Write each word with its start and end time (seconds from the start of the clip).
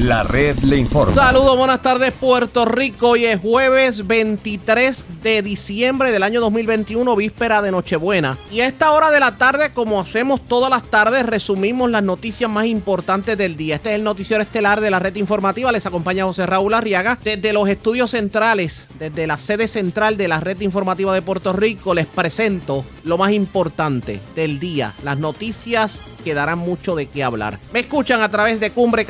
La 0.00 0.22
red 0.22 0.58
le 0.60 0.78
informa. 0.78 1.12
Saludos, 1.12 1.58
buenas 1.58 1.82
tardes 1.82 2.14
Puerto 2.14 2.64
Rico. 2.64 3.10
Hoy 3.10 3.26
es 3.26 3.38
jueves 3.38 4.06
23 4.06 5.04
de 5.22 5.42
diciembre 5.42 6.10
del 6.10 6.22
año 6.22 6.40
2021, 6.40 7.14
víspera 7.16 7.60
de 7.60 7.70
Nochebuena. 7.70 8.38
Y 8.50 8.60
a 8.60 8.66
esta 8.66 8.92
hora 8.92 9.10
de 9.10 9.20
la 9.20 9.36
tarde, 9.36 9.74
como 9.74 10.00
hacemos 10.00 10.40
todas 10.48 10.70
las 10.70 10.84
tardes, 10.84 11.26
resumimos 11.26 11.90
las 11.90 12.02
noticias 12.02 12.50
más 12.50 12.64
importantes 12.64 13.36
del 13.36 13.58
día. 13.58 13.74
Este 13.74 13.90
es 13.90 13.96
el 13.96 14.04
noticiero 14.04 14.42
estelar 14.42 14.80
de 14.80 14.90
la 14.90 15.00
red 15.00 15.14
informativa. 15.16 15.70
Les 15.70 15.84
acompaña 15.84 16.24
José 16.24 16.46
Raúl 16.46 16.72
Arriaga. 16.72 17.18
Desde 17.22 17.52
los 17.52 17.68
estudios 17.68 18.12
centrales, 18.12 18.86
desde 18.98 19.26
la 19.26 19.36
sede 19.36 19.68
central 19.68 20.16
de 20.16 20.28
la 20.28 20.40
red 20.40 20.58
informativa 20.62 21.12
de 21.12 21.20
Puerto 21.20 21.52
Rico, 21.52 21.92
les 21.92 22.06
presento 22.06 22.86
lo 23.04 23.18
más 23.18 23.32
importante 23.32 24.18
del 24.34 24.60
día. 24.60 24.94
Las 25.04 25.18
noticias 25.18 26.00
que 26.24 26.34
darán 26.34 26.58
mucho 26.58 26.94
de 26.94 27.06
qué 27.06 27.24
hablar. 27.24 27.58
Me 27.72 27.80
escuchan 27.80 28.22
a 28.22 28.30
través 28.30 28.60
de 28.60 28.70
Cumbre 28.70 29.04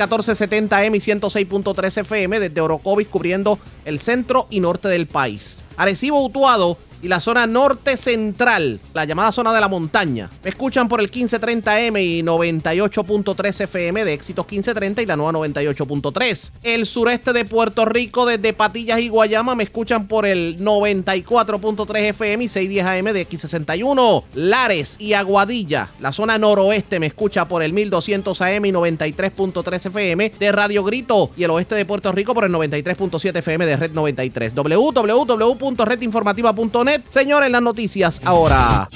1470M 0.89 0.95
y 0.95 1.45
106.3 1.45 2.01
FM 2.01 2.39
desde 2.39 2.61
Orocovis 2.61 3.07
cubriendo 3.07 3.59
el 3.85 3.99
centro 3.99 4.47
y 4.49 4.59
norte 4.59 4.87
del 4.87 5.07
país. 5.07 5.63
Arecibo 5.77 6.23
Utuado 6.23 6.77
y 7.01 7.07
la 7.07 7.19
zona 7.19 7.47
norte 7.47 7.97
central, 7.97 8.79
la 8.93 9.05
llamada 9.05 9.31
zona 9.31 9.53
de 9.53 9.59
la 9.59 9.67
montaña. 9.67 10.29
Me 10.43 10.49
escuchan 10.49 10.87
por 10.87 10.99
el 10.99 11.11
1530M 11.11 12.03
y 12.03 12.23
98.3 12.23 13.61
FM 13.61 14.05
de 14.05 14.13
Éxitos 14.13 14.45
1530 14.45 15.01
y 15.01 15.05
la 15.05 15.15
nueva 15.15 15.31
98.3. 15.33 16.51
El 16.63 16.85
sureste 16.85 17.33
de 17.33 17.45
Puerto 17.45 17.85
Rico 17.85 18.25
desde 18.25 18.53
Patillas 18.53 18.99
y 18.99 19.09
Guayama 19.09 19.55
me 19.55 19.63
escuchan 19.63 20.07
por 20.07 20.25
el 20.25 20.57
94.3 20.59 21.97
FM 22.09 22.43
y 22.43 22.47
610 22.47 22.85
AM 22.85 23.13
de 23.13 23.27
X61. 23.27 24.23
Lares 24.35 24.95
y 24.99 25.13
Aguadilla, 25.13 25.89
la 25.99 26.11
zona 26.11 26.37
noroeste 26.37 26.99
me 26.99 27.07
escucha 27.07 27.47
por 27.47 27.63
el 27.63 27.73
1200 27.73 28.39
AM 28.41 28.65
y 28.65 28.71
93.3 28.71 29.85
FM 29.87 30.33
de 30.39 30.51
Radio 30.51 30.83
Grito 30.83 31.31
y 31.35 31.43
el 31.43 31.49
oeste 31.51 31.75
de 31.75 31.85
Puerto 31.85 32.11
Rico 32.11 32.33
por 32.33 32.45
el 32.45 32.51
93.7 32.51 33.37
FM 33.37 33.65
de 33.65 33.77
Red 33.77 33.91
93. 33.93 34.53
www.redinformativa.net 34.55 36.90
Señores, 37.07 37.51
las 37.51 37.61
noticias 37.61 38.21
ahora. 38.25 38.89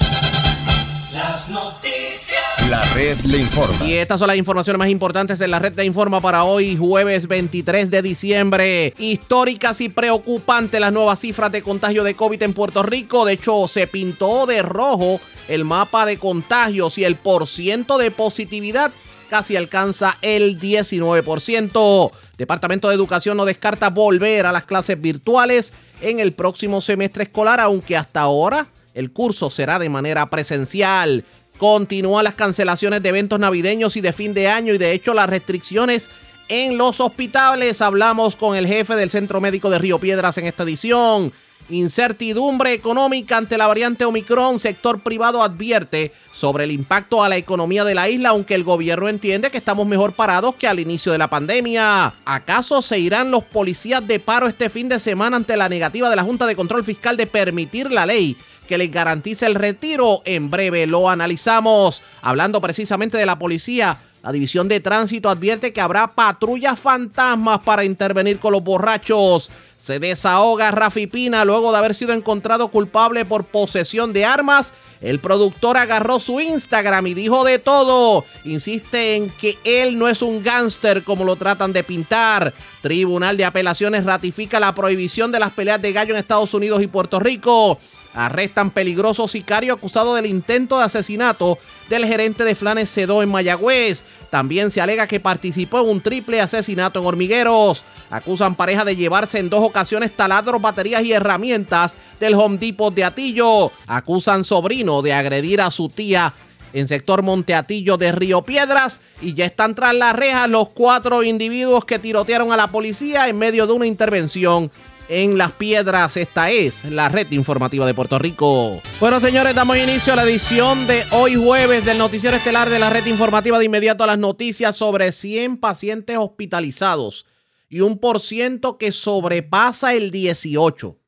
Las 1.12 1.48
noticias. 1.48 2.42
La 2.68 2.82
red 2.94 3.16
le 3.20 3.38
informa. 3.38 3.86
Y 3.86 3.94
estas 3.94 4.18
son 4.18 4.26
las 4.28 4.36
informaciones 4.36 4.78
más 4.78 4.88
importantes 4.88 5.40
en 5.40 5.50
la 5.50 5.58
red 5.58 5.72
de 5.72 5.84
informa 5.84 6.20
para 6.20 6.44
hoy, 6.44 6.76
jueves 6.76 7.28
23 7.28 7.90
de 7.90 8.02
diciembre. 8.02 8.92
Históricas 8.98 9.80
y 9.80 9.88
preocupantes 9.88 10.80
las 10.80 10.92
nuevas 10.92 11.20
cifras 11.20 11.52
de 11.52 11.62
contagio 11.62 12.04
de 12.04 12.14
COVID 12.14 12.42
en 12.42 12.52
Puerto 12.52 12.82
Rico. 12.82 13.24
De 13.24 13.34
hecho, 13.34 13.68
se 13.68 13.86
pintó 13.86 14.46
de 14.46 14.62
rojo 14.62 15.20
el 15.48 15.64
mapa 15.64 16.04
de 16.04 16.18
contagios 16.18 16.98
y 16.98 17.04
el 17.04 17.16
porciento 17.16 17.98
de 17.98 18.10
positividad 18.10 18.90
casi 19.30 19.56
alcanza 19.56 20.18
el 20.22 20.60
19%. 20.60 22.10
Departamento 22.36 22.88
de 22.88 22.94
Educación 22.94 23.36
no 23.36 23.44
descarta 23.44 23.90
volver 23.90 24.46
a 24.46 24.52
las 24.52 24.64
clases 24.64 25.00
virtuales 25.00 25.72
en 26.00 26.20
el 26.20 26.32
próximo 26.32 26.80
semestre 26.80 27.24
escolar, 27.24 27.60
aunque 27.60 27.96
hasta 27.96 28.20
ahora 28.20 28.68
el 28.94 29.12
curso 29.12 29.50
será 29.50 29.78
de 29.78 29.88
manera 29.88 30.26
presencial. 30.26 31.24
Continúan 31.58 32.24
las 32.24 32.34
cancelaciones 32.34 33.02
de 33.02 33.08
eventos 33.08 33.38
navideños 33.38 33.96
y 33.96 34.00
de 34.00 34.12
fin 34.12 34.34
de 34.34 34.48
año 34.48 34.74
y 34.74 34.78
de 34.78 34.92
hecho 34.92 35.14
las 35.14 35.28
restricciones 35.28 36.10
en 36.48 36.76
los 36.76 37.00
hospitales. 37.00 37.80
Hablamos 37.80 38.36
con 38.36 38.56
el 38.56 38.66
jefe 38.66 38.94
del 38.94 39.10
Centro 39.10 39.40
Médico 39.40 39.70
de 39.70 39.78
Río 39.78 39.98
Piedras 39.98 40.38
en 40.38 40.46
esta 40.46 40.62
edición. 40.64 41.32
Incertidumbre 41.68 42.72
económica 42.72 43.36
ante 43.36 43.58
la 43.58 43.66
variante 43.66 44.04
Omicron. 44.04 44.60
Sector 44.60 45.00
privado 45.00 45.42
advierte 45.42 46.12
sobre 46.32 46.64
el 46.64 46.70
impacto 46.70 47.24
a 47.24 47.28
la 47.28 47.36
economía 47.36 47.84
de 47.84 47.94
la 47.94 48.08
isla, 48.08 48.28
aunque 48.28 48.54
el 48.54 48.62
gobierno 48.62 49.08
entiende 49.08 49.50
que 49.50 49.58
estamos 49.58 49.86
mejor 49.86 50.12
parados 50.12 50.54
que 50.54 50.68
al 50.68 50.78
inicio 50.78 51.10
de 51.10 51.18
la 51.18 51.28
pandemia. 51.28 52.12
¿Acaso 52.24 52.82
se 52.82 53.00
irán 53.00 53.32
los 53.32 53.42
policías 53.42 54.06
de 54.06 54.20
paro 54.20 54.46
este 54.46 54.70
fin 54.70 54.88
de 54.88 55.00
semana 55.00 55.36
ante 55.36 55.56
la 55.56 55.68
negativa 55.68 56.08
de 56.08 56.16
la 56.16 56.22
Junta 56.22 56.46
de 56.46 56.54
Control 56.54 56.84
Fiscal 56.84 57.16
de 57.16 57.26
permitir 57.26 57.90
la 57.90 58.06
ley? 58.06 58.36
que 58.66 58.78
les 58.78 58.90
garantice 58.90 59.46
el 59.46 59.54
retiro. 59.54 60.22
En 60.24 60.50
breve 60.50 60.86
lo 60.86 61.08
analizamos. 61.08 62.02
Hablando 62.20 62.60
precisamente 62.60 63.16
de 63.16 63.24
la 63.24 63.38
policía, 63.38 63.98
la 64.22 64.32
División 64.32 64.66
de 64.68 64.80
Tránsito 64.80 65.28
advierte 65.28 65.72
que 65.72 65.80
habrá 65.80 66.08
patrullas 66.08 66.78
fantasmas 66.78 67.60
para 67.60 67.84
intervenir 67.84 68.38
con 68.38 68.52
los 68.52 68.64
borrachos. 68.64 69.50
Se 69.78 69.98
desahoga 69.98 70.70
Rafi 70.70 71.06
Pina 71.06 71.44
luego 71.44 71.70
de 71.70 71.78
haber 71.78 71.94
sido 71.94 72.12
encontrado 72.12 72.68
culpable 72.68 73.24
por 73.24 73.44
posesión 73.44 74.12
de 74.12 74.24
armas. 74.24 74.72
El 75.00 75.20
productor 75.20 75.76
agarró 75.76 76.18
su 76.18 76.40
Instagram 76.40 77.06
y 77.06 77.14
dijo 77.14 77.44
de 77.44 77.58
todo. 77.58 78.24
Insiste 78.44 79.16
en 79.16 79.30
que 79.30 79.58
él 79.64 79.98
no 79.98 80.08
es 80.08 80.22
un 80.22 80.42
gángster 80.42 81.04
como 81.04 81.24
lo 81.24 81.36
tratan 81.36 81.72
de 81.72 81.84
pintar. 81.84 82.54
Tribunal 82.80 83.36
de 83.36 83.44
Apelaciones 83.44 84.04
ratifica 84.04 84.58
la 84.58 84.74
prohibición 84.74 85.30
de 85.30 85.40
las 85.40 85.52
peleas 85.52 85.82
de 85.82 85.92
gallo 85.92 86.14
en 86.14 86.20
Estados 86.20 86.54
Unidos 86.54 86.82
y 86.82 86.86
Puerto 86.86 87.20
Rico. 87.20 87.78
Arrestan 88.16 88.70
peligroso 88.70 89.28
sicario 89.28 89.74
acusado 89.74 90.14
del 90.14 90.26
intento 90.26 90.78
de 90.78 90.84
asesinato 90.84 91.58
del 91.90 92.06
gerente 92.06 92.44
de 92.44 92.54
Flanes 92.54 92.90
Cedó 92.90 93.22
en 93.22 93.30
Mayagüez. 93.30 94.04
También 94.30 94.70
se 94.70 94.80
alega 94.80 95.06
que 95.06 95.20
participó 95.20 95.80
en 95.80 95.90
un 95.90 96.00
triple 96.00 96.40
asesinato 96.40 96.98
en 96.98 97.06
Hormigueros. 97.06 97.84
Acusan 98.10 98.54
pareja 98.54 98.84
de 98.84 98.96
llevarse 98.96 99.38
en 99.38 99.50
dos 99.50 99.60
ocasiones 99.60 100.12
taladros, 100.12 100.62
baterías 100.62 101.04
y 101.04 101.12
herramientas 101.12 101.96
del 102.18 102.34
Home 102.34 102.56
Depot 102.56 102.94
de 102.94 103.04
Atillo. 103.04 103.70
Acusan 103.86 104.44
sobrino 104.44 105.02
de 105.02 105.12
agredir 105.12 105.60
a 105.60 105.70
su 105.70 105.90
tía 105.90 106.32
en 106.72 106.88
sector 106.88 107.22
Monteatillo 107.22 107.96
de 107.96 108.12
Río 108.12 108.42
Piedras 108.42 109.00
y 109.20 109.34
ya 109.34 109.44
están 109.44 109.74
tras 109.74 109.94
las 109.94 110.14
rejas 110.14 110.48
los 110.48 110.68
cuatro 110.70 111.22
individuos 111.22 111.84
que 111.84 111.98
tirotearon 111.98 112.52
a 112.52 112.56
la 112.56 112.68
policía 112.68 113.28
en 113.28 113.38
medio 113.38 113.66
de 113.66 113.72
una 113.72 113.86
intervención 113.86 114.70
en 115.08 115.38
Las 115.38 115.52
Piedras. 115.52 116.16
Esta 116.16 116.50
es 116.50 116.84
la 116.84 117.08
red 117.08 117.30
informativa 117.32 117.86
de 117.86 117.94
Puerto 117.94 118.18
Rico. 118.18 118.80
Bueno, 119.00 119.20
señores, 119.20 119.54
damos 119.54 119.76
inicio 119.76 120.12
a 120.12 120.16
la 120.16 120.24
edición 120.24 120.86
de 120.86 121.04
hoy 121.12 121.36
jueves 121.36 121.84
del 121.84 121.98
noticiero 121.98 122.36
estelar 122.36 122.68
de 122.68 122.78
la 122.78 122.90
red 122.90 123.06
informativa 123.06 123.58
de 123.58 123.64
inmediato 123.64 124.04
a 124.04 124.08
las 124.08 124.18
noticias 124.18 124.76
sobre 124.76 125.12
100 125.12 125.58
pacientes 125.58 126.16
hospitalizados 126.18 127.26
y 127.68 127.80
un 127.80 127.98
por 127.98 128.20
ciento 128.20 128.78
que 128.78 128.92
sobrepasa 128.92 129.94
el 129.94 130.10
18. 130.10 130.98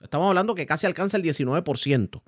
Estamos 0.00 0.28
hablando 0.28 0.54
que 0.54 0.66
casi 0.66 0.86
alcanza 0.86 1.16
el 1.16 1.22
19% 1.22 2.22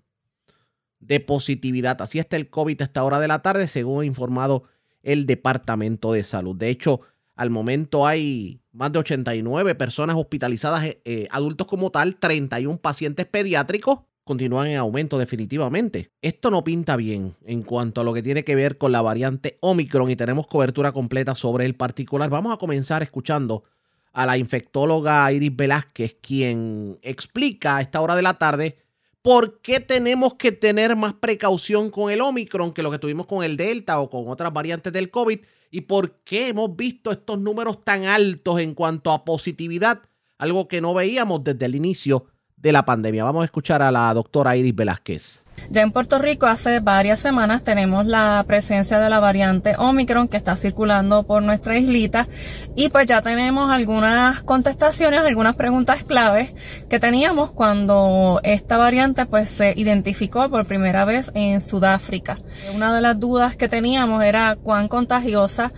de 1.00 1.20
positividad. 1.20 2.00
Así 2.02 2.18
está 2.18 2.36
el 2.36 2.50
COVID 2.50 2.80
a 2.82 2.84
esta 2.84 3.04
hora 3.04 3.20
de 3.20 3.28
la 3.28 3.42
tarde, 3.42 3.66
según 3.68 4.02
ha 4.02 4.06
informado 4.06 4.64
el 5.02 5.26
Departamento 5.26 6.12
de 6.12 6.22
Salud. 6.22 6.56
De 6.56 6.68
hecho, 6.68 7.00
al 7.36 7.50
momento 7.50 8.06
hay 8.06 8.59
más 8.72 8.92
de 8.92 9.00
89 9.00 9.74
personas 9.74 10.16
hospitalizadas, 10.16 10.84
eh, 10.84 11.00
eh, 11.04 11.28
adultos 11.30 11.66
como 11.66 11.90
tal, 11.90 12.16
31 12.16 12.78
pacientes 12.78 13.26
pediátricos 13.26 14.00
continúan 14.24 14.68
en 14.68 14.76
aumento 14.76 15.18
definitivamente. 15.18 16.12
Esto 16.22 16.50
no 16.50 16.62
pinta 16.62 16.96
bien 16.96 17.34
en 17.44 17.62
cuanto 17.62 18.00
a 18.00 18.04
lo 18.04 18.12
que 18.14 18.22
tiene 18.22 18.44
que 18.44 18.54
ver 18.54 18.78
con 18.78 18.92
la 18.92 19.02
variante 19.02 19.58
Omicron 19.60 20.10
y 20.10 20.16
tenemos 20.16 20.46
cobertura 20.46 20.92
completa 20.92 21.34
sobre 21.34 21.66
el 21.66 21.74
particular. 21.74 22.30
Vamos 22.30 22.54
a 22.54 22.56
comenzar 22.56 23.02
escuchando 23.02 23.64
a 24.12 24.26
la 24.26 24.38
infectóloga 24.38 25.32
Iris 25.32 25.56
Velázquez, 25.56 26.16
quien 26.20 26.98
explica 27.02 27.76
a 27.76 27.80
esta 27.80 28.00
hora 28.00 28.14
de 28.14 28.22
la 28.22 28.34
tarde 28.38 28.78
por 29.22 29.60
qué 29.60 29.80
tenemos 29.80 30.34
que 30.34 30.52
tener 30.52 30.96
más 30.96 31.14
precaución 31.14 31.90
con 31.90 32.10
el 32.10 32.20
Omicron 32.20 32.72
que 32.72 32.82
lo 32.82 32.90
que 32.90 32.98
tuvimos 32.98 33.26
con 33.26 33.44
el 33.44 33.56
Delta 33.56 34.00
o 34.00 34.08
con 34.08 34.28
otras 34.28 34.52
variantes 34.52 34.92
del 34.92 35.10
COVID 35.10 35.40
y 35.70 35.82
por 35.82 36.16
qué 36.24 36.48
hemos 36.48 36.74
visto 36.74 37.10
estos 37.10 37.38
números 37.38 37.80
tan 37.82 38.04
altos 38.06 38.60
en 38.60 38.74
cuanto 38.74 39.12
a 39.12 39.24
positividad, 39.24 40.00
algo 40.38 40.68
que 40.68 40.80
no 40.80 40.94
veíamos 40.94 41.44
desde 41.44 41.66
el 41.66 41.74
inicio 41.74 42.26
de 42.56 42.72
la 42.72 42.84
pandemia. 42.84 43.24
Vamos 43.24 43.42
a 43.42 43.44
escuchar 43.44 43.82
a 43.82 43.92
la 43.92 44.12
doctora 44.14 44.56
Iris 44.56 44.74
Velázquez. 44.74 45.44
Ya 45.68 45.82
en 45.82 45.92
Puerto 45.92 46.18
Rico 46.18 46.46
hace 46.46 46.80
varias 46.80 47.20
semanas 47.20 47.62
tenemos 47.62 48.06
la 48.06 48.42
presencia 48.46 48.98
de 48.98 49.10
la 49.10 49.20
variante 49.20 49.74
Omicron 49.76 50.28
que 50.28 50.36
está 50.36 50.56
circulando 50.56 51.24
por 51.24 51.42
nuestra 51.42 51.76
islita 51.76 52.26
y 52.74 52.88
pues 52.88 53.06
ya 53.06 53.22
tenemos 53.22 53.70
algunas 53.70 54.42
contestaciones, 54.42 55.20
algunas 55.20 55.56
preguntas 55.56 56.02
claves 56.04 56.52
que 56.88 56.98
teníamos 56.98 57.50
cuando 57.50 58.40
esta 58.42 58.76
variante 58.76 59.26
pues 59.26 59.50
se 59.50 59.74
identificó 59.76 60.48
por 60.48 60.66
primera 60.66 61.04
vez 61.04 61.30
en 61.34 61.60
Sudáfrica. 61.60 62.38
Una 62.74 62.94
de 62.94 63.00
las 63.00 63.18
dudas 63.20 63.56
que 63.56 63.68
teníamos 63.68 64.24
era 64.24 64.56
cuán 64.56 64.88
contagiosa 64.88 65.72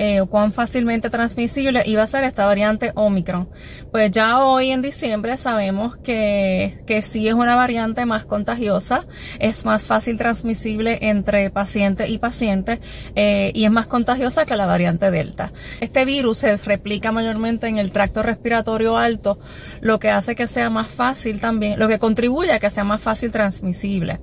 eh, 0.00 0.22
cuán 0.30 0.52
fácilmente 0.52 1.10
transmisible 1.10 1.82
iba 1.84 2.04
a 2.04 2.06
ser 2.06 2.22
esta 2.22 2.46
variante 2.46 2.92
Omicron. 2.94 3.48
Pues 3.90 4.12
ya 4.12 4.44
hoy 4.44 4.70
en 4.70 4.80
diciembre 4.80 5.36
sabemos 5.36 5.96
que, 5.96 6.84
que 6.86 7.02
sí 7.02 7.26
es 7.26 7.34
una 7.34 7.56
variante 7.56 8.06
más 8.06 8.24
contagiosa, 8.24 9.06
es 9.40 9.64
más 9.64 9.84
fácil 9.84 10.16
transmisible 10.16 10.98
entre 11.02 11.50
paciente 11.50 12.06
y 12.06 12.18
paciente 12.18 12.80
eh, 13.16 13.50
y 13.54 13.64
es 13.64 13.72
más 13.72 13.88
contagiosa 13.88 14.46
que 14.46 14.54
la 14.54 14.66
variante 14.66 15.10
Delta. 15.10 15.52
Este 15.80 16.04
virus 16.04 16.38
se 16.38 16.56
replica 16.56 17.10
mayormente 17.10 17.66
en 17.66 17.78
el 17.78 17.90
tracto 17.90 18.22
respiratorio 18.22 18.96
alto, 18.96 19.40
lo 19.80 19.98
que 19.98 20.10
hace 20.10 20.36
que 20.36 20.46
sea 20.46 20.70
más 20.70 20.92
fácil 20.92 21.40
también, 21.40 21.76
lo 21.76 21.88
que 21.88 21.98
contribuye 21.98 22.52
a 22.52 22.60
que 22.60 22.70
sea 22.70 22.84
más 22.84 23.02
fácil 23.02 23.32
transmisible. 23.32 24.20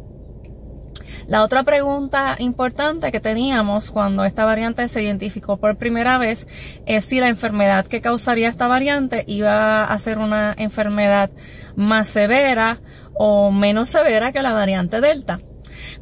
La 1.27 1.43
otra 1.43 1.63
pregunta 1.63 2.35
importante 2.37 3.11
que 3.11 3.19
teníamos 3.19 3.89
cuando 3.89 4.25
esta 4.25 4.45
variante 4.45 4.87
se 4.89 5.01
identificó 5.01 5.57
por 5.57 5.75
primera 5.75 6.19
vez 6.19 6.47
es 6.85 7.05
si 7.05 7.19
la 7.19 7.29
enfermedad 7.29 7.87
que 7.87 7.99
causaría 7.99 8.47
esta 8.47 8.67
variante 8.67 9.23
iba 9.27 9.85
a 9.85 9.99
ser 9.99 10.19
una 10.19 10.53
enfermedad 10.57 11.31
más 11.75 12.09
severa 12.09 12.79
o 13.15 13.49
menos 13.49 13.89
severa 13.89 14.31
que 14.31 14.43
la 14.43 14.53
variante 14.53 15.01
Delta. 15.01 15.39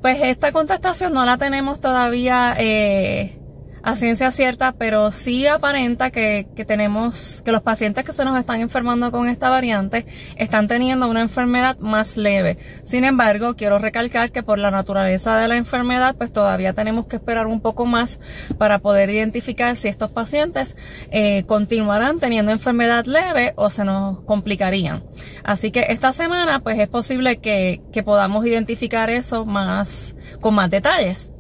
Pues 0.02 0.20
esta 0.22 0.52
contestación 0.52 1.14
no 1.14 1.26
la 1.26 1.38
tenemos 1.38 1.80
todavía 1.80 2.56
eh, 2.58 3.40
a 3.84 3.98
ciencia 3.98 4.32
cierta, 4.32 4.72
pero 4.72 5.12
sí 5.12 5.46
aparenta 5.46 6.10
que, 6.10 6.48
que, 6.56 6.64
tenemos, 6.64 7.42
que 7.44 7.52
los 7.52 7.62
pacientes 7.62 8.06
que 8.06 8.14
se 8.14 8.24
nos 8.24 8.40
están 8.40 8.62
enfermando 8.62 9.12
con 9.12 9.28
esta 9.28 9.50
variante 9.50 10.06
están 10.38 10.70
teniendo 10.70 11.10
una 11.10 11.22
enfermedad 11.22 11.78
más 11.80 12.16
leve. 12.16 12.58
Sin 12.86 13.04
embargo, 13.04 13.56
quiero 13.56 13.80
recalcar 13.80 14.32
que 14.32 14.42
por 14.42 14.58
la 14.58 14.72
naturaleza 14.72 15.38
de 15.38 15.50
la 15.50 15.58
enfermedad, 15.58 16.16
pues 16.16 16.32
todavía 16.32 16.72
tenemos 16.72 17.08
que 17.08 17.18
esperar 17.18 17.46
un 17.46 17.60
poco 17.60 17.86
más 17.86 18.22
para 18.58 18.80
poder 18.80 19.10
identificar 19.10 19.76
si 19.76 19.90
estos 19.90 20.12
pacientes 20.12 20.78
eh, 21.12 21.44
continuarán 21.46 22.20
teniendo 22.20 22.54
enfermedad 22.54 23.06
leve 23.06 23.52
o 23.58 23.70
se 23.70 23.84
nos 23.84 24.22
complicarían. 24.22 25.04
Así 25.44 25.72
que 25.72 25.88
esta 25.90 26.14
semana, 26.14 26.62
pues 26.62 26.80
es 26.80 26.88
posible 26.88 27.38
que, 27.42 27.82
que 27.92 28.02
podamos 28.02 28.46
identificar 28.46 29.10
eso 29.10 29.46
más, 29.46 30.16
con 30.40 30.56
más 30.56 30.70
detalles. 30.70 31.33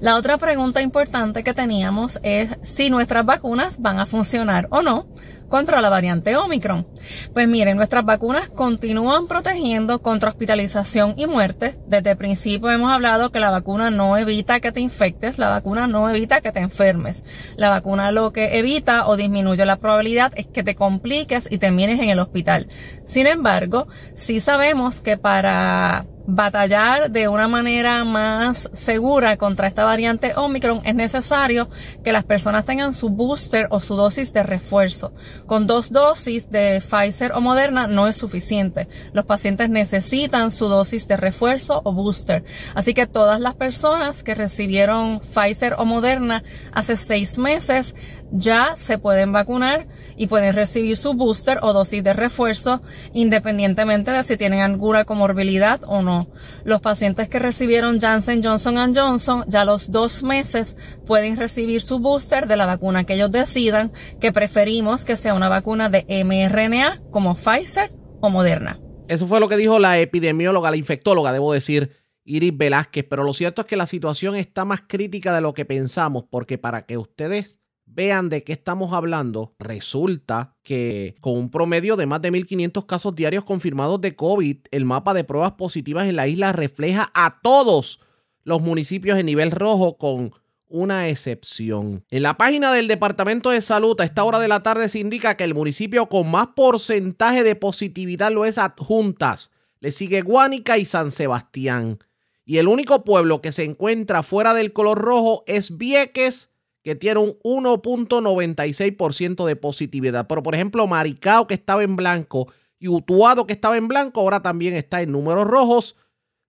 La 0.00 0.16
otra 0.16 0.38
pregunta 0.38 0.80
importante 0.80 1.42
que 1.42 1.54
teníamos 1.54 2.20
es 2.22 2.50
si 2.62 2.88
nuestras 2.88 3.26
vacunas 3.26 3.80
van 3.80 3.98
a 3.98 4.06
funcionar 4.06 4.68
o 4.70 4.80
no 4.80 5.08
contra 5.48 5.80
la 5.80 5.88
variante 5.88 6.36
Omicron. 6.36 6.86
Pues 7.32 7.48
miren, 7.48 7.76
nuestras 7.76 8.04
vacunas 8.04 8.48
continúan 8.48 9.26
protegiendo 9.26 10.00
contra 10.00 10.30
hospitalización 10.30 11.14
y 11.16 11.26
muerte. 11.26 11.78
Desde 11.86 12.12
el 12.12 12.16
principio 12.16 12.70
hemos 12.70 12.92
hablado 12.92 13.32
que 13.32 13.40
la 13.40 13.50
vacuna 13.50 13.90
no 13.90 14.16
evita 14.16 14.60
que 14.60 14.70
te 14.70 14.80
infectes, 14.80 15.38
la 15.38 15.48
vacuna 15.48 15.88
no 15.88 16.08
evita 16.08 16.40
que 16.42 16.52
te 16.52 16.60
enfermes. 16.60 17.24
La 17.56 17.70
vacuna 17.70 18.12
lo 18.12 18.32
que 18.32 18.58
evita 18.58 19.08
o 19.08 19.16
disminuye 19.16 19.64
la 19.64 19.78
probabilidad 19.80 20.32
es 20.36 20.46
que 20.46 20.62
te 20.62 20.76
compliques 20.76 21.50
y 21.50 21.58
termines 21.58 21.98
en 21.98 22.10
el 22.10 22.20
hospital. 22.20 22.68
Sin 23.04 23.26
embargo, 23.26 23.88
sí 24.14 24.40
sabemos 24.40 25.00
que 25.00 25.16
para 25.16 26.06
batallar 26.30 27.10
de 27.10 27.26
una 27.26 27.48
manera 27.48 28.04
más 28.04 28.68
segura 28.74 29.38
contra 29.38 29.66
esta 29.66 29.86
variante 29.86 30.34
Omicron, 30.36 30.82
es 30.84 30.94
necesario 30.94 31.70
que 32.04 32.12
las 32.12 32.22
personas 32.22 32.66
tengan 32.66 32.92
su 32.92 33.08
booster 33.08 33.66
o 33.70 33.80
su 33.80 33.96
dosis 33.96 34.34
de 34.34 34.42
refuerzo. 34.42 35.14
Con 35.46 35.66
dos 35.66 35.90
dosis 35.90 36.50
de 36.50 36.82
Pfizer 36.82 37.32
o 37.32 37.40
Moderna 37.40 37.86
no 37.86 38.06
es 38.06 38.18
suficiente. 38.18 38.88
Los 39.14 39.24
pacientes 39.24 39.70
necesitan 39.70 40.50
su 40.50 40.68
dosis 40.68 41.08
de 41.08 41.16
refuerzo 41.16 41.80
o 41.82 41.94
booster. 41.94 42.44
Así 42.74 42.92
que 42.92 43.06
todas 43.06 43.40
las 43.40 43.54
personas 43.54 44.22
que 44.22 44.34
recibieron 44.34 45.20
Pfizer 45.20 45.76
o 45.78 45.86
Moderna 45.86 46.44
hace 46.72 46.98
seis 46.98 47.38
meses 47.38 47.94
ya 48.30 48.76
se 48.76 48.98
pueden 48.98 49.32
vacunar 49.32 49.86
y 50.16 50.26
pueden 50.26 50.54
recibir 50.54 50.96
su 50.96 51.14
booster 51.14 51.58
o 51.62 51.72
dosis 51.72 52.02
de 52.04 52.12
refuerzo 52.12 52.82
independientemente 53.12 54.10
de 54.10 54.24
si 54.24 54.36
tienen 54.36 54.60
alguna 54.60 55.04
comorbilidad 55.04 55.80
o 55.86 56.02
no. 56.02 56.28
Los 56.64 56.80
pacientes 56.80 57.28
que 57.28 57.38
recibieron 57.38 58.00
Janssen 58.00 58.42
Johnson 58.42 58.94
Johnson 58.94 59.44
ya 59.48 59.62
a 59.62 59.64
los 59.64 59.90
dos 59.90 60.22
meses 60.22 60.76
pueden 61.06 61.36
recibir 61.36 61.80
su 61.80 61.98
booster 61.98 62.46
de 62.46 62.56
la 62.56 62.66
vacuna 62.66 63.04
que 63.04 63.14
ellos 63.14 63.30
decidan, 63.30 63.92
que 64.20 64.32
preferimos 64.32 65.04
que 65.04 65.16
sea 65.16 65.34
una 65.34 65.48
vacuna 65.48 65.88
de 65.88 66.04
mRNA 66.24 67.02
como 67.10 67.34
Pfizer 67.34 67.92
o 68.20 68.30
Moderna. 68.30 68.80
Eso 69.08 69.26
fue 69.26 69.40
lo 69.40 69.48
que 69.48 69.56
dijo 69.56 69.78
la 69.78 69.98
epidemióloga, 69.98 70.70
la 70.70 70.76
infectóloga, 70.76 71.32
debo 71.32 71.52
decir, 71.52 71.92
Iris 72.24 72.56
Velázquez, 72.56 73.06
pero 73.08 73.24
lo 73.24 73.32
cierto 73.32 73.62
es 73.62 73.66
que 73.66 73.76
la 73.76 73.86
situación 73.86 74.36
está 74.36 74.66
más 74.66 74.82
crítica 74.86 75.34
de 75.34 75.40
lo 75.40 75.54
que 75.54 75.64
pensamos, 75.64 76.24
porque 76.28 76.58
para 76.58 76.84
que 76.84 76.98
ustedes 76.98 77.57
vean 77.98 78.28
de 78.28 78.44
qué 78.44 78.52
estamos 78.52 78.92
hablando, 78.92 79.56
resulta 79.58 80.54
que 80.62 81.16
con 81.20 81.36
un 81.36 81.50
promedio 81.50 81.96
de 81.96 82.06
más 82.06 82.22
de 82.22 82.30
1.500 82.30 82.86
casos 82.86 83.16
diarios 83.16 83.42
confirmados 83.42 84.00
de 84.00 84.14
COVID, 84.14 84.56
el 84.70 84.84
mapa 84.84 85.14
de 85.14 85.24
pruebas 85.24 85.54
positivas 85.54 86.06
en 86.06 86.14
la 86.14 86.28
isla 86.28 86.52
refleja 86.52 87.10
a 87.12 87.40
todos 87.42 87.98
los 88.44 88.62
municipios 88.62 89.18
en 89.18 89.26
nivel 89.26 89.50
rojo 89.50 89.98
con 89.98 90.30
una 90.68 91.08
excepción. 91.08 92.04
En 92.08 92.22
la 92.22 92.38
página 92.38 92.72
del 92.72 92.86
Departamento 92.86 93.50
de 93.50 93.62
Salud 93.62 94.00
a 94.00 94.04
esta 94.04 94.22
hora 94.22 94.38
de 94.38 94.46
la 94.46 94.62
tarde 94.62 94.88
se 94.88 95.00
indica 95.00 95.36
que 95.36 95.42
el 95.42 95.54
municipio 95.54 96.08
con 96.08 96.30
más 96.30 96.50
porcentaje 96.54 97.42
de 97.42 97.56
positividad 97.56 98.30
lo 98.30 98.44
es 98.44 98.58
Adjuntas. 98.58 99.50
Le 99.80 99.90
sigue 99.90 100.22
Guánica 100.22 100.78
y 100.78 100.84
San 100.84 101.10
Sebastián. 101.10 101.98
Y 102.44 102.58
el 102.58 102.68
único 102.68 103.02
pueblo 103.02 103.40
que 103.40 103.50
se 103.50 103.64
encuentra 103.64 104.22
fuera 104.22 104.54
del 104.54 104.72
color 104.72 104.98
rojo 104.98 105.42
es 105.48 105.76
Vieques 105.76 106.48
que 106.88 106.94
tiene 106.94 107.20
un 107.20 107.38
1.96% 107.42 109.44
de 109.44 109.56
positividad. 109.56 110.26
Pero, 110.26 110.42
por 110.42 110.54
ejemplo, 110.54 110.86
Maricao, 110.86 111.46
que 111.46 111.52
estaba 111.52 111.82
en 111.82 111.96
blanco, 111.96 112.50
y 112.78 112.88
Utuado, 112.88 113.46
que 113.46 113.52
estaba 113.52 113.76
en 113.76 113.88
blanco, 113.88 114.20
ahora 114.20 114.40
también 114.40 114.72
está 114.72 115.02
en 115.02 115.12
números 115.12 115.46
rojos, 115.46 115.96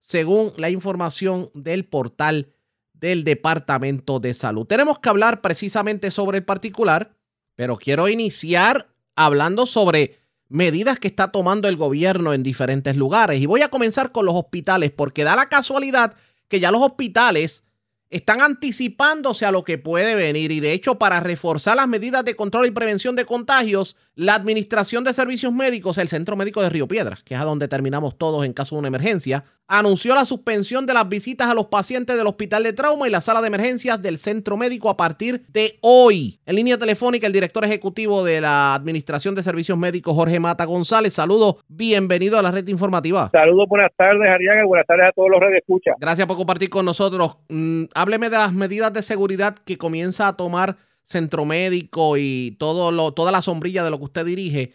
según 0.00 0.50
la 0.56 0.70
información 0.70 1.50
del 1.52 1.84
portal 1.84 2.54
del 2.94 3.22
Departamento 3.22 4.18
de 4.18 4.32
Salud. 4.32 4.66
Tenemos 4.66 4.98
que 4.98 5.10
hablar 5.10 5.42
precisamente 5.42 6.10
sobre 6.10 6.38
el 6.38 6.44
particular, 6.44 7.14
pero 7.54 7.76
quiero 7.76 8.08
iniciar 8.08 8.88
hablando 9.16 9.66
sobre 9.66 10.20
medidas 10.48 10.98
que 10.98 11.08
está 11.08 11.32
tomando 11.32 11.68
el 11.68 11.76
gobierno 11.76 12.32
en 12.32 12.42
diferentes 12.42 12.96
lugares. 12.96 13.42
Y 13.42 13.46
voy 13.46 13.60
a 13.60 13.68
comenzar 13.68 14.10
con 14.10 14.24
los 14.24 14.34
hospitales, 14.34 14.90
porque 14.90 15.22
da 15.22 15.36
la 15.36 15.50
casualidad 15.50 16.14
que 16.48 16.60
ya 16.60 16.70
los 16.70 16.80
hospitales 16.80 17.62
están 18.10 18.40
anticipándose 18.40 19.46
a 19.46 19.52
lo 19.52 19.64
que 19.64 19.78
puede 19.78 20.14
venir. 20.14 20.52
Y 20.52 20.60
de 20.60 20.72
hecho 20.72 20.98
para 20.98 21.20
reforzar 21.20 21.76
las 21.76 21.88
medidas 21.88 22.24
de 22.24 22.36
control 22.36 22.66
y 22.66 22.70
prevención 22.72 23.16
de 23.16 23.24
contagios, 23.24 23.96
la 24.20 24.34
Administración 24.34 25.02
de 25.02 25.14
Servicios 25.14 25.50
Médicos, 25.50 25.96
el 25.96 26.08
Centro 26.08 26.36
Médico 26.36 26.60
de 26.60 26.68
Río 26.68 26.86
Piedras, 26.86 27.22
que 27.22 27.32
es 27.32 27.40
a 27.40 27.44
donde 27.44 27.68
terminamos 27.68 28.18
todos 28.18 28.44
en 28.44 28.52
caso 28.52 28.74
de 28.74 28.80
una 28.80 28.88
emergencia, 28.88 29.44
anunció 29.66 30.14
la 30.14 30.26
suspensión 30.26 30.84
de 30.84 30.92
las 30.92 31.08
visitas 31.08 31.48
a 31.48 31.54
los 31.54 31.68
pacientes 31.68 32.18
del 32.18 32.26
Hospital 32.26 32.64
de 32.64 32.74
Trauma 32.74 33.08
y 33.08 33.10
la 33.10 33.22
sala 33.22 33.40
de 33.40 33.46
emergencias 33.46 34.02
del 34.02 34.18
Centro 34.18 34.58
Médico 34.58 34.90
a 34.90 34.96
partir 34.98 35.46
de 35.48 35.78
hoy. 35.80 36.38
En 36.44 36.56
línea 36.56 36.76
telefónica, 36.76 37.26
el 37.26 37.32
director 37.32 37.64
ejecutivo 37.64 38.22
de 38.22 38.42
la 38.42 38.74
Administración 38.74 39.34
de 39.34 39.42
Servicios 39.42 39.78
Médicos, 39.78 40.14
Jorge 40.14 40.38
Mata 40.38 40.66
González. 40.66 41.14
Saludos, 41.14 41.64
bienvenido 41.66 42.38
a 42.38 42.42
la 42.42 42.50
red 42.50 42.68
informativa. 42.68 43.30
Saludos, 43.32 43.68
buenas 43.70 43.90
tardes, 43.96 44.28
Ariaga, 44.28 44.66
buenas 44.66 44.86
tardes 44.86 45.06
a 45.08 45.12
todos 45.12 45.30
los 45.30 45.40
redes 45.40 45.60
escucha. 45.60 45.92
Gracias 45.98 46.26
por 46.26 46.36
compartir 46.36 46.68
con 46.68 46.84
nosotros. 46.84 47.38
Mm, 47.48 47.84
hábleme 47.94 48.28
de 48.28 48.36
las 48.36 48.52
medidas 48.52 48.92
de 48.92 49.00
seguridad 49.00 49.56
que 49.64 49.78
comienza 49.78 50.28
a 50.28 50.36
tomar 50.36 50.76
Centro 51.10 51.44
Médico 51.44 52.16
y 52.16 52.56
todo 52.58 52.92
lo, 52.92 53.12
toda 53.12 53.32
la 53.32 53.42
sombrilla 53.42 53.82
de 53.82 53.90
lo 53.90 53.98
que 53.98 54.04
usted 54.04 54.24
dirige 54.24 54.74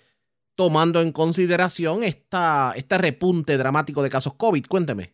tomando 0.55 1.01
en 1.01 1.11
consideración 1.11 2.03
esta, 2.03 2.73
este 2.75 2.97
repunte 2.97 3.57
dramático 3.57 4.03
de 4.03 4.09
casos 4.09 4.33
COVID? 4.33 4.65
Cuénteme. 4.67 5.11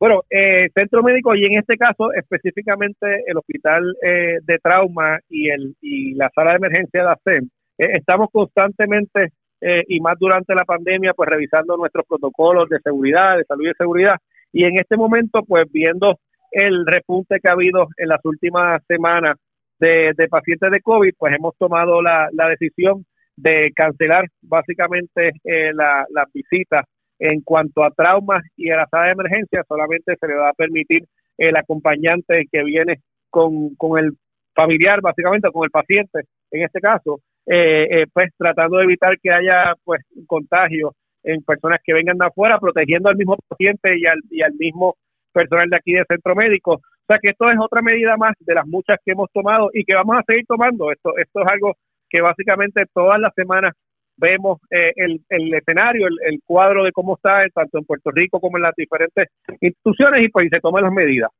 Bueno, 0.00 0.22
eh, 0.28 0.68
centro 0.74 1.04
médico 1.04 1.36
y 1.36 1.44
en 1.44 1.58
este 1.58 1.76
caso 1.76 2.12
específicamente 2.12 3.22
el 3.24 3.36
hospital 3.36 3.96
eh, 4.02 4.38
de 4.42 4.58
trauma 4.58 5.20
y, 5.28 5.48
el, 5.48 5.76
y 5.80 6.14
la 6.14 6.28
sala 6.34 6.50
de 6.50 6.56
emergencia 6.56 7.04
de 7.04 7.08
ASEM, 7.08 7.48
eh, 7.78 7.86
estamos 7.98 8.28
constantemente 8.32 9.28
eh, 9.60 9.84
y 9.86 10.00
más 10.00 10.18
durante 10.18 10.56
la 10.56 10.64
pandemia 10.64 11.14
pues 11.14 11.28
revisando 11.28 11.76
nuestros 11.76 12.04
protocolos 12.08 12.68
de 12.68 12.80
seguridad, 12.80 13.36
de 13.36 13.44
salud 13.44 13.68
y 13.68 13.74
seguridad 13.78 14.16
y 14.52 14.64
en 14.64 14.80
este 14.80 14.96
momento 14.96 15.44
pues 15.46 15.70
viendo 15.70 16.18
el 16.50 16.84
repunte 16.84 17.38
que 17.40 17.48
ha 17.48 17.52
habido 17.52 17.86
en 17.96 18.08
las 18.08 18.24
últimas 18.24 18.82
semanas 18.88 19.36
de, 19.82 20.28
pacientes 20.28 20.70
de 20.70 20.80
COVID 20.80 21.12
pues 21.18 21.34
hemos 21.34 21.56
tomado 21.58 22.00
la, 22.02 22.28
la 22.32 22.48
decisión 22.48 23.04
de 23.36 23.70
cancelar 23.74 24.26
básicamente 24.42 25.32
eh, 25.44 25.72
las 25.74 26.06
la 26.10 26.26
visitas 26.32 26.84
en 27.18 27.40
cuanto 27.42 27.84
a 27.84 27.90
traumas 27.90 28.42
y 28.56 28.70
a 28.70 28.76
la 28.76 28.88
sala 28.88 29.06
de 29.06 29.12
emergencia, 29.12 29.62
solamente 29.68 30.16
se 30.18 30.26
le 30.26 30.34
va 30.34 30.48
a 30.48 30.54
permitir 30.54 31.04
el 31.38 31.56
acompañante 31.56 32.46
que 32.50 32.64
viene 32.64 33.00
con, 33.30 33.74
con 33.76 33.98
el 33.98 34.12
familiar, 34.54 35.00
básicamente 35.00 35.48
con 35.52 35.64
el 35.64 35.70
paciente, 35.70 36.24
en 36.50 36.64
este 36.64 36.80
caso, 36.80 37.20
eh, 37.46 37.86
eh, 37.90 38.06
pues 38.12 38.30
tratando 38.36 38.78
de 38.78 38.84
evitar 38.84 39.18
que 39.20 39.30
haya 39.30 39.74
pues 39.84 40.02
contagio 40.26 40.94
en 41.22 41.42
personas 41.42 41.78
que 41.84 41.94
vengan 41.94 42.18
de 42.18 42.26
afuera, 42.26 42.58
protegiendo 42.58 43.08
al 43.08 43.16
mismo 43.16 43.36
paciente 43.48 43.96
y 43.96 44.04
al, 44.06 44.18
y 44.28 44.42
al 44.42 44.54
mismo 44.54 44.96
personal 45.32 45.70
de 45.70 45.76
aquí 45.76 45.92
del 45.92 46.06
centro 46.08 46.34
médico. 46.34 46.80
Sea 47.12 47.18
que 47.20 47.30
esto 47.30 47.44
es 47.46 47.58
otra 47.60 47.82
medida 47.82 48.16
más 48.16 48.32
de 48.40 48.54
las 48.54 48.66
muchas 48.66 48.96
que 49.04 49.12
hemos 49.12 49.30
tomado 49.32 49.68
y 49.74 49.84
que 49.84 49.94
vamos 49.94 50.16
a 50.16 50.22
seguir 50.26 50.46
tomando. 50.46 50.90
Esto, 50.90 51.10
esto 51.18 51.40
es 51.40 51.52
algo 51.52 51.76
que 52.08 52.22
básicamente 52.22 52.84
todas 52.94 53.20
las 53.20 53.34
semanas 53.34 53.74
vemos 54.16 54.60
eh, 54.70 54.92
el, 54.96 55.20
el, 55.28 55.52
escenario, 55.52 56.06
el, 56.06 56.40
cuadro 56.46 56.84
de 56.84 56.92
cómo 56.92 57.16
está 57.16 57.44
tanto 57.54 57.78
en 57.78 57.84
Puerto 57.84 58.10
Rico 58.10 58.40
como 58.40 58.56
en 58.56 58.62
las 58.62 58.74
diferentes 58.74 59.28
instituciones 59.60 60.22
y 60.22 60.28
pues 60.28 60.48
se 60.50 60.60
toman 60.60 60.84
las 60.84 60.92
medidas. 60.92 61.30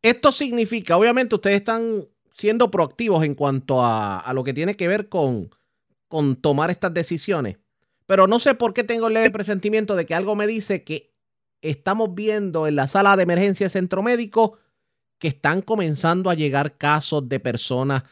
Esto 0.00 0.32
significa, 0.32 0.96
obviamente 0.96 1.34
ustedes 1.34 1.56
están 1.56 2.04
siendo 2.32 2.70
proactivos 2.70 3.22
en 3.22 3.34
cuanto 3.34 3.82
a, 3.82 4.18
a 4.18 4.32
lo 4.32 4.44
que 4.44 4.54
tiene 4.54 4.76
que 4.76 4.88
ver 4.88 5.10
con, 5.10 5.50
con 6.08 6.36
tomar 6.36 6.70
estas 6.70 6.94
decisiones, 6.94 7.58
pero 8.06 8.26
no 8.26 8.38
sé 8.38 8.54
por 8.54 8.72
qué 8.72 8.82
tengo 8.82 9.08
el 9.08 9.14
leve 9.14 9.30
presentimiento 9.30 9.94
de 9.94 10.06
que 10.06 10.14
algo 10.14 10.36
me 10.36 10.46
dice 10.46 10.84
que 10.84 11.15
estamos 11.62 12.14
viendo 12.14 12.66
en 12.66 12.76
la 12.76 12.86
sala 12.86 13.16
de 13.16 13.22
emergencia 13.22 13.66
de 13.66 13.70
centro 13.70 14.02
médico 14.02 14.58
que 15.18 15.28
están 15.28 15.62
comenzando 15.62 16.30
a 16.30 16.34
llegar 16.34 16.76
casos 16.76 17.28
de 17.28 17.40
personas 17.40 18.04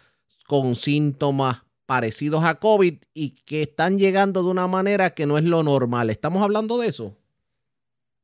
con 0.46 0.74
síntomas 0.74 1.62
parecidos 1.86 2.44
a 2.44 2.54
COVID 2.54 2.94
y 3.12 3.36
que 3.44 3.62
están 3.62 3.98
llegando 3.98 4.42
de 4.42 4.50
una 4.50 4.66
manera 4.66 5.10
que 5.10 5.26
no 5.26 5.38
es 5.38 5.44
lo 5.44 5.62
normal. 5.62 6.10
¿Estamos 6.10 6.42
hablando 6.42 6.78
de 6.78 6.88
eso? 6.88 7.16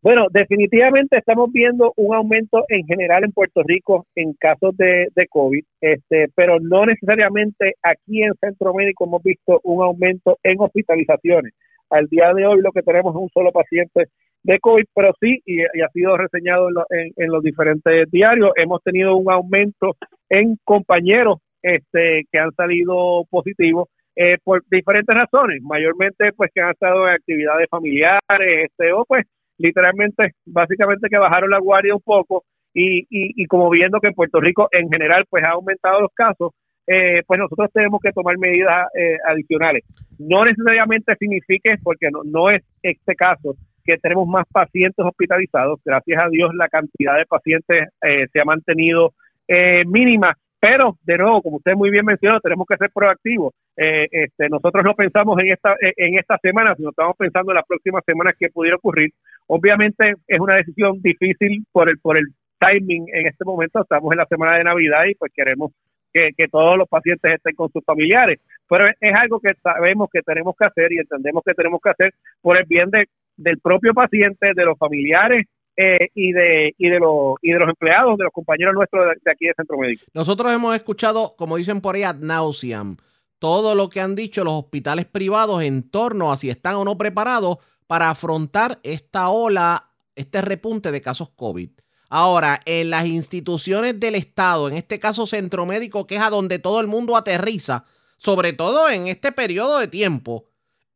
Bueno, 0.02 0.28
definitivamente 0.30 1.18
estamos 1.18 1.52
viendo 1.52 1.92
un 1.96 2.14
aumento 2.14 2.64
en 2.68 2.86
general 2.86 3.22
en 3.22 3.32
Puerto 3.32 3.62
Rico 3.62 4.06
en 4.14 4.32
casos 4.32 4.74
de, 4.78 5.08
de 5.14 5.26
COVID, 5.28 5.62
este, 5.82 6.28
pero 6.34 6.58
no 6.58 6.86
necesariamente 6.86 7.74
aquí 7.82 8.22
en 8.22 8.32
Centro 8.40 8.72
Médico 8.72 9.04
hemos 9.04 9.22
visto 9.22 9.60
un 9.62 9.82
aumento 9.82 10.38
en 10.42 10.58
hospitalizaciones. 10.58 11.52
Al 11.90 12.06
día 12.06 12.32
de 12.32 12.46
hoy 12.46 12.62
lo 12.62 12.72
que 12.72 12.82
tenemos 12.82 13.14
es 13.14 13.20
un 13.20 13.28
solo 13.28 13.52
paciente 13.52 14.06
de 14.42 14.58
COVID, 14.58 14.84
pero 14.94 15.12
sí, 15.20 15.40
y, 15.44 15.62
ha 15.62 15.88
sido 15.92 16.16
reseñado 16.16 16.68
en, 16.90 17.12
en, 17.16 17.30
los 17.30 17.42
diferentes 17.42 18.10
diarios, 18.10 18.52
hemos 18.56 18.82
tenido 18.82 19.16
un 19.16 19.30
aumento 19.30 19.96
en 20.28 20.56
compañeros 20.64 21.38
este, 21.62 22.24
que 22.32 22.38
han 22.38 22.52
salido 22.52 23.24
positivos 23.28 23.88
eh, 24.16 24.38
por 24.42 24.62
diferentes 24.70 25.14
razones, 25.14 25.62
mayormente 25.62 26.32
pues 26.32 26.50
que 26.54 26.60
han 26.60 26.70
estado 26.70 27.06
en 27.06 27.14
actividades 27.14 27.68
familiares, 27.70 28.68
este, 28.70 28.92
o 28.92 29.04
pues 29.04 29.24
literalmente, 29.58 30.32
básicamente 30.46 31.08
que 31.08 31.18
bajaron 31.18 31.50
la 31.50 31.58
guardia 31.58 31.94
un 31.94 32.02
poco. 32.02 32.44
Y, 32.72 33.04
y, 33.10 33.46
como 33.46 33.68
viendo 33.68 33.98
que 33.98 34.08
en 34.08 34.14
Puerto 34.14 34.40
Rico 34.40 34.68
en 34.70 34.88
general 34.88 35.24
pues 35.28 35.42
ha 35.42 35.50
aumentado 35.50 36.02
los 36.02 36.12
casos, 36.14 36.52
eh, 36.86 37.22
pues 37.26 37.38
nosotros 37.38 37.68
tenemos 37.72 38.00
que 38.00 38.12
tomar 38.12 38.38
medidas 38.38 38.86
eh, 38.96 39.16
adicionales. 39.26 39.84
No 40.18 40.42
necesariamente 40.44 41.16
signifique, 41.18 41.76
porque 41.82 42.10
no, 42.12 42.22
no 42.24 42.48
es 42.48 42.62
este 42.82 43.16
caso, 43.16 43.56
que 43.84 43.98
tenemos 43.98 44.26
más 44.28 44.46
pacientes 44.50 45.04
hospitalizados. 45.04 45.80
Gracias 45.84 46.22
a 46.22 46.28
Dios 46.28 46.54
la 46.54 46.68
cantidad 46.68 47.16
de 47.16 47.26
pacientes 47.26 47.88
eh, 48.02 48.26
se 48.32 48.40
ha 48.40 48.44
mantenido 48.44 49.12
eh, 49.48 49.84
mínima, 49.86 50.36
pero 50.60 50.96
de 51.02 51.16
nuevo, 51.16 51.42
como 51.42 51.56
usted 51.56 51.74
muy 51.74 51.90
bien 51.90 52.04
mencionó, 52.04 52.38
tenemos 52.40 52.66
que 52.68 52.76
ser 52.76 52.90
proactivos. 52.92 53.54
Eh, 53.76 54.06
este, 54.10 54.48
nosotros 54.48 54.84
no 54.84 54.94
pensamos 54.94 55.38
en 55.40 55.52
esta 55.52 55.74
en 55.80 56.16
esta 56.16 56.36
semana, 56.42 56.74
sino 56.76 56.90
estamos 56.90 57.16
pensando 57.16 57.52
en 57.52 57.56
las 57.56 57.66
próximas 57.66 58.04
semanas 58.04 58.34
que 58.38 58.50
pudiera 58.50 58.76
ocurrir. 58.76 59.10
Obviamente 59.46 60.14
es 60.26 60.38
una 60.38 60.56
decisión 60.56 61.00
difícil 61.00 61.64
por 61.72 61.88
el 61.88 61.98
por 61.98 62.18
el 62.18 62.26
timing 62.58 63.06
en 63.12 63.26
este 63.26 63.44
momento. 63.44 63.80
Estamos 63.80 64.12
en 64.12 64.18
la 64.18 64.26
semana 64.26 64.58
de 64.58 64.64
Navidad 64.64 65.04
y 65.10 65.14
pues 65.14 65.32
queremos 65.34 65.72
que, 66.12 66.30
que, 66.36 66.48
todos 66.48 66.76
los 66.76 66.88
pacientes 66.88 67.32
estén 67.32 67.54
con 67.54 67.70
sus 67.70 67.84
familiares. 67.84 68.38
Pero 68.68 68.86
es 69.00 69.18
algo 69.18 69.40
que 69.40 69.54
sabemos 69.62 70.08
que 70.12 70.22
tenemos 70.22 70.54
que 70.58 70.66
hacer 70.66 70.92
y 70.92 70.98
entendemos 70.98 71.42
que 71.44 71.54
tenemos 71.54 71.80
que 71.82 71.90
hacer 71.90 72.14
por 72.42 72.58
el 72.58 72.66
bien 72.66 72.90
de, 72.90 73.08
del 73.40 73.58
propio 73.58 73.94
paciente, 73.94 74.52
de 74.54 74.64
los 74.64 74.78
familiares 74.78 75.46
eh, 75.76 76.08
y, 76.14 76.32
de, 76.32 76.74
y, 76.76 76.88
de 76.88 76.98
los, 76.98 77.36
y 77.40 77.52
de 77.52 77.58
los 77.58 77.68
empleados, 77.68 78.18
de 78.18 78.24
los 78.24 78.32
compañeros 78.32 78.74
nuestros 78.74 79.06
de, 79.06 79.30
aquí 79.30 79.46
de 79.46 79.54
Centro 79.56 79.78
Médico. 79.78 80.04
Nosotros 80.12 80.52
hemos 80.52 80.76
escuchado, 80.76 81.34
como 81.36 81.56
dicen 81.56 81.80
por 81.80 81.94
ahí, 81.94 82.02
ad 82.02 82.16
nauseam, 82.16 82.96
todo 83.38 83.74
lo 83.74 83.88
que 83.88 84.00
han 84.00 84.14
dicho 84.14 84.44
los 84.44 84.54
hospitales 84.54 85.06
privados 85.06 85.62
en 85.62 85.90
torno 85.90 86.32
a 86.32 86.36
si 86.36 86.50
están 86.50 86.74
o 86.74 86.84
no 86.84 86.98
preparados 86.98 87.58
para 87.86 88.10
afrontar 88.10 88.78
esta 88.82 89.30
ola, 89.30 89.90
este 90.14 90.42
repunte 90.42 90.92
de 90.92 91.00
casos 91.00 91.30
COVID. 91.30 91.70
Ahora, 92.10 92.60
en 92.66 92.90
las 92.90 93.06
instituciones 93.06 93.98
del 93.98 94.16
Estado, 94.16 94.68
en 94.68 94.76
este 94.76 94.98
caso 94.98 95.26
Centro 95.26 95.64
Médico, 95.64 96.06
que 96.06 96.16
es 96.16 96.20
a 96.20 96.28
donde 96.28 96.58
todo 96.58 96.80
el 96.80 96.88
mundo 96.88 97.16
aterriza, 97.16 97.84
sobre 98.18 98.52
todo 98.52 98.90
en 98.90 99.06
este 99.06 99.32
periodo 99.32 99.78
de 99.78 99.88
tiempo, 99.88 100.49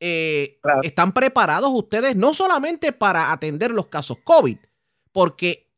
eh, 0.07 0.59
¿están 0.83 1.13
preparados 1.13 1.71
ustedes 1.73 2.15
no 2.15 2.35
solamente 2.35 2.93
para 2.93 3.33
atender 3.33 3.71
los 3.71 3.87
casos 3.87 4.19
COVID? 4.23 4.59
Porque 5.13 5.69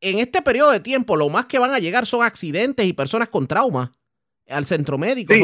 en 0.00 0.18
este 0.18 0.40
periodo 0.40 0.70
de 0.70 0.80
tiempo 0.80 1.14
lo 1.14 1.28
más 1.28 1.44
que 1.44 1.58
van 1.58 1.74
a 1.74 1.78
llegar 1.78 2.06
son 2.06 2.24
accidentes 2.24 2.86
y 2.86 2.94
personas 2.94 3.28
con 3.28 3.46
trauma 3.46 3.92
al 4.48 4.64
centro 4.64 4.96
médico. 4.96 5.34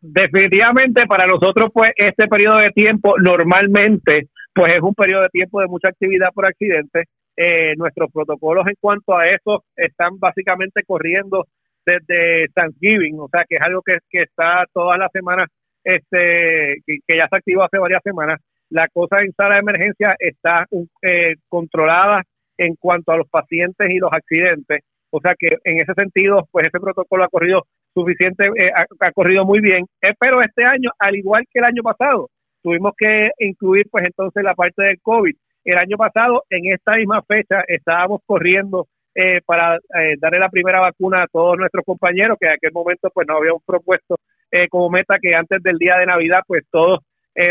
definitivamente 0.00 1.06
para 1.06 1.26
nosotros 1.26 1.68
pues 1.70 1.92
este 1.96 2.26
periodo 2.28 2.60
de 2.60 2.70
tiempo 2.70 3.18
normalmente 3.18 4.28
pues 4.54 4.74
es 4.74 4.80
un 4.80 4.94
periodo 4.94 5.24
de 5.24 5.28
tiempo 5.28 5.60
de 5.60 5.66
mucha 5.66 5.88
actividad 5.88 6.28
por 6.32 6.46
accidentes. 6.46 7.04
Eh, 7.36 7.74
nuestros 7.76 8.10
protocolos 8.10 8.66
en 8.68 8.74
cuanto 8.80 9.14
a 9.14 9.26
eso 9.26 9.64
están 9.76 10.18
básicamente 10.18 10.82
corriendo 10.82 11.46
desde 11.84 12.48
Thanksgiving, 12.54 13.20
o 13.20 13.28
sea 13.28 13.44
que 13.46 13.56
es 13.56 13.62
algo 13.62 13.82
que, 13.82 13.98
que 14.08 14.22
está 14.22 14.64
todas 14.72 14.98
las 14.98 15.12
semanas 15.12 15.46
este, 15.88 16.82
que, 16.86 17.16
ya 17.16 17.26
se 17.28 17.36
activó 17.36 17.62
hace 17.64 17.78
varias 17.78 18.02
semanas. 18.02 18.40
La 18.70 18.88
cosa 18.88 19.16
en 19.20 19.32
sala 19.32 19.54
de 19.54 19.60
emergencia 19.60 20.14
está 20.18 20.66
eh, 21.02 21.36
controlada 21.48 22.22
en 22.58 22.74
cuanto 22.76 23.12
a 23.12 23.16
los 23.16 23.28
pacientes 23.28 23.88
y 23.90 23.98
los 23.98 24.12
accidentes. 24.12 24.80
O 25.10 25.20
sea 25.20 25.34
que 25.38 25.56
en 25.64 25.80
ese 25.80 25.94
sentido, 25.94 26.46
pues 26.50 26.66
ese 26.66 26.78
protocolo 26.78 27.24
ha 27.24 27.28
corrido 27.28 27.64
suficiente, 27.94 28.46
eh, 28.56 28.70
ha, 28.74 29.12
corrido 29.12 29.46
muy 29.46 29.60
bien. 29.60 29.86
Eh, 30.02 30.12
pero 30.18 30.40
este 30.42 30.64
año, 30.64 30.90
al 30.98 31.16
igual 31.16 31.44
que 31.50 31.60
el 31.60 31.64
año 31.64 31.82
pasado, 31.82 32.28
tuvimos 32.62 32.92
que 32.96 33.30
incluir 33.38 33.86
pues 33.90 34.04
entonces 34.04 34.44
la 34.44 34.54
parte 34.54 34.82
del 34.82 35.00
COVID. 35.00 35.34
El 35.64 35.78
año 35.78 35.96
pasado, 35.96 36.44
en 36.50 36.72
esta 36.72 36.96
misma 36.96 37.22
fecha, 37.22 37.62
estábamos 37.66 38.20
corriendo 38.26 38.86
eh, 39.14 39.40
para 39.44 39.76
eh, 39.76 40.14
darle 40.20 40.38
la 40.38 40.48
primera 40.48 40.80
vacuna 40.80 41.22
a 41.22 41.26
todos 41.26 41.58
nuestros 41.58 41.84
compañeros, 41.84 42.36
que 42.38 42.46
en 42.46 42.52
aquel 42.52 42.72
momento 42.72 43.10
pues 43.12 43.26
nos 43.26 43.38
habíamos 43.38 43.62
propuesto 43.66 44.16
eh, 44.50 44.68
como 44.68 44.90
meta 44.90 45.18
que 45.20 45.34
antes 45.34 45.62
del 45.62 45.78
día 45.78 45.96
de 45.98 46.06
Navidad 46.06 46.40
pues 46.46 46.64
todos 46.70 47.00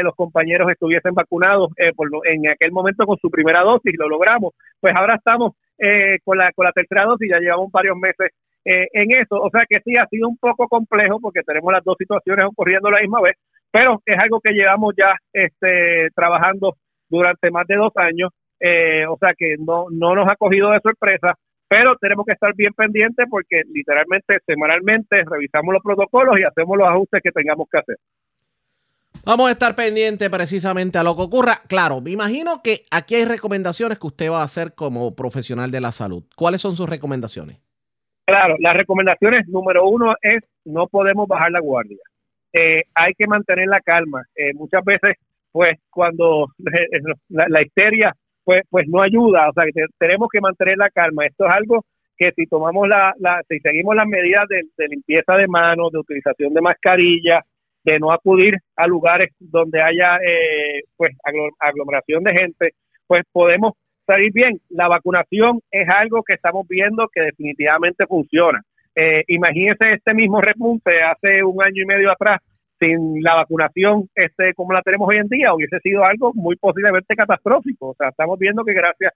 los 0.03 0.15
compañeros 0.15 0.69
estuviesen 0.69 1.13
vacunados 1.13 1.69
por 1.95 2.09
en 2.25 2.49
aquel 2.49 2.73
momento 2.73 3.05
con 3.05 3.15
su 3.19 3.29
primera 3.29 3.61
dosis, 3.61 3.95
lo 3.97 4.09
logramos. 4.09 4.51
Pues 4.81 4.93
ahora 4.93 5.15
estamos 5.15 5.53
con, 6.25 6.37
la, 6.37 6.51
con 6.51 6.65
la 6.65 6.73
tercera 6.73 7.05
dosis, 7.05 7.29
ya 7.31 7.39
llevamos 7.39 7.71
varios 7.71 7.95
meses 7.95 8.31
en 8.65 9.11
eso, 9.11 9.41
o 9.41 9.49
sea 9.49 9.61
que 9.65 9.79
sí 9.85 9.93
ha 9.97 10.05
sido 10.07 10.27
un 10.27 10.37
poco 10.39 10.67
complejo 10.67 11.21
porque 11.21 11.39
tenemos 11.41 11.71
las 11.71 11.85
dos 11.85 11.95
situaciones 11.97 12.43
ocurriendo 12.43 12.89
a 12.89 12.91
la 12.91 12.99
misma 12.99 13.21
vez, 13.21 13.37
pero 13.71 14.01
es 14.05 14.17
algo 14.21 14.41
que 14.41 14.51
llevamos 14.51 14.93
ya 14.97 15.15
este, 15.31 16.09
trabajando 16.13 16.75
durante 17.07 17.49
más 17.49 17.65
de 17.65 17.77
dos 17.77 17.93
años, 17.95 18.31
o 19.07 19.17
sea 19.21 19.33
que 19.37 19.55
no, 19.57 19.85
no 19.89 20.15
nos 20.15 20.27
ha 20.29 20.35
cogido 20.35 20.71
de 20.71 20.81
sorpresa, 20.81 21.33
pero 21.67 21.95
tenemos 21.97 22.25
que 22.25 22.33
estar 22.33 22.53
bien 22.55 22.73
pendientes 22.73 23.25
porque 23.29 23.61
literalmente 23.73 24.37
semanalmente 24.45 25.23
revisamos 25.29 25.73
los 25.73 25.83
protocolos 25.83 26.39
y 26.39 26.43
hacemos 26.43 26.77
los 26.77 26.87
ajustes 26.87 27.21
que 27.21 27.31
tengamos 27.31 27.67
que 27.69 27.77
hacer. 27.79 27.97
Vamos 29.25 29.49
a 29.49 29.51
estar 29.51 29.75
pendientes 29.75 30.29
precisamente 30.29 30.97
a 30.97 31.03
lo 31.03 31.15
que 31.15 31.23
ocurra. 31.23 31.61
Claro, 31.67 31.99
me 31.99 32.11
imagino 32.11 32.61
que 32.63 32.85
aquí 32.91 33.15
hay 33.15 33.25
recomendaciones 33.25 33.99
que 33.99 34.07
usted 34.07 34.31
va 34.31 34.41
a 34.41 34.45
hacer 34.45 34.73
como 34.73 35.15
profesional 35.15 35.69
de 35.69 35.81
la 35.81 35.91
salud. 35.91 36.23
¿Cuáles 36.35 36.61
son 36.61 36.75
sus 36.75 36.87
recomendaciones? 36.87 37.57
Claro, 38.25 38.55
las 38.59 38.73
recomendaciones 38.73 39.47
número 39.47 39.87
uno 39.87 40.13
es 40.21 40.43
no 40.65 40.87
podemos 40.87 41.27
bajar 41.27 41.51
la 41.51 41.59
guardia. 41.59 41.99
Eh, 42.53 42.83
hay 42.93 43.13
que 43.15 43.27
mantener 43.27 43.67
la 43.67 43.81
calma. 43.81 44.23
Eh, 44.35 44.53
muchas 44.53 44.83
veces, 44.85 45.17
pues, 45.51 45.77
cuando 45.89 46.47
la 47.29 47.61
histeria 47.61 48.15
pues, 48.47 48.61
pues 48.69 48.87
no 48.87 49.01
ayuda. 49.01 49.49
O 49.49 49.51
sea, 49.51 49.65
que 49.65 49.83
tenemos 49.99 50.29
que 50.31 50.39
mantener 50.39 50.77
la 50.77 50.89
calma. 50.89 51.25
Esto 51.25 51.45
es 51.45 51.53
algo 51.53 51.83
que 52.17 52.31
si 52.31 52.45
tomamos 52.45 52.87
la, 52.87 53.13
la 53.19 53.41
si 53.49 53.59
seguimos 53.59 53.93
las 53.93 54.07
medidas 54.07 54.45
de, 54.47 54.87
limpieza 54.87 55.33
de 55.35 55.49
manos, 55.49 55.91
de 55.91 55.99
utilización 55.99 56.53
de 56.53 56.61
mascarilla, 56.61 57.41
de 57.83 57.99
no 57.99 58.09
acudir 58.13 58.55
a 58.77 58.87
lugares 58.87 59.33
donde 59.37 59.81
haya 59.81 60.15
eh, 60.25 60.83
pues 60.95 61.11
aglomeración 61.59 62.23
de 62.23 62.31
gente, 62.31 62.69
pues 63.05 63.23
podemos 63.33 63.73
salir 64.05 64.31
bien. 64.31 64.61
La 64.69 64.87
vacunación 64.87 65.59
es 65.69 65.89
algo 65.89 66.23
que 66.23 66.35
estamos 66.35 66.65
viendo 66.69 67.09
que 67.13 67.23
definitivamente 67.23 68.05
funciona. 68.07 68.61
Eh, 68.95 69.25
imagínense 69.27 69.91
este 69.91 70.13
mismo 70.13 70.39
repunte 70.39 71.03
hace 71.03 71.43
un 71.43 71.61
año 71.61 71.83
y 71.83 71.85
medio 71.85 72.11
atrás 72.11 72.39
sin 72.79 73.21
la 73.21 73.35
vacunación 73.35 74.09
este 74.15 74.53
como 74.53 74.73
la 74.73 74.81
tenemos 74.81 75.07
hoy 75.09 75.17
en 75.17 75.27
día 75.27 75.53
hubiese 75.53 75.79
sido 75.79 76.03
algo 76.03 76.31
muy 76.33 76.55
posiblemente 76.55 77.15
catastrófico. 77.15 77.89
O 77.89 77.95
sea, 77.95 78.09
estamos 78.09 78.37
viendo 78.37 78.63
que 78.63 78.73
gracias, 78.73 79.13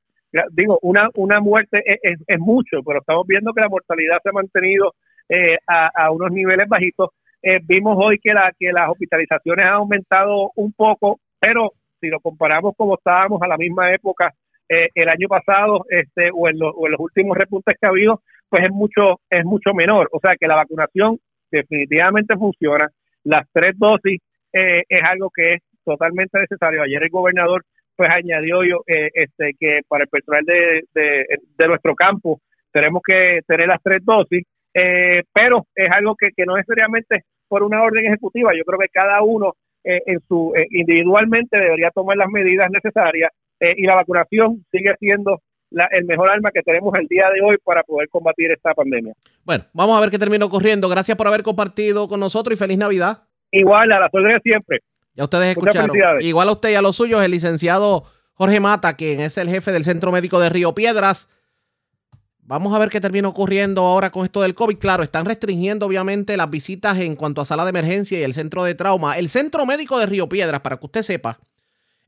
digo, 0.52 0.80
una, 0.82 1.10
una 1.16 1.40
muerte 1.40 1.82
es, 1.86 2.20
es, 2.26 2.40
mucho, 2.40 2.82
pero 2.86 3.00
estamos 3.00 3.26
viendo 3.28 3.54
que 3.54 3.62
la 3.62 3.70
mortalidad 3.70 4.18
se 4.24 4.30
ha 4.30 4.34
mantenido 4.34 4.94
eh, 5.30 5.58
a, 5.68 5.90
a, 5.94 6.12
unos 6.12 6.32
niveles 6.32 6.68
bajitos. 6.68 7.10
Eh, 7.42 7.60
vimos 7.64 7.98
hoy 8.00 8.20
que, 8.20 8.34
la, 8.34 8.52
que 8.58 8.72
las 8.72 8.90
hospitalizaciones 8.90 9.66
han 9.66 9.74
aumentado 9.74 10.52
un 10.56 10.74
poco, 10.74 11.20
pero 11.40 11.74
si 12.00 12.08
lo 12.08 12.20
comparamos 12.20 12.76
como 12.76 12.96
estábamos 12.96 13.42
a 13.42 13.48
la 13.48 13.58
misma 13.58 13.94
época 13.94 14.34
eh, 14.70 14.88
el 14.96 15.10
año 15.10 15.28
pasado 15.28 15.86
este 15.90 16.30
o 16.34 16.48
en, 16.48 16.58
o 16.62 16.86
en 16.86 16.92
los 16.92 17.00
últimos 17.00 17.38
repuntes 17.38 17.76
que 17.80 17.86
ha 17.86 17.90
habido, 17.90 18.22
pues 18.50 18.64
es 18.64 18.72
mucho, 18.72 19.22
es 19.30 19.46
mucho 19.46 19.74
menor. 19.74 20.10
O 20.12 20.20
sea 20.20 20.36
que 20.40 20.48
la 20.48 20.56
vacunación 20.56 21.20
definitivamente 21.52 22.36
funciona 22.36 22.88
las 23.24 23.48
tres 23.52 23.74
dosis 23.78 24.20
eh, 24.54 24.84
es 24.88 25.00
algo 25.10 25.30
que 25.34 25.56
es 25.56 25.62
totalmente 25.86 26.40
necesario. 26.40 26.84
Ayer 26.84 27.04
el 27.04 27.10
gobernador 27.10 27.64
pues 27.96 28.10
añadió 28.10 28.64
yo, 28.64 28.84
eh, 28.88 29.10
este 29.14 29.52
que 29.60 29.82
para 29.88 30.04
el 30.04 30.10
personal 30.10 30.44
de, 30.46 30.84
de, 30.94 31.68
nuestro 31.68 31.94
campo 31.94 32.40
tenemos 32.72 33.02
que 33.06 33.42
tener 33.46 33.68
las 33.68 33.82
tres 33.84 34.04
dosis, 34.04 34.44
eh, 34.74 35.22
pero 35.34 35.68
es 35.76 35.90
algo 35.92 36.16
que, 36.16 36.30
que 36.36 36.46
no 36.46 36.56
es 36.56 36.66
necesariamente 36.68 37.26
por 37.48 37.64
una 37.64 37.84
orden 37.84 38.06
ejecutiva. 38.06 38.52
Yo 38.56 38.64
creo 38.64 38.80
que 38.80 38.88
cada 38.92 39.22
uno 39.22 39.54
en 39.84 40.20
su 40.28 40.54
individualmente 40.70 41.58
debería 41.58 41.90
tomar 41.90 42.16
las 42.16 42.30
medidas 42.30 42.70
necesarias 42.70 43.32
y 43.60 43.84
la 43.88 43.96
vacunación 43.96 44.64
sigue 44.72 44.94
siendo 45.00 45.42
el 45.92 46.06
mejor 46.06 46.32
arma 46.32 46.52
que 46.52 46.62
tenemos 46.62 46.94
el 47.00 47.08
día 47.08 47.30
de 47.34 47.42
hoy 47.42 47.58
para 47.64 47.84
poder 47.84 48.10
combatir 48.10 48.52
esta 48.52 48.74
pandemia. 48.74 49.14
Bueno, 49.44 49.66
vamos 49.74 49.98
a 49.98 50.02
ver 50.02 50.10
qué 50.10 50.20
termina 50.20 50.46
ocurriendo. 50.46 50.90
Gracias 50.90 51.18
por 51.18 51.28
haber 51.28 51.44
compartido 51.44 52.08
con 52.08 52.20
nosotros 52.20 52.56
y 52.56 52.58
feliz 52.58 52.78
Navidad. 52.78 53.24
Igual, 53.52 53.92
a 53.92 54.00
la 54.00 54.10
de 54.12 54.40
siempre. 54.42 54.80
Ya 55.14 55.26
ustedes 55.26 55.58
escucharon. 55.58 56.22
Igual 56.22 56.50
a 56.50 56.52
usted 56.54 56.72
y 56.72 56.76
a 56.76 56.82
los 56.82 56.96
suyos, 56.96 57.22
el 57.24 57.32
licenciado 57.32 58.06
Jorge 58.34 58.60
Mata, 58.60 58.96
quien 58.96 59.20
es 59.20 59.38
el 59.38 59.50
jefe 59.50 59.72
del 59.72 59.84
Centro 59.84 60.12
Médico 60.12 60.40
de 60.40 60.50
Río 60.50 60.74
Piedras. 60.74 61.30
Vamos 62.40 62.74
a 62.74 62.80
ver 62.80 62.90
qué 62.90 63.00
termina 63.00 63.28
ocurriendo 63.28 63.82
ahora 63.82 64.10
con 64.10 64.26
esto 64.26 64.42
del 64.42 64.56
COVID. 64.56 64.78
Claro, 64.78 65.04
están 65.04 65.26
restringiendo 65.26 65.86
obviamente 65.86 66.36
las 66.36 66.50
visitas 66.50 66.98
en 67.00 67.16
cuanto 67.16 67.42
a 67.42 67.46
sala 67.46 67.64
de 67.64 67.70
emergencia 67.70 68.20
y 68.20 68.24
el 68.24 68.34
centro 68.34 68.64
de 68.64 68.76
trauma. 68.76 69.18
El 69.18 69.30
Centro 69.30 69.66
Médico 69.66 70.00
de 70.00 70.06
Río 70.06 70.28
Piedras, 70.28 70.62
para 70.62 70.78
que 70.78 70.86
usted 70.86 71.02
sepa, 71.02 71.40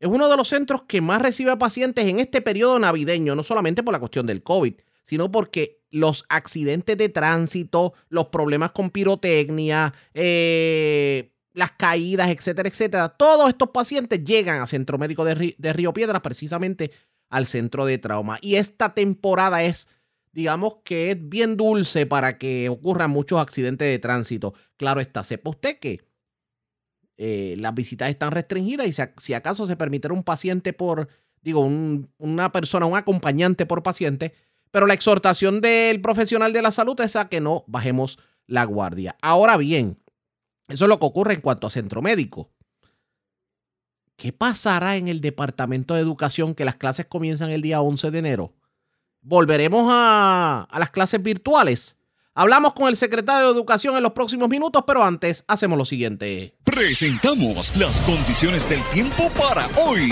es 0.04 0.10
uno 0.10 0.28
de 0.28 0.36
los 0.36 0.50
centros 0.50 0.84
que 0.84 1.00
más 1.00 1.22
recibe 1.22 1.56
pacientes 1.56 2.06
en 2.06 2.20
este 2.20 2.42
periodo 2.42 2.78
navideño, 2.78 3.36
no 3.36 3.44
solamente 3.44 3.84
por 3.84 3.94
la 3.94 4.00
cuestión 4.00 4.28
del 4.28 4.44
COVID, 4.44 4.74
sino 5.02 5.32
porque 5.32 5.80
los 5.92 6.26
accidentes 6.28 6.98
de 6.98 7.08
tránsito, 7.08 7.94
los 8.10 8.28
problemas 8.28 8.74
con 8.74 8.90
pirotecnia, 8.90 9.94
eh, 10.14 11.32
las 11.54 11.72
caídas, 11.72 12.30
etcétera, 12.32 12.68
etcétera, 12.68 13.10
todos 13.10 13.48
estos 13.48 13.70
pacientes 13.70 14.22
llegan 14.26 14.60
al 14.60 14.68
Centro 14.68 14.98
Médico 14.98 15.24
de, 15.24 15.56
de 15.58 15.74
Río 15.74 15.94
Piedras, 15.94 16.20
precisamente 16.20 16.92
al 17.30 17.48
centro 17.48 17.86
de 17.86 17.98
trauma. 17.98 18.40
Y 18.42 18.56
esta 18.56 18.94
temporada 18.94 19.64
es 19.64 19.88
digamos 20.34 20.80
que 20.84 21.12
es 21.12 21.30
bien 21.30 21.56
dulce 21.56 22.06
para 22.06 22.38
que 22.38 22.68
ocurran 22.68 23.10
muchos 23.10 23.40
accidentes 23.40 23.88
de 23.88 24.00
tránsito. 24.00 24.54
Claro 24.76 25.00
está, 25.00 25.24
sepa 25.24 25.52
usted 25.52 25.80
que 25.80 26.02
eh, 27.18 27.56
las 27.60 27.74
visitas 27.74 28.10
están 28.10 28.32
restringidas 28.32 28.88
y 28.88 28.94
si, 29.18 29.34
acaso 29.34 29.66
se 29.66 29.76
permitiera 29.76 30.14
un 30.14 30.24
paciente 30.24 30.74
por, 30.74 31.08
digo, 31.42 31.62
una 32.18 32.52
persona, 32.52 32.86
un 32.86 32.98
acompañante 32.98 33.66
por 33.66 33.84
paciente, 33.84 34.34
pero 34.72 34.88
la 34.88 34.94
exhortación 34.94 35.62
del 35.62 36.02
profesional 36.02 36.54
de 36.54 36.62
la 36.62 36.72
salud 36.72 37.00
es 37.02 37.16
a 37.16 37.30
que 37.30 37.42
no 37.42 37.64
bajemos 37.68 38.20
la 38.48 38.66
guardia. 38.66 39.16
Ahora 39.22 39.58
bien, 39.58 40.00
eso 40.68 40.86
es 40.86 40.90
lo 40.90 41.00
que 41.00 41.06
ocurre 41.06 41.34
en 41.36 41.42
cuanto 41.42 41.68
a 41.68 41.70
centro 41.70 42.02
médico. 42.02 42.52
¿Qué 44.16 44.32
pasará 44.32 44.98
en 44.98 45.08
el 45.08 45.22
Departamento 45.22 45.94
de 45.94 46.02
Educación 46.02 46.56
que 46.56 46.66
las 46.66 46.76
clases 46.76 47.06
comienzan 47.06 47.50
el 47.50 47.62
día 47.62 47.82
11 47.82 48.12
de 48.12 48.20
enero? 48.20 48.54
volveremos 49.24 49.88
a, 49.90 50.68
las 50.78 50.92
clases 50.92 51.24
virtuales. 51.24 51.98
Hablamos 52.36 52.74
con 52.74 52.88
el 52.88 52.98
secretario 52.98 53.46
de 53.46 53.52
Educación 53.52 53.96
en 53.96 54.02
los 54.02 54.14
próximos 54.14 54.50
minutos, 54.50 54.84
pero 54.88 55.04
antes 55.04 55.44
hacemos 55.48 55.78
lo 55.78 55.86
siguiente. 55.86 56.56
Presentamos 56.64 57.78
las 57.78 58.00
condiciones 58.02 58.68
del 58.68 58.82
tiempo 58.92 59.30
para 59.40 59.68
hoy. 59.86 60.12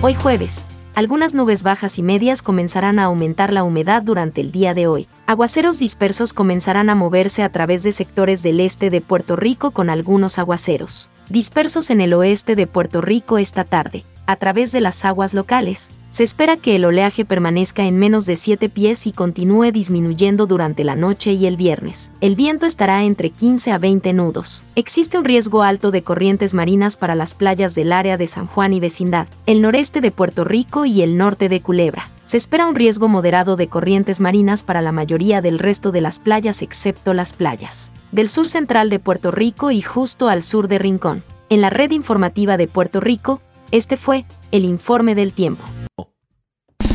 Hoy 0.00 0.14
jueves, 0.14 0.64
algunas 0.94 1.34
nubes 1.34 1.62
bajas 1.62 1.98
y 1.98 2.02
medias 2.02 2.40
comenzarán 2.40 2.98
a 2.98 3.04
aumentar 3.04 3.52
la 3.52 3.62
humedad 3.62 4.02
durante 4.02 4.40
el 4.40 4.52
día 4.52 4.72
de 4.72 4.86
hoy. 4.86 5.06
Aguaceros 5.26 5.78
dispersos 5.78 6.32
comenzarán 6.32 6.88
a 6.88 6.94
moverse 6.94 7.42
a 7.42 7.52
través 7.52 7.82
de 7.82 7.92
sectores 7.92 8.42
del 8.42 8.60
este 8.60 8.88
de 8.88 9.02
Puerto 9.02 9.36
Rico 9.36 9.72
con 9.72 9.90
algunos 9.90 10.38
aguaceros, 10.38 11.10
dispersos 11.28 11.90
en 11.90 12.00
el 12.00 12.14
oeste 12.14 12.56
de 12.56 12.66
Puerto 12.66 13.02
Rico 13.02 13.36
esta 13.36 13.64
tarde, 13.64 14.06
a 14.24 14.36
través 14.36 14.72
de 14.72 14.80
las 14.80 15.04
aguas 15.04 15.34
locales 15.34 15.90
se 16.10 16.24
espera 16.24 16.56
que 16.56 16.76
el 16.76 16.84
oleaje 16.84 17.24
permanezca 17.24 17.84
en 17.84 17.98
menos 17.98 18.26
de 18.26 18.36
7 18.36 18.68
pies 18.68 19.06
y 19.06 19.12
continúe 19.12 19.72
disminuyendo 19.72 20.46
durante 20.46 20.84
la 20.84 20.96
noche 20.96 21.32
y 21.32 21.46
el 21.46 21.56
viernes. 21.56 22.12
El 22.20 22.36
viento 22.36 22.66
estará 22.66 23.04
entre 23.04 23.30
15 23.30 23.72
a 23.72 23.78
20 23.78 24.12
nudos. 24.12 24.64
Existe 24.74 25.18
un 25.18 25.24
riesgo 25.24 25.62
alto 25.62 25.90
de 25.90 26.02
corrientes 26.02 26.54
marinas 26.54 26.96
para 26.96 27.14
las 27.14 27.34
playas 27.34 27.74
del 27.74 27.92
área 27.92 28.16
de 28.16 28.26
San 28.26 28.46
Juan 28.46 28.72
y 28.72 28.80
vecindad, 28.80 29.28
el 29.46 29.62
noreste 29.62 30.00
de 30.00 30.10
Puerto 30.10 30.44
Rico 30.44 30.86
y 30.86 31.02
el 31.02 31.16
norte 31.16 31.48
de 31.48 31.60
Culebra. 31.60 32.08
Se 32.24 32.36
espera 32.36 32.66
un 32.66 32.74
riesgo 32.74 33.08
moderado 33.08 33.56
de 33.56 33.68
corrientes 33.68 34.20
marinas 34.20 34.62
para 34.62 34.82
la 34.82 34.92
mayoría 34.92 35.40
del 35.40 35.58
resto 35.58 35.92
de 35.92 36.00
las 36.00 36.18
playas 36.18 36.62
excepto 36.62 37.14
las 37.14 37.32
playas 37.32 37.92
del 38.12 38.28
sur 38.28 38.48
central 38.48 38.90
de 38.90 38.98
Puerto 38.98 39.30
Rico 39.30 39.70
y 39.70 39.82
justo 39.82 40.28
al 40.28 40.42
sur 40.42 40.68
de 40.68 40.78
Rincón. 40.78 41.24
En 41.50 41.60
la 41.60 41.70
red 41.70 41.90
informativa 41.90 42.56
de 42.56 42.68
Puerto 42.68 43.00
Rico, 43.00 43.40
este 43.70 43.96
fue 43.96 44.24
el 44.50 44.64
informe 44.64 45.14
del 45.14 45.32
tiempo. 45.32 45.64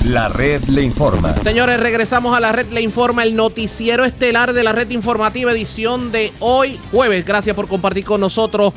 La 0.03 0.27
red 0.27 0.61
le 0.65 0.81
informa. 0.81 1.33
Señores, 1.43 1.79
regresamos 1.79 2.35
a 2.35 2.41
la 2.41 2.51
red 2.51 2.67
le 2.73 2.81
informa, 2.81 3.23
el 3.23 3.37
noticiero 3.37 4.03
estelar 4.03 4.51
de 4.51 4.61
la 4.61 4.73
red 4.73 4.89
informativa 4.89 5.53
edición 5.53 6.11
de 6.11 6.33
hoy 6.39 6.77
jueves. 6.91 7.25
Gracias 7.25 7.55
por 7.55 7.69
compartir 7.69 8.03
con 8.03 8.19
nosotros 8.19 8.73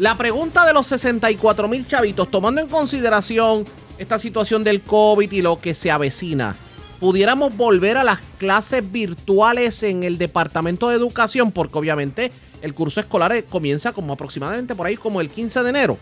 la 0.00 0.18
pregunta 0.18 0.66
de 0.66 0.72
los 0.72 0.88
64 0.88 1.68
mil 1.68 1.86
chavitos, 1.86 2.28
tomando 2.28 2.60
en 2.60 2.66
consideración 2.66 3.64
esta 3.98 4.18
situación 4.18 4.64
del 4.64 4.80
COVID 4.80 5.30
y 5.30 5.42
lo 5.42 5.60
que 5.60 5.74
se 5.74 5.92
avecina. 5.92 6.56
¿Pudiéramos 6.98 7.56
volver 7.56 7.96
a 7.96 8.02
las 8.02 8.18
clases 8.38 8.90
virtuales 8.90 9.80
en 9.84 10.02
el 10.02 10.18
Departamento 10.18 10.88
de 10.88 10.96
Educación? 10.96 11.52
Porque 11.52 11.78
obviamente 11.78 12.32
el 12.62 12.74
curso 12.74 12.98
escolar 12.98 13.44
comienza 13.44 13.92
como 13.92 14.14
aproximadamente 14.14 14.74
por 14.74 14.88
ahí 14.88 14.96
como 14.96 15.20
el 15.20 15.28
15 15.28 15.62
de 15.62 15.70
enero. 15.70 15.98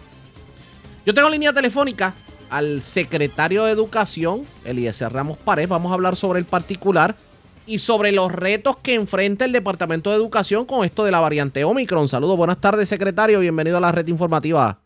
Yo 1.05 1.13
tengo 1.13 1.29
línea 1.29 1.53
telefónica 1.53 2.15
al 2.53 2.83
secretario 2.83 3.65
de 3.65 3.73
Educación, 3.73 4.43
Eliezer 4.67 5.11
Ramos 5.11 5.39
Pared. 5.39 5.67
Vamos 5.67 5.91
a 5.91 5.95
hablar 5.95 6.17
sobre 6.17 6.39
el 6.39 6.45
particular 6.45 7.17
y 7.65 7.79
sobre 7.79 8.13
los 8.13 8.31
retos 8.31 8.77
que 8.77 8.95
enfrenta 8.95 9.47
el 9.47 9.53
Departamento 9.53 10.11
de 10.11 10.17
Educación 10.17 10.67
con 10.67 10.85
esto 10.85 11.05
de 11.05 11.11
la 11.11 11.21
variante 11.21 11.65
Omicron. 11.65 12.09
Saludos, 12.09 12.37
buenas 12.37 12.61
tardes, 12.61 12.91
secretario. 12.91 13.41
Bienvenido 13.41 13.79
a 13.79 13.81
la 13.81 13.91
red 13.91 14.07
informativa. 14.07 14.81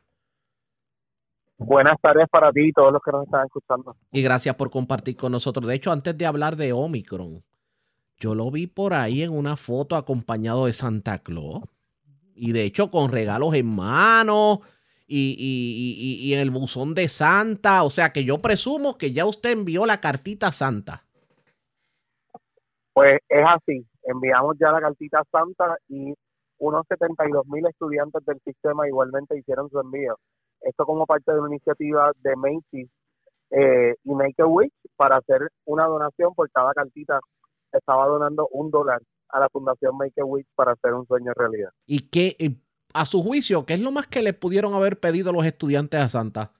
Buenas 1.58 2.00
tardes 2.00 2.28
para 2.30 2.52
ti 2.52 2.68
y 2.68 2.72
todos 2.72 2.92
los 2.92 3.02
que 3.02 3.10
nos 3.10 3.24
están 3.24 3.46
escuchando. 3.46 3.96
Y 4.12 4.22
gracias 4.22 4.54
por 4.54 4.70
compartir 4.70 5.16
con 5.16 5.32
nosotros. 5.32 5.66
De 5.66 5.74
hecho, 5.74 5.90
antes 5.90 6.16
de 6.16 6.24
hablar 6.24 6.54
de 6.54 6.72
Omicron, 6.72 7.42
yo 8.18 8.36
lo 8.36 8.48
vi 8.52 8.68
por 8.68 8.94
ahí 8.94 9.24
en 9.24 9.32
una 9.32 9.56
foto 9.56 9.96
acompañado 9.96 10.66
de 10.66 10.72
Santa 10.72 11.18
Claus. 11.18 11.64
Y 12.36 12.52
de 12.52 12.62
hecho, 12.62 12.92
con 12.92 13.10
regalos 13.10 13.54
en 13.54 13.74
mano 13.74 14.60
y, 15.06 16.32
en 16.34 16.40
el 16.40 16.50
buzón 16.50 16.94
de 16.94 17.08
Santa. 17.08 17.82
O 17.84 17.90
sea 17.90 18.12
que 18.12 18.24
yo 18.24 18.40
presumo 18.40 18.98
que 18.98 19.12
ya 19.12 19.26
usted 19.26 19.50
envió 19.50 19.86
la 19.86 20.00
cartita 20.00 20.52
Santa. 20.52 21.04
Pues 22.92 23.20
es 23.28 23.44
así, 23.46 23.86
enviamos 24.04 24.56
ya 24.58 24.70
la 24.70 24.80
cartita 24.80 25.22
Santa 25.30 25.76
y 25.88 26.14
unos 26.58 26.86
72 26.88 27.46
mil 27.48 27.66
estudiantes 27.66 28.24
del 28.24 28.40
sistema 28.42 28.88
igualmente 28.88 29.38
hicieron 29.38 29.68
su 29.68 29.78
envío. 29.78 30.16
Esto 30.62 30.86
como 30.86 31.04
parte 31.04 31.32
de 31.32 31.40
una 31.40 31.50
iniciativa 31.50 32.12
de 32.22 32.36
Macy's 32.36 32.88
eh, 33.50 33.94
y 34.02 34.14
Make 34.14 34.42
a 34.42 34.46
Wish 34.46 34.72
para 34.96 35.18
hacer 35.18 35.48
una 35.66 35.84
donación 35.84 36.34
por 36.34 36.50
cada 36.50 36.72
cartita. 36.72 37.20
Estaba 37.70 38.06
donando 38.06 38.48
un 38.50 38.70
dólar 38.70 39.02
a 39.28 39.40
la 39.40 39.48
Fundación 39.50 39.96
Make 39.96 40.20
a 40.20 40.24
Wish 40.24 40.46
para 40.54 40.72
hacer 40.72 40.94
un 40.94 41.06
sueño 41.06 41.32
realidad. 41.34 41.70
¿Y 41.84 42.08
qué, 42.08 42.36
a 42.92 43.06
su 43.06 43.22
juicio, 43.22 43.66
¿qué 43.66 43.74
es 43.74 43.80
lo 43.80 43.92
más 43.92 44.06
que 44.06 44.22
le 44.22 44.32
pudieron 44.32 44.74
haber 44.74 44.98
pedido 44.98 45.32
los 45.32 45.44
estudiantes 45.44 46.00
a 46.00 46.08
Santa? 46.08 46.52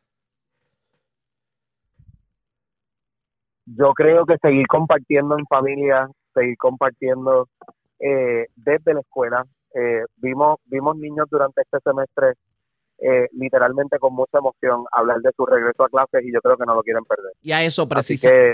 Yo 3.66 3.92
creo 3.94 4.24
que 4.26 4.36
seguir 4.40 4.66
compartiendo 4.68 5.36
en 5.38 5.46
familia, 5.46 6.08
seguir 6.34 6.56
compartiendo 6.56 7.48
eh, 7.98 8.46
desde 8.54 8.94
la 8.94 9.00
escuela. 9.00 9.44
Eh, 9.74 10.04
vimos, 10.16 10.58
vimos 10.66 10.96
niños 10.96 11.26
durante 11.30 11.62
este 11.62 11.78
semestre 11.80 12.34
eh, 12.98 13.28
literalmente 13.32 13.98
con 13.98 14.14
mucha 14.14 14.38
emoción 14.38 14.84
hablar 14.92 15.20
de 15.20 15.30
su 15.36 15.44
regreso 15.44 15.84
a 15.84 15.88
clases 15.88 16.24
y 16.24 16.32
yo 16.32 16.40
creo 16.40 16.56
que 16.56 16.64
no 16.64 16.74
lo 16.74 16.82
quieren 16.82 17.04
perder. 17.04 17.32
Y 17.42 17.52
a 17.52 17.62
eso, 17.62 17.88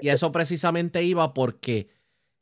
y 0.00 0.08
eso 0.08 0.32
precisamente 0.32 1.02
iba 1.02 1.32
porque 1.34 1.90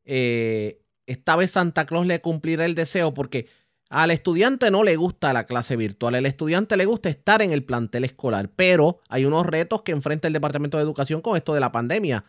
esta 0.04 1.36
vez 1.36 1.50
Santa 1.50 1.86
Claus 1.86 2.06
le 2.06 2.20
cumplirá 2.20 2.64
el 2.64 2.74
deseo 2.74 3.12
porque 3.12 3.46
al 3.90 4.12
estudiante 4.12 4.70
no 4.70 4.84
le 4.84 4.94
gusta 4.94 5.32
la 5.32 5.44
clase 5.44 5.76
virtual, 5.76 6.14
al 6.14 6.24
estudiante 6.24 6.76
le 6.76 6.86
gusta 6.86 7.08
estar 7.08 7.42
en 7.42 7.50
el 7.50 7.64
plantel 7.64 8.04
escolar, 8.04 8.48
pero 8.54 9.00
hay 9.08 9.24
unos 9.24 9.44
retos 9.44 9.82
que 9.82 9.90
enfrenta 9.90 10.28
el 10.28 10.32
Departamento 10.32 10.76
de 10.76 10.84
Educación 10.84 11.20
con 11.20 11.36
esto 11.36 11.54
de 11.54 11.60
la 11.60 11.72
pandemia. 11.72 12.24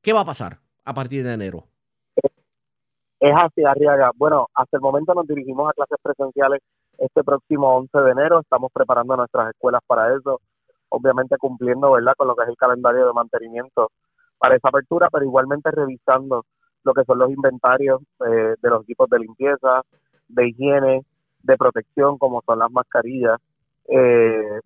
¿Qué 0.00 0.14
va 0.14 0.20
a 0.20 0.24
pasar 0.24 0.58
a 0.84 0.94
partir 0.94 1.22
de 1.22 1.34
enero? 1.34 1.64
Es 3.20 3.32
así, 3.36 3.62
Arriaga. 3.62 4.10
Bueno, 4.16 4.48
hasta 4.54 4.78
el 4.78 4.80
momento 4.80 5.14
nos 5.14 5.26
dirigimos 5.26 5.68
a 5.68 5.74
clases 5.74 5.98
presenciales 6.02 6.60
este 6.98 7.22
próximo 7.22 7.76
11 7.76 7.98
de 7.98 8.10
enero. 8.10 8.40
Estamos 8.40 8.72
preparando 8.72 9.16
nuestras 9.16 9.50
escuelas 9.50 9.82
para 9.86 10.14
eso, 10.16 10.40
obviamente 10.88 11.36
cumpliendo, 11.36 11.92
¿verdad?, 11.92 12.14
con 12.16 12.28
lo 12.28 12.36
que 12.36 12.44
es 12.44 12.48
el 12.48 12.56
calendario 12.56 13.06
de 13.06 13.12
mantenimiento 13.12 13.90
para 14.38 14.56
esa 14.56 14.68
apertura, 14.68 15.08
pero 15.10 15.24
igualmente 15.24 15.70
revisando 15.70 16.44
lo 16.84 16.94
que 16.94 17.04
son 17.04 17.18
los 17.18 17.30
inventarios 17.30 18.00
eh, 18.26 18.56
de 18.60 18.70
los 18.70 18.82
equipos 18.82 19.08
de 19.10 19.18
limpieza, 19.18 19.82
de 20.34 20.48
higiene, 20.48 21.04
de 21.42 21.56
protección, 21.56 22.18
como 22.18 22.42
son 22.42 22.58
las 22.58 22.70
mascarillas, 22.70 23.38
eh, 23.88 24.60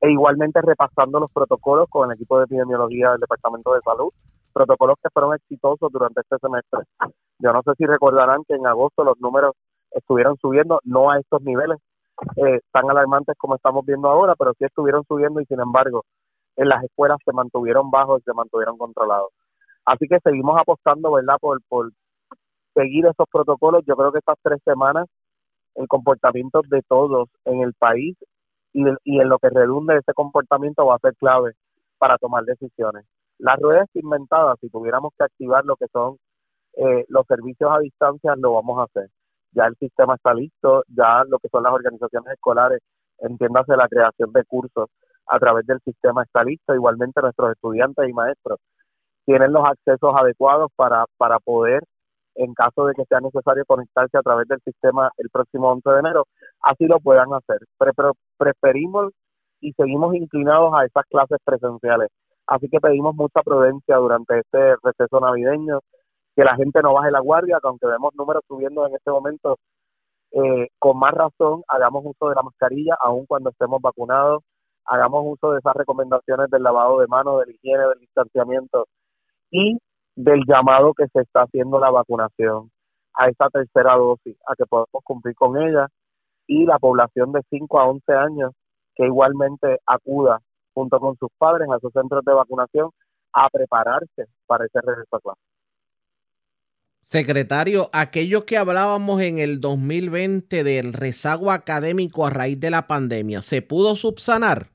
e 0.00 0.10
igualmente 0.10 0.60
repasando 0.60 1.20
los 1.20 1.30
protocolos 1.32 1.88
con 1.88 2.10
el 2.10 2.16
equipo 2.16 2.38
de 2.38 2.44
epidemiología 2.44 3.12
del 3.12 3.20
Departamento 3.20 3.72
de 3.74 3.80
Salud, 3.80 4.10
protocolos 4.52 4.96
que 5.02 5.10
fueron 5.10 5.34
exitosos 5.34 5.90
durante 5.92 6.20
este 6.20 6.36
semestre. 6.38 6.80
Yo 7.38 7.52
no 7.52 7.62
sé 7.62 7.72
si 7.76 7.86
recordarán 7.86 8.42
que 8.46 8.54
en 8.54 8.66
agosto 8.66 9.04
los 9.04 9.18
números 9.20 9.54
estuvieron 9.90 10.36
subiendo, 10.38 10.80
no 10.84 11.10
a 11.10 11.18
estos 11.18 11.42
niveles, 11.42 11.78
eh, 12.36 12.60
tan 12.72 12.90
alarmantes 12.90 13.36
como 13.38 13.56
estamos 13.56 13.84
viendo 13.84 14.08
ahora, 14.08 14.34
pero 14.38 14.52
sí 14.58 14.64
estuvieron 14.64 15.04
subiendo 15.06 15.40
y 15.40 15.46
sin 15.46 15.60
embargo 15.60 16.04
en 16.56 16.68
las 16.68 16.82
escuelas 16.84 17.18
se 17.24 17.32
mantuvieron 17.32 17.90
bajos 17.90 18.20
y 18.20 18.24
se 18.24 18.32
mantuvieron 18.32 18.78
controlados. 18.78 19.30
Así 19.84 20.08
que 20.08 20.18
seguimos 20.20 20.58
apostando, 20.58 21.12
¿verdad?, 21.12 21.36
por, 21.40 21.60
por 21.68 21.92
seguir 22.76 23.06
esos 23.06 23.26
protocolos. 23.32 23.82
Yo 23.86 23.96
creo 23.96 24.12
que 24.12 24.18
estas 24.18 24.38
tres 24.42 24.60
semanas 24.64 25.06
el 25.74 25.88
comportamiento 25.88 26.62
de 26.68 26.82
todos 26.88 27.28
en 27.44 27.60
el 27.60 27.74
país 27.74 28.16
y, 28.72 28.82
en 28.82 29.28
lo 29.28 29.38
que 29.38 29.50
redunde 29.50 29.96
ese 29.96 30.12
comportamiento 30.14 30.86
va 30.86 30.96
a 30.96 30.98
ser 30.98 31.14
clave 31.16 31.52
para 31.98 32.18
tomar 32.18 32.44
decisiones. 32.44 33.04
Las 33.38 33.56
ruedas 33.58 33.88
inventadas, 33.94 34.58
si 34.60 34.68
tuviéramos 34.68 35.12
que 35.18 35.24
activar 35.24 35.64
lo 35.64 35.76
que 35.76 35.86
son 35.92 36.16
eh, 36.74 37.04
los 37.08 37.26
servicios 37.26 37.70
a 37.70 37.80
distancia, 37.80 38.34
lo 38.36 38.52
vamos 38.52 38.78
a 38.78 38.84
hacer. 38.84 39.10
Ya 39.52 39.64
el 39.64 39.76
sistema 39.76 40.14
está 40.14 40.34
listo, 40.34 40.84
ya 40.88 41.24
lo 41.28 41.38
que 41.38 41.48
son 41.48 41.62
las 41.62 41.72
organizaciones 41.72 42.32
escolares, 42.32 42.80
entiéndase 43.18 43.76
la 43.76 43.88
creación 43.88 44.32
de 44.32 44.44
cursos 44.44 44.88
a 45.26 45.38
través 45.38 45.66
del 45.66 45.80
sistema 45.80 46.22
está 46.22 46.44
listo, 46.44 46.74
igualmente 46.74 47.20
nuestros 47.20 47.52
estudiantes 47.52 48.08
y 48.08 48.12
maestros 48.12 48.60
tienen 49.24 49.52
los 49.52 49.66
accesos 49.66 50.14
adecuados 50.16 50.70
para, 50.76 51.04
para 51.16 51.40
poder, 51.40 51.82
en 52.36 52.54
caso 52.54 52.86
de 52.86 52.94
que 52.94 53.04
sea 53.06 53.20
necesario 53.20 53.64
conectarse 53.66 54.18
a 54.18 54.22
través 54.22 54.46
del 54.48 54.60
sistema 54.60 55.10
el 55.18 55.30
próximo 55.30 55.70
11 55.70 55.90
de 55.90 55.98
enero, 56.00 56.26
así 56.60 56.86
lo 56.86 57.00
puedan 57.00 57.32
hacer. 57.32 57.58
Pero 57.78 58.12
preferimos 58.38 59.12
y 59.60 59.72
seguimos 59.72 60.14
inclinados 60.14 60.72
a 60.74 60.84
esas 60.84 61.04
clases 61.06 61.38
presenciales. 61.44 62.08
Así 62.46 62.68
que 62.68 62.80
pedimos 62.80 63.14
mucha 63.14 63.42
prudencia 63.42 63.96
durante 63.96 64.38
este 64.38 64.76
receso 64.82 65.20
navideño, 65.20 65.80
que 66.36 66.44
la 66.44 66.54
gente 66.56 66.80
no 66.82 66.94
baje 66.94 67.10
la 67.10 67.20
guardia, 67.20 67.58
que 67.60 67.68
aunque 67.68 67.86
vemos 67.86 68.14
números 68.14 68.42
subiendo 68.46 68.86
en 68.86 68.94
este 68.94 69.10
momento, 69.10 69.56
eh, 70.32 70.68
con 70.78 70.98
más 70.98 71.12
razón 71.12 71.62
hagamos 71.68 72.04
uso 72.04 72.28
de 72.28 72.34
la 72.34 72.42
mascarilla, 72.42 72.96
aun 73.00 73.26
cuando 73.26 73.50
estemos 73.50 73.80
vacunados, 73.80 74.42
hagamos 74.84 75.22
uso 75.26 75.52
de 75.52 75.58
esas 75.58 75.74
recomendaciones 75.74 76.50
del 76.50 76.62
lavado 76.62 77.00
de 77.00 77.06
manos, 77.06 77.40
de 77.40 77.46
la 77.46 77.52
higiene, 77.52 77.88
del 77.88 78.00
distanciamiento 78.00 78.86
y 79.50 79.78
del 80.16 80.42
llamado 80.46 80.94
que 80.94 81.06
se 81.08 81.20
está 81.20 81.42
haciendo 81.42 81.78
la 81.78 81.90
vacunación 81.90 82.70
a 83.14 83.28
esa 83.28 83.48
tercera 83.50 83.94
dosis, 83.96 84.36
a 84.46 84.54
que 84.56 84.66
podamos 84.66 85.02
cumplir 85.04 85.34
con 85.36 85.56
ella 85.56 85.88
y 86.46 86.64
la 86.64 86.78
población 86.78 87.32
de 87.32 87.42
5 87.50 87.78
a 87.78 87.88
11 87.88 88.12
años 88.12 88.52
que 88.94 89.06
igualmente 89.06 89.78
acuda 89.86 90.40
junto 90.74 90.98
con 90.98 91.16
sus 91.16 91.28
padres 91.38 91.68
a 91.70 91.78
sus 91.78 91.92
centros 91.92 92.24
de 92.24 92.32
vacunación 92.32 92.90
a 93.32 93.48
prepararse 93.50 94.26
para 94.46 94.64
ese 94.64 94.80
regreso 94.80 95.16
a 95.16 95.20
clase. 95.20 95.40
Secretario, 97.02 97.88
aquello 97.92 98.44
que 98.46 98.58
hablábamos 98.58 99.20
en 99.20 99.38
el 99.38 99.60
2020 99.60 100.64
del 100.64 100.92
rezago 100.92 101.52
académico 101.52 102.26
a 102.26 102.30
raíz 102.30 102.58
de 102.58 102.70
la 102.70 102.88
pandemia, 102.88 103.42
¿se 103.42 103.62
pudo 103.62 103.94
subsanar? 103.94 104.70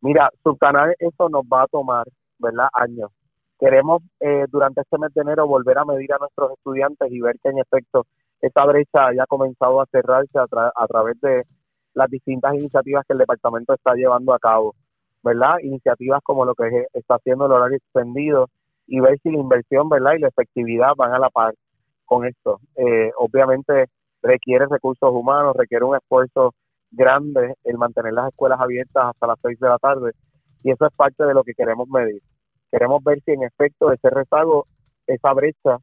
Mira, 0.00 0.28
subsanar 0.42 0.96
eso 0.98 1.28
nos 1.28 1.44
va 1.44 1.62
a 1.62 1.66
tomar, 1.68 2.06
¿verdad? 2.38 2.68
Años. 2.72 3.10
Queremos 3.58 4.02
eh, 4.20 4.44
durante 4.50 4.82
este 4.82 4.98
mes 4.98 5.12
de 5.14 5.22
enero 5.22 5.46
volver 5.46 5.78
a 5.78 5.84
medir 5.84 6.12
a 6.12 6.18
nuestros 6.18 6.52
estudiantes 6.52 7.10
y 7.10 7.20
ver 7.20 7.36
que 7.42 7.48
en 7.48 7.58
efecto 7.58 8.06
esta 8.40 8.64
brecha 8.66 9.06
haya 9.06 9.26
comenzado 9.26 9.80
a 9.80 9.86
cerrarse 9.86 10.38
a, 10.38 10.44
a 10.74 10.86
través 10.86 11.20
de 11.20 11.44
las 11.94 12.10
distintas 12.10 12.54
iniciativas 12.54 13.04
que 13.06 13.14
el 13.14 13.18
departamento 13.18 13.72
está 13.74 13.94
llevando 13.94 14.34
a 14.34 14.38
cabo, 14.38 14.74
¿verdad? 15.22 15.58
Iniciativas 15.62 16.20
como 16.22 16.44
lo 16.44 16.54
que 16.54 16.86
está 16.92 17.14
haciendo 17.14 17.46
el 17.46 17.52
horario 17.52 17.78
extendido 17.78 18.48
y 18.86 19.00
ver 19.00 19.18
si 19.22 19.30
la 19.30 19.38
inversión, 19.38 19.88
¿verdad? 19.88 20.12
Y 20.16 20.20
la 20.20 20.28
efectividad 20.28 20.94
van 20.96 21.14
a 21.14 21.18
la 21.18 21.30
par 21.30 21.54
con 22.04 22.26
esto. 22.26 22.60
Eh, 22.76 23.10
obviamente 23.16 23.86
requiere 24.22 24.66
recursos 24.66 25.10
humanos, 25.10 25.56
requiere 25.56 25.84
un 25.84 25.96
esfuerzo 25.96 26.54
grande 26.90 27.54
el 27.64 27.78
mantener 27.78 28.12
las 28.12 28.28
escuelas 28.28 28.60
abiertas 28.60 29.06
hasta 29.06 29.26
las 29.26 29.38
6 29.42 29.58
de 29.58 29.68
la 29.68 29.78
tarde 29.78 30.12
y 30.62 30.70
eso 30.70 30.86
es 30.86 30.92
parte 30.94 31.24
de 31.24 31.34
lo 31.34 31.44
que 31.44 31.54
queremos 31.54 31.88
medir. 31.88 32.20
Queremos 32.76 33.02
ver 33.02 33.22
si 33.24 33.32
en 33.32 33.42
efecto 33.42 33.90
ese 33.90 34.10
rezago, 34.10 34.66
esa 35.06 35.32
brecha 35.32 35.78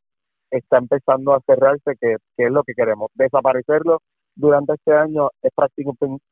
está 0.51 0.77
empezando 0.77 1.33
a 1.33 1.41
cerrarse, 1.41 1.95
que, 1.99 2.17
es 2.37 2.51
lo 2.51 2.61
que 2.61 2.75
queremos. 2.75 3.09
Desaparecerlo 3.15 3.97
durante 4.35 4.73
este 4.73 4.93
año 4.93 5.31
es 5.41 5.49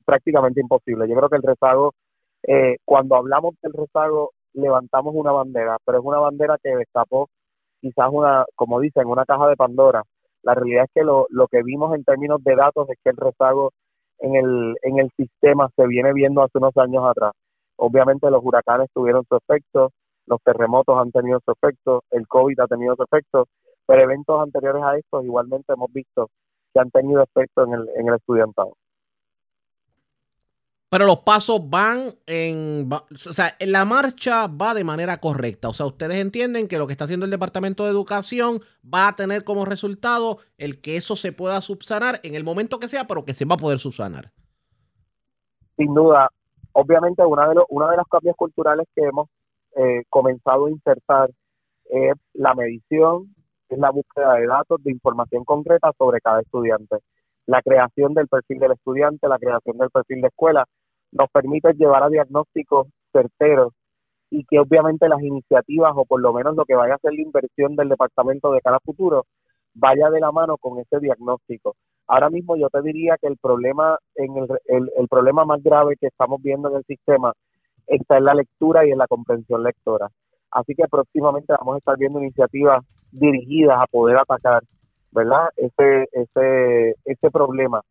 prácticamente 0.05 0.61
imposible. 0.61 1.09
Yo 1.09 1.15
creo 1.15 1.29
que 1.29 1.37
el 1.37 1.41
rezago, 1.41 1.95
eh, 2.43 2.77
cuando 2.85 3.15
hablamos 3.15 3.55
del 3.63 3.73
rezago, 3.73 4.33
levantamos 4.53 5.15
una 5.15 5.31
bandera, 5.31 5.77
pero 5.83 5.97
es 5.97 6.05
una 6.05 6.19
bandera 6.19 6.59
que 6.61 6.75
destapó 6.75 7.27
quizás 7.81 8.09
una, 8.11 8.45
como 8.55 8.79
dicen, 8.79 9.07
una 9.07 9.25
caja 9.25 9.47
de 9.47 9.55
Pandora. 9.55 10.03
La 10.43 10.53
realidad 10.53 10.83
es 10.83 10.91
que 10.93 11.03
lo, 11.03 11.25
lo 11.31 11.47
que 11.47 11.63
vimos 11.63 11.95
en 11.95 12.03
términos 12.03 12.43
de 12.43 12.55
datos 12.55 12.87
es 12.91 12.99
que 13.03 13.09
el 13.09 13.17
rezago 13.17 13.71
en 14.19 14.35
el, 14.35 14.75
en 14.83 14.99
el 14.99 15.09
sistema 15.17 15.71
se 15.75 15.87
viene 15.87 16.13
viendo 16.13 16.43
hace 16.43 16.59
unos 16.59 16.77
años 16.77 17.03
atrás. 17.03 17.31
Obviamente 17.77 18.29
los 18.29 18.45
huracanes 18.45 18.89
tuvieron 18.93 19.25
su 19.27 19.37
efecto, 19.37 19.91
los 20.25 20.41
terremotos 20.43 20.97
han 20.97 21.11
tenido 21.11 21.39
su 21.43 21.51
efecto, 21.51 22.03
el 22.11 22.27
COVID 22.27 22.59
ha 22.59 22.67
tenido 22.67 22.95
su 22.95 23.03
efecto, 23.03 23.47
pero 23.85 24.03
eventos 24.03 24.41
anteriores 24.41 24.83
a 24.83 24.97
estos 24.97 25.23
igualmente 25.25 25.73
hemos 25.73 25.91
visto 25.91 26.29
que 26.73 26.79
han 26.79 26.91
tenido 26.91 27.21
efecto 27.21 27.63
en 27.65 27.73
el, 27.73 27.89
en 27.95 28.07
el 28.07 28.15
estudiantado. 28.15 28.75
Pero 30.91 31.05
los 31.05 31.19
pasos 31.19 31.69
van 31.69 32.09
en, 32.25 32.89
o 32.91 33.17
sea, 33.17 33.55
la 33.61 33.85
marcha 33.85 34.47
va 34.47 34.73
de 34.73 34.83
manera 34.83 35.21
correcta. 35.21 35.69
O 35.69 35.73
sea, 35.73 35.85
ustedes 35.85 36.17
entienden 36.17 36.67
que 36.67 36.77
lo 36.77 36.85
que 36.85 36.91
está 36.91 37.05
haciendo 37.05 37.23
el 37.23 37.31
Departamento 37.31 37.85
de 37.85 37.91
Educación 37.91 38.59
va 38.83 39.07
a 39.07 39.15
tener 39.15 39.45
como 39.45 39.63
resultado 39.63 40.39
el 40.57 40.81
que 40.81 40.97
eso 40.97 41.15
se 41.15 41.31
pueda 41.31 41.61
subsanar 41.61 42.19
en 42.23 42.35
el 42.35 42.43
momento 42.43 42.77
que 42.77 42.89
sea, 42.89 43.07
pero 43.07 43.23
que 43.23 43.33
se 43.33 43.45
va 43.45 43.55
a 43.55 43.57
poder 43.57 43.79
subsanar. 43.79 44.33
Sin 45.77 45.93
duda, 45.93 46.29
obviamente 46.73 47.23
una 47.25 47.47
de, 47.47 47.55
los, 47.55 47.65
una 47.69 47.89
de 47.89 47.95
los 47.95 48.07
cambios 48.09 48.35
culturales 48.35 48.85
que 48.93 49.05
hemos 49.05 49.29
eh, 49.75 50.03
comenzado 50.09 50.65
a 50.65 50.71
insertar 50.71 51.29
es 51.89 52.13
la 52.33 52.53
medición 52.53 53.33
es 53.71 53.79
la 53.79 53.89
búsqueda 53.89 54.33
de 54.35 54.47
datos, 54.47 54.83
de 54.83 54.91
información 54.91 55.43
concreta 55.45 55.91
sobre 55.97 56.19
cada 56.21 56.41
estudiante. 56.41 56.97
La 57.45 57.61
creación 57.61 58.13
del 58.13 58.27
perfil 58.27 58.59
del 58.59 58.73
estudiante, 58.73 59.27
la 59.27 59.39
creación 59.39 59.77
del 59.77 59.89
perfil 59.89 60.21
de 60.21 60.27
escuela, 60.27 60.65
nos 61.11 61.29
permite 61.31 61.73
llevar 61.73 62.03
a 62.03 62.09
diagnósticos 62.09 62.87
certeros 63.11 63.73
y 64.29 64.45
que 64.45 64.59
obviamente 64.59 65.09
las 65.09 65.21
iniciativas 65.21 65.91
o 65.95 66.05
por 66.05 66.21
lo 66.21 66.31
menos 66.33 66.55
lo 66.55 66.65
que 66.65 66.75
vaya 66.75 66.95
a 66.95 66.99
ser 66.99 67.13
la 67.13 67.21
inversión 67.21 67.75
del 67.75 67.89
departamento 67.89 68.51
de 68.51 68.61
cara 68.61 68.77
a 68.77 68.79
futuro 68.79 69.25
vaya 69.73 70.09
de 70.09 70.19
la 70.19 70.31
mano 70.31 70.57
con 70.57 70.79
ese 70.79 70.99
diagnóstico. 70.99 71.75
Ahora 72.07 72.29
mismo 72.29 72.55
yo 72.57 72.69
te 72.69 72.81
diría 72.81 73.17
que 73.21 73.27
el 73.27 73.37
problema 73.37 73.97
en 74.15 74.37
el, 74.37 74.91
el 74.97 75.07
problema 75.07 75.45
más 75.45 75.63
grave 75.63 75.95
que 75.99 76.07
estamos 76.07 76.41
viendo 76.41 76.69
en 76.69 76.77
el 76.77 76.83
sistema 76.83 77.33
está 77.95 78.17
en 78.17 78.25
la 78.25 78.33
lectura 78.33 78.85
y 78.85 78.91
en 78.91 78.97
la 78.97 79.07
comprensión 79.07 79.63
lectora. 79.63 80.09
Así 80.51 80.75
que 80.75 80.83
próximamente 80.89 81.53
vamos 81.57 81.75
a 81.75 81.77
estar 81.77 81.97
viendo 81.97 82.19
iniciativas 82.19 82.83
dirigidas 83.11 83.77
a 83.79 83.87
poder 83.87 84.17
atacar, 84.17 84.63
¿verdad? 85.11 85.49
Ese, 85.55 86.07
ese, 86.11 86.95
ese 87.05 87.31
problema 87.31 87.81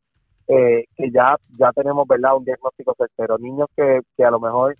eh, 0.49 0.85
que 0.97 1.11
ya, 1.11 1.37
ya 1.59 1.73
tenemos, 1.73 2.07
¿verdad? 2.07 2.37
Un 2.37 2.45
diagnóstico 2.45 2.95
certero. 2.97 3.39
Niños 3.39 3.69
que, 3.77 4.01
que 4.17 4.25
a 4.25 4.31
lo 4.31 4.41
mejor 4.41 4.77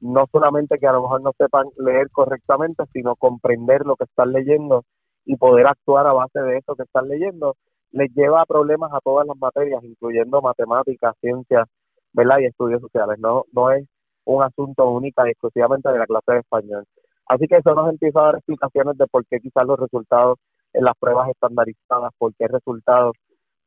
no 0.00 0.26
solamente 0.30 0.78
que 0.78 0.86
a 0.86 0.92
lo 0.92 1.02
mejor 1.02 1.22
no 1.22 1.32
sepan 1.38 1.66
leer 1.78 2.10
correctamente, 2.10 2.84
sino 2.92 3.16
comprender 3.16 3.86
lo 3.86 3.96
que 3.96 4.04
están 4.04 4.32
leyendo 4.32 4.84
y 5.24 5.36
poder 5.36 5.66
actuar 5.66 6.06
a 6.06 6.12
base 6.12 6.40
de 6.40 6.58
eso 6.58 6.74
que 6.76 6.82
están 6.82 7.08
leyendo, 7.08 7.56
les 7.90 8.12
lleva 8.14 8.42
a 8.42 8.46
problemas 8.46 8.92
a 8.92 9.00
todas 9.00 9.26
las 9.26 9.36
materias, 9.38 9.82
incluyendo 9.82 10.42
matemáticas, 10.42 11.14
ciencias, 11.20 11.66
¿verdad? 12.12 12.40
Y 12.40 12.46
estudios 12.46 12.82
sociales. 12.82 13.18
No, 13.18 13.44
no 13.52 13.70
es 13.70 13.86
un 14.24 14.42
asunto 14.42 14.88
única 14.90 15.26
y 15.26 15.30
exclusivamente 15.30 15.90
de 15.90 15.98
la 15.98 16.06
clase 16.06 16.32
de 16.32 16.38
español. 16.38 16.84
Así 17.26 17.46
que 17.46 17.56
eso 17.56 17.74
nos 17.74 17.88
empieza 17.90 18.20
a 18.20 18.24
dar 18.24 18.34
explicaciones 18.36 18.98
de 18.98 19.06
por 19.06 19.24
qué 19.26 19.40
quizás 19.40 19.66
los 19.66 19.78
resultados 19.78 20.38
en 20.72 20.84
las 20.84 20.94
pruebas 20.98 21.30
estandarizadas, 21.30 22.12
por 22.18 22.34
qué 22.34 22.48
resultados, 22.48 23.14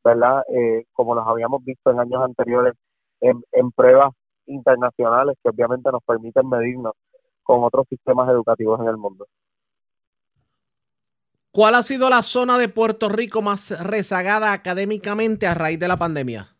¿verdad? 0.04 0.44
Eh, 0.54 0.86
como 0.94 1.16
los 1.16 1.28
habíamos 1.28 1.64
visto 1.64 1.92
en 1.92 2.00
años 2.00 2.24
anteriores 2.24 2.74
en, 3.22 3.44
en 3.52 3.72
pruebas 3.72 4.14
internacionales 4.46 5.36
que 5.44 5.50
obviamente 5.50 5.92
nos 5.92 6.04
permiten 6.04 6.48
medirnos 6.48 6.94
con 7.44 7.64
otros 7.64 7.88
sistemas 7.90 8.30
educativos 8.30 8.80
en 8.82 8.88
el 8.88 8.98
mundo. 8.98 9.26
¿Cuál 11.52 11.76
ha 11.76 11.84
sido 11.84 12.10
la 12.10 12.22
zona 12.22 12.58
de 12.58 12.70
Puerto 12.70 13.10
Rico 13.10 13.42
más 13.42 13.72
rezagada 13.84 14.54
académicamente 14.54 15.48
a 15.48 15.56
raíz 15.56 15.80
de 15.80 15.88
la 15.88 15.98
pandemia? 15.98 16.57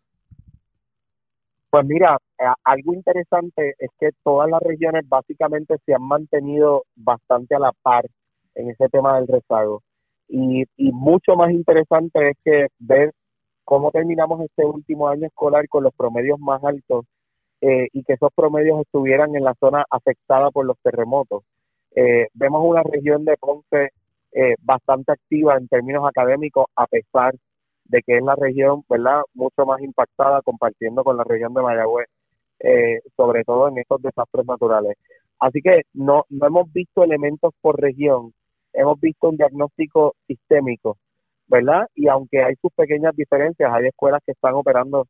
Pues 1.70 1.84
mira, 1.86 2.16
eh, 2.38 2.44
algo 2.64 2.94
interesante 2.94 3.74
es 3.78 3.90
que 4.00 4.10
todas 4.24 4.48
las 4.50 4.60
regiones 4.62 5.06
básicamente 5.06 5.76
se 5.84 5.94
han 5.94 6.02
mantenido 6.02 6.84
bastante 6.96 7.54
a 7.54 7.58
la 7.58 7.72
par 7.82 8.06
en 8.54 8.70
ese 8.70 8.88
tema 8.88 9.16
del 9.16 9.28
rezago. 9.28 9.82
Y, 10.28 10.64
y 10.76 10.92
mucho 10.92 11.36
más 11.36 11.50
interesante 11.50 12.30
es 12.30 12.36
que 12.42 12.68
ver 12.78 13.12
cómo 13.64 13.90
terminamos 13.90 14.40
este 14.40 14.64
último 14.64 15.08
año 15.08 15.26
escolar 15.26 15.68
con 15.68 15.84
los 15.84 15.94
promedios 15.94 16.38
más 16.40 16.62
altos 16.64 17.04
eh, 17.60 17.88
y 17.92 18.02
que 18.04 18.14
esos 18.14 18.30
promedios 18.34 18.80
estuvieran 18.80 19.36
en 19.36 19.44
la 19.44 19.54
zona 19.60 19.84
afectada 19.90 20.50
por 20.50 20.64
los 20.64 20.78
terremotos. 20.82 21.44
Eh, 21.94 22.28
vemos 22.34 22.62
una 22.64 22.82
región 22.82 23.24
de 23.24 23.36
Ponce 23.36 23.90
bastante 24.62 25.12
activa 25.12 25.56
en 25.56 25.68
términos 25.68 26.06
académicos 26.06 26.66
a 26.76 26.86
pesar 26.86 27.34
de 27.88 28.02
que 28.02 28.18
es 28.18 28.22
la 28.22 28.36
región, 28.36 28.84
¿verdad?, 28.88 29.22
mucho 29.34 29.66
más 29.66 29.80
impactada 29.80 30.42
compartiendo 30.42 31.02
con 31.04 31.16
la 31.16 31.24
región 31.24 31.54
de 31.54 31.62
Mayagüez, 31.62 32.06
eh, 32.60 33.00
sobre 33.16 33.44
todo 33.44 33.68
en 33.68 33.78
estos 33.78 34.02
desastres 34.02 34.46
naturales. 34.46 34.96
Así 35.40 35.60
que 35.62 35.82
no, 35.94 36.24
no 36.28 36.46
hemos 36.46 36.72
visto 36.72 37.04
elementos 37.04 37.54
por 37.60 37.80
región, 37.80 38.32
hemos 38.72 39.00
visto 39.00 39.28
un 39.30 39.36
diagnóstico 39.36 40.14
sistémico, 40.26 40.98
¿verdad? 41.48 41.86
Y 41.94 42.08
aunque 42.08 42.42
hay 42.42 42.54
sus 42.60 42.72
pequeñas 42.72 43.14
diferencias, 43.16 43.72
hay 43.72 43.86
escuelas 43.86 44.22
que 44.24 44.32
están 44.32 44.54
operando, 44.54 45.06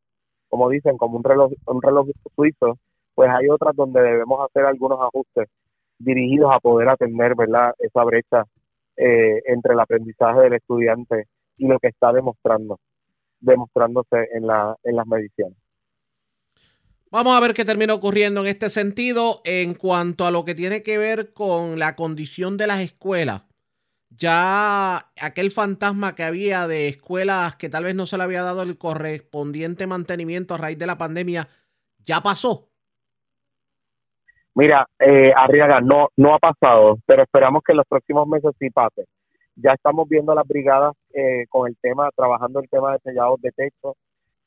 como 0.48 0.68
dicen, 0.68 0.96
como 0.98 1.16
un 1.18 1.24
reloj, 1.24 1.52
un 1.66 1.82
reloj 1.82 2.08
suizo, 2.36 2.78
pues 3.14 3.30
hay 3.30 3.48
otras 3.48 3.74
donde 3.74 4.00
debemos 4.02 4.40
hacer 4.44 4.64
algunos 4.64 5.00
ajustes 5.00 5.48
dirigidos 5.98 6.52
a 6.54 6.60
poder 6.60 6.88
atender, 6.88 7.34
¿verdad?, 7.34 7.74
esa 7.78 8.04
brecha 8.04 8.44
eh, 8.96 9.42
entre 9.46 9.74
el 9.74 9.80
aprendizaje 9.80 10.40
del 10.42 10.54
estudiante 10.54 11.26
y 11.58 11.66
lo 11.66 11.78
que 11.78 11.88
está 11.88 12.12
demostrando, 12.12 12.78
demostrándose 13.40 14.28
en, 14.32 14.46
la, 14.46 14.76
en 14.84 14.96
las 14.96 15.06
mediciones. 15.06 15.56
Vamos 17.10 17.36
a 17.36 17.40
ver 17.40 17.54
qué 17.54 17.64
termina 17.64 17.94
ocurriendo 17.94 18.42
en 18.42 18.48
este 18.48 18.68
sentido 18.68 19.40
en 19.44 19.74
cuanto 19.74 20.26
a 20.26 20.30
lo 20.30 20.44
que 20.44 20.54
tiene 20.54 20.82
que 20.82 20.98
ver 20.98 21.32
con 21.32 21.78
la 21.78 21.96
condición 21.96 22.58
de 22.58 22.66
las 22.66 22.80
escuelas. 22.80 23.42
Ya 24.10 25.10
aquel 25.20 25.50
fantasma 25.50 26.14
que 26.14 26.24
había 26.24 26.66
de 26.66 26.88
escuelas 26.88 27.56
que 27.56 27.68
tal 27.68 27.84
vez 27.84 27.94
no 27.94 28.06
se 28.06 28.18
le 28.18 28.24
había 28.24 28.42
dado 28.42 28.62
el 28.62 28.76
correspondiente 28.76 29.86
mantenimiento 29.86 30.54
a 30.54 30.58
raíz 30.58 30.78
de 30.78 30.86
la 30.86 30.98
pandemia, 30.98 31.48
ya 32.04 32.20
pasó. 32.20 32.68
Mira, 34.54 34.86
eh, 34.98 35.32
Arriaga, 35.34 35.80
no, 35.80 36.08
no 36.16 36.34
ha 36.34 36.38
pasado, 36.38 36.98
pero 37.06 37.22
esperamos 37.22 37.62
que 37.64 37.72
en 37.72 37.78
los 37.78 37.86
próximos 37.86 38.26
meses 38.26 38.50
sí 38.58 38.68
pase. 38.70 39.06
Ya 39.60 39.72
estamos 39.72 40.08
viendo 40.08 40.36
las 40.36 40.46
brigadas 40.46 40.94
eh, 41.12 41.46
con 41.48 41.66
el 41.66 41.76
tema, 41.82 42.10
trabajando 42.14 42.60
el 42.60 42.68
tema 42.68 42.92
de 42.92 43.00
sellados 43.00 43.40
de 43.40 43.50
techo, 43.50 43.96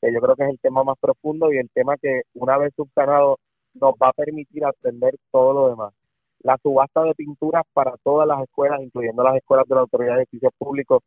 que 0.00 0.10
yo 0.10 0.20
creo 0.20 0.34
que 0.36 0.44
es 0.44 0.48
el 0.48 0.58
tema 0.58 0.84
más 0.84 0.96
profundo 0.98 1.52
y 1.52 1.58
el 1.58 1.68
tema 1.68 1.98
que 1.98 2.22
una 2.32 2.56
vez 2.56 2.72
subsanado 2.74 3.38
nos 3.74 3.92
va 4.02 4.08
a 4.08 4.12
permitir 4.14 4.64
atender 4.64 5.14
todo 5.30 5.52
lo 5.52 5.68
demás. 5.68 5.92
La 6.40 6.56
subasta 6.62 7.02
de 7.02 7.14
pinturas 7.14 7.62
para 7.74 7.92
todas 8.02 8.26
las 8.26 8.42
escuelas, 8.42 8.80
incluyendo 8.80 9.22
las 9.22 9.36
escuelas 9.36 9.68
de 9.68 9.74
la 9.74 9.82
Autoridad 9.82 10.14
de 10.14 10.22
Edificios 10.22 10.52
Públicos, 10.56 11.02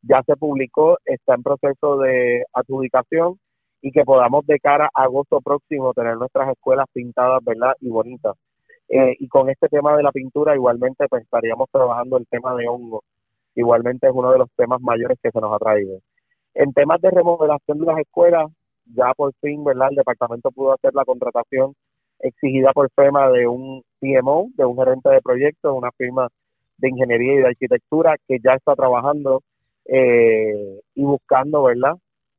ya 0.00 0.22
se 0.24 0.36
publicó, 0.36 0.96
está 1.04 1.34
en 1.34 1.42
proceso 1.42 1.98
de 1.98 2.44
adjudicación 2.54 3.38
y 3.82 3.92
que 3.92 4.04
podamos 4.04 4.46
de 4.46 4.58
cara 4.58 4.88
a 4.94 5.02
agosto 5.02 5.42
próximo 5.42 5.92
tener 5.92 6.16
nuestras 6.16 6.48
escuelas 6.48 6.86
pintadas, 6.94 7.44
¿verdad? 7.44 7.74
Y 7.80 7.90
bonitas. 7.90 8.36
Eh, 8.88 9.16
y 9.18 9.28
con 9.28 9.50
este 9.50 9.68
tema 9.68 9.96
de 9.98 10.02
la 10.02 10.12
pintura 10.12 10.54
igualmente 10.54 11.06
pues 11.08 11.24
estaríamos 11.24 11.68
trabajando 11.70 12.16
el 12.16 12.26
tema 12.26 12.54
de 12.54 12.66
hongo. 12.66 13.04
Igualmente 13.60 14.06
es 14.06 14.12
uno 14.14 14.32
de 14.32 14.38
los 14.38 14.48
temas 14.56 14.80
mayores 14.80 15.18
que 15.22 15.30
se 15.30 15.40
nos 15.40 15.52
ha 15.52 15.58
traído. 15.58 16.00
En 16.54 16.72
temas 16.72 17.00
de 17.00 17.10
remodelación 17.10 17.78
de 17.78 17.86
las 17.86 17.98
escuelas, 17.98 18.50
ya 18.86 19.12
por 19.14 19.32
fin, 19.40 19.62
¿verdad? 19.64 19.88
El 19.90 19.96
departamento 19.96 20.50
pudo 20.50 20.72
hacer 20.72 20.94
la 20.94 21.04
contratación 21.04 21.74
exigida 22.20 22.72
por 22.72 22.90
FEMA 22.90 23.30
de 23.30 23.46
un 23.46 23.82
PMO, 24.00 24.48
de 24.56 24.64
un 24.64 24.76
gerente 24.76 25.10
de 25.10 25.20
proyectos, 25.20 25.76
una 25.76 25.90
firma 25.92 26.28
de 26.78 26.88
ingeniería 26.88 27.34
y 27.34 27.36
de 27.36 27.48
arquitectura 27.48 28.16
que 28.26 28.38
ya 28.42 28.54
está 28.54 28.74
trabajando 28.74 29.42
eh, 29.84 30.80
y 30.94 31.02
buscando, 31.02 31.62
¿verdad? 31.64 31.96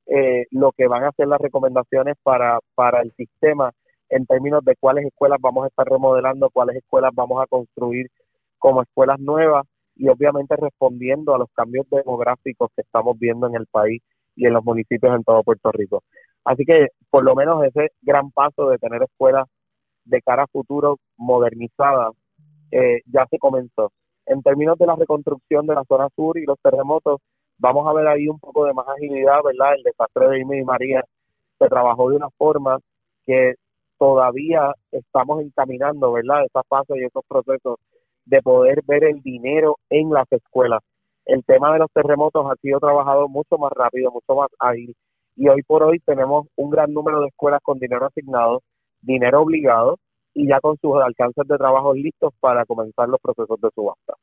Eh, 0.08 0.48
lo 0.52 0.72
que 0.72 0.88
van 0.88 1.04
a 1.04 1.12
ser 1.12 1.28
las 1.28 1.40
recomendaciones 1.40 2.16
para, 2.24 2.60
para 2.76 3.02
el 3.02 3.12
sistema 3.14 3.72
en 4.10 4.26
términos 4.26 4.64
de 4.66 4.76
cuáles 4.76 5.06
escuelas 5.06 5.40
vamos 5.40 5.64
a 5.64 5.68
estar 5.68 5.88
remodelando, 5.88 6.50
cuáles 6.50 6.78
escuelas 6.78 7.12
vamos 7.14 7.42
a 7.42 7.48
construir 7.48 8.08
como 8.58 8.82
escuelas 8.82 9.20
nuevas 9.20 9.66
y 10.02 10.10
obviamente 10.10 10.56
respondiendo 10.56 11.36
a 11.36 11.38
los 11.38 11.50
cambios 11.54 11.88
demográficos 11.92 12.72
que 12.76 12.82
estamos 12.82 13.20
viendo 13.20 13.46
en 13.46 13.56
el 13.56 13.68
país 13.68 14.02
y 14.36 14.48
en 14.48 14.54
los 14.54 14.66
municipios 14.66 15.16
en 15.16 15.24
todo 15.24 15.44
Puerto 15.44 15.72
Rico. 15.72 16.04
Así 16.44 16.66
que 16.66 16.88
por 17.12 17.24
lo 17.24 17.36
menos 17.36 17.64
ese 17.64 17.92
gran 18.02 18.32
paso 18.32 18.68
de 18.70 18.80
tener 18.80 19.04
escuelas 19.04 19.48
de 20.06 20.20
cara 20.24 20.44
a 20.44 20.48
futuro 20.48 20.98
modernizadas 21.18 22.14
eh, 22.72 23.02
ya 23.06 23.28
se 23.30 23.38
comenzó. 23.38 23.92
En 24.26 24.42
términos 24.42 24.80
de 24.80 24.88
la 24.88 24.96
reconstrucción 24.96 25.68
de 25.68 25.76
la 25.76 25.84
zona 25.84 26.10
sur 26.16 26.36
y 26.40 26.46
los 26.48 26.58
terremotos, 26.64 27.22
vamos 27.60 27.88
a 27.88 27.94
ver 27.94 28.08
ahí 28.08 28.28
un 28.28 28.40
poco 28.40 28.66
de 28.66 28.74
más 28.74 28.88
agilidad, 28.88 29.44
¿verdad? 29.44 29.76
El 29.78 29.84
desastre 29.84 30.30
de 30.30 30.40
Irma 30.40 30.58
y 30.58 30.64
María 30.64 31.04
se 31.60 31.68
trabajó 31.68 32.10
de 32.10 32.16
una 32.16 32.30
forma 32.40 32.80
que 33.28 33.54
todavía 34.00 34.74
estamos 34.92 35.44
encaminando, 35.44 36.12
¿verdad? 36.12 36.44
Esa 36.44 36.64
fase 36.64 36.94
y 36.98 37.04
esos 37.04 37.24
procesos 37.28 37.78
de 38.26 38.42
poder 38.42 38.82
ver 38.86 39.04
el 39.04 39.22
dinero 39.22 39.78
en 39.90 40.12
las 40.12 40.32
escuelas. 40.32 40.82
El 41.26 41.44
tema 41.44 41.74
de 41.74 41.80
los 41.80 41.92
terremotos 41.94 42.46
ha 42.50 42.56
sido 42.62 42.80
trabajado 42.80 43.28
mucho 43.28 43.58
más 43.58 43.72
rápido, 43.72 44.12
mucho 44.12 44.36
más 44.36 44.50
ágil 44.60 44.96
y 45.36 45.48
hoy 45.48 45.64
por 45.64 45.84
hoy 45.84 46.00
tenemos 46.00 46.48
un 46.56 46.70
gran 46.70 46.94
número 46.94 47.22
de 47.22 47.28
escuelas 47.28 47.62
con 47.64 47.80
dinero 47.80 48.06
asignado, 48.06 48.62
dinero 49.02 49.42
obligado 49.42 49.98
y 50.34 50.48
ya 50.48 50.60
con 50.60 50.78
sus 50.82 50.96
alcances 51.02 51.48
de 51.48 51.58
trabajo 51.58 51.94
listos 51.94 52.34
para 52.40 52.66
comenzar 52.66 53.10
los 53.10 53.20
procesos 53.20 53.60
de 53.62 53.70
subasta. 53.74 54.14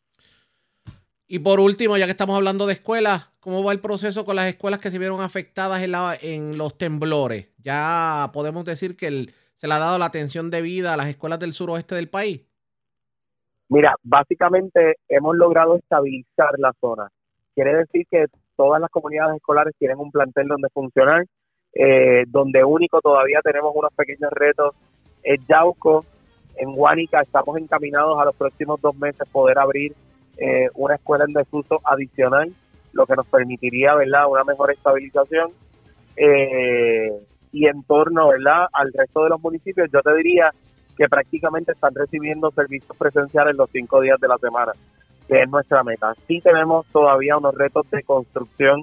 Y 1.26 1.40
por 1.40 1.60
último, 1.60 1.96
ya 1.98 2.06
que 2.06 2.12
estamos 2.12 2.36
hablando 2.36 2.66
de 2.66 2.72
escuelas, 2.72 3.30
¿cómo 3.40 3.62
va 3.62 3.72
el 3.72 3.80
proceso 3.80 4.24
con 4.24 4.36
las 4.36 4.46
escuelas 4.46 4.80
que 4.80 4.90
se 4.90 4.98
vieron 4.98 5.20
afectadas 5.20 5.82
en, 5.82 5.92
la, 5.92 6.16
en 6.20 6.56
los 6.56 6.78
temblores? 6.78 7.48
Ya 7.58 8.30
podemos 8.32 8.64
decir 8.64 8.96
que 8.96 9.26
se 9.56 9.66
le 9.68 9.74
ha 9.74 9.78
dado 9.78 9.98
la 9.98 10.06
atención 10.06 10.50
debida 10.50 10.94
a 10.94 10.96
las 10.96 11.08
escuelas 11.08 11.38
del 11.38 11.52
suroeste 11.52 11.94
del 11.94 12.08
país? 12.08 12.47
Mira, 13.68 13.94
básicamente 14.02 14.96
hemos 15.08 15.36
logrado 15.36 15.76
estabilizar 15.76 16.58
la 16.58 16.72
zona. 16.80 17.08
Quiere 17.54 17.76
decir 17.76 18.06
que 18.10 18.26
todas 18.56 18.80
las 18.80 18.90
comunidades 18.90 19.36
escolares 19.36 19.74
tienen 19.78 19.98
un 19.98 20.10
plantel 20.10 20.48
donde 20.48 20.68
funcionar, 20.70 21.24
eh, 21.74 22.24
donde 22.28 22.64
único 22.64 23.00
todavía 23.00 23.40
tenemos 23.42 23.72
unos 23.74 23.92
pequeños 23.94 24.30
retos 24.32 24.74
es 25.22 25.40
Yauco. 25.46 26.04
En 26.56 26.70
Huánica 26.74 27.20
estamos 27.20 27.56
encaminados 27.58 28.18
a 28.20 28.24
los 28.24 28.34
próximos 28.34 28.80
dos 28.80 28.96
meses 28.98 29.28
poder 29.30 29.58
abrir 29.58 29.92
eh, 30.38 30.68
una 30.74 30.94
escuela 30.94 31.24
en 31.24 31.34
desuso 31.34 31.78
adicional, 31.84 32.50
lo 32.92 33.06
que 33.06 33.16
nos 33.16 33.26
permitiría, 33.26 33.94
¿verdad?, 33.94 34.28
una 34.28 34.44
mejor 34.44 34.70
estabilización. 34.72 35.50
Eh, 36.16 37.10
y 37.52 37.66
en 37.66 37.82
torno 37.84 38.28
¿verdad? 38.28 38.66
al 38.72 38.92
resto 38.92 39.24
de 39.24 39.30
los 39.30 39.40
municipios, 39.40 39.88
yo 39.92 40.00
te 40.02 40.14
diría 40.14 40.52
que 40.98 41.08
prácticamente 41.08 41.72
están 41.72 41.94
recibiendo 41.94 42.50
servicios 42.50 42.96
presenciales 42.96 43.56
los 43.56 43.70
cinco 43.70 44.00
días 44.00 44.18
de 44.20 44.26
la 44.26 44.36
semana, 44.38 44.72
que 45.28 45.42
es 45.42 45.48
nuestra 45.48 45.84
meta. 45.84 46.12
Sí 46.26 46.40
tenemos 46.40 46.84
todavía 46.88 47.36
unos 47.36 47.54
retos 47.54 47.88
de 47.90 48.02
construcción 48.02 48.82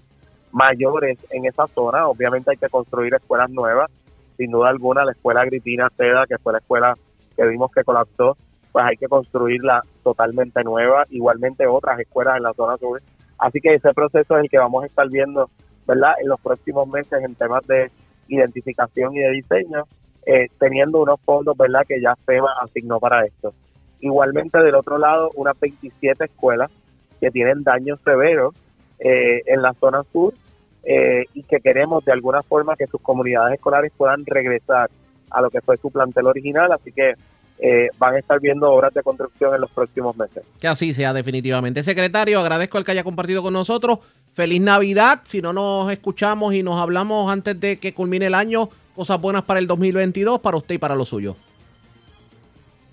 mayores 0.54 1.20
en 1.32 1.46
esa 1.46 1.68
zona, 1.68 2.08
obviamente 2.08 2.52
hay 2.52 2.58
que 2.58 2.70
construir 2.70 3.14
escuelas 3.14 3.50
nuevas, 3.50 3.92
sin 4.38 4.52
duda 4.52 4.70
alguna 4.70 5.04
la 5.04 5.12
escuela 5.12 5.42
Agripina 5.42 5.90
Seda, 5.98 6.26
que 6.26 6.38
fue 6.38 6.54
la 6.54 6.60
escuela 6.60 6.94
que 7.36 7.46
vimos 7.46 7.70
que 7.72 7.84
colapsó, 7.84 8.38
pues 8.72 8.86
hay 8.86 8.96
que 8.96 9.08
construirla 9.08 9.82
totalmente 10.02 10.64
nueva, 10.64 11.04
igualmente 11.10 11.68
otras 11.68 12.00
escuelas 12.00 12.38
en 12.38 12.44
la 12.44 12.54
zona 12.54 12.78
sur. 12.78 13.02
Así 13.38 13.60
que 13.60 13.74
ese 13.74 13.94
proceso 13.94 14.38
es 14.38 14.44
el 14.44 14.50
que 14.50 14.58
vamos 14.58 14.84
a 14.84 14.88
estar 14.88 15.10
viendo, 15.10 15.50
¿verdad? 15.86 16.14
En 16.22 16.30
los 16.30 16.40
próximos 16.40 16.88
meses 16.88 17.22
en 17.22 17.36
temas 17.36 17.68
de 17.68 17.92
identificación 18.30 19.14
y 19.16 19.20
de 19.20 19.32
diseño, 19.32 19.84
eh, 20.26 20.48
teniendo 20.60 21.00
unos 21.02 21.20
fondos 21.24 21.56
verdad 21.56 21.82
que 21.88 22.02
ya 22.02 22.16
FEMA 22.26 22.50
asignó 22.64 23.00
para 23.00 23.24
esto. 23.26 23.54
Igualmente 24.00 24.58
del 24.58 24.76
otro 24.76 24.98
lado, 24.98 25.30
unas 25.36 25.60
27 25.60 26.26
escuelas 26.26 26.72
que 27.20 27.30
tienen 27.30 27.64
daños 27.64 28.00
severos 28.04 28.56
eh, 29.00 29.44
en 29.46 29.62
la 29.62 29.74
zona 29.74 30.02
sur 30.12 30.34
eh, 30.84 31.26
y 31.34 31.44
que 31.44 31.60
queremos 31.60 32.04
de 32.06 32.12
alguna 32.12 32.42
forma 32.42 32.76
que 32.76 32.88
sus 32.88 33.02
comunidades 33.02 33.56
escolares 33.56 33.94
puedan 33.96 34.26
regresar 34.26 34.90
a 35.30 35.42
lo 35.42 35.50
que 35.52 35.62
fue 35.62 35.78
su 35.78 35.92
plantel 35.92 36.28
original, 36.28 36.72
así 36.72 36.92
que 36.92 37.14
van 37.98 38.16
a 38.16 38.20
estar 38.20 38.40
viendo 38.42 38.70
obras 38.70 38.94
de 38.94 39.02
construcción 39.02 39.56
en 39.56 39.62
los 39.62 39.72
próximos 39.72 40.16
meses. 40.18 40.46
Que 40.60 40.68
así 40.68 40.94
sea 40.94 41.14
definitivamente. 41.14 41.84
Secretario, 41.84 42.40
agradezco 42.40 42.78
el 42.78 42.84
que 42.84 42.92
haya 42.92 43.04
compartido 43.04 43.42
con 43.42 43.54
nosotros. 43.54 44.00
Feliz 44.34 44.60
Navidad. 44.60 45.22
Si 45.24 45.42
no 45.42 45.54
nos 45.54 45.90
escuchamos 45.90 46.54
y 46.54 46.64
nos 46.64 46.80
hablamos 46.80 47.32
antes 47.32 47.58
de 47.58 47.78
que 47.78 47.94
culmine 47.94 48.26
el 48.26 48.36
año, 48.36 48.70
cosas 48.96 49.20
buenas 49.20 49.44
para 49.44 49.60
el 49.60 49.68
2022, 49.68 50.40
para 50.40 50.58
usted 50.58 50.76
y 50.76 50.78
para 50.78 50.96
lo 50.96 51.06
suyo. 51.06 51.36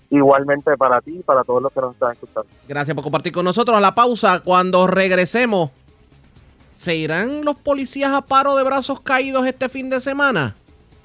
Igualmente 0.09 0.77
para 0.77 1.01
ti 1.01 1.17
y 1.19 1.23
para 1.23 1.43
todos 1.43 1.63
los 1.63 1.71
que 1.71 1.81
nos 1.81 1.93
están 1.93 2.11
escuchando. 2.11 2.47
Gracias 2.67 2.93
por 2.93 3.03
compartir 3.03 3.31
con 3.31 3.45
nosotros. 3.45 3.81
La 3.81 3.95
pausa, 3.95 4.41
cuando 4.41 4.85
regresemos, 4.85 5.71
¿se 6.77 6.95
irán 6.95 7.43
los 7.43 7.55
policías 7.55 8.13
a 8.13 8.21
paro 8.21 8.55
de 8.55 8.63
brazos 8.63 8.99
caídos 8.99 9.47
este 9.47 9.69
fin 9.69 9.89
de 9.89 9.99
semana? 10.01 10.55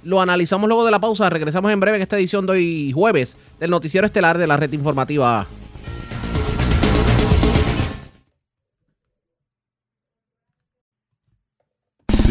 Lo 0.03 0.21
analizamos 0.21 0.69
luego 0.69 0.85
de 0.85 0.91
la 0.91 1.01
pausa. 1.01 1.31
Regresamos 1.31 1.73
en 1.73 1.81
breve 1.81 1.97
en 1.97 2.03
esta 2.03 2.19
edición 2.19 2.47
de 2.47 2.53
hoy 2.53 2.93
jueves 2.93 3.39
del 3.59 3.71
Noticiero 3.71 4.07
Estelar 4.07 4.37
de 4.37 4.47
la 4.47 4.57
Red 4.57 4.73
Informativa. 4.73 5.47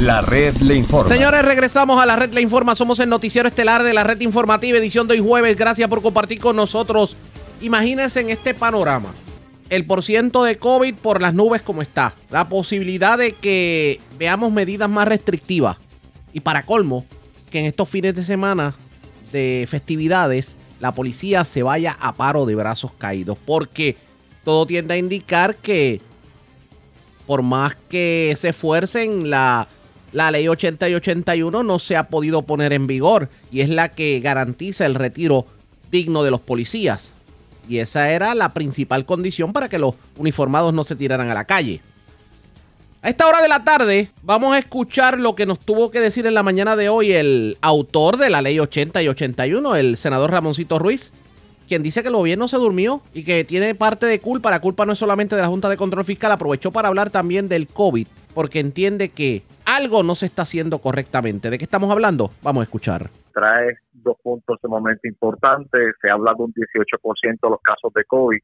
La 0.08 0.22
red 0.22 0.56
le 0.60 0.74
informa. 0.74 1.14
Señores, 1.14 1.44
regresamos 1.44 2.00
a 2.00 2.06
la 2.06 2.16
red 2.16 2.32
le 2.32 2.40
informa. 2.40 2.76
Somos 2.76 2.98
el 3.00 3.10
noticiero 3.10 3.50
estelar 3.50 3.84
de 3.84 3.94
la 3.94 4.06
red 4.06 4.22
informativa, 4.22 4.78
edición 4.78 5.06
de 5.06 5.16
hoy 5.16 5.20
jueves. 5.20 5.58
Gracias 5.58 5.90
por 5.90 6.02
compartir 6.02 6.40
con 6.40 6.56
nosotros. 6.56 7.18
Imagínense 7.60 8.22
en 8.22 8.30
este 8.30 8.54
panorama. 8.54 9.14
el 9.70 9.86
porciento 9.86 10.46
de 10.46 10.58
COVID 10.58 10.96
por 10.96 11.22
las 11.22 11.34
nubes 11.34 11.62
como 11.62 11.82
está. 11.82 12.14
La 12.30 12.48
posibilidad 12.48 13.18
de 13.18 13.34
que 13.34 14.00
veamos 14.18 14.54
medidas 14.54 14.90
más 14.90 15.10
restrictivas. 15.10 15.76
Y 16.32 16.40
para 16.40 16.64
colmo, 16.64 17.04
que 17.50 17.60
en 17.60 17.66
estos 17.66 17.90
fines 17.90 18.16
de 18.16 18.24
semana 18.24 18.76
de 19.34 19.68
festividades 19.70 20.56
la 20.80 20.94
policía 20.94 21.44
se 21.44 21.64
vaya 21.64 21.98
a 22.00 22.14
paro 22.14 22.46
de 22.46 22.56
brazos 22.56 22.94
caídos. 22.94 23.38
Porque 23.46 23.98
todo 24.46 24.66
tiende 24.66 24.94
a 24.94 24.98
indicar 24.98 25.58
que 25.58 26.00
por 27.26 27.42
más 27.42 27.76
que 27.90 28.34
se 28.38 28.48
esfuercen, 28.50 29.30
la, 29.30 29.68
la 30.12 30.32
ley 30.32 30.48
80 30.48 30.90
y 30.90 30.96
81 30.96 31.64
no 31.64 31.80
se 31.80 31.98
ha 31.98 32.08
podido 32.08 32.44
poner 32.44 32.74
en 32.74 32.88
vigor. 32.88 33.30
Y 33.52 33.62
es 33.62 33.70
la 33.70 33.90
que 33.90 34.20
garantiza 34.20 34.86
el 34.86 34.96
retiro 34.96 35.46
digno 35.92 36.24
de 36.24 36.32
los 36.32 36.42
policías. 36.42 37.16
Y 37.70 37.80
esa 37.80 38.12
era 38.12 38.34
la 38.34 38.54
principal 38.54 39.06
condición 39.06 39.54
para 39.54 39.70
que 39.70 39.80
los 39.80 39.96
uniformados 40.18 40.74
no 40.74 40.84
se 40.84 40.96
tiraran 40.96 41.30
a 41.30 41.34
la 41.34 41.46
calle. 41.46 41.82
A 43.02 43.10
esta 43.10 43.28
hora 43.28 43.42
de 43.42 43.48
la 43.48 43.64
tarde 43.64 44.10
vamos 44.24 44.56
a 44.56 44.60
escuchar 44.60 45.20
lo 45.20 45.36
que 45.36 45.46
nos 45.46 45.60
tuvo 45.60 45.92
que 45.92 46.00
decir 46.00 46.26
en 46.26 46.34
la 46.34 46.44
mañana 46.44 46.76
de 46.76 46.90
hoy 46.90 47.12
el 47.12 47.58
autor 47.62 48.18
de 48.18 48.30
la 48.30 48.42
ley 48.42 48.60
80 48.60 49.04
y 49.04 49.08
81, 49.08 49.76
el 49.76 49.98
senador 49.98 50.32
Ramoncito 50.32 50.80
Ruiz, 50.80 51.12
quien 51.68 51.84
dice 51.84 52.02
que 52.02 52.08
el 52.08 52.16
gobierno 52.16 52.48
se 52.48 52.58
durmió 52.58 53.02
y 53.14 53.24
que 53.24 53.44
tiene 53.44 53.76
parte 53.76 54.08
de 54.08 54.20
culpa. 54.20 54.50
La 54.50 54.62
culpa 54.62 54.86
no 54.86 54.94
es 54.94 55.00
solamente 55.00 55.36
de 55.36 55.42
la 55.42 55.48
Junta 55.48 55.70
de 55.70 55.78
Control 55.78 56.06
Fiscal, 56.06 56.32
aprovechó 56.32 56.72
para 56.72 56.88
hablar 56.88 57.10
también 57.10 57.48
del 57.48 57.68
COVID, 57.68 58.08
porque 58.38 58.60
entiende 58.60 59.10
que 59.10 59.42
algo 59.66 60.04
no 60.04 60.14
se 60.14 60.28
está 60.28 60.44
haciendo 60.44 60.78
correctamente. 60.78 61.50
¿De 61.50 61.58
qué 61.58 61.64
estamos 61.64 61.90
hablando? 61.90 62.30
Vamos 62.44 62.62
a 62.62 62.66
escuchar. 62.66 63.10
Trae 63.34 63.80
dos 63.94 64.16
puntos 64.22 64.60
momento 64.66 65.08
importantes. 65.08 65.96
Se 66.00 66.08
habla 66.08 66.36
de 66.38 66.44
un 66.44 66.54
18% 66.54 67.40
de 67.42 67.50
los 67.50 67.60
casos 67.64 67.92
de 67.96 68.04
COVID 68.06 68.38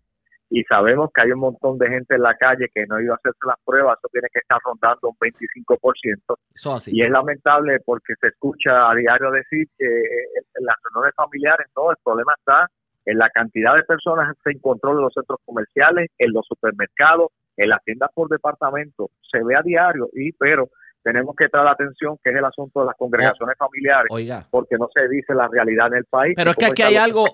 y 0.50 0.64
sabemos 0.64 1.12
que 1.14 1.22
hay 1.22 1.32
un 1.32 1.42
montón 1.42 1.78
de 1.78 1.90
gente 1.90 2.16
en 2.16 2.24
la 2.24 2.34
calle 2.34 2.72
que 2.74 2.88
no 2.88 3.00
iba 3.00 3.14
a 3.14 3.18
hacerse 3.18 3.38
las 3.46 3.58
pruebas, 3.64 4.00
eso 4.00 4.10
tiene 4.12 4.30
que 4.34 4.40
estar 4.40 4.58
rondando 4.66 5.10
un 5.10 5.16
25%. 5.18 6.38
Eso 6.56 6.74
así. 6.74 6.90
Y 6.92 7.04
es 7.04 7.12
lamentable 7.12 7.78
porque 7.86 8.16
se 8.20 8.30
escucha 8.30 8.90
a 8.90 8.96
diario 8.96 9.30
decir 9.30 9.68
que 9.78 9.86
eh, 9.86 10.42
en 10.56 10.66
las 10.66 10.76
reuniones 10.86 11.14
familiares, 11.16 11.68
no, 11.78 11.92
el 11.92 11.98
problema 12.04 12.34
está 12.36 12.68
en 13.06 13.20
la 13.20 13.30
cantidad 13.30 13.76
de 13.76 13.84
personas 13.84 14.36
en 14.44 14.58
control 14.58 14.96
de 14.96 15.02
los 15.04 15.14
centros 15.14 15.38
comerciales, 15.46 16.10
en 16.18 16.34
los 16.34 16.48
supermercados, 16.48 17.28
en 17.58 17.70
las 17.70 17.84
tiendas 17.84 18.10
por 18.14 18.30
departamento, 18.30 19.12
se 19.32 19.44
ve 19.44 19.56
a 19.56 19.62
diario, 19.62 20.10
y 20.14 20.32
pero 20.34 20.70
tenemos 21.04 21.36
que 21.36 21.50
traer 21.50 21.68
atención 21.68 22.18
que 22.24 22.32
es 22.32 22.36
el 22.38 22.46
asunto 22.46 22.80
de 22.80 22.88
las 22.88 22.96
congregaciones 22.96 23.58
familiares, 23.58 24.08
Oiga. 24.10 24.48
porque 24.50 24.78
no 24.78 24.88
se 24.94 25.08
dice 25.10 25.34
la 25.34 25.48
realidad 25.48 25.88
en 25.88 25.98
el 25.98 26.06
país. 26.06 26.34
Pero 26.36 26.52
es 26.52 26.58
que 26.58 26.66
aquí 26.66 26.82
hay 26.82 26.96
algo, 26.96 27.26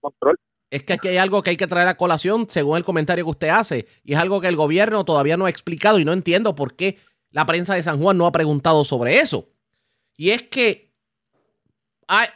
control. 0.00 0.38
es 0.70 0.84
que 0.84 0.92
aquí 0.92 1.08
hay 1.08 1.16
algo 1.16 1.42
que 1.42 1.50
hay 1.50 1.56
que 1.56 1.66
traer 1.66 1.88
a 1.88 1.96
colación 1.96 2.48
según 2.48 2.76
el 2.76 2.84
comentario 2.84 3.24
que 3.24 3.30
usted 3.30 3.48
hace, 3.48 3.86
y 4.04 4.14
es 4.14 4.18
algo 4.18 4.40
que 4.40 4.48
el 4.48 4.56
gobierno 4.56 5.04
todavía 5.04 5.36
no 5.36 5.46
ha 5.46 5.50
explicado 5.50 5.98
y 5.98 6.04
no 6.04 6.12
entiendo 6.12 6.54
por 6.54 6.76
qué 6.76 6.98
la 7.30 7.46
prensa 7.46 7.74
de 7.74 7.82
San 7.82 8.00
Juan 8.00 8.16
no 8.16 8.26
ha 8.26 8.32
preguntado 8.32 8.84
sobre 8.84 9.18
eso. 9.18 9.48
Y 10.16 10.30
es 10.30 10.42
que 10.44 10.88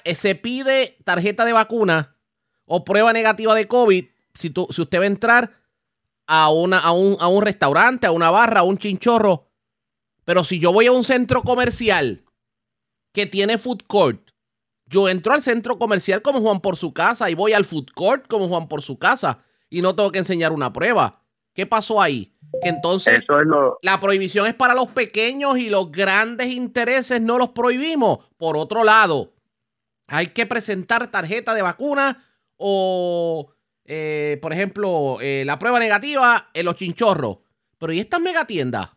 se 0.05 0.35
pide 0.35 0.99
tarjeta 1.05 1.45
de 1.45 1.53
vacuna 1.53 2.17
o 2.65 2.85
prueba 2.85 3.13
negativa 3.13 3.55
de 3.55 3.67
COVID 3.67 4.05
si, 4.35 4.51
tú, 4.51 4.67
si 4.71 4.83
usted 4.83 4.99
va 4.99 5.05
a 5.05 5.07
entrar 5.07 5.62
a, 6.35 6.49
una, 6.49 6.79
a, 6.79 6.93
un, 6.93 7.19
a 7.21 7.29
un 7.29 7.43
restaurante, 7.43 8.07
a 8.07 8.11
una 8.11 8.31
barra, 8.31 8.61
a 8.61 8.63
un 8.63 8.79
chinchorro. 8.79 9.51
Pero 10.25 10.45
si 10.45 10.59
yo 10.59 10.73
voy 10.73 10.87
a 10.87 10.93
un 10.93 11.05
centro 11.05 11.43
comercial 11.43 12.25
que 13.13 13.27
tiene 13.27 13.59
food 13.59 13.83
court, 13.87 14.31
yo 14.87 15.11
entro 15.11 15.35
al 15.35 15.43
centro 15.43 15.79
comercial 15.79 16.23
como 16.23 16.41
Juan 16.41 16.61
por 16.61 16.79
su 16.79 16.95
casa 16.95 17.29
y 17.29 17.35
voy 17.35 17.53
al 17.53 17.67
food 17.67 17.89
court 17.95 18.27
como 18.29 18.49
Juan 18.49 18.67
por 18.67 18.81
su 18.81 18.99
casa 18.99 19.41
y 19.69 19.83
no 19.83 19.95
tengo 19.95 20.11
que 20.11 20.21
enseñar 20.21 20.53
una 20.53 20.73
prueba. 20.73 21.21
¿Qué 21.53 21.67
pasó 21.67 22.01
ahí? 22.01 22.35
Que 22.63 22.71
entonces 22.71 23.23
la 23.83 24.01
prohibición 24.01 24.47
es 24.47 24.55
para 24.55 24.75
los 24.75 24.89
pequeños 24.89 25.59
y 25.59 25.69
los 25.69 25.93
grandes 25.93 26.47
intereses 26.47 27.21
no 27.21 27.37
los 27.37 27.51
prohibimos. 27.51 28.21
Por 28.39 28.57
otro 28.57 28.85
lado, 28.85 29.35
hay 30.07 30.29
que 30.29 30.47
presentar 30.47 31.11
tarjeta 31.11 31.53
de 31.53 31.61
vacuna 31.61 32.25
o, 32.57 33.52
eh, 33.85 34.39
por 34.41 34.53
ejemplo, 34.53 35.19
eh, 35.21 35.45
la 35.45 35.59
prueba 35.59 35.79
negativa 35.79 36.49
en 36.55 36.65
los 36.65 36.77
chinchorros. 36.77 37.39
Pero 37.79 37.93
¿y 37.93 38.01
estas 38.01 38.21
megatiendas? 38.21 38.91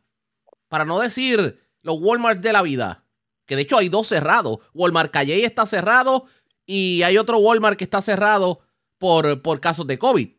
Para 0.67 0.85
no 0.85 0.99
decir 0.99 1.59
los 1.81 1.99
Walmart 1.99 2.39
de 2.39 2.53
la 2.53 2.61
vida. 2.61 3.03
Que 3.45 3.55
de 3.55 3.63
hecho 3.63 3.77
hay 3.77 3.89
dos 3.89 4.07
cerrados. 4.07 4.59
Walmart 4.73 5.11
Calle 5.11 5.43
está 5.43 5.65
cerrado 5.65 6.25
y 6.65 7.03
hay 7.03 7.17
otro 7.17 7.37
Walmart 7.37 7.77
que 7.77 7.83
está 7.83 8.01
cerrado 8.01 8.59
por, 8.97 9.41
por 9.41 9.59
casos 9.59 9.85
de 9.87 9.97
COVID. 9.97 10.29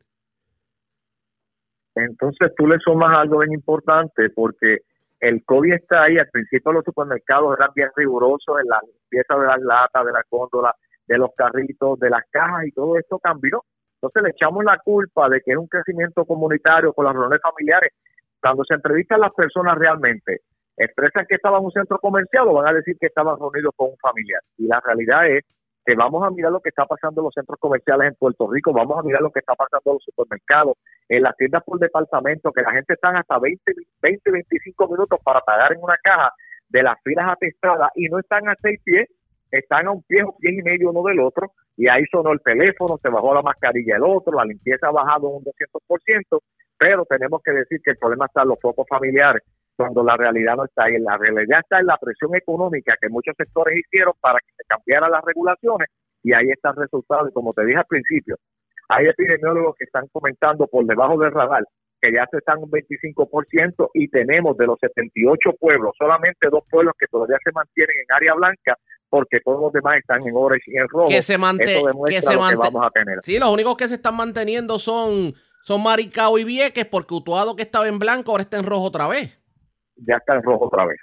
Entonces 1.94 2.52
tú 2.56 2.66
le 2.66 2.78
sumas 2.78 3.16
algo 3.16 3.38
bien 3.38 3.52
importante 3.52 4.28
porque 4.30 4.78
el 5.20 5.44
COVID 5.44 5.72
está 5.72 6.04
ahí. 6.04 6.18
Al 6.18 6.28
principio 6.28 6.72
los 6.72 6.84
supermercados 6.84 7.56
eran 7.56 7.70
bien 7.74 7.88
rigurosos 7.96 8.60
en 8.60 8.68
la 8.68 8.80
limpieza 8.80 9.38
de 9.38 9.46
las 9.46 9.60
latas, 9.60 10.04
de 10.04 10.12
la 10.12 10.22
góndola, 10.30 10.74
de 11.06 11.18
los 11.18 11.30
carritos, 11.36 11.98
de 11.98 12.10
las 12.10 12.22
cajas 12.30 12.66
y 12.66 12.72
todo 12.72 12.98
esto 12.98 13.18
cambió. 13.18 13.64
Entonces 13.96 14.22
le 14.22 14.30
echamos 14.30 14.64
la 14.64 14.78
culpa 14.78 15.28
de 15.28 15.40
que 15.40 15.52
es 15.52 15.56
un 15.56 15.68
crecimiento 15.68 16.24
comunitario 16.24 16.92
con 16.92 17.04
las 17.04 17.14
reuniones 17.14 17.40
familiares. 17.42 17.92
Cuando 18.40 18.64
se 18.64 18.74
entrevistan 18.74 19.20
las 19.20 19.32
personas 19.32 19.76
realmente, 19.76 20.40
expresan 20.76 21.26
que 21.26 21.36
estaban 21.36 21.60
en 21.60 21.66
un 21.66 21.72
centro 21.72 21.98
comercial 21.98 22.48
o 22.48 22.54
van 22.54 22.68
a 22.68 22.74
decir 22.74 22.96
que 23.00 23.06
estaban 23.06 23.38
reunidos 23.38 23.72
con 23.76 23.90
un 23.90 23.96
familiar. 23.96 24.40
Y 24.58 24.66
la 24.66 24.80
realidad 24.80 25.26
es 25.28 25.44
que 25.86 25.94
vamos 25.94 26.22
a 26.26 26.30
mirar 26.30 26.50
lo 26.50 26.60
que 26.60 26.70
está 26.70 26.84
pasando 26.84 27.20
en 27.20 27.26
los 27.26 27.34
centros 27.34 27.58
comerciales 27.60 28.08
en 28.08 28.14
Puerto 28.16 28.50
Rico, 28.50 28.72
vamos 28.72 28.98
a 28.98 29.02
mirar 29.02 29.22
lo 29.22 29.30
que 29.30 29.38
está 29.38 29.54
pasando 29.54 29.82
en 29.86 29.94
los 29.94 30.02
supermercados, 30.02 30.74
en 31.08 31.22
las 31.22 31.36
tiendas 31.36 31.62
por 31.62 31.78
departamento, 31.78 32.52
que 32.52 32.62
la 32.62 32.72
gente 32.72 32.94
está 32.94 33.10
hasta 33.10 33.38
20, 33.38 33.72
20, 34.02 34.30
25 34.32 34.88
minutos 34.88 35.20
para 35.22 35.40
pagar 35.42 35.72
en 35.72 35.82
una 35.82 35.96
caja 36.02 36.32
de 36.68 36.82
las 36.82 37.00
filas 37.04 37.28
atestadas 37.30 37.90
y 37.94 38.08
no 38.08 38.18
están 38.18 38.48
a 38.48 38.56
seis 38.60 38.80
pies 38.82 39.08
están 39.50 39.86
a 39.86 39.92
un 39.92 40.02
pie, 40.02 40.24
un 40.24 40.36
pie 40.38 40.58
y 40.58 40.62
medio 40.62 40.90
uno 40.90 41.02
del 41.08 41.20
otro, 41.20 41.52
y 41.76 41.88
ahí 41.88 42.04
sonó 42.10 42.32
el 42.32 42.40
teléfono, 42.40 42.98
se 43.02 43.08
bajó 43.08 43.34
la 43.34 43.42
mascarilla 43.42 43.96
el 43.96 44.04
otro, 44.04 44.36
la 44.36 44.44
limpieza 44.44 44.88
ha 44.88 44.92
bajado 44.92 45.28
un 45.28 45.44
200%, 45.44 46.40
pero 46.78 47.04
tenemos 47.04 47.42
que 47.42 47.52
decir 47.52 47.80
que 47.84 47.92
el 47.92 47.98
problema 47.98 48.26
está 48.26 48.42
en 48.42 48.48
los 48.48 48.60
focos 48.60 48.86
familiares, 48.88 49.42
cuando 49.76 50.02
la 50.02 50.16
realidad 50.16 50.56
no 50.56 50.64
está 50.64 50.84
ahí. 50.84 50.98
La 50.98 51.18
realidad 51.18 51.60
está 51.60 51.80
en 51.80 51.86
la 51.86 51.98
presión 51.98 52.34
económica 52.34 52.96
que 53.00 53.08
muchos 53.08 53.34
sectores 53.36 53.78
hicieron 53.78 54.14
para 54.20 54.38
que 54.38 54.52
se 54.56 54.64
cambiaran 54.66 55.10
las 55.10 55.24
regulaciones, 55.24 55.88
y 56.22 56.32
ahí 56.32 56.50
está 56.50 56.70
el 56.70 56.76
resultado. 56.76 57.28
Y 57.28 57.32
como 57.32 57.52
te 57.52 57.64
dije 57.64 57.78
al 57.78 57.86
principio, 57.86 58.36
hay 58.88 59.06
epidemiólogos 59.06 59.76
que 59.78 59.84
están 59.84 60.06
comentando 60.12 60.66
por 60.66 60.84
debajo 60.86 61.18
del 61.18 61.32
radar 61.32 61.64
que 62.00 62.12
ya 62.12 62.26
se 62.30 62.38
están 62.38 62.58
un 62.58 62.70
25% 62.70 63.90
y 63.94 64.08
tenemos 64.08 64.56
de 64.56 64.66
los 64.66 64.78
78 64.80 65.50
pueblos, 65.58 65.92
solamente 65.98 66.48
dos 66.50 66.64
pueblos 66.70 66.94
que 66.98 67.06
todavía 67.06 67.38
se 67.42 67.52
mantienen 67.52 67.96
en 67.96 68.14
área 68.14 68.34
blanca 68.34 68.76
porque 69.08 69.40
todos 69.40 69.60
los 69.60 69.72
demás 69.72 69.98
están 69.98 70.26
en 70.26 70.34
orange 70.34 70.64
y 70.66 70.76
en 70.76 70.88
rojo. 70.88 71.08
Que 71.08 71.22
se, 71.22 71.38
mantiene 71.38 71.80
que 72.08 72.20
se 72.20 72.30
que 72.30 72.36
vamos 72.36 72.86
a 72.86 72.90
tener. 72.90 73.18
Sí, 73.22 73.38
los 73.38 73.50
únicos 73.50 73.76
que 73.76 73.88
se 73.88 73.94
están 73.94 74.16
manteniendo 74.16 74.78
son, 74.78 75.34
son 75.62 75.82
Maricao 75.82 76.38
y 76.38 76.44
Vieques, 76.44 76.86
porque 76.86 77.14
Utuado 77.14 77.56
que 77.56 77.62
estaba 77.62 77.88
en 77.88 77.98
blanco 77.98 78.32
ahora 78.32 78.42
está 78.42 78.58
en 78.58 78.64
rojo 78.64 78.84
otra 78.84 79.08
vez. 79.08 79.38
Ya 79.96 80.16
está 80.16 80.34
en 80.34 80.42
rojo 80.42 80.66
otra 80.66 80.86
vez. 80.86 80.98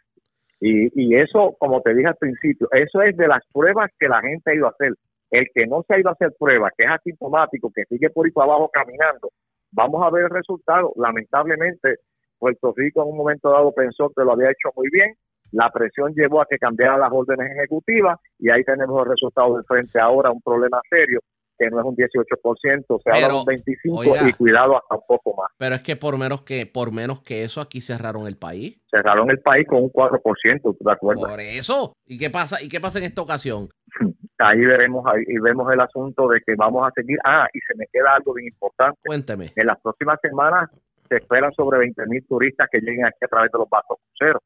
Y, 0.60 0.88
y 0.95 1.15
eso, 1.15 1.56
como 1.60 1.82
te 1.82 1.93
dije 1.93 2.08
al 2.08 2.15
principio, 2.15 2.67
eso 2.71 3.01
es 3.01 3.17
de 3.17 3.27
las 3.27 3.41
pruebas 3.51 3.89
que 3.99 4.08
la 4.08 4.21
gente 4.21 4.51
ha 4.51 4.56
ido 4.56 4.67
a 4.67 4.69
hacer. 4.69 4.93
El 5.32 5.47
que 5.53 5.65
no 5.65 5.84
se 5.88 5.95
ha 5.95 5.99
ido 5.99 6.10
a 6.10 6.13
hacer 6.13 6.32
pruebas, 6.38 6.71
que 6.77 6.86
es 6.86 6.91
asintomático, 6.91 7.71
que 7.73 7.84
sigue 7.86 8.10
por 8.12 8.25
ahí 8.25 8.32
para 8.32 8.51
abajo 8.51 8.69
caminando, 8.71 9.29
vamos 9.73 10.03
a 10.03 10.09
ver 10.09 10.23
el 10.25 10.29
resultado. 10.29 10.93
Lamentablemente, 10.95 11.97
Puerto 12.39 12.73
Rico 12.75 13.03
en 13.03 13.09
un 13.09 13.17
momento 13.17 13.49
dado 13.49 13.73
pensó 13.73 14.12
que 14.15 14.23
lo 14.23 14.33
había 14.33 14.51
hecho 14.51 14.69
muy 14.75 14.89
bien, 14.91 15.13
la 15.51 15.69
presión 15.69 16.13
llevó 16.15 16.41
a 16.41 16.47
que 16.49 16.57
cambiaran 16.57 16.99
las 16.99 17.12
órdenes 17.12 17.51
ejecutivas 17.55 18.19
y 18.39 18.49
ahí 18.49 18.63
tenemos 18.63 18.99
el 19.03 19.12
resultado 19.12 19.57
de 19.57 19.63
frente 19.63 19.99
ahora, 19.99 20.31
un 20.31 20.41
problema 20.41 20.81
serio 20.89 21.19
que 21.57 21.69
no 21.69 21.79
es 21.79 21.86
un 21.86 21.95
18%, 21.95 23.01
se 23.03 23.09
habla 23.12 23.27
de 23.27 23.33
un 23.36 23.45
25% 23.45 24.29
y 24.29 24.33
cuidado 24.33 24.75
hasta 24.75 24.95
un 24.95 25.03
poco 25.07 25.36
más. 25.36 25.51
Pero 25.57 25.75
es 25.75 25.81
que 25.81 25.95
por 25.95 26.17
menos 26.17 26.41
que 26.41 26.65
por 26.65 26.91
menos 26.91 27.21
que 27.21 27.43
eso 27.43 27.62
aquí 27.62 27.79
cerraron 27.79 28.25
el 28.25 28.38
país. 28.38 28.81
Cerraron 28.89 29.29
el 29.29 29.39
país 29.39 29.67
con 29.67 29.83
un 29.83 29.91
4%, 29.91 30.77
¿de 30.79 30.91
acuerdo? 30.91 31.21
Por 31.21 31.39
eso. 31.39 31.93
¿Y 32.07 32.17
qué 32.17 32.31
pasa? 32.31 32.62
¿Y 32.62 32.69
qué 32.69 32.81
pasa 32.81 32.97
en 32.97 33.05
esta 33.05 33.21
ocasión? 33.21 33.69
Ahí 34.43 34.60
veremos 34.60 35.06
ahí 35.06 35.23
y 35.27 35.39
vemos 35.39 35.72
el 35.72 35.80
asunto 35.80 36.28
de 36.28 36.41
que 36.45 36.55
vamos 36.55 36.86
a 36.86 36.91
seguir. 36.91 37.18
Ah, 37.24 37.47
y 37.53 37.59
se 37.59 37.76
me 37.78 37.86
queda 37.88 38.15
algo 38.15 38.34
bien 38.34 38.49
importante. 38.49 38.99
Cuénteme. 39.05 39.53
En 39.55 39.68
las 39.68 39.80
próximas 39.80 40.20
semanas 40.22 40.70
se 41.07 41.15
esperan 41.15 41.53
sobre 41.53 41.80
20 41.80 42.05
mil 42.07 42.26
turistas 42.28 42.68
que 42.70 42.80
lleguen 42.80 43.05
aquí 43.05 43.24
a 43.24 43.28
través 43.28 43.49
de 43.51 43.59
los 43.59 43.70
barcos 43.70 43.99
cruceros 44.09 44.43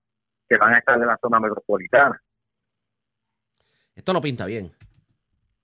que 0.47 0.57
van 0.57 0.75
a 0.75 0.77
estar 0.77 0.99
en 0.99 1.07
la 1.07 1.17
zona 1.17 1.39
metropolitana. 1.39 2.21
Esto 3.95 4.13
no 4.13 4.21
pinta 4.21 4.45
bien. 4.45 4.71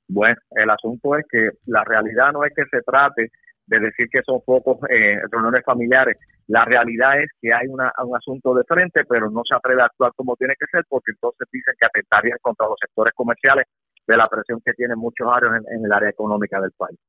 Bueno, 0.08 0.36
el 0.52 0.70
asunto 0.70 1.16
es 1.16 1.26
que 1.30 1.52
la 1.68 1.84
realidad 1.84 2.32
no 2.34 2.44
es 2.44 2.54
que 2.56 2.66
se 2.72 2.82
trate 2.82 3.32
de 3.68 3.80
decir 3.80 4.08
que 4.12 4.22
son 4.24 4.42
pocos 4.44 4.80
eh, 4.90 5.22
reuniones 5.32 5.64
familiares. 5.64 6.18
La 6.48 6.66
realidad 6.66 7.22
es 7.22 7.30
que 7.40 7.54
hay 7.54 7.68
una, 7.68 7.92
un 8.04 8.18
asunto 8.18 8.56
de 8.56 8.64
frente, 8.64 9.06
pero 9.08 9.30
no 9.30 9.44
se 9.48 9.56
atreve 9.56 9.84
a 9.84 9.86
actuar 9.86 10.12
como 10.16 10.36
tiene 10.36 10.56
que 10.60 10.66
ser, 10.72 10.84
porque 10.90 11.12
entonces 11.12 11.48
dicen 11.52 11.76
que 11.80 11.86
atentarían 11.86 12.40
contra 12.42 12.68
los 12.68 12.78
sectores 12.82 13.14
comerciales 13.14 13.68
de 14.08 14.18
la 14.18 14.28
presión 14.28 14.62
que 14.66 14.74
tienen 14.74 14.98
muchos 14.98 15.28
áreas 15.32 15.64
en, 15.70 15.86
el 15.86 15.92
área 15.92 16.10
económica 16.10 16.60
del 16.60 16.72
país. 16.72 17.00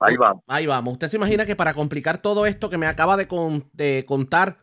ahí 0.00 0.16
vamos. 0.16 0.42
Ahí 0.46 0.66
vamos. 0.66 0.94
¿Usted 0.94 1.08
se 1.08 1.16
imagina 1.16 1.46
que 1.46 1.56
para 1.56 1.74
complicar 1.74 2.18
todo 2.18 2.46
esto 2.46 2.70
que 2.70 2.78
me 2.78 2.86
acaba 2.86 3.16
de, 3.16 3.26
de 3.72 4.04
contar, 4.06 4.56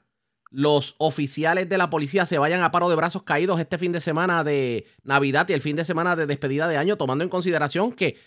los 0.52 0.96
oficiales 0.98 1.70
de 1.70 1.78
la 1.78 1.90
policía 1.90 2.26
se 2.26 2.40
vayan 2.40 2.64
a 2.64 2.72
paro 2.72 2.90
de 2.90 2.96
brazos 2.96 3.24
caídos 3.24 3.60
este 3.60 3.78
fin 3.78 3.92
de 3.92 4.02
semana 4.02 4.44
de 4.44 4.86
Navidad 5.04 5.48
y 5.50 5.54
el 5.54 5.62
fin 5.62 5.76
de 5.76 5.86
semana 5.86 6.16
de 6.16 6.26
despedida 6.26 6.68
de 6.68 6.78
año, 6.78 6.98
tomando 6.98 7.24
en 7.24 7.30
consideración 7.30 7.92
que 7.92 8.18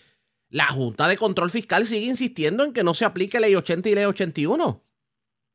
la 0.49 0.67
Junta 0.67 1.07
de 1.07 1.17
Control 1.17 1.49
Fiscal 1.49 1.85
sigue 1.85 2.05
insistiendo 2.05 2.63
en 2.63 2.73
que 2.73 2.83
no 2.83 2.93
se 2.93 3.05
aplique 3.05 3.39
ley 3.39 3.55
80 3.55 3.89
y 3.89 3.95
ley 3.95 4.05
81. 4.05 4.81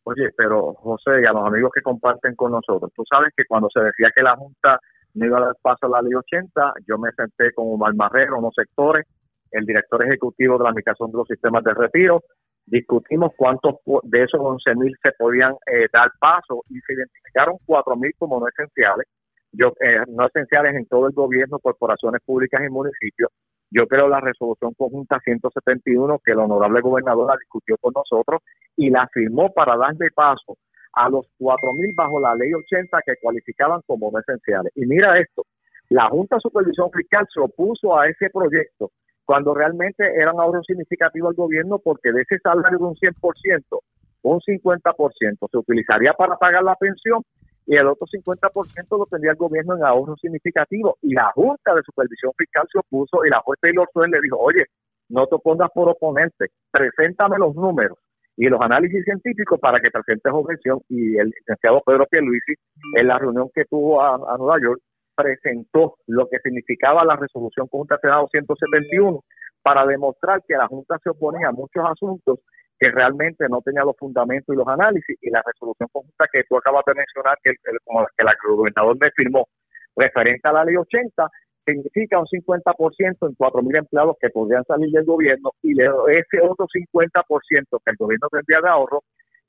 Oye, 0.04 0.30
pero 0.36 0.74
José 0.74 1.22
y 1.22 1.26
a 1.26 1.32
los 1.32 1.46
amigos 1.46 1.70
que 1.74 1.82
comparten 1.82 2.34
con 2.34 2.52
nosotros, 2.52 2.90
tú 2.94 3.04
sabes 3.09 3.32
que 3.36 3.44
cuando 3.46 3.68
se 3.72 3.80
decía 3.80 4.11
que 4.14 4.22
la 4.22 4.36
Junta 4.36 4.80
no 5.18 5.26
iba 5.26 5.38
a 5.38 5.46
dar 5.46 5.56
paso 5.60 5.86
a 5.86 5.88
la 5.88 6.02
ley 6.02 6.14
80, 6.14 6.72
yo 6.86 6.98
me 6.98 7.10
senté 7.12 7.52
con 7.52 7.66
un 7.68 7.96
Marrero, 7.96 8.38
unos 8.38 8.54
sectores, 8.54 9.06
el 9.50 9.64
director 9.64 10.04
ejecutivo 10.04 10.58
de 10.58 10.64
la 10.64 10.70
Administración 10.70 11.10
de 11.10 11.18
los 11.18 11.26
Sistemas 11.26 11.64
de 11.64 11.74
Retiro, 11.74 12.22
discutimos 12.66 13.32
cuántos 13.36 13.76
de 14.04 14.22
esos 14.22 14.40
11.000 14.40 14.94
se 15.02 15.12
podían 15.18 15.54
eh, 15.66 15.88
dar 15.92 16.10
paso 16.20 16.62
y 16.68 16.78
se 16.80 16.94
identificaron 16.94 17.56
4.000 17.66 18.12
como 18.18 18.40
no 18.40 18.46
esenciales, 18.48 19.06
yo 19.52 19.72
eh, 19.80 20.04
no 20.08 20.26
esenciales 20.26 20.74
en 20.76 20.86
todo 20.86 21.06
el 21.06 21.14
gobierno, 21.14 21.58
corporaciones 21.58 22.20
públicas 22.24 22.60
y 22.64 22.70
municipios. 22.70 23.30
Yo 23.70 23.86
creo 23.86 24.08
la 24.08 24.20
resolución 24.20 24.72
conjunta 24.74 25.20
171 25.20 26.20
que 26.24 26.32
el 26.32 26.38
honorable 26.38 26.80
gobernador 26.80 27.26
la 27.26 27.36
discutió 27.36 27.76
con 27.78 27.92
nosotros 27.94 28.40
y 28.76 28.90
la 28.90 29.06
firmó 29.08 29.52
para 29.52 29.76
darle 29.76 30.10
paso 30.14 30.56
a 30.99 31.09
los 31.09 31.26
4.000 31.38 31.94
bajo 31.94 32.20
la 32.20 32.34
ley 32.34 32.53
80 32.53 32.99
que 33.07 33.14
cualificaban 33.22 33.80
como 33.86 34.11
no 34.11 34.18
esenciales. 34.18 34.72
Y 34.74 34.84
mira 34.84 35.18
esto, 35.18 35.44
la 35.90 36.09
Junta 36.09 36.36
de 36.36 36.40
Supervisión 36.40 36.90
Fiscal 36.90 37.26
se 37.32 37.40
opuso 37.40 37.96
a 37.96 38.09
ese 38.09 38.28
proyecto 38.30 38.90
cuando 39.24 39.55
realmente 39.55 40.05
era 40.16 40.32
un 40.32 40.40
ahorro 40.40 40.62
significativo 40.64 41.28
al 41.28 41.34
gobierno 41.34 41.78
porque 41.78 42.11
de 42.11 42.22
ese 42.22 42.38
salario 42.40 42.78
de 42.78 42.84
un 42.84 42.96
100%, 42.96 43.78
un 44.22 44.40
50% 44.40 45.49
se 45.51 45.57
utilizaría 45.57 46.12
para 46.14 46.36
pagar 46.36 46.64
la 46.64 46.74
pensión 46.74 47.22
y 47.66 47.76
el 47.76 47.86
otro 47.86 48.07
50% 48.07 48.99
lo 48.99 49.07
tendría 49.07 49.32
el 49.32 49.36
gobierno 49.36 49.76
en 49.76 49.84
ahorro 49.84 50.16
significativo. 50.16 50.96
Y 51.03 51.14
la 51.14 51.30
Junta 51.34 51.74
de 51.74 51.82
Supervisión 51.82 52.32
Fiscal 52.36 52.66
se 52.72 52.78
opuso 52.78 53.24
y 53.24 53.30
la 53.30 53.40
juez 53.40 53.61
Taylor 53.61 53.88
Swain 53.92 54.11
le 54.11 54.20
dijo, 54.20 54.38
oye, 54.38 54.64
no 55.11 55.26
te 55.26 55.38
pongas 55.38 55.70
por 55.72 55.88
oponente, 55.88 56.46
preséntame 56.72 57.38
los 57.38 57.55
números 57.55 57.99
y 58.39 58.47
los 58.47 58.61
análisis 58.61 59.05
científicos 59.05 59.59
para 59.61 59.80
que 59.80 59.91
presentes 59.91 60.32
objeción. 60.32 60.80
Y 60.89 61.18
el 61.18 61.26
licenciado 61.26 61.82
Pedro 61.84 62.07
Pierluisi, 62.07 62.55
en 62.95 63.09
la 63.09 63.18
reunión 63.18 63.51
que 63.53 63.64
tuvo 63.64 64.01
a, 64.01 64.16
Nueva 64.39 64.57
York, 64.62 64.80
presentó 65.14 65.97
lo 66.07 66.28
que 66.28 66.39
significaba 66.39 67.05
la 67.05 67.16
resolución 67.16 67.66
conjunta 67.66 67.99
Senado 68.01 68.28
171 68.30 69.24
para 69.61 69.84
demostrar 69.84 70.41
que 70.47 70.55
la 70.55 70.68
Junta 70.68 70.97
se 71.03 71.11
oponía 71.11 71.49
a 71.49 71.53
muchos 71.53 71.84
asuntos 71.84 72.39
que 72.78 72.93
realmente 72.93 73.45
no 73.51 73.61
tenía 73.61 73.82
los 73.82 73.97
fundamentos 73.97 74.55
y 74.55 74.57
los 74.57 74.68
análisis 74.68 75.18
y 75.20 75.30
la 75.30 75.43
resolución 75.45 75.89
conjunta 75.93 76.26
que 76.32 76.45
tú 76.49 76.57
acabas 76.57 76.84
de 76.86 76.95
mencionar 76.95 77.36
que, 77.43 77.51
como 77.84 78.07
que 78.16 78.24
el 78.24 78.57
gobernador 78.57 78.97
me 79.01 79.11
firmó 79.11 79.49
referente 79.97 80.49
a 80.49 80.53
la 80.53 80.64
ley 80.64 80.76
80 80.76 81.28
significa 81.72 82.18
un 82.18 82.26
50% 82.26 83.28
en 83.28 83.36
4.000 83.36 83.78
empleados 83.78 84.16
que 84.20 84.30
podrían 84.30 84.64
salir 84.64 84.90
del 84.90 85.04
gobierno 85.04 85.50
y 85.62 85.72
ese 85.80 86.40
otro 86.42 86.66
50% 86.66 87.80
que 87.84 87.90
el 87.90 87.96
gobierno 87.96 88.28
tendría 88.30 88.60
de 88.60 88.68
ahorro 88.68 89.02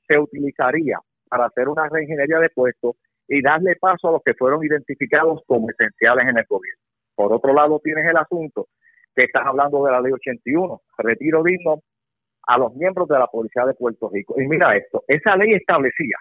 se 0.08 0.18
utilizaría 0.18 1.00
para 1.30 1.46
hacer 1.46 1.70
una 1.70 1.88
reingeniería 1.88 2.40
de 2.40 2.50
puestos 2.50 2.96
y 3.28 3.42
darle 3.42 3.76
paso 3.76 4.10
a 4.10 4.12
los 4.14 4.24
que 4.24 4.34
fueron 4.34 4.64
identificados 4.64 5.42
como 5.46 5.70
esenciales 5.70 6.28
en 6.28 6.38
el 6.38 6.46
gobierno. 6.50 6.82
Por 7.16 7.32
otro 7.32 7.54
lado, 7.54 7.80
tienes 7.84 8.06
el 8.06 8.18
asunto 8.18 8.68
que 9.16 9.26
estás 9.26 9.46
hablando 9.46 9.84
de 9.86 9.92
la 9.92 10.02
ley 10.02 10.12
81, 10.12 10.82
retiro 10.98 11.44
digno 11.44 11.82
a 12.48 12.58
los 12.58 12.74
miembros 12.76 13.08
de 13.08 13.20
la 13.20 13.28
Policía 13.28 13.66
de 13.66 13.76
Puerto 13.76 14.10
Rico. 14.12 14.36
Y 14.42 14.48
mira 14.48 14.76
esto, 14.76 15.04
esa 15.08 15.36
ley 15.36 15.54
establecía 15.54 16.18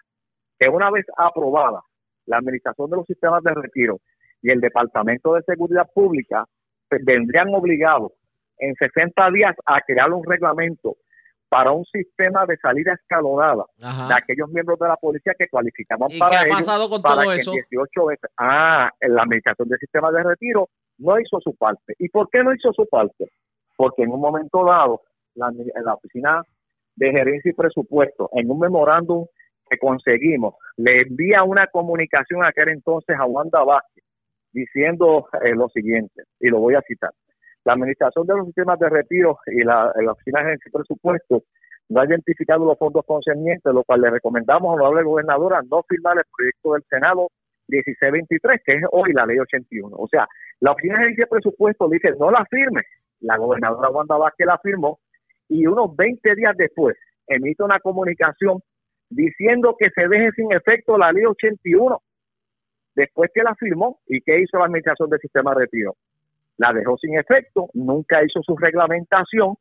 que 0.58 0.68
una 0.68 0.90
vez 0.90 1.06
aprobada 1.16 1.80
la 2.26 2.38
administración 2.38 2.90
de 2.90 2.96
los 2.96 3.06
sistemas 3.06 3.42
de 3.42 3.54
retiro 3.54 4.00
y 4.42 4.50
el 4.50 4.60
Departamento 4.60 5.34
de 5.34 5.42
Seguridad 5.42 5.88
Pública, 5.92 6.44
pues, 6.88 7.04
vendrían 7.04 7.54
obligados 7.54 8.12
en 8.58 8.74
60 8.74 9.30
días 9.30 9.54
a 9.66 9.80
crear 9.80 10.12
un 10.12 10.24
reglamento 10.24 10.96
para 11.48 11.72
un 11.72 11.84
sistema 11.86 12.44
de 12.46 12.56
salida 12.58 12.92
escalonada 12.92 13.64
de 13.78 14.14
aquellos 14.14 14.50
miembros 14.50 14.78
de 14.78 14.88
la 14.88 14.96
policía 14.96 15.32
que 15.38 15.48
cualificaban 15.48 16.10
¿Y 16.10 16.18
para 16.18 16.44
qué 16.44 16.50
ha 16.50 16.56
pasado 16.56 16.90
con 16.90 17.00
todo 17.00 17.32
eso? 17.32 17.52
18 17.52 18.06
veces, 18.06 18.30
ah, 18.36 18.90
la 19.00 19.22
administración 19.22 19.68
del 19.68 19.78
sistema 19.78 20.10
de 20.10 20.24
retiro 20.24 20.68
no 20.98 21.18
hizo 21.18 21.40
su 21.40 21.54
parte. 21.56 21.94
¿Y 21.98 22.08
por 22.10 22.28
qué 22.30 22.42
no 22.44 22.52
hizo 22.52 22.72
su 22.72 22.86
parte? 22.86 23.30
Porque 23.76 24.02
en 24.02 24.10
un 24.10 24.20
momento 24.20 24.64
dado, 24.64 25.00
la, 25.34 25.50
la 25.82 25.94
oficina 25.94 26.42
de 26.96 27.12
gerencia 27.12 27.50
y 27.50 27.54
presupuesto, 27.54 28.28
en 28.34 28.50
un 28.50 28.58
memorándum 28.58 29.24
que 29.70 29.78
conseguimos, 29.78 30.54
le 30.76 31.02
envía 31.02 31.44
una 31.44 31.68
comunicación 31.68 32.44
a 32.44 32.48
aquel 32.48 32.70
entonces 32.70 33.16
a 33.18 33.24
Wanda 33.24 33.62
Vázquez 33.64 34.04
diciendo 34.52 35.28
eh, 35.42 35.54
lo 35.54 35.68
siguiente, 35.68 36.22
y 36.40 36.48
lo 36.48 36.60
voy 36.60 36.74
a 36.74 36.82
citar. 36.82 37.10
La 37.64 37.74
Administración 37.74 38.26
de 38.26 38.36
los 38.36 38.46
Sistemas 38.46 38.78
de 38.78 38.88
Retiro 38.88 39.38
y 39.46 39.62
la, 39.62 39.92
Oficina 40.10 40.42
de 40.42 40.58
Presupuesto 40.72 41.42
no 41.90 42.00
ha 42.00 42.06
identificado 42.06 42.64
los 42.64 42.78
fondos 42.78 43.04
concernientes, 43.06 43.72
lo 43.72 43.82
cual 43.84 44.00
le 44.00 44.10
recomendamos 44.10 44.78
a 44.78 44.82
la 44.90 45.02
gobernadora 45.02 45.60
no 45.70 45.82
firmar 45.88 46.18
el 46.18 46.24
proyecto 46.34 46.74
del 46.74 46.82
Senado 46.88 47.28
1623, 47.68 48.62
que 48.64 48.72
es 48.72 48.82
hoy 48.92 49.12
la 49.12 49.26
ley 49.26 49.38
81. 49.38 49.96
O 49.96 50.08
sea, 50.08 50.26
la 50.60 50.72
Oficina 50.72 51.00
de 51.00 51.14
de 51.14 51.26
Presupuesto 51.26 51.88
dice 51.88 52.12
no 52.18 52.30
la 52.30 52.44
firme. 52.46 52.82
La 53.20 53.36
gobernadora 53.36 53.90
Wanda 53.90 54.16
Vázquez 54.16 54.46
la 54.46 54.58
firmó 54.58 55.00
y 55.48 55.66
unos 55.66 55.94
20 55.96 56.34
días 56.34 56.56
después 56.56 56.96
emite 57.26 57.62
una 57.62 57.80
comunicación 57.80 58.60
diciendo 59.10 59.76
que 59.78 59.90
se 59.90 60.08
deje 60.08 60.30
sin 60.32 60.52
efecto 60.52 60.96
la 60.96 61.12
ley 61.12 61.24
81 61.24 62.00
después 62.98 63.30
que 63.32 63.42
la 63.42 63.54
firmó 63.54 64.00
y 64.06 64.20
que 64.20 64.40
hizo 64.40 64.58
la 64.58 64.64
administración 64.64 65.08
del 65.08 65.20
sistema 65.20 65.54
de 65.54 65.60
retiro 65.60 65.94
la 66.56 66.72
dejó 66.72 66.98
sin 66.98 67.16
efecto, 67.16 67.68
nunca 67.74 68.22
hizo 68.24 68.42
su 68.42 68.56
reglamentación, 68.56 69.54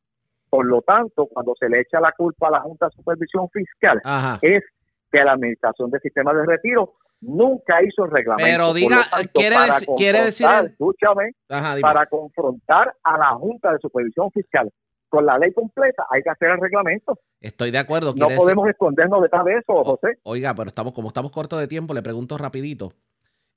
por 0.49 0.65
lo 0.65 0.81
tanto, 0.81 1.27
cuando 1.27 1.53
se 1.59 1.69
le 1.69 1.81
echa 1.81 1.99
la 1.99 2.11
culpa 2.11 2.47
a 2.47 2.51
la 2.51 2.61
Junta 2.61 2.87
de 2.87 2.95
Supervisión 2.95 3.47
Fiscal, 3.49 4.01
es 4.41 4.63
que 5.11 5.23
la 5.23 5.33
Administración 5.33 5.91
del 5.91 6.01
Sistema 6.01 6.33
de 6.33 6.45
Retiro 6.45 6.95
nunca 7.21 7.83
hizo 7.83 8.05
el 8.05 8.11
reglamento. 8.11 8.49
Pero 8.49 8.73
diga, 8.73 9.03
quiere, 9.31 9.55
quiere, 9.95 10.23
decir... 10.23 10.47
Escúchame, 10.47 11.33
para 11.47 12.07
confrontar 12.07 12.91
a 13.03 13.17
la 13.17 13.35
Junta 13.35 13.73
de 13.73 13.79
Supervisión 13.79 14.31
Fiscal 14.31 14.71
con 15.07 15.25
la 15.25 15.37
ley 15.37 15.53
completa, 15.53 16.05
hay 16.09 16.23
que 16.23 16.31
hacer 16.31 16.49
el 16.49 16.59
reglamento. 16.59 17.17
Estoy 17.39 17.69
de 17.69 17.77
acuerdo. 17.77 18.13
No 18.15 18.27
podemos 18.35 18.67
escondernos 18.67 19.21
detrás 19.21 19.45
de 19.45 19.57
eso, 19.57 19.83
José. 19.83 20.17
Oiga, 20.23 20.53
pero 20.55 20.69
estamos 20.69 20.93
como 20.93 21.09
estamos 21.09 21.31
cortos 21.31 21.59
de 21.59 21.67
tiempo, 21.67 21.93
le 21.93 22.01
pregunto 22.01 22.37
rapidito. 22.37 22.91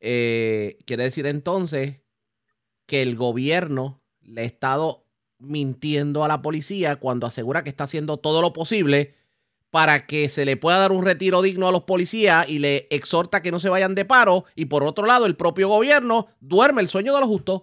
Eh, 0.01 0.79
quiere 0.87 1.05
decir 1.05 1.27
entonces 1.27 2.03
que 2.87 3.03
el 3.03 3.17
gobierno 3.17 4.01
le 4.23 4.43
ha 4.43 4.45
estado 4.45 5.05
mintiendo 5.39 6.25
a 6.25 6.29
la 6.29 6.43
policía 6.43 6.97
cuando 6.97 7.27
asegura 7.27 7.63
que 7.63 7.71
está 7.71 7.85
haciendo 7.85 8.19
todo 8.19 8.43
lo 8.43 8.53
posible 8.53 9.15
para 9.71 10.07
que 10.07 10.29
se 10.29 10.45
le 10.45 10.57
pueda 10.57 10.79
dar 10.79 10.93
un 10.93 11.05
retiro 11.05 11.43
digno 11.43 11.69
a 11.69 11.73
los 11.73 11.85
policías 11.85 12.49
y 12.49 12.59
le 12.59 12.89
exhorta 12.91 13.41
que 13.41 13.53
no 13.53 13.61
se 13.61 13.69
vayan 13.69 13.95
de 13.95 14.05
paro 14.05 14.45
y 14.55 14.67
por 14.67 14.83
otro 14.83 15.07
lado 15.07 15.27
el 15.27 15.37
propio 15.37 15.69
gobierno 15.69 16.27
duerme 16.41 16.83
el 16.83 16.89
sueño 16.89 17.15
de 17.15 17.21
los 17.21 17.29
justos. 17.29 17.63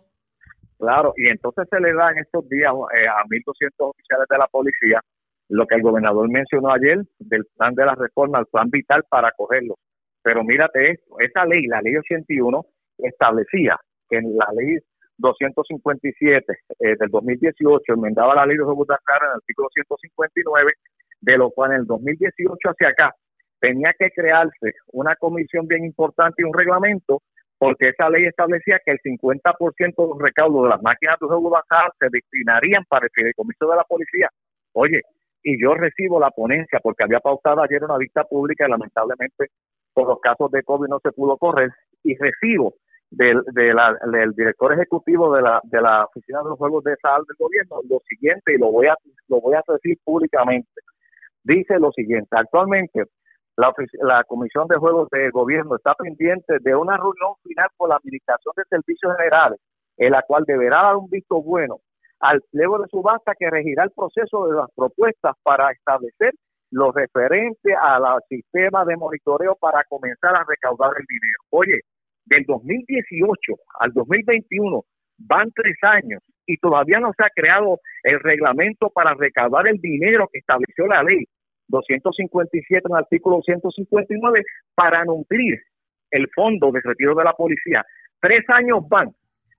Claro, 0.79 1.13
y 1.17 1.27
entonces 1.27 1.67
se 1.69 1.79
le 1.79 1.93
da 1.93 2.11
en 2.11 2.19
estos 2.19 2.47
días 2.49 2.71
eh, 2.95 3.07
a 3.07 3.25
1.200 3.25 3.71
oficiales 3.77 4.27
de 4.29 4.37
la 4.37 4.47
policía 4.47 5.01
lo 5.49 5.65
que 5.65 5.75
el 5.75 5.81
gobernador 5.81 6.29
mencionó 6.29 6.71
ayer 6.71 7.03
del 7.19 7.45
plan 7.57 7.73
de 7.73 7.85
la 7.85 7.95
reforma, 7.95 8.39
el 8.39 8.45
plan 8.47 8.69
vital 8.69 9.03
para 9.09 9.31
cogerlo. 9.31 9.75
Pero 10.27 10.43
mírate 10.43 10.91
esto, 10.91 11.15
esa 11.19 11.45
ley, 11.45 11.67
la 11.67 11.79
ley 11.81 11.95
81, 11.95 12.65
establecía 12.97 13.77
que 14.09 14.17
en 14.17 14.35
la 14.35 14.49
ley 14.53 14.75
257 15.19 16.53
eh, 16.79 16.95
del 16.99 17.09
2018 17.09 17.93
enmendaba 17.93 18.35
la 18.35 18.45
ley 18.45 18.57
de 18.57 18.63
azar 18.63 19.21
en 19.21 19.29
el 19.29 19.35
artículo 19.35 19.69
159, 19.71 20.73
de 21.21 21.37
lo 21.37 21.49
cual 21.51 21.71
en 21.71 21.77
el 21.77 21.85
2018 21.85 22.57
hacia 22.69 22.89
acá 22.89 23.15
tenía 23.61 23.93
que 23.97 24.11
crearse 24.11 24.73
una 24.91 25.15
comisión 25.15 25.65
bien 25.65 25.85
importante 25.85 26.41
y 26.41 26.43
un 26.43 26.53
reglamento 26.53 27.21
porque 27.57 27.87
esa 27.87 28.09
ley 28.09 28.25
establecía 28.25 28.81
que 28.83 28.91
el 28.91 28.99
50% 28.99 29.79
de 29.79 30.07
los 30.09 30.19
recaudos 30.19 30.63
de 30.63 30.69
las 30.71 30.81
máquinas 30.81 31.15
de 31.21 31.27
juego 31.27 31.57
se 32.01 32.07
destinarían 32.11 32.83
para 32.89 33.05
el 33.05 33.11
fideicomiso 33.13 33.69
de 33.69 33.77
la 33.77 33.85
policía. 33.85 34.29
Oye, 34.73 35.03
y 35.41 35.61
yo 35.61 35.73
recibo 35.73 36.19
la 36.19 36.31
ponencia 36.31 36.81
porque 36.83 37.05
había 37.05 37.21
pautado 37.21 37.61
ayer 37.61 37.81
una 37.81 37.97
vista 37.97 38.25
pública 38.25 38.67
y 38.67 38.71
lamentablemente 38.71 39.51
por 39.97 40.07
los 40.07 40.19
casos 40.19 40.51
de 40.51 40.61
COVID 40.61 40.89
no 40.89 40.99
se 40.99 41.11
pudo 41.11 41.37
correr 41.37 41.71
y 42.03 42.15
recibo 42.17 42.75
del, 43.09 43.41
del 43.51 44.31
director 44.33 44.71
ejecutivo 44.71 45.33
de 45.35 45.41
la, 45.41 45.59
de 45.63 45.81
la 45.81 46.05
Oficina 46.05 46.43
de 46.43 46.49
los 46.49 46.59
Juegos 46.59 46.83
de 46.83 46.95
Sal 47.01 47.23
del 47.27 47.35
gobierno 47.39 47.81
lo 47.89 47.99
siguiente, 48.07 48.53
y 48.53 48.59
lo 48.59 48.71
voy 48.71 48.85
a, 48.85 48.95
lo 49.27 49.41
voy 49.41 49.55
a 49.55 49.63
decir 49.67 49.97
públicamente. 50.03 50.69
Dice 51.43 51.79
lo 51.79 51.91
siguiente, 51.93 52.27
actualmente 52.29 53.05
la, 53.55 53.73
la 54.03 54.23
Comisión 54.25 54.67
de 54.67 54.77
Juegos 54.77 55.09
de 55.09 55.31
Gobierno 55.31 55.77
está 55.77 55.95
pendiente 55.95 56.59
de 56.59 56.75
una 56.75 56.95
reunión 56.95 57.33
final 57.41 57.67
con 57.75 57.89
la 57.89 57.95
Administración 57.95 58.53
de 58.55 58.65
Servicios 58.69 59.15
Generales, 59.17 59.59
en 59.97 60.11
la 60.11 60.21
cual 60.21 60.43
deberá 60.45 60.83
dar 60.83 60.95
un 60.97 61.09
visto 61.09 61.41
bueno 61.41 61.77
al 62.19 62.43
pliego 62.51 62.77
de 62.77 62.87
subasta 62.89 63.33
que 63.33 63.49
regirá 63.49 63.85
el 63.85 63.91
proceso 63.95 64.47
de 64.47 64.57
las 64.57 64.69
propuestas 64.75 65.35
para 65.41 65.71
establecer 65.71 66.35
lo 66.71 66.91
referente 66.91 67.73
al 67.73 68.03
sistema 68.29 68.83
de 68.85 68.97
monitoreo 68.97 69.55
para 69.55 69.83
comenzar 69.85 70.35
a 70.35 70.45
recaudar 70.47 70.91
el 70.99 71.05
dinero. 71.07 71.39
Oye, 71.51 71.81
del 72.25 72.43
2018 72.45 73.53
al 73.79 73.93
2021 73.93 74.83
van 75.19 75.51
tres 75.55 75.77
años 75.81 76.21
y 76.45 76.57
todavía 76.57 76.99
no 76.99 77.11
se 77.15 77.23
ha 77.23 77.29
creado 77.33 77.79
el 78.03 78.19
reglamento 78.19 78.89
para 78.89 79.13
recaudar 79.13 79.67
el 79.67 79.77
dinero 79.79 80.27
que 80.31 80.39
estableció 80.39 80.87
la 80.87 81.03
ley 81.03 81.25
257 81.67 82.83
en 82.87 82.95
el 82.95 83.03
artículo 83.03 83.41
159 83.41 84.43
para 84.75 85.03
nutrir 85.03 85.59
el 86.11 86.27
fondo 86.33 86.71
de 86.71 86.81
retiro 86.83 87.15
de 87.15 87.23
la 87.23 87.33
policía. 87.33 87.85
Tres 88.21 88.43
años 88.49 88.87
van 88.87 89.11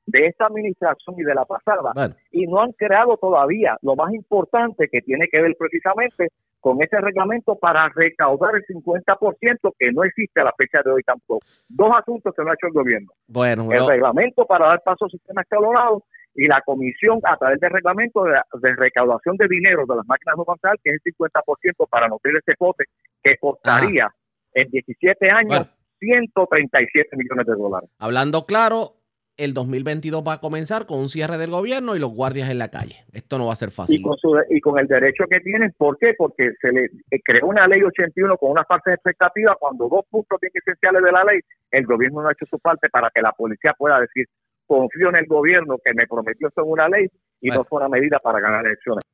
de 0.06 0.26
esta 0.26 0.46
administración 0.46 1.16
y 1.18 1.22
de 1.22 1.34
la 1.34 1.44
pasada 1.44 1.92
y 2.30 2.46
no 2.46 2.62
han 2.62 2.72
creado 2.72 3.18
todavía 3.18 3.76
lo 3.82 3.94
más 3.94 4.12
importante 4.14 4.88
que 4.90 5.02
tiene 5.02 5.28
que 5.28 5.42
ver 5.42 5.54
precisamente 5.58 6.28
con 6.68 6.82
ese 6.82 7.00
reglamento 7.00 7.56
para 7.56 7.88
recaudar 7.88 8.56
el 8.56 8.64
50% 8.66 9.72
que 9.78 9.90
no 9.90 10.04
existe 10.04 10.38
a 10.38 10.44
la 10.44 10.52
fecha 10.52 10.82
de 10.84 10.90
hoy 10.90 11.02
tampoco. 11.02 11.40
Dos 11.66 11.90
asuntos 11.96 12.34
que 12.36 12.44
no 12.44 12.50
ha 12.50 12.54
hecho 12.54 12.66
el 12.66 12.74
gobierno. 12.74 13.08
Bueno, 13.26 13.72
el 13.72 13.88
reglamento 13.88 14.44
para 14.44 14.66
dar 14.66 14.82
paso 14.82 15.06
al 15.06 15.10
sistema 15.10 15.40
escalonado 15.40 16.04
y 16.34 16.46
la 16.46 16.60
comisión 16.60 17.20
a 17.24 17.38
través 17.38 17.58
del 17.60 17.70
reglamento 17.70 18.22
de, 18.22 18.76
recaudación 18.76 19.38
de 19.38 19.48
dinero 19.48 19.84
de 19.88 19.96
las 19.96 20.06
máquinas 20.06 20.36
de 20.36 20.44
contabilidad, 20.44 20.80
que 20.84 20.90
es 20.90 21.00
el 21.02 21.14
50% 21.14 21.88
para 21.88 22.08
nutrir 22.08 22.36
ese 22.36 22.54
pote 22.58 22.84
que 23.22 23.38
costaría 23.38 24.08
en 24.52 24.68
17 24.68 25.30
años 25.30 25.70
137 26.00 27.16
millones 27.16 27.46
de 27.46 27.54
dólares. 27.54 27.88
Hablando 27.98 28.44
claro, 28.44 28.97
el 29.38 29.54
2022 29.54 30.22
va 30.26 30.34
a 30.34 30.40
comenzar 30.40 30.84
con 30.84 30.98
un 30.98 31.08
cierre 31.08 31.38
del 31.38 31.50
gobierno 31.50 31.94
y 31.94 32.00
los 32.00 32.12
guardias 32.12 32.50
en 32.50 32.58
la 32.58 32.68
calle. 32.68 33.04
Esto 33.12 33.38
no 33.38 33.46
va 33.46 33.52
a 33.52 33.56
ser 33.56 33.70
fácil. 33.70 34.00
Y 34.00 34.02
con, 34.02 34.16
y 34.50 34.60
con 34.60 34.78
el 34.78 34.88
derecho 34.88 35.24
que 35.30 35.38
tienen, 35.40 35.72
¿por 35.78 35.96
qué? 35.96 36.14
Porque 36.18 36.50
se 36.60 36.72
le 36.72 36.86
eh, 37.10 37.20
creó 37.24 37.46
una 37.46 37.68
ley 37.68 37.80
81 37.80 38.36
con 38.36 38.50
una 38.50 38.64
falsa 38.64 38.92
expectativa 38.92 39.56
cuando 39.58 39.88
dos 39.88 40.04
puntos 40.10 40.38
bien 40.40 40.52
esenciales 40.54 41.02
de 41.02 41.12
la 41.12 41.24
ley, 41.24 41.40
el 41.70 41.86
gobierno 41.86 42.22
no 42.22 42.28
ha 42.28 42.32
hecho 42.32 42.46
su 42.50 42.58
parte 42.58 42.88
para 42.90 43.10
que 43.14 43.22
la 43.22 43.30
policía 43.30 43.74
pueda 43.78 44.00
decir, 44.00 44.26
confío 44.66 45.10
en 45.10 45.16
el 45.16 45.26
gobierno 45.26 45.78
que 45.84 45.94
me 45.94 46.06
prometió 46.08 46.48
esto 46.48 46.64
en 46.64 46.70
una 46.70 46.88
ley 46.88 47.06
y 47.40 47.48
no 47.50 47.62
fue 47.64 47.78
una 47.78 47.88
medida 47.88 48.18
para 48.18 48.40
ganar 48.40 48.66
elecciones. 48.66 49.04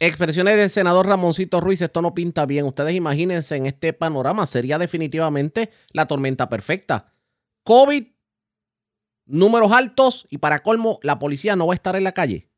Expresiones 0.00 0.56
del 0.56 0.70
senador 0.70 1.06
Ramoncito 1.06 1.60
Ruiz, 1.60 1.82
esto 1.82 2.00
no 2.00 2.14
pinta 2.14 2.46
bien. 2.46 2.64
Ustedes 2.64 2.94
imagínense 2.94 3.56
en 3.56 3.66
este 3.66 3.92
panorama, 3.92 4.46
sería 4.46 4.78
definitivamente 4.78 5.70
la 5.92 6.06
tormenta 6.06 6.48
perfecta. 6.48 7.12
COVID 7.64 8.17
números 9.28 9.70
altos 9.72 10.26
y 10.30 10.38
para 10.38 10.62
colmo, 10.62 10.98
la 11.02 11.18
policía 11.18 11.54
no 11.54 11.66
va 11.66 11.74
a 11.74 11.76
estar 11.76 11.94
en 11.94 12.04
la 12.04 12.12
calle. 12.12 12.48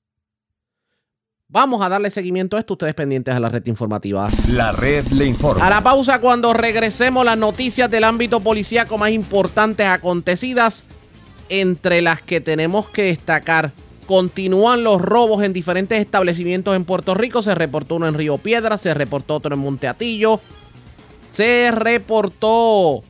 Vamos 1.49 1.83
a 1.83 1.89
darle 1.89 2.12
seguimiento 2.12 2.57
a 2.57 2.61
esto, 2.61 2.75
ustedes 2.75 2.95
pendientes 2.95 3.35
a 3.35 3.41
la 3.41 3.49
red 3.49 3.66
informativa. 3.66 4.29
La 4.49 4.71
red 4.71 5.05
le 5.09 5.27
informa. 5.27 5.66
A 5.66 5.68
la 5.68 5.83
pausa 5.83 6.21
cuando 6.21 6.53
regresemos 6.53 7.25
las 7.25 7.37
noticias 7.37 7.91
del 7.91 8.05
ámbito 8.05 8.39
policíaco 8.39 8.97
más 8.99 9.11
importantes 9.11 9.85
acontecidas, 9.85 10.85
entre 11.49 12.03
las 12.03 12.23
que 12.23 12.41
tenemos 12.41 12.89
que 12.89 13.03
destacar. 13.03 13.73
Continúan 14.07 14.85
los 14.85 15.03
robos 15.03 15.43
en 15.43 15.53
diferentes 15.53 15.99
establecimientos 15.99 16.77
en 16.77 16.85
Puerto 16.85 17.14
Rico. 17.14 17.43
Se 17.43 17.55
reportó 17.57 17.97
uno 17.97 18.07
en 18.07 18.14
Río 18.14 18.39
Piedra, 18.39 18.79
se 18.79 18.95
reportó 18.95 19.35
otro 19.35 19.55
en 19.55 19.61
Monteatillo. 19.61 20.41
Se 21.33 21.73
reportó 21.73 23.03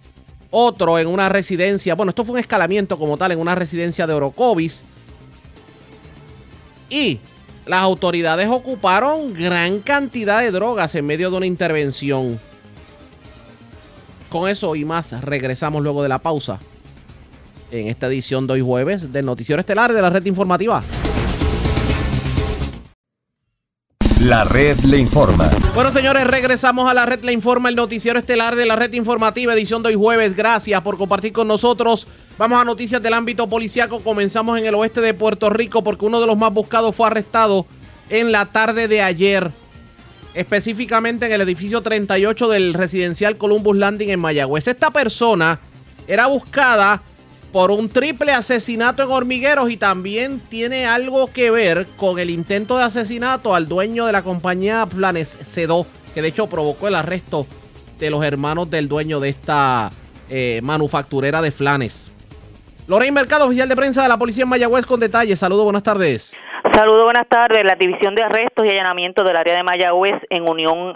otro 0.50 0.98
en 0.98 1.06
una 1.06 1.28
residencia. 1.28 1.94
Bueno, 1.94 2.10
esto 2.10 2.24
fue 2.24 2.34
un 2.34 2.40
escalamiento 2.40 2.98
como 2.98 3.16
tal 3.16 3.32
en 3.32 3.40
una 3.40 3.54
residencia 3.54 4.06
de 4.06 4.14
Orocovis. 4.14 4.84
Y 6.88 7.20
las 7.66 7.82
autoridades 7.82 8.48
ocuparon 8.48 9.32
gran 9.32 9.80
cantidad 9.80 10.40
de 10.40 10.50
drogas 10.50 10.94
en 10.94 11.06
medio 11.06 11.30
de 11.30 11.36
una 11.36 11.46
intervención. 11.46 12.38
Con 14.28 14.48
eso 14.48 14.74
y 14.76 14.84
más 14.84 15.20
regresamos 15.22 15.82
luego 15.82 16.02
de 16.02 16.08
la 16.08 16.18
pausa 16.18 16.58
en 17.70 17.88
esta 17.88 18.08
edición 18.08 18.46
de 18.46 18.54
hoy 18.54 18.60
jueves 18.60 19.12
del 19.12 19.24
Noticiero 19.24 19.60
Estelar 19.60 19.92
de 19.92 20.02
la 20.02 20.10
Red 20.10 20.26
Informativa. 20.26 20.82
La 24.20 24.44
red 24.44 24.78
le 24.80 24.98
informa. 24.98 25.50
Bueno, 25.74 25.90
señores, 25.94 26.26
regresamos 26.26 26.90
a 26.90 26.92
la 26.92 27.06
red 27.06 27.24
le 27.24 27.32
informa, 27.32 27.70
el 27.70 27.74
noticiero 27.74 28.18
estelar 28.18 28.54
de 28.54 28.66
la 28.66 28.76
red 28.76 28.92
informativa, 28.92 29.54
edición 29.54 29.82
de 29.82 29.88
hoy 29.88 29.94
jueves. 29.94 30.36
Gracias 30.36 30.78
por 30.82 30.98
compartir 30.98 31.32
con 31.32 31.48
nosotros. 31.48 32.06
Vamos 32.36 32.60
a 32.60 32.64
noticias 32.66 33.00
del 33.00 33.14
ámbito 33.14 33.48
policiaco. 33.48 34.00
Comenzamos 34.00 34.58
en 34.58 34.66
el 34.66 34.74
oeste 34.74 35.00
de 35.00 35.14
Puerto 35.14 35.48
Rico 35.48 35.82
porque 35.82 36.04
uno 36.04 36.20
de 36.20 36.26
los 36.26 36.36
más 36.36 36.52
buscados 36.52 36.94
fue 36.94 37.06
arrestado 37.06 37.64
en 38.10 38.30
la 38.30 38.44
tarde 38.44 38.88
de 38.88 39.00
ayer, 39.00 39.50
específicamente 40.34 41.24
en 41.24 41.32
el 41.32 41.40
edificio 41.40 41.80
38 41.80 42.48
del 42.48 42.74
residencial 42.74 43.38
Columbus 43.38 43.78
Landing 43.78 44.10
en 44.10 44.20
Mayagüez. 44.20 44.68
Esta 44.68 44.90
persona 44.90 45.60
era 46.06 46.26
buscada 46.26 47.02
por 47.52 47.70
un 47.70 47.88
triple 47.88 48.32
asesinato 48.32 49.02
en 49.02 49.10
hormigueros 49.10 49.70
y 49.70 49.76
también 49.76 50.40
tiene 50.48 50.86
algo 50.86 51.32
que 51.32 51.50
ver 51.50 51.86
con 51.96 52.18
el 52.18 52.30
intento 52.30 52.78
de 52.78 52.84
asesinato 52.84 53.54
al 53.54 53.66
dueño 53.66 54.06
de 54.06 54.12
la 54.12 54.22
compañía 54.22 54.86
Planes 54.86 55.28
Cedo, 55.28 55.86
que 56.14 56.22
de 56.22 56.28
hecho 56.28 56.48
provocó 56.48 56.88
el 56.88 56.94
arresto 56.94 57.46
de 57.98 58.10
los 58.10 58.24
hermanos 58.24 58.70
del 58.70 58.88
dueño 58.88 59.20
de 59.20 59.30
esta 59.30 59.90
eh, 60.28 60.60
manufacturera 60.62 61.42
de 61.42 61.50
flanes. 61.50 62.10
Lorraine 62.86 63.12
Mercado, 63.12 63.46
oficial 63.46 63.68
de 63.68 63.76
prensa 63.76 64.02
de 64.02 64.08
la 64.08 64.18
policía 64.18 64.44
en 64.44 64.48
Mayagüez, 64.48 64.86
con 64.86 64.98
detalles. 64.98 65.38
Saludos, 65.38 65.64
buenas 65.64 65.82
tardes. 65.82 66.36
Saludos, 66.72 67.04
buenas 67.04 67.28
tardes. 67.28 67.64
La 67.64 67.74
División 67.74 68.14
de 68.14 68.22
Arrestos 68.22 68.64
y 68.64 68.70
Allanamientos 68.70 69.24
del 69.24 69.36
área 69.36 69.56
de 69.56 69.62
Mayagüez, 69.62 70.16
en 70.28 70.48
unión 70.48 70.94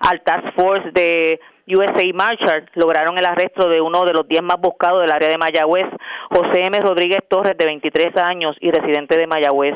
al 0.00 0.22
Task 0.22 0.54
Force 0.54 0.90
de 0.92 1.40
USA 1.68 2.04
Marshall 2.14 2.70
lograron 2.74 3.18
el 3.18 3.26
arresto 3.26 3.68
de 3.68 3.80
uno 3.80 4.04
de 4.04 4.12
los 4.12 4.28
10 4.28 4.42
más 4.42 4.60
buscados 4.60 5.02
del 5.02 5.10
área 5.10 5.28
de 5.28 5.36
Mayagüez, 5.36 5.86
José 6.30 6.64
M. 6.64 6.78
Rodríguez 6.80 7.20
Torres, 7.28 7.56
de 7.58 7.64
23 7.64 8.16
años 8.18 8.56
y 8.60 8.70
residente 8.70 9.16
de 9.16 9.26
Mayagüez. 9.26 9.74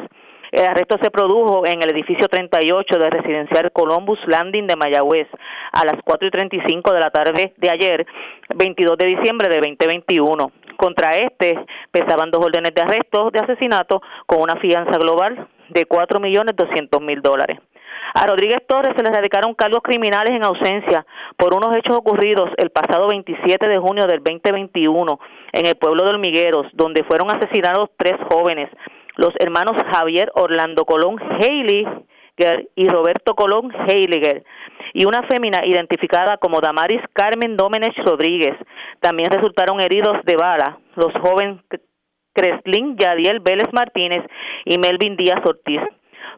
El 0.52 0.66
arresto 0.66 0.98
se 1.00 1.10
produjo 1.10 1.66
en 1.66 1.82
el 1.82 1.90
edificio 1.90 2.26
38 2.26 2.98
del 2.98 3.10
residencial 3.10 3.70
Columbus 3.72 4.18
Landing 4.26 4.66
de 4.66 4.76
Mayagüez 4.76 5.28
a 5.72 5.84
las 5.84 5.96
4 6.04 6.28
y 6.28 6.30
35 6.30 6.92
de 6.92 7.00
la 7.00 7.10
tarde 7.10 7.54
de 7.56 7.70
ayer, 7.70 8.06
22 8.54 8.96
de 8.96 9.06
diciembre 9.06 9.48
de 9.48 9.56
2021. 9.56 10.52
Contra 10.76 11.10
este 11.10 11.58
pesaban 11.90 12.30
dos 12.30 12.44
órdenes 12.44 12.74
de 12.74 12.82
arresto 12.82 13.30
de 13.30 13.40
asesinato 13.40 14.00
con 14.26 14.42
una 14.42 14.56
fianza 14.56 14.96
global 14.96 15.48
de 15.68 15.86
4.200.000 15.86 17.20
dólares. 17.20 17.58
A 18.14 18.26
Rodríguez 18.26 18.60
Torres 18.66 18.92
se 18.96 19.02
le 19.02 19.10
radicaron 19.10 19.54
cargos 19.54 19.82
criminales 19.82 20.34
en 20.34 20.44
ausencia 20.44 21.06
por 21.36 21.54
unos 21.54 21.76
hechos 21.76 21.96
ocurridos 21.96 22.50
el 22.56 22.70
pasado 22.70 23.08
27 23.08 23.68
de 23.68 23.78
junio 23.78 24.06
del 24.06 24.22
2021 24.22 25.18
en 25.52 25.66
el 25.66 25.76
pueblo 25.76 26.02
de 26.02 26.10
Hormigueros, 26.10 26.66
donde 26.72 27.04
fueron 27.04 27.30
asesinados 27.30 27.90
tres 27.96 28.16
jóvenes, 28.30 28.68
los 29.16 29.32
hermanos 29.38 29.76
Javier 29.92 30.30
Orlando 30.34 30.84
Colón 30.84 31.18
Heiliger 31.40 32.68
y 32.74 32.88
Roberto 32.88 33.34
Colón 33.34 33.70
Heiliger, 33.86 34.44
y 34.92 35.04
una 35.04 35.22
fémina 35.24 35.64
identificada 35.64 36.36
como 36.38 36.60
Damaris 36.60 37.02
Carmen 37.12 37.56
Dómenes 37.56 37.94
Rodríguez. 38.04 38.56
También 39.00 39.30
resultaron 39.30 39.80
heridos 39.80 40.16
de 40.24 40.36
bala 40.36 40.78
los 40.96 41.12
jóvenes 41.22 41.60
Creslin 42.32 42.96
Yadiel 42.96 43.40
Vélez 43.40 43.68
Martínez 43.72 44.24
y 44.64 44.78
Melvin 44.78 45.16
Díaz 45.16 45.40
Ortiz 45.44 45.80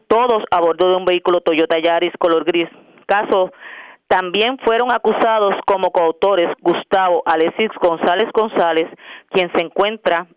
todos 0.07 0.43
a 0.51 0.59
bordo 0.59 0.89
de 0.89 0.95
un 0.95 1.05
vehículo 1.05 1.41
Toyota 1.41 1.77
Yaris 1.79 2.13
color 2.19 2.43
gris. 2.43 2.69
Caso 3.05 3.51
también 4.07 4.57
fueron 4.59 4.91
acusados 4.91 5.55
como 5.65 5.91
coautores 5.91 6.49
Gustavo 6.61 7.23
Alexis 7.25 7.69
González 7.81 8.29
González, 8.33 8.87
quien 9.29 9.51
se 9.53 9.63
encuentra 9.63 10.27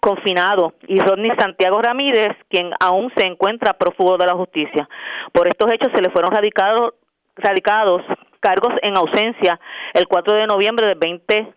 confinado, 0.00 0.74
y 0.86 1.00
Rodney 1.00 1.32
Santiago 1.36 1.82
Ramírez, 1.82 2.36
quien 2.48 2.70
aún 2.78 3.10
se 3.16 3.26
encuentra 3.26 3.72
prófugo 3.72 4.16
de 4.16 4.26
la 4.26 4.34
justicia. 4.34 4.88
Por 5.32 5.48
estos 5.48 5.68
hechos 5.72 5.90
se 5.92 6.00
le 6.00 6.10
fueron 6.10 6.30
radicados, 6.30 6.92
cargos 8.40 8.72
en 8.82 8.96
ausencia 8.96 9.58
el 9.94 10.06
4 10.06 10.34
de 10.34 10.46
noviembre 10.46 10.86
del 10.86 10.98
20 10.98 11.54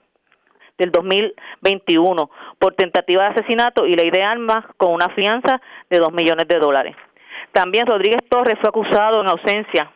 del 0.80 0.92
2021 0.92 2.32
por 2.58 2.74
tentativa 2.74 3.24
de 3.24 3.30
asesinato 3.30 3.86
y 3.86 3.94
ley 3.94 4.10
de 4.10 4.24
armas 4.24 4.66
con 4.78 4.94
una 4.94 5.10
fianza 5.10 5.62
de 5.90 6.00
2 6.00 6.12
millones 6.14 6.48
de 6.48 6.58
dólares. 6.58 6.96
También 7.52 7.88
Rodríguez 7.88 8.22
Torres 8.30 8.58
fue 8.60 8.70
acusado 8.70 9.22
en 9.22 9.28
ausencia 9.28 9.92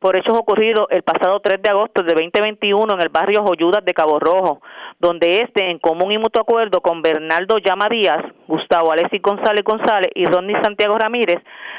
por 0.00 0.16
hechos 0.16 0.36
ocurridos 0.36 0.86
el 0.90 1.02
pasado 1.02 1.38
3 1.40 1.60
de 1.60 1.68
agosto 1.68 2.02
de 2.02 2.14
2021 2.14 2.94
en 2.94 3.00
el 3.02 3.10
barrio 3.10 3.44
Joyudas 3.44 3.84
de 3.84 3.92
Cabo 3.92 4.18
Rojo, 4.18 4.62
donde 4.98 5.40
este, 5.40 5.70
en 5.70 5.78
común 5.78 6.10
y 6.10 6.16
mutuo 6.16 6.40
acuerdo 6.40 6.80
con 6.80 7.02
Bernardo 7.02 7.58
Llama 7.58 7.86
Díaz, 7.90 8.24
Gustavo 8.48 8.92
Alexis 8.92 9.20
González 9.20 9.62
González 9.62 10.10
y 10.14 10.24
Ronnie 10.24 10.56
Santiago 10.62 10.96
Ramírez, 10.96 11.36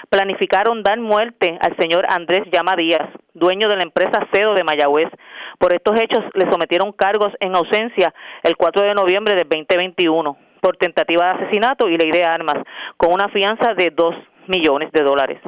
planificaron 0.10 0.84
dar 0.84 1.00
muerte 1.00 1.58
al 1.62 1.76
señor 1.78 2.06
Andrés 2.10 2.44
Llama 2.54 2.76
Díaz, 2.76 3.10
dueño 3.34 3.68
de 3.68 3.78
la 3.78 3.84
empresa 3.84 4.28
Cedo 4.32 4.54
de 4.54 4.64
Mayagüez. 4.64 5.10
Por 5.58 5.74
estos 5.74 6.00
hechos 6.00 6.24
le 6.36 6.50
sometieron 6.52 6.92
cargos 6.92 7.34
en 7.40 7.56
ausencia 7.56 8.14
el 8.44 8.56
4 8.56 8.84
de 8.84 8.94
noviembre 8.94 9.34
de 9.34 9.46
2021 9.46 10.38
por 10.62 10.78
tentativa 10.78 11.26
de 11.26 11.44
asesinato 11.44 11.90
y 11.90 11.98
ley 11.98 12.12
de 12.12 12.24
armas, 12.24 12.58
con 12.98 13.12
una 13.12 13.30
fianza 13.30 13.74
de 13.74 13.90
2 13.90 14.16
millones 14.52 14.92
de 14.92 15.02
dólares. 15.02 15.40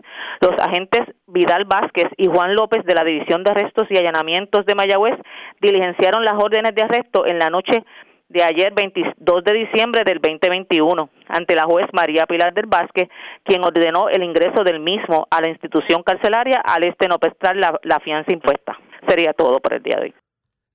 Los 0.41 0.53
agentes 0.59 1.01
Vidal 1.27 1.65
Vázquez 1.65 2.07
y 2.17 2.27
Juan 2.27 2.55
López 2.55 2.83
de 2.85 2.95
la 2.95 3.03
División 3.03 3.43
de 3.43 3.51
Arrestos 3.51 3.87
y 3.89 3.97
Allanamientos 3.97 4.65
de 4.65 4.75
Mayagüez 4.75 5.19
diligenciaron 5.61 6.23
las 6.23 6.35
órdenes 6.41 6.73
de 6.73 6.83
arresto 6.83 7.27
en 7.27 7.39
la 7.39 7.49
noche 7.49 7.83
de 8.29 8.43
ayer 8.43 8.73
22 8.73 9.43
de 9.43 9.53
diciembre 9.53 10.03
del 10.03 10.19
2021 10.19 11.09
ante 11.27 11.55
la 11.55 11.65
juez 11.65 11.85
María 11.93 12.25
Pilar 12.25 12.53
del 12.53 12.65
Vázquez, 12.65 13.07
quien 13.43 13.63
ordenó 13.63 14.09
el 14.09 14.23
ingreso 14.23 14.63
del 14.63 14.79
mismo 14.79 15.27
a 15.29 15.41
la 15.41 15.49
institución 15.49 16.01
carcelaria 16.01 16.61
al 16.63 16.83
este 16.83 17.07
no 17.07 17.19
prestar 17.19 17.55
la, 17.55 17.79
la 17.83 17.99
fianza 17.99 18.33
impuesta. 18.33 18.77
Sería 19.07 19.33
todo 19.33 19.59
por 19.59 19.73
el 19.73 19.83
día 19.83 19.97
de 19.97 20.01
hoy. 20.03 20.13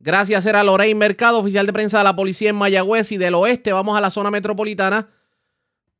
Gracias, 0.01 0.47
era 0.47 0.63
Lorraine 0.63 0.99
Mercado, 0.99 1.41
oficial 1.41 1.67
de 1.67 1.73
prensa 1.73 1.99
de 1.99 2.05
la 2.05 2.15
policía 2.15 2.51
en 2.51 2.57
Mayagüez 2.57 3.11
y 3.11 3.17
del 3.17 3.35
oeste. 3.35 3.73
Vamos 3.73 3.99
a 3.99 4.01
la 4.01 4.13
zona 4.13 4.31
metropolitana 4.31 5.09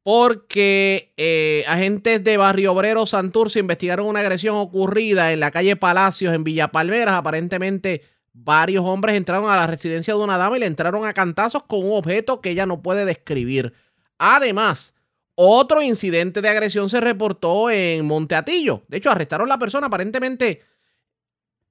porque 0.09 1.13
eh, 1.19 1.65
agentes 1.69 2.25
de 2.25 2.39
Barrio 2.39 2.73
Obrero 2.73 3.05
Santurce 3.05 3.59
investigaron 3.59 4.07
una 4.07 4.21
agresión 4.21 4.57
ocurrida 4.57 5.35
en 5.35 5.41
la 5.41 5.51
calle 5.51 5.77
Palacios 5.77 6.35
en 6.35 6.45
Villa 6.45 6.69
Palmeras. 6.69 7.15
Aparentemente, 7.15 8.07
varios 8.33 8.87
hombres 8.87 9.17
entraron 9.17 9.51
a 9.51 9.57
la 9.57 9.67
residencia 9.67 10.15
de 10.15 10.21
una 10.21 10.39
dama 10.39 10.57
y 10.57 10.61
le 10.61 10.67
entraron 10.67 11.05
a 11.05 11.13
cantazos 11.13 11.65
con 11.65 11.85
un 11.85 11.93
objeto 11.93 12.41
que 12.41 12.49
ella 12.49 12.65
no 12.65 12.81
puede 12.81 13.05
describir. 13.05 13.75
Además, 14.17 14.95
otro 15.35 15.83
incidente 15.83 16.41
de 16.41 16.49
agresión 16.49 16.89
se 16.89 17.03
reportó 17.03 17.69
en 17.69 18.07
Monteatillo. 18.07 18.85
De 18.89 18.97
hecho, 18.97 19.11
arrestaron 19.11 19.47
a 19.47 19.57
la 19.57 19.59
persona. 19.59 19.89
Aparentemente, 19.89 20.63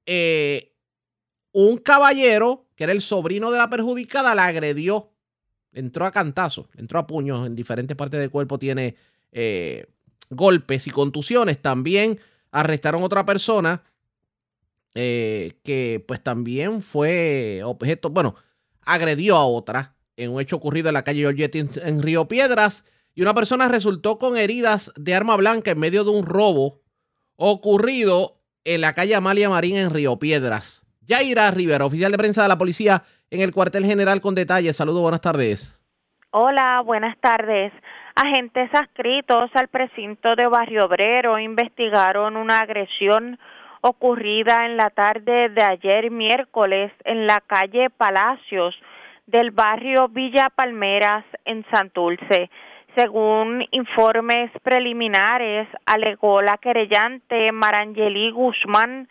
eh, 0.06 0.76
un 1.54 1.80
caballero, 1.80 2.68
que 2.76 2.84
era 2.84 2.94
el 2.94 3.02
sobrino 3.02 3.50
de 3.50 3.58
la 3.58 3.72
perjudicada, 3.72 4.36
la 4.36 4.46
agredió. 4.46 5.12
Entró 5.78 6.06
a 6.06 6.12
cantazo, 6.12 6.68
entró 6.76 6.98
a 6.98 7.06
puños 7.06 7.46
en 7.46 7.56
diferentes 7.56 7.96
partes 7.96 8.20
del 8.20 8.32
cuerpo, 8.32 8.58
tiene 8.58 8.96
eh, 9.32 9.86
golpes 10.32 10.88
y 10.88 10.90
contusiones. 10.90 11.62
También 11.62 12.20
arrestaron 12.52 13.04
a 13.04 13.06
otra 13.06 13.26
persona 13.26 13.84
eh, 14.96 15.60
que 15.64 16.04
pues 16.08 16.24
también 16.24 16.82
fue 16.82 17.62
objeto, 17.64 18.10
bueno, 18.10 18.34
agredió 18.82 19.36
a 19.36 19.46
otra 19.46 19.94
en 20.16 20.32
un 20.32 20.42
hecho 20.42 20.56
ocurrido 20.56 20.90
en 20.90 20.96
la 20.96 21.04
calle 21.04 21.22
Giorgetti 21.22 21.60
en 21.84 22.02
Río 22.02 22.28
Piedras 22.28 22.84
y 23.14 23.22
una 23.22 23.36
persona 23.36 23.68
resultó 23.68 24.18
con 24.18 24.36
heridas 24.36 24.92
de 24.96 25.14
arma 25.14 25.36
blanca 25.36 25.70
en 25.70 25.80
medio 25.80 26.04
de 26.04 26.10
un 26.10 26.26
robo 26.26 26.82
ocurrido 27.36 28.40
en 28.64 28.82
la 28.82 28.94
calle 28.94 29.14
Amalia 29.14 29.52
Marín 29.52 29.78
en 29.78 29.92
Río 29.92 30.18
Piedras. 30.18 30.88
Yaira 31.02 31.50
Rivera, 31.52 31.86
oficial 31.86 32.12
de 32.12 32.18
prensa 32.18 32.42
de 32.42 32.48
la 32.48 32.58
policía 32.58 33.04
en 33.32 33.42
el 33.42 33.54
cuartel 33.54 33.86
general 33.86 34.22
con 34.22 34.36
detalles. 34.36 34.76
Saludos, 34.76 35.02
buenas 35.02 35.22
tardes. 35.22 35.80
Hola, 36.32 36.82
buenas 36.86 37.18
tardes. 37.20 37.72
Agentes 38.16 38.70
adscritos 38.74 39.50
al 39.54 39.68
precinto 39.68 40.36
de 40.36 40.48
Barrio 40.48 40.86
Obrero 40.86 41.40
investigaron 41.40 42.36
una 42.36 42.60
agresión 42.60 43.40
ocurrida 43.82 44.66
en 44.66 44.76
la 44.76 44.90
tarde 44.90 45.50
de 45.50 45.64
ayer 45.64 46.12
miércoles 46.12 46.92
en 47.06 47.28
la 47.28 47.42
calle 47.46 47.90
Palacios 47.90 48.76
del 49.28 49.52
barrio 49.52 50.08
Villa 50.08 50.50
Palmeras 50.50 51.26
en 51.46 51.66
Santulce. 51.72 52.50
Según 52.96 53.64
informes 53.72 54.50
preliminares, 54.64 55.68
alegó 55.86 56.42
la 56.42 56.58
querellante 56.58 57.52
Marangeli 57.52 58.32
Guzmán 58.32 59.08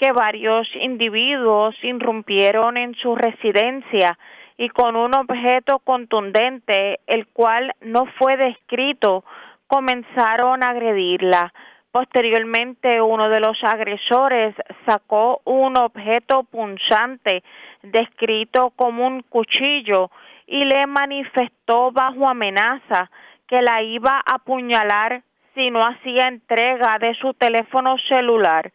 que 0.00 0.12
varios 0.12 0.66
individuos 0.76 1.76
irrumpieron 1.82 2.78
en 2.78 2.94
su 2.94 3.14
residencia 3.14 4.18
y 4.56 4.70
con 4.70 4.96
un 4.96 5.14
objeto 5.14 5.78
contundente, 5.80 7.00
el 7.06 7.26
cual 7.26 7.74
no 7.82 8.06
fue 8.18 8.38
descrito, 8.38 9.24
comenzaron 9.66 10.64
a 10.64 10.70
agredirla. 10.70 11.52
Posteriormente, 11.92 13.02
uno 13.02 13.28
de 13.28 13.40
los 13.40 13.62
agresores 13.62 14.54
sacó 14.86 15.42
un 15.44 15.76
objeto 15.76 16.44
punzante 16.44 17.42
descrito 17.82 18.70
como 18.76 19.06
un 19.06 19.22
cuchillo 19.22 20.10
y 20.46 20.64
le 20.64 20.86
manifestó 20.86 21.92
bajo 21.92 22.26
amenaza 22.26 23.10
que 23.46 23.60
la 23.60 23.82
iba 23.82 24.16
a 24.16 24.36
apuñalar 24.36 25.22
si 25.54 25.70
no 25.70 25.80
hacía 25.80 26.28
entrega 26.28 26.98
de 26.98 27.14
su 27.16 27.34
teléfono 27.34 27.96
celular. 28.08 28.72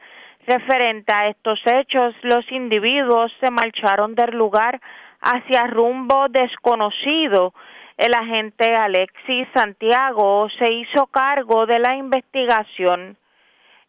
Referente 0.48 1.12
a 1.12 1.28
estos 1.28 1.60
hechos, 1.66 2.14
los 2.22 2.50
individuos 2.52 3.32
se 3.40 3.50
marcharon 3.50 4.14
del 4.14 4.38
lugar 4.38 4.80
hacia 5.20 5.66
rumbo 5.66 6.28
desconocido. 6.30 7.54
El 7.98 8.14
agente 8.14 8.76
Alexis 8.76 9.48
Santiago 9.56 10.48
se 10.60 10.72
hizo 10.72 11.08
cargo 11.08 11.66
de 11.66 11.80
la 11.80 11.96
investigación. 11.96 13.18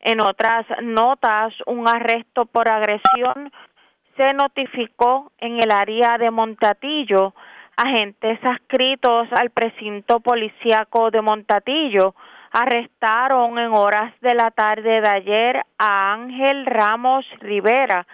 En 0.01 0.21
otras 0.21 0.65
notas, 0.83 1.53
un 1.67 1.87
arresto 1.89 2.47
por 2.47 2.71
agresión 2.71 3.53
se 4.17 4.33
notificó 4.33 5.33
en 5.39 5.59
el 5.63 5.71
área 5.71 6.17
de 6.17 6.31
Montatillo. 6.31 7.35
Agentes 7.77 8.39
adscritos 8.43 9.29
al 9.33 9.51
precinto 9.51 10.21
policíaco 10.21 11.11
de 11.11 11.21
Montatillo 11.21 12.15
arrestaron 12.51 13.59
en 13.59 13.73
horas 13.73 14.15
de 14.21 14.35
la 14.35 14.51
tarde 14.51 15.01
de 15.01 15.09
ayer 15.09 15.63
a 15.79 16.13
Ángel 16.13 16.67
Ramos 16.67 17.25
Rivera, 17.41 18.07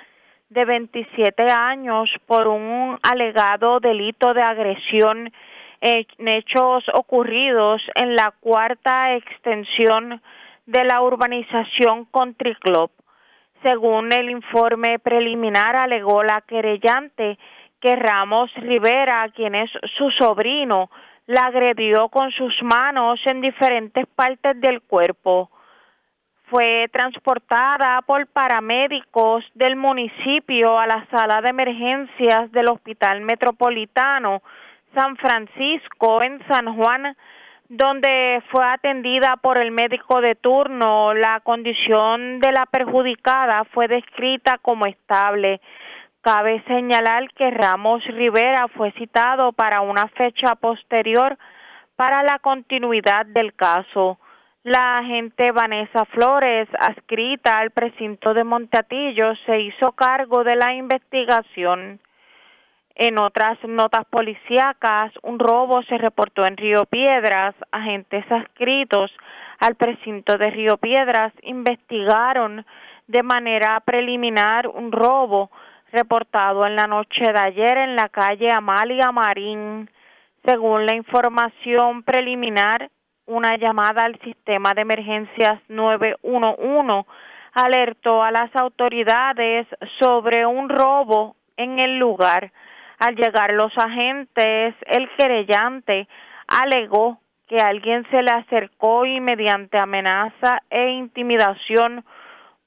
de 0.49 0.64
27 0.64 1.51
años, 1.51 2.11
por 2.26 2.47
un 2.47 2.99
alegado 3.03 3.80
delito 3.80 4.35
de 4.35 4.43
agresión 4.43 5.33
en 5.80 6.28
hechos 6.28 6.85
ocurridos 6.93 7.83
en 7.95 8.14
la 8.14 8.33
cuarta 8.41 9.14
extensión 9.14 10.20
de 10.66 10.85
la 10.85 11.01
urbanización 11.03 12.05
Country 12.12 12.55
Club. 12.57 12.91
Según 13.62 14.12
el 14.12 14.30
informe 14.30 14.99
preliminar, 14.99 15.76
alegó 15.76 16.22
la 16.22 16.41
querellante 16.43 17.39
que 17.80 17.97
Ramos 17.97 18.53
Rivera, 18.55 19.28
quien 19.35 19.55
es 19.55 19.70
su 19.97 20.11
sobrino, 20.12 20.91
la 21.27 21.47
agredió 21.47 22.09
con 22.09 22.31
sus 22.33 22.55
manos 22.62 23.20
en 23.27 23.41
diferentes 23.41 24.07
partes 24.14 24.61
del 24.61 24.83
cuerpo. 24.83 25.51
Fue 26.45 26.89
transportada 26.93 28.03
por 28.03 28.27
paramédicos 28.27 29.45
del 29.55 29.77
municipio 29.77 30.79
a 30.79 30.87
la 30.87 31.07
sala 31.11 31.41
de 31.41 31.49
emergencias 31.49 32.53
del 32.53 32.68
Hospital 32.68 33.23
Metropolitano 33.23 34.43
San 34.95 35.16
Francisco 35.16 36.23
en 36.23 36.47
San 36.49 36.77
Juan, 36.77 37.16
donde 37.68 38.43
fue 38.51 38.64
atendida 38.66 39.37
por 39.37 39.59
el 39.59 39.70
médico 39.70 40.20
de 40.20 40.35
turno. 40.35 41.14
La 41.14 41.41
condición 41.41 42.41
de 42.41 42.53
la 42.53 42.66
perjudicada 42.66 43.64
fue 43.73 43.89
descrita 43.89 44.59
como 44.59 44.85
estable. 44.87 45.61
Cabe 46.23 46.62
señalar 46.68 47.29
que 47.35 47.51
Ramos 47.51 48.05
Rivera 48.05 48.68
fue 48.68 48.93
citado 48.93 49.51
para 49.51 49.81
una 49.81 50.07
fecha 50.07 50.55
posterior 50.55 51.37
para 51.97 52.23
la 52.23 52.39
continuidad 52.39 53.27
del 53.27 53.55
caso. 53.55 54.20
La 54.62 54.99
agente 54.99 55.51
Vanessa 55.51 56.05
Flores, 56.05 56.68
adscrita 56.79 57.59
al 57.59 57.73
precinto 57.73 58.35
de 58.35 58.45
Montatillo, 58.45 59.35
se 59.47 59.62
hizo 59.62 59.91
cargo 59.93 60.45
de 60.45 60.55
la 60.55 60.73
investigación. 60.75 61.99
En 62.95 63.18
otras 63.18 63.59
notas 63.64 64.05
policíacas, 64.05 65.11
un 65.23 65.41
robo 65.41 65.83
se 65.83 65.99
reportó 65.99 66.47
en 66.47 66.57
Río 66.57 66.85
Piedras. 66.85 67.57
Agentes 67.73 68.25
adscritos 68.31 69.11
al 69.59 69.75
precinto 69.75 70.39
de 70.39 70.51
Río 70.51 70.77
Piedras 70.77 71.33
investigaron 71.43 72.64
de 73.09 73.25
manera 73.25 73.81
preliminar 73.81 74.68
un 74.68 74.93
robo 74.93 75.51
reportado 75.93 76.66
en 76.66 76.74
la 76.74 76.86
noche 76.86 77.32
de 77.32 77.38
ayer 77.38 77.76
en 77.76 77.95
la 77.95 78.09
calle 78.09 78.51
Amalia 78.51 79.12
Marín. 79.12 79.90
Según 80.45 80.86
la 80.86 80.95
información 80.95 82.03
preliminar, 82.03 82.90
una 83.26 83.57
llamada 83.57 84.05
al 84.05 84.18
sistema 84.20 84.74
de 84.74 84.80
emergencias 84.82 85.61
911 85.68 87.07
alertó 87.53 88.22
a 88.22 88.30
las 88.30 88.55
autoridades 88.57 89.66
sobre 90.01 90.47
un 90.47 90.68
robo 90.68 91.36
en 91.57 91.78
el 91.78 91.99
lugar. 91.99 92.51
Al 92.99 93.14
llegar 93.14 93.53
los 93.53 93.76
agentes, 93.76 94.74
el 94.86 95.09
querellante 95.16 96.09
alegó 96.49 97.18
que 97.47 97.59
alguien 97.59 98.07
se 98.11 98.22
le 98.22 98.30
acercó 98.30 99.05
y 99.05 99.20
mediante 99.20 99.78
amenaza 99.78 100.62
e 100.70 100.90
intimidación 100.90 102.05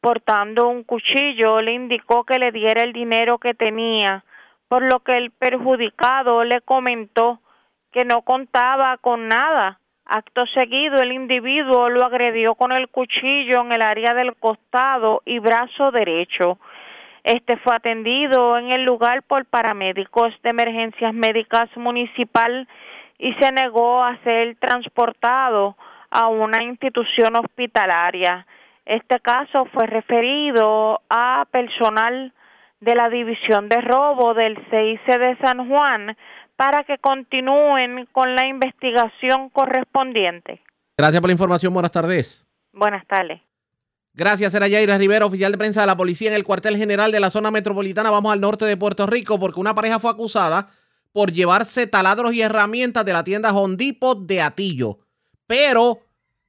portando 0.05 0.67
un 0.67 0.83
cuchillo, 0.83 1.63
le 1.63 1.73
indicó 1.73 2.25
que 2.25 2.37
le 2.37 2.51
diera 2.51 2.83
el 2.83 2.93
dinero 2.93 3.39
que 3.39 3.55
tenía, 3.55 4.23
por 4.67 4.83
lo 4.83 4.99
que 4.99 5.17
el 5.17 5.31
perjudicado 5.31 6.43
le 6.43 6.61
comentó 6.61 7.39
que 7.91 8.05
no 8.05 8.21
contaba 8.21 8.97
con 8.97 9.27
nada. 9.27 9.79
Acto 10.05 10.45
seguido, 10.53 11.01
el 11.01 11.11
individuo 11.11 11.89
lo 11.89 12.05
agredió 12.05 12.53
con 12.53 12.71
el 12.71 12.87
cuchillo 12.89 13.61
en 13.61 13.71
el 13.71 13.81
área 13.81 14.13
del 14.13 14.35
costado 14.35 15.23
y 15.25 15.39
brazo 15.39 15.89
derecho. 15.89 16.59
Este 17.23 17.57
fue 17.57 17.75
atendido 17.75 18.59
en 18.59 18.69
el 18.69 18.83
lugar 18.83 19.23
por 19.23 19.45
paramédicos 19.45 20.39
de 20.43 20.51
emergencias 20.51 21.15
médicas 21.15 21.75
municipal 21.77 22.67
y 23.17 23.33
se 23.39 23.51
negó 23.51 24.03
a 24.03 24.15
ser 24.17 24.55
transportado 24.57 25.75
a 26.11 26.27
una 26.27 26.61
institución 26.61 27.35
hospitalaria. 27.37 28.45
Este 28.85 29.19
caso 29.19 29.65
fue 29.73 29.87
referido 29.87 31.01
a 31.09 31.45
personal 31.51 32.33
de 32.79 32.95
la 32.95 33.09
División 33.09 33.67
de 33.67 33.81
Robo 33.81 34.33
del 34.33 34.55
CIC 34.69 35.17
de 35.17 35.37
San 35.41 35.67
Juan 35.67 36.15
para 36.55 36.83
que 36.83 36.97
continúen 36.99 38.07
con 38.11 38.35
la 38.35 38.47
investigación 38.47 39.49
correspondiente. 39.49 40.61
Gracias 40.97 41.19
por 41.19 41.29
la 41.29 41.33
información. 41.33 41.73
Buenas 41.73 41.91
tardes. 41.91 42.45
Buenas 42.71 43.05
tardes. 43.07 43.41
Gracias, 44.13 44.53
era 44.53 44.69
Yaira 44.69 44.97
Rivera, 44.97 45.25
oficial 45.25 45.51
de 45.51 45.57
prensa 45.57 45.81
de 45.81 45.87
la 45.87 45.97
policía 45.97 46.29
en 46.29 46.35
el 46.35 46.45
cuartel 46.45 46.77
general 46.77 47.11
de 47.11 47.19
la 47.19 47.29
zona 47.29 47.51
metropolitana. 47.51 48.11
Vamos 48.11 48.31
al 48.31 48.39
norte 48.39 48.63
de 48.63 48.77
Puerto 48.77 49.05
Rico 49.07 49.37
porque 49.37 49.59
una 49.59 49.75
pareja 49.75 49.99
fue 49.99 50.11
acusada 50.11 50.69
por 51.11 51.33
llevarse 51.33 51.87
taladros 51.87 52.33
y 52.33 52.41
herramientas 52.41 53.03
de 53.03 53.11
la 53.11 53.25
tienda 53.25 53.53
Hondipo 53.53 54.15
de 54.15 54.41
Atillo. 54.41 54.99
Pero 55.47 55.99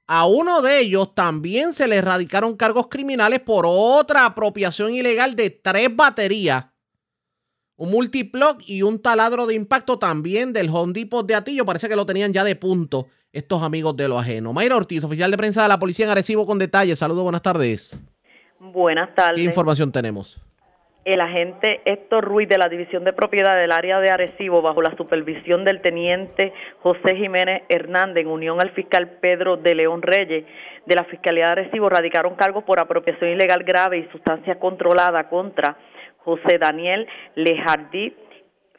a 0.06 0.26
uno 0.26 0.62
de 0.62 0.80
ellos 0.80 1.14
también 1.14 1.74
se 1.74 1.88
le 1.88 1.96
erradicaron 1.96 2.56
cargos 2.56 2.86
criminales 2.88 3.40
por 3.40 3.64
otra 3.66 4.24
apropiación 4.24 4.94
ilegal 4.94 5.34
de 5.34 5.50
tres 5.50 5.94
baterías, 5.94 6.66
un 7.76 7.90
multiplug 7.90 8.58
y 8.66 8.82
un 8.82 9.00
taladro 9.00 9.46
de 9.46 9.54
impacto 9.54 9.98
también 9.98 10.52
del 10.52 10.70
Hondipo 10.70 11.22
de 11.22 11.34
Atillo. 11.34 11.66
Parece 11.66 11.88
que 11.88 11.96
lo 11.96 12.06
tenían 12.06 12.32
ya 12.32 12.44
de 12.44 12.56
punto 12.56 13.08
estos 13.32 13.62
amigos 13.62 13.96
de 13.96 14.08
lo 14.08 14.18
ajeno. 14.18 14.52
Mayra 14.52 14.76
Ortiz, 14.76 15.04
oficial 15.04 15.30
de 15.30 15.36
prensa 15.36 15.62
de 15.62 15.68
la 15.68 15.78
policía 15.78 16.06
en 16.06 16.12
Arecibo 16.12 16.46
con 16.46 16.58
detalles. 16.58 16.98
Saludos, 16.98 17.24
buenas 17.24 17.42
tardes. 17.42 18.02
Buenas 18.58 19.14
tardes. 19.14 19.36
¿Qué 19.36 19.42
información 19.42 19.92
tenemos? 19.92 20.40
El 21.06 21.20
agente 21.20 21.82
Héctor 21.84 22.24
Ruiz 22.24 22.48
de 22.48 22.58
la 22.58 22.68
División 22.68 23.04
de 23.04 23.12
Propiedad 23.12 23.56
del 23.56 23.70
área 23.70 24.00
de 24.00 24.10
Arecibo, 24.10 24.60
bajo 24.60 24.82
la 24.82 24.96
supervisión 24.96 25.64
del 25.64 25.80
teniente 25.80 26.52
José 26.82 27.14
Jiménez 27.14 27.62
Hernández, 27.68 28.24
en 28.24 28.26
unión 28.26 28.60
al 28.60 28.70
fiscal 28.70 29.18
Pedro 29.20 29.56
de 29.56 29.76
León 29.76 30.02
Reyes 30.02 30.44
de 30.84 30.94
la 30.96 31.04
Fiscalía 31.04 31.46
de 31.46 31.52
Arecibo, 31.52 31.88
radicaron 31.88 32.34
cargos 32.34 32.64
por 32.64 32.80
apropiación 32.80 33.30
ilegal 33.30 33.62
grave 33.62 33.98
y 33.98 34.08
sustancia 34.10 34.58
controlada 34.58 35.28
contra 35.28 35.76
José 36.24 36.58
Daniel 36.58 37.06
Lejardí 37.36 38.12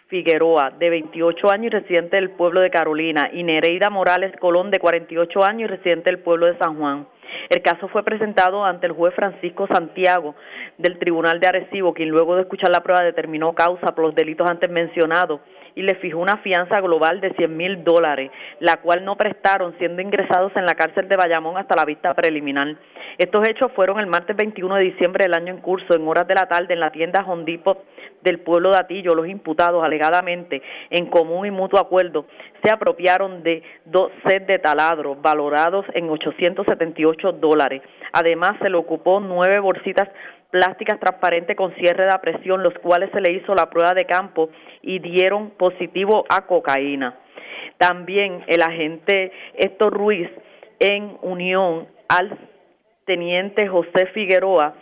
Figueroa, 0.07 0.71
de 0.79 0.89
28 0.89 1.51
años 1.51 1.65
y 1.65 1.69
residente 1.69 2.15
del 2.15 2.29
pueblo 2.29 2.61
de 2.61 2.69
Carolina, 2.69 3.29
y 3.33 3.43
Nereida 3.43 3.89
Morales 3.89 4.33
Colón, 4.39 4.71
de 4.71 4.79
48 4.79 5.43
años 5.43 5.69
y 5.69 5.75
residente 5.75 6.09
del 6.09 6.19
pueblo 6.19 6.45
de 6.45 6.57
San 6.57 6.77
Juan. 6.77 7.07
El 7.49 7.61
caso 7.61 7.89
fue 7.89 8.03
presentado 8.03 8.63
ante 8.63 8.87
el 8.87 8.93
juez 8.93 9.13
Francisco 9.13 9.67
Santiago 9.67 10.33
del 10.77 10.97
Tribunal 10.97 11.41
de 11.41 11.47
Arecibo, 11.47 11.93
quien 11.93 12.07
luego 12.07 12.35
de 12.35 12.43
escuchar 12.43 12.69
la 12.69 12.83
prueba 12.83 13.03
determinó 13.03 13.53
causa 13.53 13.93
por 13.93 14.05
los 14.05 14.15
delitos 14.15 14.49
antes 14.49 14.69
mencionados 14.69 15.41
y 15.75 15.83
le 15.83 15.95
fijó 15.95 16.19
una 16.19 16.37
fianza 16.37 16.79
global 16.81 17.21
de 17.21 17.33
100 17.33 17.55
mil 17.55 17.83
dólares, 17.83 18.31
la 18.59 18.77
cual 18.77 19.05
no 19.05 19.15
prestaron, 19.15 19.77
siendo 19.77 20.01
ingresados 20.01 20.51
en 20.55 20.65
la 20.65 20.75
cárcel 20.75 21.07
de 21.07 21.17
Bayamón 21.17 21.57
hasta 21.57 21.75
la 21.75 21.85
vista 21.85 22.13
preliminar. 22.13 22.75
Estos 23.17 23.47
hechos 23.47 23.71
fueron 23.73 23.99
el 23.99 24.07
martes 24.07 24.35
21 24.35 24.75
de 24.75 24.83
diciembre 24.83 25.25
del 25.25 25.35
año 25.35 25.53
en 25.53 25.61
curso, 25.61 25.95
en 25.95 26.07
horas 26.07 26.27
de 26.27 26.33
la 26.33 26.47
tarde, 26.47 26.73
en 26.73 26.79
la 26.79 26.91
tienda 26.91 27.23
Hondipo 27.27 27.83
del 28.27 28.39
pueblo 28.39 28.71
de 28.71 28.77
Atillo. 28.77 29.15
Los 29.15 29.27
imputados, 29.27 29.83
alegadamente, 29.83 30.61
en 30.89 31.07
común 31.07 31.45
y 31.45 31.51
mutuo 31.51 31.79
acuerdo, 31.79 32.25
se 32.63 32.71
apropiaron 32.71 33.43
de 33.43 33.63
dos 33.85 34.11
sets 34.25 34.47
de 34.47 34.59
taladros 34.59 35.21
valorados 35.21 35.85
en 35.93 36.09
878 36.09 37.31
dólares. 37.33 37.81
Además, 38.11 38.55
se 38.61 38.69
le 38.69 38.77
ocupó 38.77 39.19
nueve 39.19 39.59
bolsitas 39.59 40.09
plásticas 40.51 40.99
transparentes 40.99 41.55
con 41.55 41.73
cierre 41.75 42.05
de 42.05 42.19
presión, 42.19 42.63
los 42.63 42.73
cuales 42.79 43.09
se 43.11 43.21
le 43.21 43.31
hizo 43.31 43.53
la 43.53 43.69
prueba 43.69 43.93
de 43.93 44.05
campo 44.05 44.49
y 44.81 44.99
dieron 44.99 45.51
positivo 45.51 46.25
a 46.29 46.45
cocaína. 46.45 47.17
También 47.77 48.43
el 48.47 48.61
agente 48.61 49.31
Héctor 49.55 49.93
Ruiz, 49.93 50.29
en 50.79 51.17
unión 51.21 51.87
al 52.07 52.37
teniente 53.05 53.67
José 53.67 54.07
Figueroa, 54.13 54.75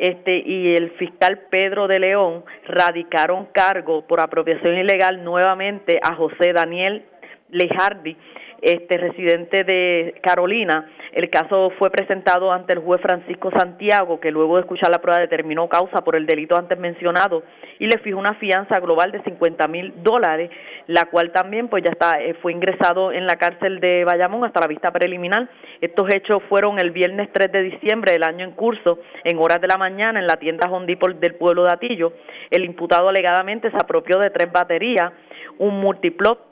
este, 0.00 0.42
y 0.44 0.74
el 0.76 0.92
fiscal 0.92 1.42
Pedro 1.50 1.86
de 1.86 1.98
León 1.98 2.42
radicaron 2.66 3.46
cargo 3.52 4.06
por 4.06 4.20
apropiación 4.20 4.78
ilegal 4.78 5.22
nuevamente 5.22 6.00
a 6.02 6.14
José 6.14 6.54
Daniel 6.54 7.04
Lejardi 7.50 8.16
este 8.62 8.96
residente 8.98 9.64
de 9.64 10.14
Carolina. 10.22 10.90
El 11.12 11.28
caso 11.28 11.72
fue 11.78 11.90
presentado 11.90 12.52
ante 12.52 12.72
el 12.72 12.78
juez 12.78 13.00
Francisco 13.00 13.50
Santiago, 13.50 14.20
que 14.20 14.30
luego 14.30 14.56
de 14.56 14.60
escuchar 14.60 14.90
la 14.90 15.00
prueba 15.00 15.20
determinó 15.20 15.68
causa 15.68 16.04
por 16.04 16.14
el 16.14 16.26
delito 16.26 16.56
antes 16.56 16.78
mencionado 16.78 17.42
y 17.80 17.86
le 17.86 17.98
fijó 17.98 18.18
una 18.18 18.34
fianza 18.34 18.78
global 18.78 19.10
de 19.10 19.22
50 19.22 19.66
mil 19.68 19.92
dólares, 20.02 20.50
la 20.86 21.06
cual 21.06 21.32
también 21.32 21.68
pues 21.68 21.82
ya 21.82 21.90
está 21.90 22.20
eh, 22.20 22.34
fue 22.34 22.52
ingresado 22.52 23.12
en 23.12 23.26
la 23.26 23.36
cárcel 23.36 23.80
de 23.80 24.04
Bayamón 24.04 24.44
hasta 24.44 24.60
la 24.60 24.66
vista 24.68 24.92
preliminar. 24.92 25.48
Estos 25.80 26.14
hechos 26.14 26.38
fueron 26.48 26.78
el 26.78 26.90
viernes 26.90 27.28
3 27.32 27.50
de 27.50 27.62
diciembre 27.62 28.12
del 28.12 28.22
año 28.22 28.44
en 28.44 28.52
curso, 28.52 29.00
en 29.24 29.38
horas 29.38 29.60
de 29.60 29.68
la 29.68 29.78
mañana, 29.78 30.20
en 30.20 30.26
la 30.26 30.36
tienda 30.36 30.70
Hondipol 30.70 31.18
del 31.18 31.34
pueblo 31.34 31.64
de 31.64 31.72
Atillo. 31.72 32.12
El 32.50 32.64
imputado 32.64 33.08
alegadamente 33.08 33.70
se 33.70 33.76
apropió 33.76 34.18
de 34.18 34.30
tres 34.30 34.52
baterías, 34.52 35.12
un 35.58 35.80
multiplot 35.80 36.49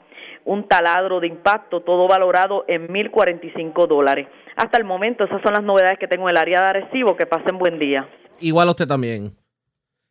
un 0.49 0.67
taladro 0.67 1.19
de 1.19 1.27
impacto, 1.27 1.81
todo 1.81 2.07
valorado 2.07 2.65
en 2.67 2.87
1.045 2.87 3.87
dólares. 3.87 4.27
Hasta 4.55 4.79
el 4.79 4.83
momento, 4.83 5.23
esas 5.23 5.41
son 5.43 5.53
las 5.53 5.63
novedades 5.63 5.99
que 5.99 6.07
tengo 6.07 6.27
en 6.27 6.31
el 6.31 6.37
área 6.37 6.61
de 6.61 6.67
Arecibo. 6.69 7.15
Que 7.15 7.27
pasen 7.27 7.59
buen 7.59 7.77
día. 7.77 8.09
Igual 8.39 8.69
usted 8.69 8.87
también. 8.87 9.35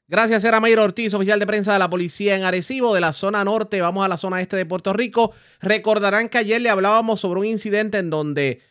Gracias, 0.07 0.45
era 0.45 0.61
Mayra 0.61 0.85
Ortiz, 0.85 1.13
oficial 1.13 1.41
de 1.41 1.47
prensa 1.47 1.73
de 1.73 1.81
la 1.81 1.91
policía 1.91 2.37
en 2.37 2.45
Arecibo, 2.45 2.95
de 2.95 3.01
la 3.01 3.13
zona 3.13 3.45
norte. 3.45 3.81
Vamos 3.81 4.05
a 4.05 4.09
la 4.09 4.17
zona 4.17 4.41
este 4.41 4.57
de 4.57 4.65
Puerto 4.65 4.93
Rico. 4.93 5.33
Recordarán 5.61 6.29
que 6.29 6.39
ayer 6.39 6.63
le 6.63 6.71
hablábamos 6.71 7.21
sobre 7.21 7.41
un 7.41 7.47
incidente 7.47 7.99
en 7.99 8.09
donde 8.09 8.63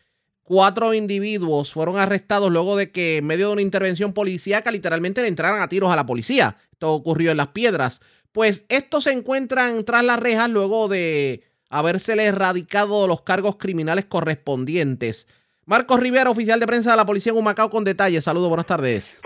cuatro 0.43 0.93
individuos 0.93 1.73
fueron 1.73 1.97
arrestados 1.97 2.49
luego 2.49 2.77
de 2.77 2.91
que 2.93 3.17
en 3.17 3.27
medio 3.27 3.47
de 3.47 3.53
una 3.53 3.61
intervención 3.61 4.13
policíaca 4.13 4.71
literalmente 4.71 5.21
le 5.21 5.27
entraran 5.27 5.61
a 5.61 5.67
tiros 5.67 5.91
a 5.91 5.97
la 5.97 6.05
policía. 6.05 6.55
Esto 6.71 6.93
ocurrió 6.93 7.31
en 7.31 7.37
Las 7.37 7.49
Piedras. 7.49 7.99
Pues 8.31 8.65
estos 8.69 9.03
se 9.03 9.11
encuentran 9.11 9.83
tras 9.83 10.03
las 10.03 10.19
rejas 10.19 10.49
luego 10.49 10.87
de 10.87 11.43
habérsele 11.69 12.25
erradicado 12.25 13.07
los 13.07 13.21
cargos 13.21 13.57
criminales 13.57 14.05
correspondientes. 14.05 15.27
Marcos 15.65 15.99
Rivera, 15.99 16.29
oficial 16.29 16.59
de 16.59 16.67
prensa 16.67 16.91
de 16.91 16.97
la 16.97 17.05
policía 17.05 17.33
en 17.33 17.39
Humacao, 17.39 17.69
con 17.69 17.83
detalles. 17.83 18.23
Saludos, 18.23 18.47
buenas 18.47 18.65
tardes. 18.65 19.21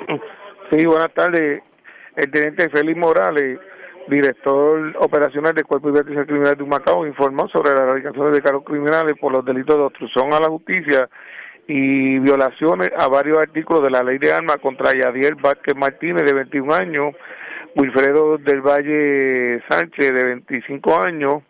Sí, 0.71 0.85
buenas 0.85 1.13
tardes. 1.13 1.61
El 2.15 2.31
teniente 2.31 2.69
Félix 2.69 2.97
Morales, 2.97 3.59
director 4.07 4.95
operacional 4.99 5.53
del 5.53 5.65
Cuerpo 5.65 5.89
Investigación 5.89 6.25
Criminal 6.25 6.55
de 6.55 6.63
Humacao, 6.63 7.05
informó 7.05 7.47
sobre 7.49 7.73
la 7.73 7.83
erradicación 7.83 8.31
de 8.31 8.41
cargos 8.41 8.63
criminales 8.63 9.13
por 9.19 9.31
los 9.31 9.45
delitos 9.45 9.75
de 9.75 9.83
obstrucción 9.83 10.33
a 10.33 10.39
la 10.39 10.49
justicia 10.49 11.09
y 11.67 12.19
violaciones 12.19 12.89
a 12.97 13.07
varios 13.07 13.37
artículos 13.37 13.83
de 13.83 13.91
la 13.91 14.03
ley 14.03 14.17
de 14.17 14.33
armas 14.33 14.57
contra 14.57 14.93
Yadier 14.93 15.35
Vázquez 15.35 15.75
Martínez, 15.75 16.23
de 16.25 16.33
21 16.33 16.73
años, 16.73 17.15
Wilfredo 17.75 18.37
del 18.37 18.61
Valle 18.61 19.61
Sánchez, 19.69 20.13
de 20.13 20.23
25 20.23 21.01
años, 21.03 21.43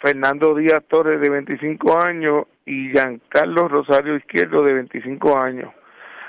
Fernando 0.00 0.54
Díaz 0.54 0.84
Torres 0.88 1.20
de 1.20 1.28
25 1.28 1.98
años 2.02 2.44
y 2.64 2.90
Giancarlo 2.90 3.68
Rosario 3.68 4.16
Izquierdo 4.16 4.62
de 4.62 4.74
25 4.74 5.38
años. 5.38 5.72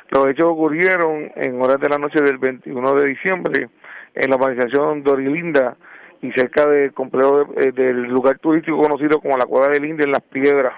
Los 0.09 0.27
hechos 0.27 0.49
ocurrieron 0.49 1.31
en 1.35 1.61
horas 1.61 1.79
de 1.79 1.89
la 1.89 1.99
noche 1.99 2.21
del 2.21 2.39
21 2.39 2.95
de 2.95 3.09
diciembre 3.09 3.69
en 4.15 4.29
la 4.29 4.37
organización 4.37 5.03
Dorilinda 5.03 5.77
y 6.21 6.31
cerca 6.31 6.65
del 6.65 6.93
complejo 6.93 7.53
eh, 7.57 7.71
del 7.71 8.03
lugar 8.03 8.39
turístico 8.39 8.77
conocido 8.79 9.19
como 9.19 9.37
la 9.37 9.45
Cueva 9.45 9.69
de 9.69 9.79
Linda 9.79 10.03
en 10.03 10.11
Las 10.11 10.23
Piedras. 10.23 10.73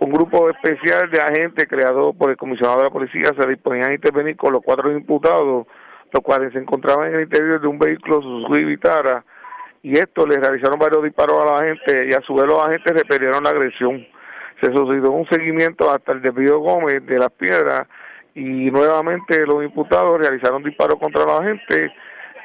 Un 0.00 0.10
grupo 0.10 0.50
especial 0.50 1.08
de 1.10 1.20
agentes 1.20 1.66
creado 1.68 2.12
por 2.12 2.30
el 2.30 2.36
comisionado 2.36 2.78
de 2.78 2.84
la 2.84 2.90
policía 2.90 3.30
se 3.38 3.46
disponía 3.46 3.86
a 3.86 3.94
intervenir 3.94 4.36
con 4.36 4.52
los 4.52 4.62
cuatro 4.62 4.90
imputados, 4.90 5.66
los 6.10 6.22
cuales 6.22 6.52
se 6.52 6.58
encontraban 6.58 7.08
en 7.08 7.14
el 7.14 7.22
interior 7.22 7.60
de 7.60 7.68
un 7.68 7.78
vehículo 7.78 8.20
Suzuki 8.20 8.64
Vitara 8.64 9.24
y 9.82 9.98
esto 9.98 10.26
le 10.26 10.36
realizaron 10.36 10.78
varios 10.78 11.02
disparos 11.02 11.42
a 11.42 11.62
la 11.62 11.68
gente 11.68 12.06
y 12.08 12.12
a 12.12 12.20
su 12.20 12.34
vez 12.34 12.46
los 12.46 12.62
agentes 12.64 12.94
repelieron 12.94 13.42
la 13.42 13.50
agresión. 13.50 14.06
Se 14.60 14.72
sucedió 14.72 15.10
un 15.10 15.26
seguimiento 15.28 15.90
hasta 15.90 16.12
el 16.12 16.22
desvío 16.22 16.60
Gómez 16.60 17.04
de 17.04 17.18
las 17.18 17.30
piedras 17.32 17.88
y 18.34 18.70
nuevamente 18.70 19.44
los 19.44 19.64
imputados 19.64 20.18
realizaron 20.18 20.62
disparos 20.62 21.00
contra 21.00 21.24
la 21.24 21.42
gente 21.42 21.92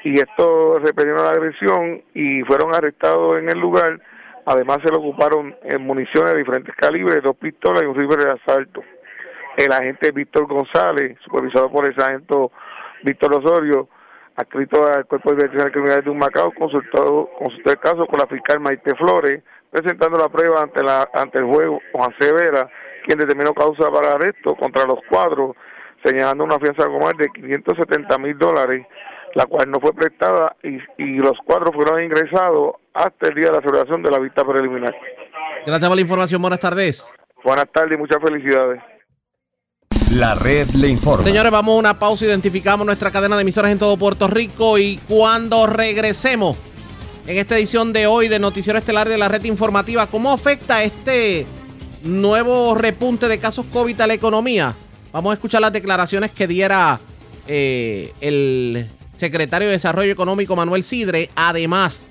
y 0.04 0.14
esto 0.16 0.80
repelieron 0.80 1.24
la 1.24 1.30
agresión 1.30 2.02
y 2.14 2.42
fueron 2.44 2.74
arrestados 2.74 3.38
en 3.38 3.50
el 3.50 3.60
lugar. 3.60 4.00
Además 4.46 4.80
se 4.84 4.92
le 4.92 4.98
ocuparon 4.98 5.56
en 5.64 5.82
municiones 5.86 6.34
de 6.34 6.40
diferentes 6.40 6.74
calibres, 6.76 7.22
dos 7.22 7.36
pistolas 7.36 7.84
y 7.84 7.86
un 7.86 7.96
rifle 7.96 8.26
de 8.26 8.32
asalto. 8.32 8.82
El 9.58 9.72
agente 9.72 10.12
Víctor 10.12 10.48
González, 10.48 11.18
supervisado 11.24 11.70
por 11.70 11.86
el 11.86 11.96
sargento 11.96 12.52
Víctor 13.04 13.36
Osorio, 13.36 13.90
adscrito 14.38 14.86
al 14.86 15.06
Cuerpo 15.06 15.32
de 15.32 15.36
Investigación 15.36 15.72
Criminal 15.72 16.04
de 16.04 16.10
un 16.12 16.18
Macao, 16.20 16.52
consultó, 16.54 17.30
consultó 17.38 17.72
el 17.72 17.80
caso 17.80 18.06
con 18.06 18.20
la 18.20 18.28
fiscal 18.28 18.60
Maite 18.60 18.96
Flores, 18.96 19.44
presentando 19.72 20.18
la 20.18 20.30
prueba 20.30 20.62
ante 20.62 20.84
la 20.84 21.10
ante 21.14 21.40
el 21.40 21.46
juez 21.46 21.68
Juan 21.92 22.14
Severa, 22.20 22.70
quien 23.06 23.18
determinó 23.18 23.54
causa 23.54 23.90
para 23.90 24.14
arresto 24.14 24.56
contra 24.56 24.86
los 24.86 25.00
cuadros, 25.10 25.56
señalando 26.04 26.44
una 26.44 26.60
fianza 26.60 26.88
más 26.88 27.18
de 27.18 27.28
570 27.34 28.18
mil 28.20 28.38
dólares, 28.38 28.86
la 29.34 29.46
cual 29.48 29.70
no 29.72 29.80
fue 29.80 29.94
prestada 29.94 30.56
y, 30.64 30.78
y 30.98 31.18
los 31.18 31.38
cuatro 31.44 31.72
fueron 31.74 32.04
ingresados 32.04 32.76
hasta 32.94 33.30
el 33.30 33.36
día 33.36 33.48
de 33.48 33.54
la 33.54 33.62
celebración 33.62 34.04
de 34.04 34.12
la 34.12 34.20
vista 34.20 34.46
preliminar. 34.46 34.96
Gracias 35.66 35.90
por 35.90 35.96
la 35.96 36.02
información. 36.02 36.42
Buenas 36.42 36.60
tardes. 36.60 37.06
Buenas 37.44 37.70
tardes 37.72 37.94
y 37.94 37.98
muchas 37.98 38.20
felicidades. 38.22 38.82
La 40.12 40.36
red 40.36 40.70
le 40.70 40.88
informa. 40.88 41.26
Señores, 41.26 41.52
vamos 41.52 41.76
a 41.76 41.80
una 41.80 42.00
pausa. 42.00 42.26
Identificamos 42.26 42.86
nuestra 42.86 43.12
cadena 43.12 43.36
de 43.36 43.42
emisoras 43.42 43.72
en 43.72 43.78
todo 43.78 43.98
Puerto 43.98 44.28
Rico 44.28 44.78
y 44.78 44.98
cuando 45.08 45.68
regresemos 45.68 46.56
en 47.28 47.38
esta 47.38 47.58
edición 47.58 47.92
de 47.92 48.08
hoy 48.08 48.30
de 48.30 48.40
Noticiero 48.40 48.80
Estelar 48.80 49.10
de 49.10 49.18
la 49.18 49.28
red 49.28 49.44
informativa, 49.44 50.08
¿cómo 50.08 50.32
afecta 50.32 50.82
este 50.82 51.46
nuevo 52.04 52.74
repunte 52.74 53.28
de 53.28 53.38
casos 53.38 53.66
COVID 53.74 54.00
a 54.00 54.08
la 54.08 54.14
economía? 54.14 54.74
Vamos 55.12 55.32
a 55.32 55.34
escuchar 55.34 55.60
las 55.60 55.74
declaraciones 55.74 56.32
que 56.32 56.48
diera 56.48 57.02
eh, 57.46 58.14
el 58.22 58.88
secretario 59.18 59.68
de 59.68 59.74
Desarrollo 59.74 60.12
Económico 60.14 60.56
Manuel 60.56 60.86
Sidre. 60.86 61.30
Además, 61.36 62.04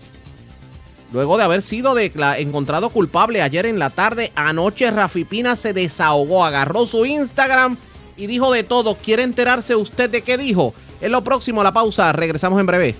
luego 1.15 1.39
de 1.39 1.45
haber 1.45 1.63
sido 1.63 1.97
encontrado 1.99 2.91
culpable 2.91 3.41
ayer 3.41 3.65
en 3.65 3.79
la 3.79 3.89
tarde, 3.89 4.33
anoche 4.35 4.91
Rafi 4.91 5.25
Pina 5.25 5.57
se 5.57 5.73
desahogó, 5.73 6.45
agarró 6.45 6.85
su 6.85 7.07
Instagram 7.07 7.79
y 8.17 8.27
dijo 8.27 8.53
de 8.53 8.63
todo. 8.63 8.95
¿Quiere 8.95 9.23
enterarse 9.23 9.77
usted 9.77 10.11
de 10.11 10.23
qué 10.23 10.39
dijo? 10.39 10.75
En 11.01 11.13
lo 11.13 11.23
próximo, 11.23 11.63
la 11.63 11.73
pausa. 11.73 12.13
Regresamos 12.13 12.59
en 12.61 12.67
breve. 12.67 12.95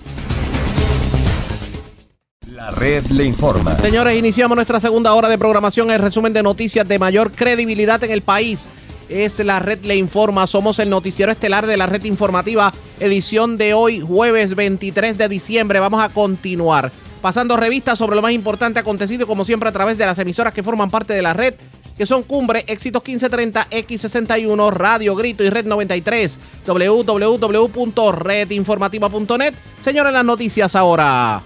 La 2.51 2.71
red 2.71 3.05
le 3.07 3.23
informa. 3.25 3.77
Señores, 3.79 4.17
iniciamos 4.17 4.55
nuestra 4.55 4.79
segunda 4.79 5.13
hora 5.13 5.29
de 5.29 5.37
programación. 5.37 5.91
El 5.91 5.99
resumen 5.99 6.33
de 6.33 6.43
noticias 6.43 6.87
de 6.87 6.99
mayor 6.99 7.31
credibilidad 7.31 8.03
en 8.03 8.11
el 8.11 8.21
país. 8.21 8.67
Es 9.09 9.39
la 9.39 9.59
red 9.59 9.83
le 9.85 9.95
informa. 9.95 10.47
Somos 10.47 10.79
el 10.79 10.89
noticiero 10.89 11.31
estelar 11.31 11.67
de 11.67 11.77
la 11.77 11.85
red 11.85 12.03
informativa. 12.05 12.73
Edición 12.99 13.57
de 13.57 13.73
hoy, 13.73 14.01
jueves 14.01 14.55
23 14.55 15.17
de 15.17 15.29
diciembre. 15.29 15.79
Vamos 15.79 16.03
a 16.03 16.09
continuar 16.09 16.91
pasando 17.21 17.57
revistas 17.57 17.97
sobre 17.97 18.15
lo 18.15 18.21
más 18.21 18.31
importante 18.31 18.79
acontecido, 18.79 19.27
como 19.27 19.43
siempre, 19.43 19.69
a 19.69 19.71
través 19.71 19.97
de 19.97 20.05
las 20.05 20.19
emisoras 20.19 20.53
que 20.53 20.63
forman 20.63 20.89
parte 20.89 21.13
de 21.13 21.21
la 21.21 21.33
red, 21.33 21.55
que 21.97 22.05
son 22.05 22.23
Cumbre, 22.23 22.63
Éxitos 22.67 23.01
1530, 23.03 23.69
X61, 23.69 24.71
Radio 24.71 25.15
Grito 25.15 25.43
y 25.43 25.49
Red 25.49 25.65
93, 25.65 26.39
www.redinformativa.net. 26.65 29.53
Señores, 29.81 30.13
las 30.13 30.25
noticias 30.25 30.75
ahora. 30.75 31.41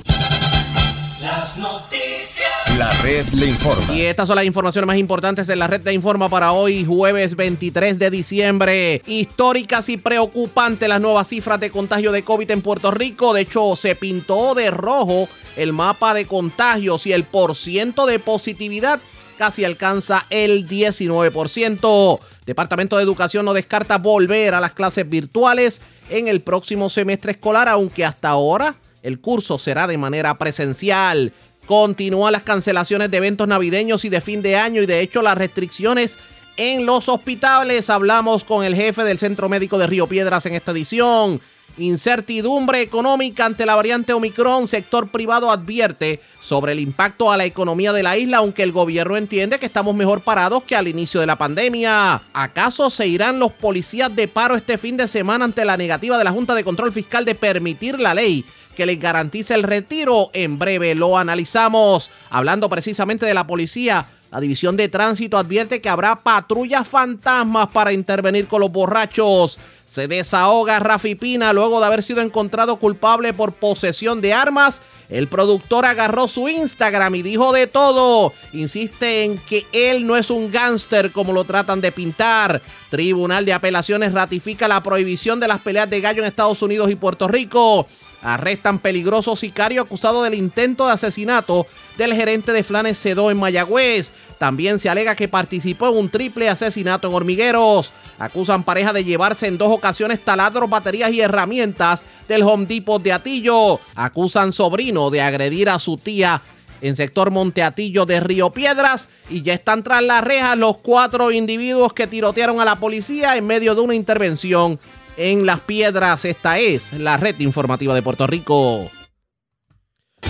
Las 1.22 1.58
noticias. 1.58 2.49
La 2.78 2.91
red 3.04 3.28
le 3.34 3.47
informa. 3.47 3.93
Y 3.93 4.02
estas 4.02 4.28
son 4.28 4.38
las 4.38 4.45
informaciones 4.45 4.88
más 4.88 4.97
importantes 4.97 5.47
en 5.49 5.60
la 5.60 5.68
red 5.68 5.82
de 5.82 5.93
informa 5.93 6.30
para 6.30 6.52
hoy, 6.52 6.84
jueves 6.84 7.36
23 7.36 7.99
de 7.99 8.10
diciembre. 8.10 9.02
Históricas 9.06 9.88
y 9.89 9.97
preocupantes 9.97 10.89
las 10.89 10.99
nuevas 10.99 11.28
cifras 11.28 11.60
de 11.60 11.70
contagio 11.70 12.12
de 12.12 12.24
COVID 12.24 12.49
en 12.49 12.62
Puerto 12.62 12.89
Rico. 12.89 13.34
De 13.34 13.41
hecho, 13.41 13.76
se 13.76 13.95
pintó 13.95 14.56
de 14.56 14.72
rojo 14.72 15.28
el 15.58 15.74
mapa 15.74 16.14
de 16.14 16.26
contagios 16.26 17.06
y 17.06 17.14
el 17.14 17.24
porciento 17.24 18.06
de 18.06 18.20
positividad 18.20 18.99
casi 19.42 19.66
alcanza 19.66 20.28
el 20.30 20.70
19%. 20.70 22.20
Departamento 22.46 22.96
de 22.96 23.02
Educación 23.02 23.44
no 23.44 23.54
descarta 23.54 23.98
volver 23.98 24.54
a 24.54 24.60
las 24.60 24.74
clases 24.74 25.10
virtuales 25.10 25.82
en 26.12 26.28
el 26.28 26.42
próximo 26.42 26.92
semestre 26.92 27.32
escolar, 27.32 27.68
aunque 27.68 28.06
hasta 28.06 28.30
ahora 28.30 28.76
el 29.02 29.20
curso 29.20 29.58
será 29.58 29.88
de 29.88 29.98
manera 29.98 30.36
presencial. 30.36 31.34
Continúan 31.66 32.34
las 32.34 32.44
cancelaciones 32.44 33.10
de 33.10 33.18
eventos 33.18 33.48
navideños 33.48 34.06
y 34.06 34.10
de 34.10 34.22
fin 34.22 34.44
de 34.44 34.58
año 34.58 34.84
y 34.84 34.86
de 34.86 35.00
hecho 35.00 35.24
las 35.24 35.39
restricciones 35.39 36.20
en 36.58 36.86
los 36.86 37.10
hospitales. 37.10 37.89
Hablamos 37.89 38.44
con 38.44 38.64
el 38.64 38.76
jefe 38.76 39.04
del 39.04 39.18
Centro 39.18 39.50
Médico 39.50 39.80
de 39.80 39.88
Río 39.88 40.06
Piedras 40.06 40.46
en 40.46 40.54
esta 40.54 40.72
edición. 40.72 41.42
Incertidumbre 41.78 42.82
económica 42.82 43.45
ante 43.45 43.65
la 43.65 43.76
variante 43.76 44.13
Omicron. 44.13 44.67
Sector 44.67 45.09
privado 45.09 45.51
advierte 45.51 46.19
sobre 46.41 46.74
el 46.74 46.80
impacto 46.80 47.32
a 47.32 47.38
la 47.38 47.45
economía 47.45 47.93
de 47.93 48.03
la 48.03 48.17
isla, 48.17 48.38
aunque 48.38 48.63
el 48.63 48.72
gobierno 48.72 49.15
entiende 49.15 49.59
que 49.59 49.65
estamos 49.65 49.95
mejor 49.95 50.22
parados 50.22 50.63
que 50.63 50.76
al 50.76 50.88
inicio 50.88 51.19
de 51.19 51.28
la 51.28 51.38
pandemia. 51.38 52.22
¿Acaso 52.34 52.89
se 52.89 53.07
irán 53.07 53.39
los 53.39 53.53
policías 53.53 54.13
de 54.15 54.28
paro 54.28 54.55
este 54.55 54.78
fin 54.78 54.97
de 54.97 55.07
semana 55.07 55.45
ante 55.45 55.65
la 55.65 55.78
negativa 55.78 56.17
de 56.17 56.24
la 56.24 56.32
Junta 56.32 56.55
de 56.55 56.63
Control 56.63 56.91
Fiscal 56.91 57.26
de 57.26 57.36
permitir 57.36 57.99
la 57.99 58.13
ley 58.13 58.45
que 58.76 58.86
les 58.86 58.99
garantice 58.99 59.53
el 59.53 59.63
retiro. 59.63 60.30
En 60.34 60.57
breve 60.57 60.95
lo 60.95 61.17
analizamos. 61.17 62.09
Hablando 62.30 62.69
precisamente 62.69 63.26
de 63.26 63.34
la 63.34 63.47
policía, 63.47 64.07
la 64.32 64.39
División 64.39 64.78
de 64.78 64.89
Tránsito 64.89 65.38
advierte 65.38 65.82
que 65.82 65.89
habrá 65.89 66.15
patrullas 66.15 66.88
fantasmas 66.88 67.67
para 67.67 67.93
intervenir 67.93 68.47
con 68.47 68.61
los 68.61 68.72
borrachos. 68.72 69.59
Se 69.92 70.08
desahoga 70.08 70.80
Rafi 70.80 71.16
Pina 71.16 71.52
luego 71.52 71.82
de 71.82 71.86
haber 71.86 72.02
sido 72.02 72.22
encontrado 72.22 72.78
culpable 72.78 73.34
por 73.34 73.52
posesión 73.52 74.22
de 74.22 74.32
armas. 74.32 74.82
El 75.10 75.28
productor 75.28 75.86
agarró 75.86 76.30
su 76.30 76.48
Instagram 76.48 77.14
y 77.16 77.22
dijo 77.24 77.52
de 77.52 77.68
todo. 77.68 78.32
Insiste 78.54 79.26
en 79.26 79.38
que 79.38 79.66
él 79.74 80.08
no 80.08 80.16
es 80.16 80.30
un 80.30 80.50
gángster 80.50 81.12
como 81.12 81.34
lo 81.34 81.44
tratan 81.44 81.82
de 81.82 81.92
pintar. 81.92 82.62
Tribunal 82.89 83.44
de 83.44 83.52
Apelaciones 83.52 84.14
ratifica 84.14 84.70
la 84.70 84.82
prohibición 84.82 85.42
de 85.42 85.50
las 85.50 85.60
peleas 85.60 85.89
de 85.89 86.00
gallo 86.00 86.22
en 86.22 86.30
Estados 86.30 86.62
Unidos 86.62 86.89
y 86.89 86.96
Puerto 86.96 87.28
Rico. 87.28 87.86
Arrestan 88.22 88.80
peligroso 88.80 89.36
sicario 89.36 89.82
acusado 89.82 90.24
del 90.24 90.36
intento 90.36 90.88
de 90.88 90.93
asesinato 90.93 91.65
del 91.97 92.13
gerente 92.13 92.53
de 92.53 92.63
Flanes 92.63 92.99
Cedó 92.99 93.32
en 93.32 93.39
Mayagüez. 93.39 94.13
También 94.38 94.80
se 94.80 94.89
alega 94.89 95.15
que 95.15 95.28
participó 95.28 95.89
en 95.89 95.97
un 95.97 96.09
triple 96.09 96.49
asesinato 96.49 97.07
en 97.07 97.13
Hormigueros. 97.13 97.91
Acusan 98.19 98.63
pareja 98.63 98.93
de 98.93 99.03
llevarse 99.03 99.47
en 99.47 99.57
dos 99.57 99.69
ocasiones 99.69 100.19
taladros, 100.19 100.69
baterías 100.69 101.11
y 101.11 101.22
herramientas 101.22 102.05
del 102.28 102.43
Home 102.43 102.67
Depot 102.67 103.01
de 103.01 103.13
Atillo. 103.13 103.80
Acusan 103.95 104.53
sobrino 104.53 105.09
de 105.09 105.22
agredir 105.22 105.69
a 105.69 105.80
su 105.80 105.97
tía 105.97 106.41
en 106.82 106.95
sector 106.95 107.32
Monteatillo 107.32 108.05
de 108.05 108.19
Río 108.19 108.51
Piedras 108.51 109.09
y 109.30 109.43
ya 109.43 109.53
están 109.53 109.84
tras 109.84 110.03
las 110.03 110.24
rejas 110.24 110.57
los 110.57 110.78
cuatro 110.78 111.32
individuos 111.32 111.93
que 111.93 112.07
tirotearon 112.07 112.59
a 112.59 112.65
la 112.65 112.76
policía 112.76 113.38
en 113.38 113.45
medio 113.45 113.76
de 113.76 113.82
una 113.82 113.95
intervención 113.95 114.80
en 115.18 115.45
Las 115.45 115.62
Piedras. 115.62 116.26
Esta 116.26 116.59
es 116.59 116.93
la 116.93 117.18
red 117.18 117.39
informativa 117.39 117.93
de 117.93 118.01
Puerto 118.01 118.28
Rico. 118.28 118.89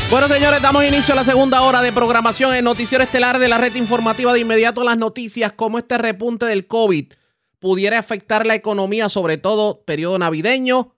Bueno, 0.09 0.27
señores, 0.27 0.61
damos 0.61 0.86
inicio 0.86 1.13
a 1.13 1.17
la 1.17 1.23
segunda 1.23 1.61
hora 1.61 1.82
de 1.82 1.91
programación 1.91 2.53
en 2.53 2.65
Noticiero 2.65 3.03
Estelar 3.03 3.39
de 3.39 3.47
la 3.47 3.57
red 3.57 3.75
informativa. 3.75 4.34
De 4.34 4.39
inmediato 4.39 4.84
las 4.84 4.97
noticias, 4.97 5.53
como 5.53 5.77
este 5.77 5.97
repunte 5.97 6.45
del 6.45 6.67
COVID 6.67 7.13
pudiera 7.59 7.99
afectar 7.99 8.45
la 8.45 8.55
economía, 8.55 9.07
sobre 9.07 9.38
todo 9.38 9.84
periodo 9.86 10.17
navideño, 10.19 10.95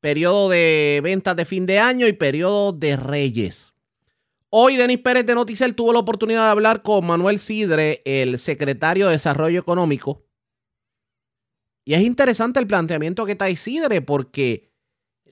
periodo 0.00 0.48
de 0.48 1.00
ventas 1.02 1.36
de 1.36 1.44
fin 1.44 1.66
de 1.66 1.78
año 1.78 2.08
y 2.08 2.12
periodo 2.12 2.72
de 2.72 2.96
reyes. 2.96 3.72
Hoy 4.50 4.76
Denis 4.76 4.98
Pérez 4.98 5.26
de 5.26 5.34
Noticel 5.34 5.74
tuvo 5.74 5.92
la 5.92 5.98
oportunidad 5.98 6.44
de 6.44 6.50
hablar 6.50 6.82
con 6.82 7.06
Manuel 7.06 7.38
Sidre, 7.40 8.02
el 8.04 8.38
secretario 8.38 9.06
de 9.06 9.12
Desarrollo 9.12 9.58
Económico, 9.58 10.22
y 11.84 11.94
es 11.94 12.02
interesante 12.02 12.60
el 12.60 12.66
planteamiento 12.66 13.26
que 13.26 13.32
está 13.32 13.50
Isidre 13.50 14.00
porque 14.00 14.72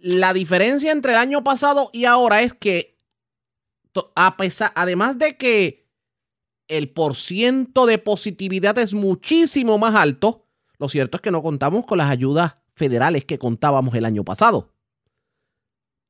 la 0.01 0.35
diferencia 0.35 0.93
entre 0.93 1.13
el 1.13 1.19
año 1.19 1.43
pasado 1.45 1.91
y 1.93 2.05
ahora 2.05 2.43
es 2.43 2.55
que, 2.55 2.99
a 4.15 4.37
pesar, 4.37 4.73
además 4.75 5.19
de 5.19 5.37
que 5.37 5.89
el 6.69 6.91
porciento 6.91 7.87
de 7.87 7.99
positividad 7.99 8.79
es 8.79 8.93
muchísimo 8.93 9.79
más 9.79 9.95
alto, 9.95 10.47
lo 10.79 10.89
cierto 10.89 11.17
es 11.17 11.21
que 11.23 11.31
no 11.31 11.43
contamos 11.43 11.87
con 11.87 11.99
las 11.99 12.11
ayudas 12.11 12.57
federales 12.75 13.25
que 13.25 13.39
contábamos 13.39 13.95
el 13.95 14.05
año 14.05 14.25
pasado. 14.25 14.75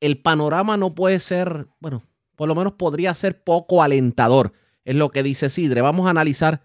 El 0.00 0.20
panorama 0.20 0.76
no 0.76 0.94
puede 0.94 1.20
ser, 1.20 1.68
bueno, 1.78 2.02
por 2.34 2.48
lo 2.48 2.54
menos 2.54 2.72
podría 2.72 3.14
ser 3.14 3.44
poco 3.44 3.82
alentador, 3.82 4.52
es 4.84 4.96
lo 4.96 5.10
que 5.10 5.22
dice 5.22 5.50
Sidre. 5.50 5.80
Vamos 5.80 6.06
a 6.06 6.10
analizar 6.10 6.62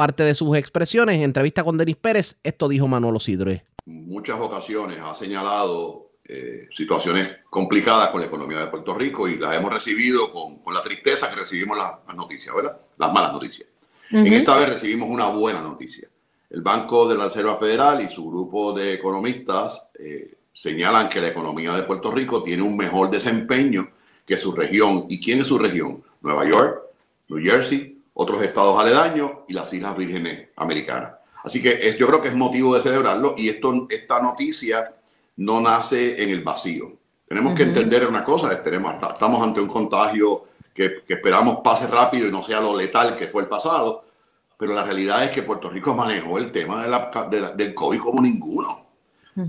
parte 0.00 0.22
de 0.22 0.34
sus 0.34 0.56
expresiones. 0.56 1.16
En 1.16 1.24
entrevista 1.24 1.62
con 1.62 1.76
Denis 1.76 1.96
Pérez, 1.96 2.38
esto 2.42 2.70
dijo 2.70 2.88
Manolo 2.88 3.20
Sidre. 3.20 3.66
Muchas 3.84 4.40
ocasiones 4.40 4.96
ha 4.98 5.14
señalado 5.14 6.12
eh, 6.24 6.70
situaciones 6.74 7.30
complicadas 7.50 8.08
con 8.08 8.22
la 8.22 8.28
economía 8.28 8.60
de 8.60 8.68
Puerto 8.68 8.94
Rico 8.94 9.28
y 9.28 9.36
las 9.36 9.54
hemos 9.54 9.70
recibido 9.70 10.32
con, 10.32 10.60
con 10.60 10.72
la 10.72 10.80
tristeza 10.80 11.28
que 11.28 11.36
recibimos 11.36 11.76
las, 11.76 12.16
noticias, 12.16 12.54
¿verdad? 12.54 12.78
Las 12.96 13.12
malas 13.12 13.34
noticias. 13.34 13.68
En 14.10 14.32
esta 14.32 14.56
vez 14.56 14.70
recibimos 14.70 15.06
una 15.06 15.26
buena 15.26 15.60
noticia. 15.60 16.08
El 16.48 16.62
Banco 16.62 17.06
de 17.06 17.18
la 17.18 17.24
Reserva 17.24 17.58
Federal 17.58 18.00
y 18.00 18.14
su 18.14 18.26
grupo 18.26 18.72
de 18.72 18.94
economistas 18.94 19.86
eh, 19.98 20.34
señalan 20.54 21.10
que 21.10 21.20
la 21.20 21.28
economía 21.28 21.74
de 21.74 21.82
Puerto 21.82 22.10
Rico 22.10 22.42
tiene 22.42 22.62
un 22.62 22.74
mejor 22.74 23.10
desempeño 23.10 23.90
que 24.24 24.38
su 24.38 24.52
región. 24.52 25.04
¿Y 25.10 25.20
quién 25.20 25.42
es 25.42 25.48
su 25.48 25.58
región? 25.58 26.02
Nueva 26.22 26.48
York, 26.48 26.84
New 27.28 27.44
Jersey, 27.44 27.99
otros 28.20 28.42
estados 28.42 28.78
aledaños 28.78 29.32
y 29.48 29.54
las 29.54 29.72
Islas 29.72 29.96
Vírgenes 29.96 30.48
Americanas. 30.56 31.12
Así 31.42 31.62
que 31.62 31.88
es, 31.88 31.96
yo 31.96 32.06
creo 32.06 32.20
que 32.20 32.28
es 32.28 32.34
motivo 32.34 32.74
de 32.74 32.82
celebrarlo 32.82 33.34
y 33.38 33.48
esto, 33.48 33.86
esta 33.88 34.20
noticia 34.20 34.94
no 35.38 35.58
nace 35.58 36.22
en 36.22 36.28
el 36.28 36.42
vacío. 36.42 36.98
Tenemos 37.26 37.54
que 37.54 37.62
entender 37.62 38.06
una 38.06 38.22
cosa, 38.22 38.52
estamos 38.52 39.42
ante 39.42 39.62
un 39.62 39.68
contagio 39.68 40.44
que, 40.74 41.02
esperamos 41.08 41.60
pase 41.64 41.86
rápido 41.86 42.28
y 42.28 42.30
no 42.30 42.42
sea 42.42 42.60
lo 42.60 42.76
letal 42.76 43.16
que 43.16 43.26
fue 43.26 43.40
el 43.40 43.48
pasado, 43.48 44.04
pero 44.58 44.74
la 44.74 44.82
realidad 44.82 45.24
es 45.24 45.30
que 45.30 45.42
Puerto 45.42 45.70
Rico 45.70 45.94
manejó 45.94 46.36
el 46.36 46.52
tema 46.52 46.82
de 46.82 46.90
la, 46.90 47.54
del 47.56 47.74
COVID 47.74 48.00
como 48.00 48.20
ninguno. 48.20 48.68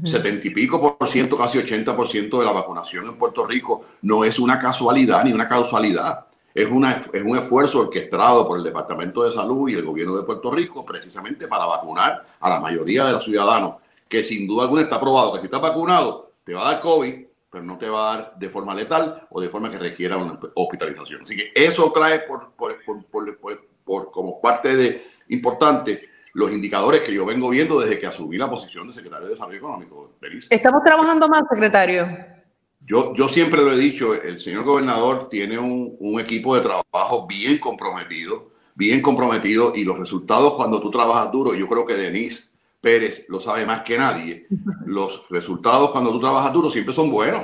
70 0.05 0.47
y 0.47 0.51
pico 0.51 0.97
por 0.97 1.09
ciento, 1.09 1.35
casi 1.35 1.57
80 1.57 1.93
por 1.93 2.07
ciento 2.07 2.39
de 2.39 2.45
la 2.45 2.53
vacunación 2.53 3.05
en 3.05 3.17
Puerto 3.17 3.45
Rico 3.45 3.83
no 4.03 4.23
es 4.23 4.39
una 4.39 4.57
casualidad 4.57 5.25
ni 5.25 5.33
una 5.33 5.49
causalidad. 5.49 6.30
Es, 6.53 6.69
una, 6.69 6.91
es 6.91 7.23
un 7.23 7.37
esfuerzo 7.37 7.79
orquestado 7.79 8.47
por 8.47 8.57
el 8.57 8.63
Departamento 8.63 9.23
de 9.23 9.31
Salud 9.31 9.69
y 9.69 9.75
el 9.75 9.85
gobierno 9.85 10.15
de 10.15 10.23
Puerto 10.23 10.51
Rico 10.51 10.85
precisamente 10.85 11.47
para 11.47 11.65
vacunar 11.65 12.25
a 12.39 12.49
la 12.49 12.59
mayoría 12.59 13.05
de 13.05 13.13
los 13.13 13.23
ciudadanos, 13.23 13.75
que 14.07 14.23
sin 14.23 14.47
duda 14.47 14.63
alguna 14.63 14.81
está 14.81 14.99
probado 14.99 15.33
que 15.33 15.39
si 15.39 15.45
estás 15.45 15.61
vacunado 15.61 16.31
te 16.43 16.53
va 16.53 16.67
a 16.67 16.71
dar 16.73 16.81
COVID, 16.81 17.25
pero 17.49 17.63
no 17.63 17.77
te 17.77 17.89
va 17.89 17.99
a 17.99 18.15
dar 18.15 18.33
de 18.37 18.49
forma 18.49 18.73
letal 18.73 19.27
o 19.29 19.41
de 19.41 19.49
forma 19.49 19.69
que 19.69 19.77
requiera 19.77 20.17
una 20.17 20.39
hospitalización. 20.55 21.23
Así 21.23 21.35
que 21.35 21.51
eso 21.55 21.91
trae 21.91 22.19
por, 22.19 22.51
por, 22.53 22.77
por, 22.83 23.37
por 23.83 24.11
como 24.11 24.41
parte 24.41 24.75
de 24.75 25.05
importante 25.29 26.09
los 26.33 26.51
indicadores 26.51 27.01
que 27.01 27.13
yo 27.13 27.25
vengo 27.25 27.49
viendo 27.49 27.79
desde 27.79 27.99
que 27.99 28.07
asumí 28.07 28.37
la 28.37 28.49
posición 28.49 28.87
de 28.87 28.93
secretario 28.93 29.25
de 29.25 29.33
Desarrollo 29.33 29.57
Económico. 29.57 30.13
¿Estamos 30.49 30.83
trabajando 30.83 31.27
más, 31.27 31.43
secretario? 31.49 32.07
Yo, 32.91 33.13
yo 33.15 33.29
siempre 33.29 33.61
lo 33.61 33.71
he 33.71 33.77
dicho, 33.77 34.13
el 34.13 34.41
señor 34.41 34.65
gobernador 34.65 35.29
tiene 35.29 35.57
un, 35.57 35.95
un 35.97 36.19
equipo 36.19 36.57
de 36.57 36.61
trabajo 36.61 37.25
bien 37.25 37.57
comprometido, 37.57 38.51
bien 38.75 39.01
comprometido, 39.01 39.71
y 39.73 39.85
los 39.85 39.97
resultados 39.97 40.55
cuando 40.55 40.81
tú 40.81 40.91
trabajas 40.91 41.31
duro, 41.31 41.55
yo 41.55 41.69
creo 41.69 41.85
que 41.85 41.93
Denise 41.93 42.49
Pérez 42.81 43.27
lo 43.29 43.39
sabe 43.39 43.65
más 43.65 43.83
que 43.83 43.97
nadie, 43.97 44.45
los 44.85 45.23
resultados 45.29 45.91
cuando 45.91 46.11
tú 46.11 46.19
trabajas 46.19 46.51
duro 46.51 46.69
siempre 46.69 46.93
son 46.93 47.09
buenos. 47.09 47.43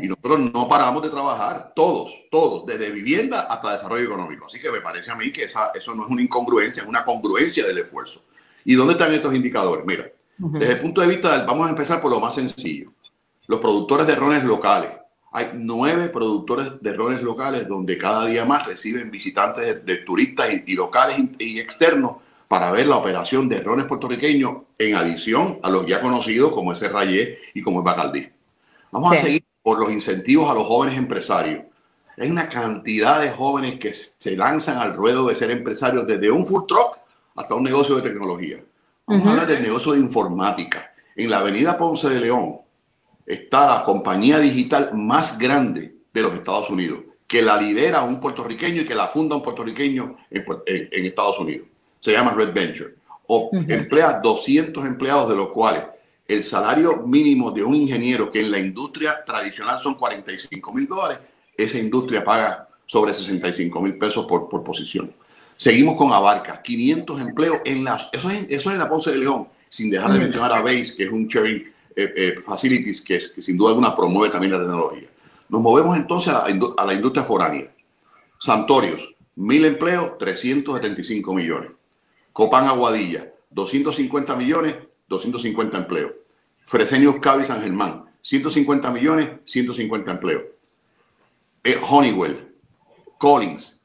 Y 0.00 0.06
nosotros 0.06 0.38
no 0.52 0.68
paramos 0.68 1.02
de 1.02 1.08
trabajar, 1.08 1.72
todos, 1.74 2.12
todos, 2.30 2.64
desde 2.64 2.92
vivienda 2.92 3.48
hasta 3.50 3.72
desarrollo 3.72 4.04
económico. 4.04 4.46
Así 4.46 4.60
que 4.60 4.70
me 4.70 4.80
parece 4.80 5.10
a 5.10 5.16
mí 5.16 5.32
que 5.32 5.44
esa, 5.44 5.72
eso 5.74 5.96
no 5.96 6.04
es 6.04 6.10
una 6.10 6.22
incongruencia, 6.22 6.84
es 6.84 6.88
una 6.88 7.04
congruencia 7.04 7.66
del 7.66 7.78
esfuerzo. 7.78 8.22
¿Y 8.64 8.76
dónde 8.76 8.92
están 8.92 9.12
estos 9.12 9.34
indicadores? 9.34 9.84
Mira, 9.84 10.12
desde 10.38 10.74
el 10.74 10.80
punto 10.80 11.00
de 11.00 11.08
vista 11.08 11.36
del, 11.36 11.44
vamos 11.44 11.66
a 11.66 11.70
empezar 11.70 12.00
por 12.00 12.12
lo 12.12 12.20
más 12.20 12.36
sencillo. 12.36 12.92
Los 13.46 13.60
productores 13.60 14.06
de 14.06 14.14
rones 14.14 14.44
locales. 14.44 14.90
Hay 15.32 15.50
nueve 15.54 16.08
productores 16.08 16.80
de 16.80 16.92
rones 16.92 17.20
locales 17.20 17.68
donde 17.68 17.98
cada 17.98 18.26
día 18.26 18.44
más 18.44 18.66
reciben 18.66 19.10
visitantes 19.10 19.84
de, 19.84 19.96
turistas 19.98 20.48
y, 20.64 20.74
locales 20.74 21.18
y, 21.38 21.58
externos 21.58 22.18
para 22.46 22.70
ver 22.70 22.86
la 22.86 22.96
operación 22.96 23.48
de 23.48 23.60
rones 23.60 23.86
puertorriqueños 23.86 24.58
en 24.78 24.94
adición 24.94 25.58
a 25.62 25.70
los 25.70 25.86
ya 25.86 26.00
conocidos 26.00 26.52
como 26.52 26.72
ese 26.72 26.88
Rayé 26.88 27.38
y 27.52 27.62
como 27.62 27.80
el 27.80 27.84
Bacaldí. 27.84 28.28
Vamos 28.92 29.12
a 29.12 29.16
seguir 29.16 29.44
por 29.60 29.80
los 29.80 29.90
incentivos 29.90 30.48
a 30.48 30.54
los 30.54 30.64
jóvenes 30.64 30.96
empresarios. 30.96 31.64
Hay 32.16 32.30
una 32.30 32.48
cantidad 32.48 33.20
de 33.20 33.30
jóvenes 33.30 33.78
que 33.80 33.92
se 33.92 34.36
lanzan 34.36 34.78
al 34.78 34.94
ruedo 34.94 35.26
de 35.26 35.36
ser 35.36 35.50
empresarios 35.50 36.06
desde 36.06 36.30
un 36.30 36.46
food 36.46 36.66
truck 36.66 36.98
hasta 37.34 37.56
un 37.56 37.64
negocio 37.64 37.96
de 37.96 38.02
tecnología. 38.02 38.62
Vamos 39.06 39.26
a 39.26 39.30
hablar 39.32 39.46
del 39.48 39.62
negocio 39.62 39.92
de 39.92 39.98
informática. 39.98 40.94
En 41.16 41.28
la 41.28 41.38
avenida 41.38 41.76
Ponce 41.76 42.08
de 42.08 42.20
León 42.20 42.60
está 43.26 43.66
la 43.66 43.84
compañía 43.84 44.38
digital 44.38 44.90
más 44.94 45.38
grande 45.38 45.94
de 46.12 46.22
los 46.22 46.34
Estados 46.34 46.70
Unidos, 46.70 47.00
que 47.26 47.42
la 47.42 47.60
lidera 47.60 48.02
un 48.02 48.20
puertorriqueño 48.20 48.82
y 48.82 48.84
que 48.84 48.94
la 48.94 49.08
funda 49.08 49.36
un 49.36 49.42
puertorriqueño 49.42 50.16
en, 50.30 51.06
Estados 51.06 51.38
Unidos. 51.38 51.66
Se 52.00 52.12
llama 52.12 52.32
Red 52.32 52.52
Venture. 52.52 52.94
O 53.26 53.50
emplea 53.52 54.20
200 54.20 54.84
empleados, 54.84 55.30
de 55.30 55.36
los 55.36 55.48
cuales 55.48 55.84
el 56.28 56.44
salario 56.44 57.06
mínimo 57.06 57.50
de 57.50 57.62
un 57.62 57.74
ingeniero 57.74 58.30
que 58.30 58.40
en 58.40 58.50
la 58.50 58.58
industria 58.58 59.24
tradicional 59.24 59.80
son 59.82 59.94
45 59.94 60.72
mil 60.72 60.86
dólares, 60.86 61.18
esa 61.56 61.78
industria 61.78 62.24
paga 62.24 62.68
sobre 62.86 63.14
65 63.14 63.80
mil 63.80 63.96
pesos 63.96 64.26
por, 64.26 64.48
por 64.48 64.62
posición. 64.62 65.12
Seguimos 65.56 65.96
con 65.96 66.12
Abarca, 66.12 66.60
500 66.62 67.20
empleos 67.20 67.58
en 67.64 67.84
las, 67.84 68.08
eso 68.12 68.30
es, 68.30 68.46
eso 68.48 68.70
en 68.70 68.78
la 68.78 68.88
Ponce 68.88 69.10
de 69.10 69.18
León, 69.18 69.48
sin 69.68 69.90
dejar 69.90 70.12
de 70.12 70.18
mencionar 70.18 70.52
a 70.52 70.60
Base, 70.60 70.94
que 70.96 71.04
es 71.04 71.10
un 71.10 71.26
sharing 71.26 71.73
eh, 71.96 72.12
eh, 72.16 72.34
facilities 72.44 73.00
que, 73.00 73.20
sin 73.20 73.56
duda 73.56 73.70
alguna 73.70 73.94
promueve 73.94 74.32
también 74.32 74.52
la 74.52 74.58
tecnología. 74.58 75.08
Nos 75.48 75.60
movemos 75.60 75.96
entonces 75.96 76.32
a 76.32 76.84
la 76.84 76.94
industria 76.94 77.24
foránea. 77.24 77.72
Santorios, 78.38 79.14
mil 79.36 79.64
empleos, 79.64 80.18
375 80.18 81.32
millones. 81.32 81.70
Copán 82.32 82.66
Aguadilla, 82.66 83.32
250 83.50 84.36
millones, 84.36 84.74
250 85.08 85.78
empleos. 85.78 86.12
Fresenius 86.66 87.16
Cavi 87.20 87.44
San 87.44 87.62
Germán, 87.62 88.06
150 88.22 88.90
millones, 88.90 89.30
150 89.44 90.10
empleos. 90.10 90.42
Eh, 91.62 91.78
Honeywell, 91.88 92.54
Collins, 93.18 93.82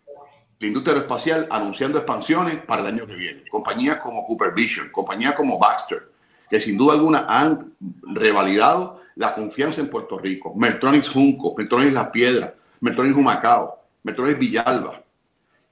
la 0.59 0.67
industria 0.67 0.93
aeroespacial 0.93 1.47
anunciando 1.49 1.97
expansiones 1.97 2.55
para 2.63 2.81
el 2.81 2.87
año 2.87 3.07
que 3.07 3.15
viene. 3.15 3.43
Compañías 3.49 3.97
como 3.97 4.25
Cooper 4.25 4.53
Vision, 4.53 4.89
compañías 4.91 5.35
como 5.35 5.59
Baxter, 5.59 6.08
que 6.49 6.59
sin 6.59 6.77
duda 6.77 6.93
alguna 6.93 7.25
han 7.27 7.73
revalidado 8.03 9.01
la 9.15 9.35
confianza 9.35 9.81
en 9.81 9.89
Puerto 9.89 10.17
Rico. 10.17 10.53
Meltronics 10.55 11.09
Junco, 11.09 11.53
Meltronics 11.57 11.93
La 11.93 12.11
Piedra, 12.11 12.55
Meltronics 12.79 13.17
Humacao, 13.17 13.79
Meltronics 14.03 14.39
Villalba. 14.39 15.03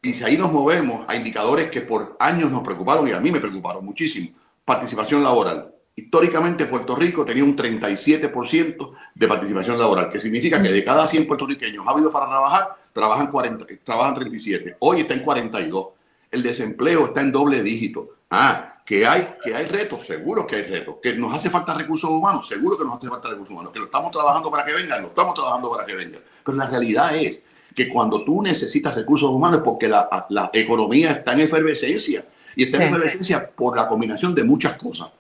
Y 0.02 0.14
si 0.14 0.24
ahí 0.24 0.38
nos 0.38 0.52
movemos 0.52 1.06
a 1.08 1.16
indicadores 1.16 1.72
que 1.72 1.82
por 1.82 2.16
años 2.20 2.52
nos 2.52 2.64
preocuparon 2.64 3.08
y 3.08 3.12
a 3.12 3.20
mí 3.20 3.32
me 3.32 3.40
preocuparon 3.40 3.84
muchísimo 3.84 4.30
participación 4.68 5.24
laboral. 5.24 5.74
Históricamente 5.96 6.66
Puerto 6.66 6.94
Rico 6.96 7.24
tenía 7.24 7.44
un 7.44 7.56
37% 7.56 8.92
de 9.16 9.28
participación 9.28 9.80
laboral, 9.80 10.12
que 10.12 10.20
significa 10.20 10.62
que 10.62 10.70
de 10.70 10.84
cada 10.84 11.08
100 11.08 11.26
puertorriqueños 11.26 11.88
ha 11.88 11.92
habido 11.92 12.12
para 12.12 12.28
trabajar, 12.28 12.76
trabajan, 12.92 13.32
40, 13.32 13.66
trabajan 13.84 14.14
37. 14.14 14.76
Hoy 14.80 15.00
está 15.00 15.14
en 15.14 15.22
42. 15.22 15.88
El 16.30 16.44
desempleo 16.44 17.06
está 17.06 17.22
en 17.22 17.32
doble 17.32 17.64
dígito. 17.64 18.10
Ah, 18.30 18.77
que 18.88 19.06
hay, 19.06 19.28
que 19.44 19.54
hay 19.54 19.66
retos, 19.66 20.06
seguro 20.06 20.48
que 20.48 20.56
hay 20.56 20.64
retos. 20.64 20.96
Que 21.04 21.14
nos 21.14 21.36
hace 21.36 21.50
falta 21.50 21.74
recursos 21.74 22.10
humanos, 22.10 22.48
seguro 22.48 22.78
que 22.78 22.86
nos 22.86 22.96
hace 22.96 23.10
falta 23.10 23.28
recursos 23.28 23.52
humanos. 23.52 23.74
Que 23.74 23.80
lo 23.80 23.86
estamos 23.86 24.12
trabajando 24.12 24.50
para 24.50 24.64
que 24.64 24.74
vengan, 24.74 25.02
lo 25.02 25.10
estamos 25.10 25.36
trabajando 25.36 25.70
para 25.70 25.86
que 25.86 25.94
vengan. 25.94 26.22
Pero 26.46 26.58
la 26.58 26.70
realidad 26.70 27.14
es 27.14 27.42
que 27.76 27.90
cuando 27.90 28.24
tú 28.24 28.42
necesitas 28.42 28.96
recursos 28.96 29.30
humanos 29.30 29.58
es 29.58 29.66
porque 29.66 29.90
la, 29.90 30.26
la 30.30 30.50
economía 30.54 31.12
está 31.12 31.34
en 31.34 31.42
efervescencia 31.42 32.26
y 32.56 32.64
está 32.64 32.78
en 32.78 32.84
efervescencia 32.84 33.52
por 33.52 33.76
la 33.76 33.90
combinación 33.90 34.34
de 34.34 34.46
muchas 34.46 34.78
cosas. 34.78 35.12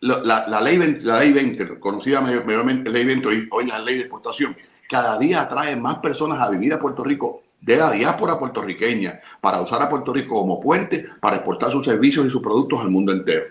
La, 0.00 0.48
la, 0.48 0.60
ley, 0.60 0.76
20, 0.76 1.04
la 1.06 1.20
ley 1.20 1.32
20, 1.32 1.78
conocida 1.78 2.20
mayormente 2.20 2.90
ley 2.90 3.04
20, 3.04 3.28
hoy, 3.28 3.48
hoy 3.52 3.66
la 3.66 3.78
ley 3.78 3.94
de 3.94 4.00
exportación, 4.00 4.56
cada 4.88 5.16
día 5.20 5.42
atrae 5.42 5.76
más 5.76 5.98
personas 5.98 6.40
a 6.40 6.50
vivir 6.50 6.74
a 6.74 6.80
Puerto 6.80 7.04
Rico 7.04 7.44
de 7.66 7.76
la 7.76 7.90
diáspora 7.90 8.38
puertorriqueña 8.38 9.20
para 9.40 9.60
usar 9.60 9.82
a 9.82 9.88
Puerto 9.88 10.12
Rico 10.12 10.36
como 10.36 10.60
puente 10.60 11.04
para 11.20 11.36
exportar 11.36 11.72
sus 11.72 11.84
servicios 11.84 12.24
y 12.24 12.30
sus 12.30 12.40
productos 12.40 12.80
al 12.80 12.90
mundo 12.90 13.10
entero. 13.12 13.46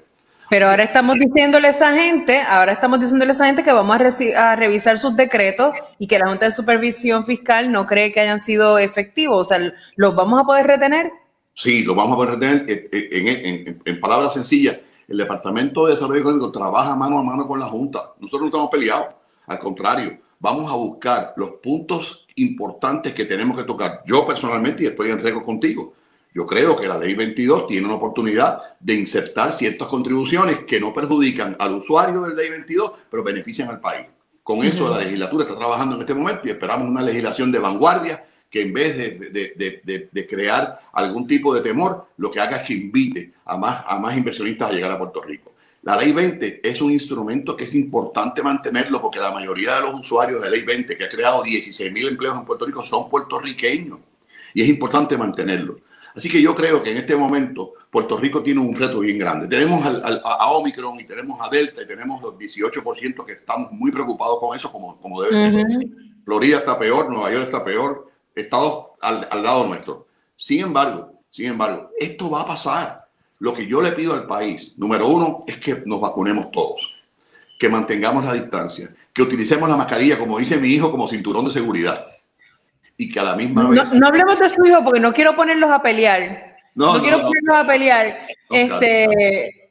Pero 0.49 0.70
ahora 0.70 0.84
estamos 0.84 1.20
diciéndole 1.20 1.68
a 1.68 1.72
esa 1.72 1.91
gente, 1.93 2.39
ahora 2.39 2.72
estamos 2.72 3.01
diciéndole 3.01 3.32
a 3.32 3.34
esa 3.34 3.47
gente 3.47 3.63
que 3.63 3.74
vamos 3.74 3.97
a, 3.97 4.51
a, 4.51 4.55
revisar 4.55 4.97
sus 4.99 5.18
decretos 5.18 5.76
y 5.99 6.07
que 6.07 6.18
la 6.18 6.30
Junta 6.30 6.45
de 6.45 6.51
Supervisión 6.51 7.26
Fiscal 7.26 7.72
no 7.72 7.86
cree 7.86 8.13
que 8.13 8.22
hayan 8.22 8.39
sido 8.39 8.78
efectivos. 8.78 9.38
O 9.38 9.43
sea, 9.43 9.74
¿los 9.97 10.16
vamos 10.16 10.41
a 10.41 10.45
poder 10.45 10.66
retener? 10.66 11.11
Sí, 11.53 11.84
lo 11.84 11.93
vamos 11.93 12.13
a 12.13 12.16
poder 12.16 12.39
retener 12.39 13.82
en, 13.86 13.99
palabras 13.99 14.34
sencillas. 14.34 14.80
El 15.09 15.18
Departamento 15.18 15.86
de 15.86 15.91
Desarrollo 15.91 16.22
Económico 16.22 16.51
trabaja 16.51 16.95
mano 16.95 17.20
a 17.20 17.24
mano 17.24 17.45
con 17.47 17.59
la 17.59 17.66
Junta. 17.66 18.13
Nosotros 18.20 18.41
no 18.41 18.47
estamos 18.47 18.70
peleados. 18.70 19.07
Al 19.47 19.59
contrario, 19.59 20.20
vamos 20.39 20.72
a 20.72 20.76
buscar 20.76 21.34
los 21.36 21.51
puntos 21.61 22.24
importantes 22.36 23.13
que 23.13 23.25
tenemos 23.25 23.57
que 23.57 23.63
tocar. 23.63 24.01
Yo 24.05 24.25
personalmente, 24.25 24.83
y 24.83 24.88
estoy 24.88 25.11
en 25.11 25.19
riesgo 25.19 25.43
contigo, 25.43 25.93
yo 26.33 26.45
creo 26.45 26.75
que 26.75 26.88
la 26.88 26.97
ley 26.97 27.15
22 27.15 27.67
tiene 27.67 27.86
una 27.86 27.95
oportunidad 27.95 28.61
de 28.79 28.95
insertar 28.95 29.53
ciertas 29.53 29.88
contribuciones 29.88 30.65
que 30.65 30.81
no 30.81 30.93
perjudican 30.93 31.55
al 31.57 31.75
usuario 31.75 32.21
del 32.21 32.36
ley 32.36 32.49
22, 32.49 32.91
pero 33.09 33.23
benefician 33.23 33.69
al 33.69 33.79
país. 33.79 34.07
Con 34.43 34.63
eso 34.63 34.89
la 34.89 34.99
legislatura 34.99 35.45
está 35.45 35.55
trabajando 35.55 35.95
en 35.95 36.01
este 36.01 36.13
momento 36.13 36.41
y 36.43 36.49
esperamos 36.51 36.88
una 36.88 37.01
legislación 37.01 37.51
de 37.51 37.59
vanguardia 37.59 38.25
que 38.49 38.61
en 38.61 38.73
vez 38.73 38.97
de, 38.97 40.27
crear 40.29 40.81
algún 40.93 41.25
tipo 41.25 41.53
de 41.53 41.61
temor, 41.61 42.09
lo 42.17 42.29
que 42.29 42.39
haga 42.39 42.57
es 42.57 42.67
que 42.67 42.73
invite 42.73 43.33
a 43.45 43.57
más, 43.57 43.83
a 43.88 43.97
más 43.97 44.15
inversionistas 44.15 44.69
a 44.69 44.73
llegar 44.73 44.91
a 44.91 44.97
Puerto 44.97 45.21
Rico. 45.21 45.54
La 45.86 45.95
ley 45.95 46.11
20 46.11 46.67
es 46.67 46.81
un 46.81 46.91
instrumento 46.91 47.55
que 47.55 47.65
es 47.65 47.75
importante 47.75 48.41
mantenerlo 48.41 48.99
porque 48.99 49.19
la 49.19 49.31
mayoría 49.31 49.75
de 49.75 49.81
los 49.81 49.99
usuarios 50.01 50.41
de 50.41 50.49
ley 50.49 50.63
20, 50.63 50.97
que 50.97 51.03
ha 51.03 51.09
creado 51.09 51.43
16 51.43 51.93
mil 51.93 52.07
empleos 52.07 52.36
en 52.36 52.43
Puerto 52.43 52.65
Rico, 52.65 52.83
son 52.83 53.07
puertorriqueños 53.07 53.99
y 54.55 54.63
es 54.63 54.67
importante 54.67 55.15
mantenerlo. 55.15 55.79
Así 56.15 56.27
que 56.27 56.41
yo 56.41 56.55
creo 56.55 56.81
que 56.81 56.89
en 56.89 56.97
este 56.97 57.15
momento 57.15 57.73
Puerto 57.91 58.17
Rico 58.17 58.41
tiene 58.41 58.61
un 58.61 58.73
reto 58.73 58.99
bien 58.99 59.19
grande. 59.19 59.47
Tenemos 59.47 59.86
a 59.86 60.51
Omicron 60.53 60.99
y 60.99 61.03
tenemos 61.03 61.39
a 61.39 61.49
Delta 61.49 61.83
y 61.83 61.86
tenemos 61.86 62.19
los 62.19 62.33
18% 62.33 63.23
que 63.23 63.33
estamos 63.33 63.71
muy 63.71 63.91
preocupados 63.91 64.39
con 64.39 64.57
eso 64.57 64.71
como, 64.71 64.99
como 64.99 65.21
debe 65.21 65.38
ser. 65.38 65.67
Florida 66.23 66.57
está 66.57 66.79
peor, 66.79 67.11
Nueva 67.11 67.31
York 67.31 67.45
está 67.45 67.63
peor, 67.63 68.09
Estados 68.33 68.88
al, 69.01 69.43
lado 69.43 69.67
nuestro. 69.67 70.07
Sin 70.36 70.61
embargo, 70.61 71.21
sin 71.29 71.45
embargo, 71.45 71.91
esto 71.99 72.27
va 72.27 72.41
a 72.41 72.47
pasar. 72.47 73.04
Lo 73.45 73.53
que 73.53 73.67
yo 73.67 73.79
le 73.79 73.91
pido 73.91 74.15
al 74.15 74.25
país, 74.25 74.73
número 74.75 75.07
uno, 75.07 75.43
es 75.45 75.59
que 75.59 75.83
nos 75.85 76.01
vacunemos 76.01 76.49
todos, 76.49 76.95
que 77.59 77.69
mantengamos 77.69 78.25
la 78.25 78.33
distancia, 78.33 78.89
que 79.13 79.21
utilicemos 79.21 79.69
la 79.69 79.77
mascarilla, 79.77 80.17
como 80.17 80.39
dice 80.39 80.57
mi 80.57 80.69
hijo, 80.69 80.89
como 80.89 81.07
cinturón 81.07 81.45
de 81.45 81.51
seguridad. 81.51 82.07
Y 82.97 83.07
que 83.07 83.19
a 83.19 83.23
la 83.23 83.35
misma 83.35 83.69
vez... 83.69 83.93
No, 83.93 84.07
hablemos 84.07 84.39
de 84.39 84.49
su 84.49 84.65
hijo 84.65 84.83
porque 84.83 84.99
no 84.99 85.13
quiero 85.13 85.35
ponerlos 85.35 85.69
a 85.69 85.79
pelear. 85.83 86.57
No, 86.73 86.99
quiero 87.03 87.21
ponerlos 87.21 87.55
a 87.55 87.67
pelear. 87.67 88.27
este, 88.49 89.69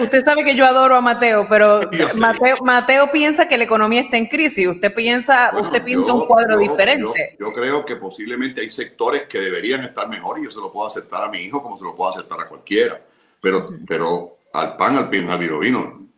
usted 0.00 0.24
sabe 0.24 0.44
que 0.44 0.54
yo 0.54 0.64
adoro 0.64 0.94
a 0.94 1.00
Mateo, 1.00 1.48
pero 1.50 1.80
Mateo, 2.62 3.10
piensa 3.10 3.48
que 3.48 3.58
la 3.58 3.64
economía 3.64 4.02
está 4.02 4.18
en 4.18 4.26
crisis. 4.26 4.68
Usted 4.68 4.94
piensa, 4.94 5.50
usted 5.58 5.82
pinta 5.82 6.12
un 6.12 6.26
cuadro 6.26 6.56
diferente. 6.58 7.36
Yo, 7.40 7.52
creo 7.52 7.84
que 7.84 7.96
posiblemente 7.96 8.60
hay 8.60 8.70
sectores 8.70 9.24
que 9.24 9.40
deberían 9.40 9.82
estar 9.82 10.08
mejor 10.08 10.38
y 10.38 10.44
yo 10.44 10.52
se 10.52 10.60
lo 10.60 10.70
puedo 10.72 10.86
aceptar 10.86 11.24
a 11.24 11.28
mi 11.28 11.38
hijo 11.38 11.60
como 11.60 11.76
se 11.76 11.82
lo 11.82 11.96
puedo 11.96 12.10
aceptar 12.10 12.38
a 12.40 12.48
cualquiera. 12.48 13.00
Pero, 13.46 13.70
pero 13.86 14.38
al 14.54 14.76
pan, 14.76 14.96
al 14.96 15.08
pin, 15.08 15.30
al 15.30 15.38
vino, 15.38 16.08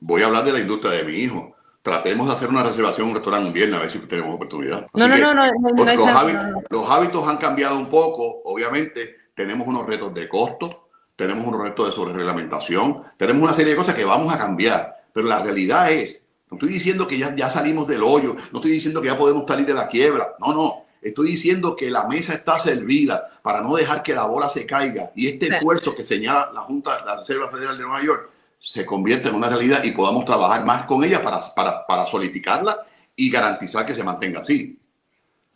voy 0.00 0.22
a 0.22 0.26
hablar 0.26 0.42
de 0.42 0.54
la 0.54 0.60
industria 0.60 0.92
de 0.92 1.04
mi 1.04 1.12
hijo. 1.18 1.54
Tratemos 1.82 2.28
de 2.28 2.32
hacer 2.32 2.48
una 2.48 2.62
reservación 2.62 3.02
en 3.02 3.10
un 3.10 3.16
restaurante 3.16 3.48
un 3.48 3.52
viernes 3.52 3.78
a 3.78 3.82
ver 3.82 3.92
si 3.92 3.98
tenemos 3.98 4.34
oportunidad. 4.34 4.86
no, 4.94 5.06
no, 5.06 5.18
no, 5.18 5.34
no, 5.34 6.62
los 6.70 6.90
hábitos 6.90 7.28
han 7.28 7.36
cambiado 7.36 7.78
un 7.78 7.90
poco, 7.90 8.40
obviamente 8.46 9.16
tenemos 9.34 9.68
unos 9.68 9.84
retos 9.84 10.14
de 10.14 10.26
costos 10.30 10.86
tenemos 11.14 11.46
un 11.46 11.62
reto 11.62 11.84
de 11.84 11.92
sobrereglamentación, 11.92 13.02
tenemos 13.18 13.42
una 13.42 13.54
serie 13.54 13.72
de 13.72 13.78
cosas 13.78 13.94
que 13.94 14.04
vamos 14.04 14.34
a 14.34 14.38
cambiar, 14.38 15.04
pero 15.12 15.26
la 15.26 15.42
realidad 15.42 15.90
es, 15.90 16.22
no 16.50 16.56
estoy 16.56 16.70
diciendo 16.70 17.06
que 17.06 17.18
ya, 17.18 17.34
ya 17.34 17.50
salimos 17.50 17.86
del 17.86 18.02
hoyo, 18.02 18.34
no 18.52 18.58
estoy 18.58 18.72
diciendo 18.72 19.02
que 19.02 19.08
ya 19.08 19.18
podemos 19.18 19.44
salir 19.46 19.66
de 19.66 19.74
la 19.74 19.88
quiebra, 19.88 20.34
no, 20.38 20.52
no, 20.54 20.85
estoy 21.08 21.28
diciendo 21.28 21.76
que 21.76 21.90
la 21.90 22.06
mesa 22.06 22.34
está 22.34 22.58
servida 22.58 23.40
para 23.42 23.62
no 23.62 23.74
dejar 23.76 24.02
que 24.02 24.14
la 24.14 24.24
bola 24.24 24.48
se 24.48 24.66
caiga 24.66 25.12
y 25.14 25.28
este 25.28 25.48
esfuerzo 25.48 25.94
que 25.94 26.04
señala 26.04 26.50
la 26.52 26.60
Junta, 26.62 27.04
la 27.04 27.18
Reserva 27.18 27.50
Federal 27.50 27.76
de 27.76 27.84
Nueva 27.84 28.04
York, 28.04 28.30
se 28.58 28.84
convierta 28.84 29.28
en 29.28 29.36
una 29.36 29.48
realidad 29.48 29.84
y 29.84 29.92
podamos 29.92 30.24
trabajar 30.24 30.64
más 30.64 30.86
con 30.86 31.04
ella 31.04 31.22
para, 31.22 31.40
para, 31.54 31.86
para 31.86 32.06
solidificarla 32.06 32.86
y 33.14 33.30
garantizar 33.30 33.86
que 33.86 33.94
se 33.94 34.02
mantenga 34.02 34.40
así. 34.40 34.78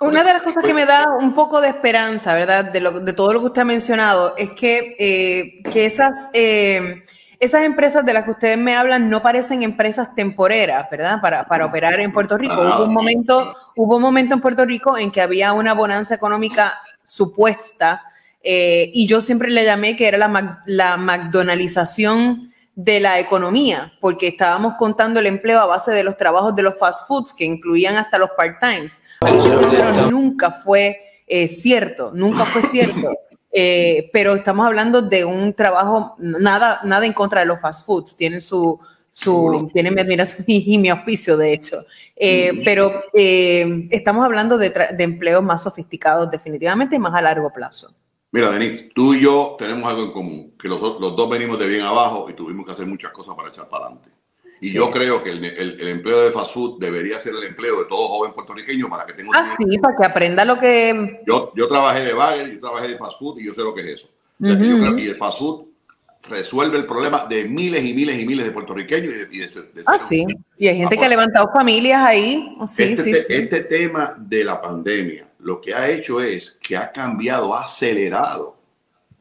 Una 0.01 0.25
de 0.25 0.33
las 0.33 0.43
cosas 0.43 0.65
que 0.65 0.73
me 0.73 0.87
da 0.87 1.09
un 1.19 1.35
poco 1.35 1.61
de 1.61 1.69
esperanza, 1.69 2.33
¿verdad? 2.33 2.73
De, 2.73 2.81
lo, 2.81 3.01
de 3.01 3.13
todo 3.13 3.35
lo 3.35 3.41
que 3.41 3.47
usted 3.47 3.63
ha 3.63 3.67
mencionado, 3.67 4.35
es 4.39 4.53
que, 4.53 4.97
eh, 4.99 5.63
que 5.71 5.85
esas, 5.85 6.31
eh, 6.33 7.05
esas 7.41 7.63
empresas 7.65 8.05
de 8.05 8.13
las 8.13 8.25
que 8.25 8.33
ustedes 8.33 8.59
me 8.59 8.77
hablan 8.77 9.09
no 9.09 9.23
parecen 9.23 9.63
empresas 9.63 10.15
temporeras, 10.15 10.89
¿verdad? 10.91 11.23
Para, 11.23 11.45
para 11.45 11.65
operar 11.65 11.99
en 11.99 12.13
Puerto 12.13 12.37
Rico. 12.37 12.55
Hubo 12.55 12.85
un, 12.85 12.93
momento, 12.93 13.57
hubo 13.77 13.97
un 13.97 14.03
momento 14.03 14.35
en 14.35 14.43
Puerto 14.43 14.67
Rico 14.67 14.99
en 14.99 15.11
que 15.11 15.23
había 15.23 15.55
una 15.55 15.73
bonanza 15.73 16.15
económica 16.15 16.79
supuesta 17.03 18.03
eh, 18.43 18.91
y 18.93 19.07
yo 19.07 19.23
siempre 19.23 19.51
le 19.51 19.65
llamé 19.65 19.97
que 19.97 20.07
era 20.07 20.19
la, 20.19 20.63
la 20.67 20.97
McDonaldización 20.99 22.51
de 22.75 23.01
la 23.01 23.19
economía, 23.19 23.93
porque 24.01 24.29
estábamos 24.29 24.75
contando 24.79 25.21
el 25.21 25.27
empleo 25.27 25.61
a 25.61 25.67
base 25.67 25.93
de 25.93 26.05
los 26.05 26.17
trabajos 26.17 26.55
de 26.55 26.63
los 26.63 26.79
fast 26.79 27.07
foods, 27.09 27.33
que 27.33 27.45
incluían 27.45 27.97
hasta 27.97 28.19
los 28.19 28.31
part-times. 28.37 29.01
Nunca 30.11 30.51
fue 30.51 30.97
eh, 31.27 31.49
cierto, 31.49 32.11
nunca 32.15 32.45
fue 32.45 32.63
cierto. 32.63 33.13
Eh, 33.53 34.11
pero 34.13 34.35
estamos 34.35 34.67
hablando 34.67 35.03
de 35.03 35.25
un 35.25 35.55
trabajo, 35.55 36.15
nada, 36.19 36.81
nada 36.85 37.05
en 37.07 37.13
contra 37.13 37.41
de 37.41 37.47
los 37.47 37.61
fast 37.61 37.85
foods, 37.85 38.17
tienen 38.17 38.41
su, 38.41 38.79
su 39.11 39.69
tienen 39.73 39.95
mi 39.95 40.01
admiración 40.01 40.45
y, 40.47 40.79
mi 40.79 40.89
auspicio, 40.89 41.37
de 41.37 41.53
hecho. 41.53 41.85
Eh, 42.15 42.63
pero 42.65 43.03
estamos 43.13 44.25
hablando 44.25 44.57
de, 44.57 44.71
de 44.71 45.05
empleos 45.05 45.43
más 45.43 45.63
sofisticados, 45.63 46.31
definitivamente, 46.31 46.97
y 46.97 46.99
más 46.99 47.15
a 47.15 47.21
largo 47.21 47.53
plazo. 47.53 47.89
Mira, 48.33 48.51
Denise, 48.51 48.91
tú 48.95 49.13
y 49.15 49.21
yo 49.21 49.57
tenemos 49.59 49.91
algo 49.91 50.05
en 50.05 50.13
común, 50.13 50.55
que 50.57 50.69
los, 50.69 50.81
los, 50.81 51.17
dos 51.17 51.29
venimos 51.29 51.59
de 51.59 51.67
bien 51.67 51.83
abajo 51.83 52.29
y 52.31 52.35
tuvimos 52.35 52.65
que 52.65 52.73
hacer 52.73 52.87
muchas 52.87 53.11
cosas 53.11 53.35
para 53.35 53.49
echar 53.49 53.69
para 53.69 53.87
adelante. 53.87 54.11
Y 54.61 54.73
yo 54.73 54.91
creo 54.91 55.23
que 55.23 55.31
el, 55.31 55.45
el, 55.45 55.89
empleo 55.89 56.21
de 56.23 56.31
fast 56.31 56.53
food 56.53 56.79
debería 56.79 57.19
ser 57.19 57.35
el 57.35 57.45
empleo 57.45 57.79
de 57.79 57.85
todo 57.87 58.09
joven 58.09 58.33
puertorriqueño 58.33 58.91
para 58.91 59.07
que 59.07 59.15
tenga... 59.15 59.31
Ah, 59.35 59.57
sí, 59.59 59.79
para 59.79 59.97
que 59.97 60.05
aprenda 60.05 60.45
lo 60.45 60.59
que... 60.59 61.23
Yo, 61.27 61.53
yo 61.57 61.67
trabajé 61.67 62.05
de 62.05 62.13
bagel, 62.13 62.55
yo 62.55 62.61
trabajé 62.61 62.89
de 62.89 62.99
fast 62.99 63.19
food 63.19 63.39
y 63.39 63.47
yo 63.47 63.55
sé 63.55 63.63
lo 63.63 63.75
que 63.75 63.81
es 63.81 64.03
eso. 64.03 64.09
Yo 64.39 64.57
creo 64.57 64.97
que 64.97 65.07
el 65.07 65.17
fast 65.17 65.39
food 65.39 65.65
resuelve 66.29 66.77
el 66.77 66.85
problema 66.85 67.27
de 67.27 67.45
miles 67.45 67.83
y 67.85 67.95
miles 67.95 68.21
y 68.21 68.27
miles 68.27 68.45
de 68.45 68.53
puertorriqueños. 68.53 69.15
Y 69.33 69.39
de, 69.39 69.51
ah, 69.87 69.99
sí. 70.03 70.27
Y 70.59 70.69
hay 70.69 70.77
gente 70.77 70.97
que 70.97 71.05
ha 71.05 71.09
levantado 71.09 71.51
familias 71.53 72.03
ahí. 72.03 72.57
Sí, 72.69 72.83
este, 72.83 73.03
sí, 73.03 73.25
este 73.29 73.63
tema 73.63 74.15
de 74.19 74.45
la 74.45 74.61
pandemia 74.61 75.31
lo 75.43 75.61
que 75.61 75.75
ha 75.75 75.89
hecho 75.89 76.21
es 76.21 76.59
que 76.61 76.77
ha 76.77 76.93
cambiado, 76.93 77.55
ha 77.55 77.63
acelerado 77.63 78.57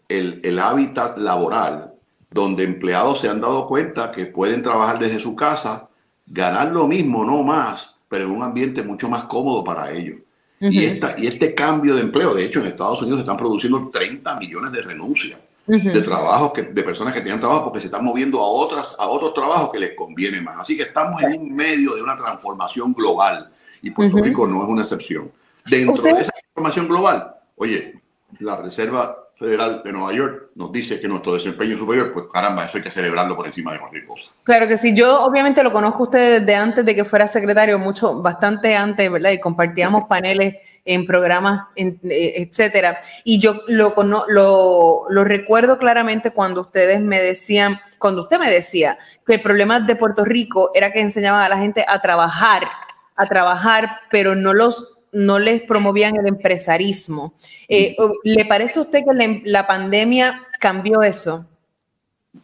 el, 0.07 0.39
el 0.43 0.59
hábitat 0.59 1.17
laboral, 1.17 1.88
donde 2.31 2.63
empleados 2.63 3.21
se 3.21 3.29
han 3.29 3.41
dado 3.41 3.65
cuenta 3.65 4.11
que 4.11 4.25
pueden 4.25 4.61
trabajar 4.61 4.99
desde 4.99 5.19
su 5.19 5.35
casa, 5.35 5.89
ganar 6.27 6.71
lo 6.71 6.87
mismo, 6.87 7.25
no 7.25 7.43
más, 7.43 7.97
pero 8.07 8.25
en 8.25 8.31
un 8.31 8.43
ambiente 8.43 8.83
mucho 8.83 9.09
más 9.09 9.23
cómodo 9.23 9.63
para 9.63 9.91
ellos. 9.91 10.19
y, 10.59 10.83
esta, 10.83 11.15
y 11.17 11.27
este 11.27 11.55
cambio 11.55 11.95
de 11.95 12.01
empleo, 12.01 12.33
de 12.33 12.45
hecho 12.45 12.59
en 12.59 12.67
Estados 12.67 13.01
Unidos 13.01 13.19
se 13.19 13.23
están 13.23 13.37
produciendo 13.37 13.89
30 13.91 14.35
millones 14.37 14.71
de 14.73 14.81
renuncias 14.81 15.39
de 15.77 16.01
trabajos, 16.01 16.51
que, 16.51 16.63
de 16.63 16.83
personas 16.83 17.13
que 17.13 17.21
tienen 17.21 17.39
trabajo 17.39 17.65
porque 17.65 17.79
se 17.79 17.85
están 17.85 18.03
moviendo 18.03 18.39
a, 18.39 18.47
otras, 18.47 18.95
a 18.97 19.07
otros 19.07 19.33
trabajos 19.35 19.71
que 19.71 19.79
les 19.79 19.93
conviene 19.93 20.41
más. 20.41 20.57
Así 20.59 20.75
que 20.75 20.83
estamos 20.83 21.21
en 21.21 21.39
un 21.39 21.55
medio 21.55 21.95
de 21.95 22.01
una 22.01 22.17
transformación 22.17 22.91
global 22.93 23.51
y 23.81 23.91
Puerto 23.91 24.17
Rico 24.17 24.47
no 24.47 24.63
es 24.63 24.69
una 24.69 24.81
excepción. 24.81 25.31
Dentro 25.65 26.01
de 26.01 26.21
esa 26.21 26.31
información 26.49 26.87
global, 26.87 27.35
oye, 27.55 28.01
la 28.39 28.57
Reserva 28.57 29.28
Federal 29.39 29.81
de 29.85 29.93
Nueva 29.93 30.11
York 30.11 30.49
nos 30.55 30.69
dice 30.69 30.99
que 30.99 31.07
nuestro 31.07 31.33
desempeño 31.33 31.71
es 31.71 31.79
superior, 31.79 32.11
pues 32.11 32.25
caramba, 32.33 32.65
eso 32.65 32.75
hay 32.75 32.83
que 32.83 32.91
celebrarlo 32.91 33.37
por 33.37 33.47
encima 33.47 33.71
de 33.71 33.79
cualquier 33.79 34.05
cosa. 34.05 34.29
Claro 34.43 34.67
que 34.67 34.75
sí, 34.75 34.93
yo 34.93 35.23
obviamente 35.23 35.63
lo 35.63 35.71
conozco 35.71 35.99
a 35.99 36.03
usted 36.03 36.41
desde 36.41 36.55
antes 36.55 36.85
de 36.85 36.93
que 36.93 37.05
fuera 37.05 37.25
secretario, 37.25 37.79
mucho, 37.79 38.21
bastante 38.21 38.75
antes, 38.75 39.09
¿verdad? 39.09 39.31
Y 39.31 39.39
compartíamos 39.39 40.03
paneles 40.09 40.55
en 40.83 41.05
programas, 41.05 41.67
en, 41.77 42.01
eh, 42.03 42.33
etcétera. 42.35 42.99
Y 43.23 43.39
yo 43.39 43.61
lo, 43.67 43.95
lo, 44.27 45.05
lo 45.09 45.23
recuerdo 45.23 45.77
claramente 45.77 46.31
cuando 46.31 46.59
ustedes 46.59 46.99
me 46.99 47.21
decían, 47.21 47.79
cuando 47.97 48.23
usted 48.23 48.39
me 48.39 48.51
decía 48.51 48.97
que 49.25 49.35
el 49.35 49.41
problema 49.41 49.79
de 49.79 49.95
Puerto 49.95 50.25
Rico 50.25 50.71
era 50.73 50.91
que 50.91 50.99
enseñaban 50.99 51.43
a 51.43 51.47
la 51.47 51.57
gente 51.57 51.85
a 51.87 52.01
trabajar, 52.01 52.67
a 53.15 53.25
trabajar, 53.25 54.01
pero 54.11 54.35
no 54.35 54.53
los 54.53 54.98
no 55.11 55.39
les 55.39 55.61
promovían 55.61 56.15
el 56.17 56.27
empresarismo. 56.27 57.33
Eh, 57.67 57.95
¿Le 58.23 58.45
parece 58.45 58.79
a 58.79 58.83
usted 58.83 59.03
que 59.03 59.41
la, 59.45 59.67
pandemia 59.67 60.47
cambió 60.59 61.01
eso? 61.01 61.45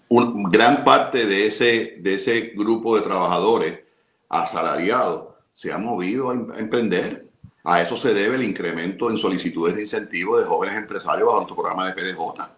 Un, 0.08 0.44
gran 0.44 0.84
parte 0.84 1.26
de 1.26 1.48
ese, 1.48 1.98
de 2.00 2.16
ese 2.16 2.54
grupo 2.56 2.96
de 2.96 3.02
trabajadores 3.02 3.80
asalariados 4.30 5.36
se 5.54 5.72
ha 5.72 5.78
movido 5.78 6.30
a, 6.30 6.34
emprender. 6.60 7.26
A 7.64 7.82
eso 7.82 7.98
se 7.98 8.14
debe 8.14 8.36
el 8.36 8.44
incremento 8.44 9.10
en 9.10 9.18
solicitudes 9.18 9.76
de 9.76 9.82
incentivo 9.82 10.38
de 10.38 10.46
jóvenes 10.46 10.78
empresarios 10.78 11.26
bajo 11.28 11.40
nuestro 11.40 11.56
programa 11.56 11.88
de 11.88 11.94
PDJ. 11.94 12.52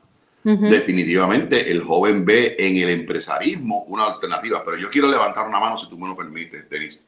Definitivamente 0.43 1.70
el 1.70 1.84
joven 1.84 2.24
ve 2.24 2.55
en 2.58 2.78
el 2.78 2.89
empresarismo 2.89 3.84
una 3.84 4.05
alternativa, 4.05 4.64
pero 4.64 4.78
yo 4.78 4.89
quiero 4.89 5.10
levantar 5.10 5.45
una 5.45 5.60
mano 5.60 5.78
si 5.78 5.89
tú 5.89 5.97
me 5.97 6.08
lo 6.08 6.16
permites, 6.16 6.70
Denise. 6.70 7.01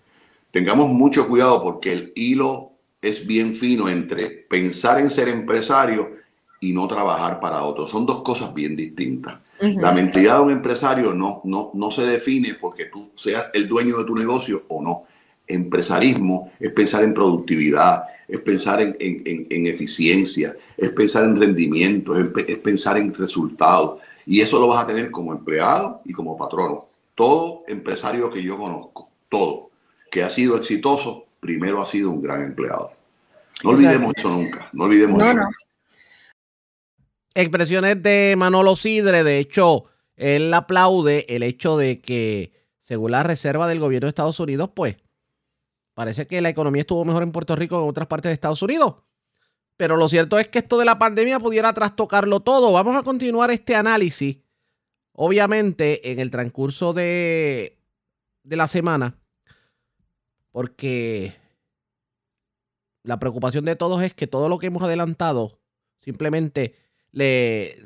Tengamos 0.51 0.89
mucho 0.89 1.25
cuidado 1.25 1.63
porque 1.63 1.93
el 1.93 2.11
hilo 2.15 2.73
es 3.01 3.25
bien 3.25 3.55
fino 3.55 3.89
entre 3.89 4.27
pensar 4.29 4.99
en 4.99 5.11
ser 5.11 5.29
empresario 5.29 6.17
y 6.59 6.73
no 6.73 6.87
trabajar 6.87 7.39
para 7.39 7.63
otros. 7.63 7.89
Son 7.89 8.05
dos 8.05 8.21
cosas 8.21 8.53
bien 8.53 8.75
distintas. 8.75 9.39
La 9.59 9.91
mentalidad 9.91 10.37
de 10.37 10.43
un 10.43 10.51
empresario 10.51 11.13
no, 11.13 11.41
no, 11.43 11.71
no 11.73 11.91
se 11.91 12.03
define 12.03 12.55
porque 12.55 12.85
tú 12.85 13.09
seas 13.15 13.49
el 13.53 13.67
dueño 13.67 13.97
de 13.97 14.05
tu 14.05 14.15
negocio 14.15 14.63
o 14.69 14.81
no. 14.81 15.03
Empresarismo 15.47 16.51
es 16.59 16.71
pensar 16.71 17.03
en 17.03 17.13
productividad, 17.13 18.03
es 18.27 18.39
pensar 18.39 18.81
en, 18.81 18.95
eficiencia, 19.67 20.55
es 20.77 20.89
pensar 20.91 21.25
en 21.25 21.39
rendimiento, 21.39 22.17
es, 22.17 22.27
es, 22.47 22.57
pensar 22.59 22.97
en 22.97 23.13
resultados. 23.13 23.99
Y 24.25 24.39
eso 24.39 24.59
lo 24.59 24.67
vas 24.67 24.83
a 24.83 24.87
tener 24.87 25.11
como 25.11 25.33
empleado 25.33 26.01
y 26.05 26.13
como 26.13 26.37
patrono. 26.37 26.87
Todo 27.15 27.63
empresario 27.67 28.29
que 28.31 28.41
yo 28.41 28.57
conozco, 28.57 29.09
todo, 29.27 29.71
que 30.09 30.23
ha 30.23 30.29
sido 30.29 30.55
exitoso, 30.55 31.25
primero 31.39 31.81
ha 31.81 31.85
sido 31.85 32.09
un 32.09 32.21
gran 32.21 32.41
empleado. 32.41 32.91
No 33.63 33.71
olvidemos 33.71 34.13
eso 34.15 34.29
nunca, 34.29 34.69
no 34.73 34.85
olvidemos 34.85 35.21
eso. 35.21 35.41
Expresiones 37.33 38.01
de 38.01 38.35
Manolo 38.37 38.75
Sidre, 38.75 39.23
de 39.23 39.39
hecho, 39.39 39.85
él 40.15 40.53
aplaude 40.53 41.25
el 41.29 41.43
hecho 41.43 41.77
de 41.77 42.01
que, 42.01 42.51
según 42.81 43.11
la 43.11 43.23
reserva 43.23 43.67
del 43.67 43.79
gobierno 43.79 44.07
de 44.07 44.09
Estados 44.09 44.39
Unidos, 44.39 44.71
pues 44.73 44.97
parece 45.93 46.27
que 46.27 46.41
la 46.41 46.49
economía 46.49 46.81
estuvo 46.81 47.05
mejor 47.05 47.23
en 47.23 47.31
Puerto 47.31 47.55
Rico 47.55 47.77
que 47.77 47.83
en 47.83 47.89
otras 47.89 48.07
partes 48.07 48.29
de 48.29 48.33
Estados 48.33 48.61
Unidos. 48.61 48.95
Pero 49.77 49.95
lo 49.95 50.09
cierto 50.09 50.39
es 50.39 50.49
que 50.49 50.59
esto 50.59 50.77
de 50.77 50.85
la 50.85 50.99
pandemia 50.99 51.39
pudiera 51.39 51.73
trastocarlo 51.73 52.41
todo. 52.41 52.73
Vamos 52.73 52.97
a 52.97 53.03
continuar 53.03 53.51
este 53.51 53.75
análisis. 53.75 54.37
Obviamente, 55.13 56.11
en 56.11 56.19
el 56.19 56.31
transcurso 56.31 56.93
de, 56.93 57.77
de 58.43 58.55
la 58.55 58.67
semana, 58.67 59.18
porque 60.59 61.39
la 63.05 63.17
preocupación 63.17 63.63
de 63.63 63.77
todos 63.77 64.03
es 64.03 64.13
que 64.13 64.27
todo 64.27 64.49
lo 64.49 64.59
que 64.59 64.67
hemos 64.67 64.83
adelantado 64.83 65.57
simplemente 66.03 66.75
le 67.13 67.81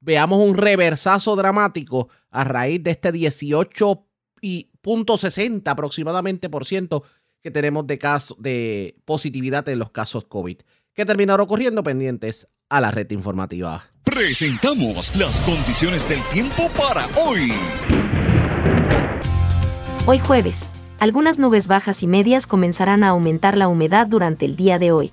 veamos 0.00 0.44
un 0.44 0.56
reversazo 0.56 1.36
dramático 1.36 2.08
a 2.30 2.42
raíz 2.42 2.82
de 2.82 2.90
este 2.90 3.12
18.60 3.12 5.62
aproximadamente 5.66 6.50
por 6.50 6.64
ciento 6.64 7.04
que 7.40 7.52
tenemos 7.52 7.86
de, 7.86 7.96
caso, 7.96 8.34
de 8.40 8.96
positividad 9.04 9.68
en 9.68 9.78
los 9.78 9.92
casos 9.92 10.24
COVID. 10.24 10.58
¿Qué 10.94 11.06
terminará 11.06 11.44
ocurriendo? 11.44 11.84
Pendientes 11.84 12.48
a 12.68 12.80
la 12.80 12.90
red 12.90 13.08
informativa. 13.12 13.84
Presentamos 14.02 15.14
las 15.14 15.38
condiciones 15.42 16.08
del 16.08 16.20
tiempo 16.32 16.68
para 16.76 17.06
hoy. 17.24 17.52
Hoy 20.08 20.18
jueves, 20.18 20.68
algunas 20.98 21.38
nubes 21.38 21.68
bajas 21.68 22.02
y 22.02 22.06
medias 22.06 22.46
comenzarán 22.46 23.04
a 23.04 23.08
aumentar 23.08 23.56
la 23.56 23.68
humedad 23.68 24.06
durante 24.06 24.46
el 24.46 24.56
día 24.56 24.78
de 24.78 24.92
hoy. 24.92 25.12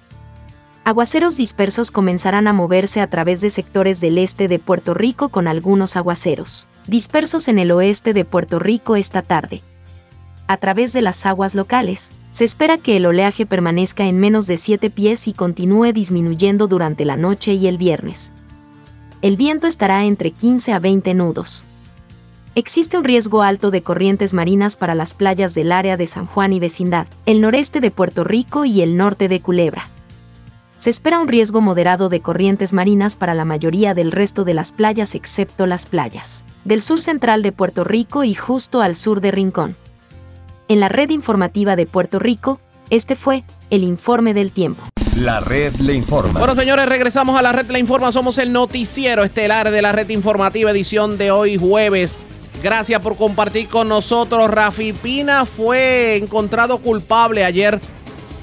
Aguaceros 0.86 1.38
dispersos 1.38 1.92
comenzarán 1.92 2.48
a 2.48 2.54
moverse 2.54 3.02
a 3.02 3.08
través 3.08 3.42
de 3.42 3.50
sectores 3.50 4.02
del 4.02 4.18
este 4.18 4.48
de 4.48 4.60
Puerto 4.60 4.94
Rico 4.94 5.30
con 5.30 5.48
algunos 5.48 5.96
aguaceros, 5.96 6.68
dispersos 6.88 7.48
en 7.48 7.60
el 7.60 7.72
oeste 7.72 8.14
de 8.14 8.26
Puerto 8.26 8.60
Rico 8.60 8.96
esta 8.96 9.22
tarde. 9.22 9.62
A 10.48 10.58
través 10.58 10.92
de 10.92 11.02
las 11.02 11.26
aguas 11.26 11.56
locales, 11.56 12.12
se 12.32 12.44
espera 12.44 12.78
que 12.78 12.98
el 12.98 13.06
oleaje 13.06 13.46
permanezca 13.46 14.06
en 14.06 14.20
menos 14.20 14.48
de 14.48 14.58
7 14.58 14.90
pies 14.90 15.28
y 15.28 15.34
continúe 15.34 15.94
disminuyendo 15.94 16.68
durante 16.68 17.06
la 17.06 17.16
noche 17.16 17.54
y 17.54 17.68
el 17.68 17.78
viernes. 17.78 18.34
El 19.22 19.38
viento 19.38 19.68
estará 19.68 20.04
entre 20.04 20.32
15 20.32 20.74
a 20.74 20.80
20 20.80 21.14
nudos. 21.14 21.64
Existe 22.56 23.00
un 23.00 23.04
riesgo 23.04 23.42
alto 23.42 23.72
de 23.72 23.82
corrientes 23.82 24.36
marinas 24.36 24.78
para 24.78 24.94
las 24.94 25.16
playas 25.16 25.56
del 25.56 25.72
área 25.72 25.98
de 25.98 26.06
San 26.06 26.28
Juan 26.28 26.54
y 26.54 26.60
vecindad, 26.60 27.08
el 27.26 27.42
noreste 27.42 27.80
de 27.80 27.90
Puerto 27.90 28.24
Rico 28.24 28.64
y 28.64 28.84
el 28.84 28.96
norte 28.96 29.28
de 29.28 29.42
Culebra. 29.42 29.88
Se 30.78 30.92
espera 30.92 31.20
un 31.20 31.28
riesgo 31.28 31.62
moderado 31.62 32.10
de 32.10 32.20
corrientes 32.20 32.72
marinas 32.72 33.16
para 33.16 33.34
la 33.34 33.44
mayoría 33.44 33.96
del 33.96 34.12
resto 34.12 34.44
de 34.44 34.54
las 34.54 34.72
playas 34.72 35.16
excepto 35.16 35.66
las 35.66 35.88
playas 35.88 36.46
del 36.64 36.84
sur 36.84 37.02
central 37.02 37.42
de 37.42 37.52
Puerto 37.54 37.84
Rico 37.84 38.24
y 38.24 38.36
justo 38.36 38.82
al 38.82 38.96
sur 38.96 39.20
de 39.20 39.32
Rincón. 39.32 39.76
En 40.68 40.80
la 40.80 40.90
red 40.90 41.10
informativa 41.10 41.76
de 41.76 41.88
Puerto 41.88 42.20
Rico, 42.20 42.60
este 42.92 43.16
fue 43.16 43.44
el 43.72 43.84
informe 43.84 44.36
del 44.36 44.52
tiempo. 44.52 44.84
La 45.18 45.40
red 45.40 45.74
le 45.78 45.94
informa. 45.96 46.40
Bueno, 46.40 46.54
señores, 46.54 46.86
regresamos 46.86 47.38
a 47.38 47.42
la 47.42 47.52
red 47.52 47.70
le 47.72 47.80
informa. 47.80 48.12
Somos 48.12 48.38
el 48.38 48.54
noticiero 48.54 49.24
estelar 49.24 49.72
de 49.72 49.82
la 49.82 49.92
red 49.92 50.10
informativa 50.10 50.70
edición 50.70 51.18
de 51.18 51.32
hoy 51.32 51.58
jueves. 51.58 52.20
Gracias 52.64 53.02
por 53.02 53.18
compartir 53.18 53.68
con 53.68 53.90
nosotros. 53.90 54.50
Rafi 54.50 54.94
Pina 54.94 55.46
fue 55.46 56.16
encontrado 56.16 56.78
culpable 56.78 57.44
ayer 57.44 57.78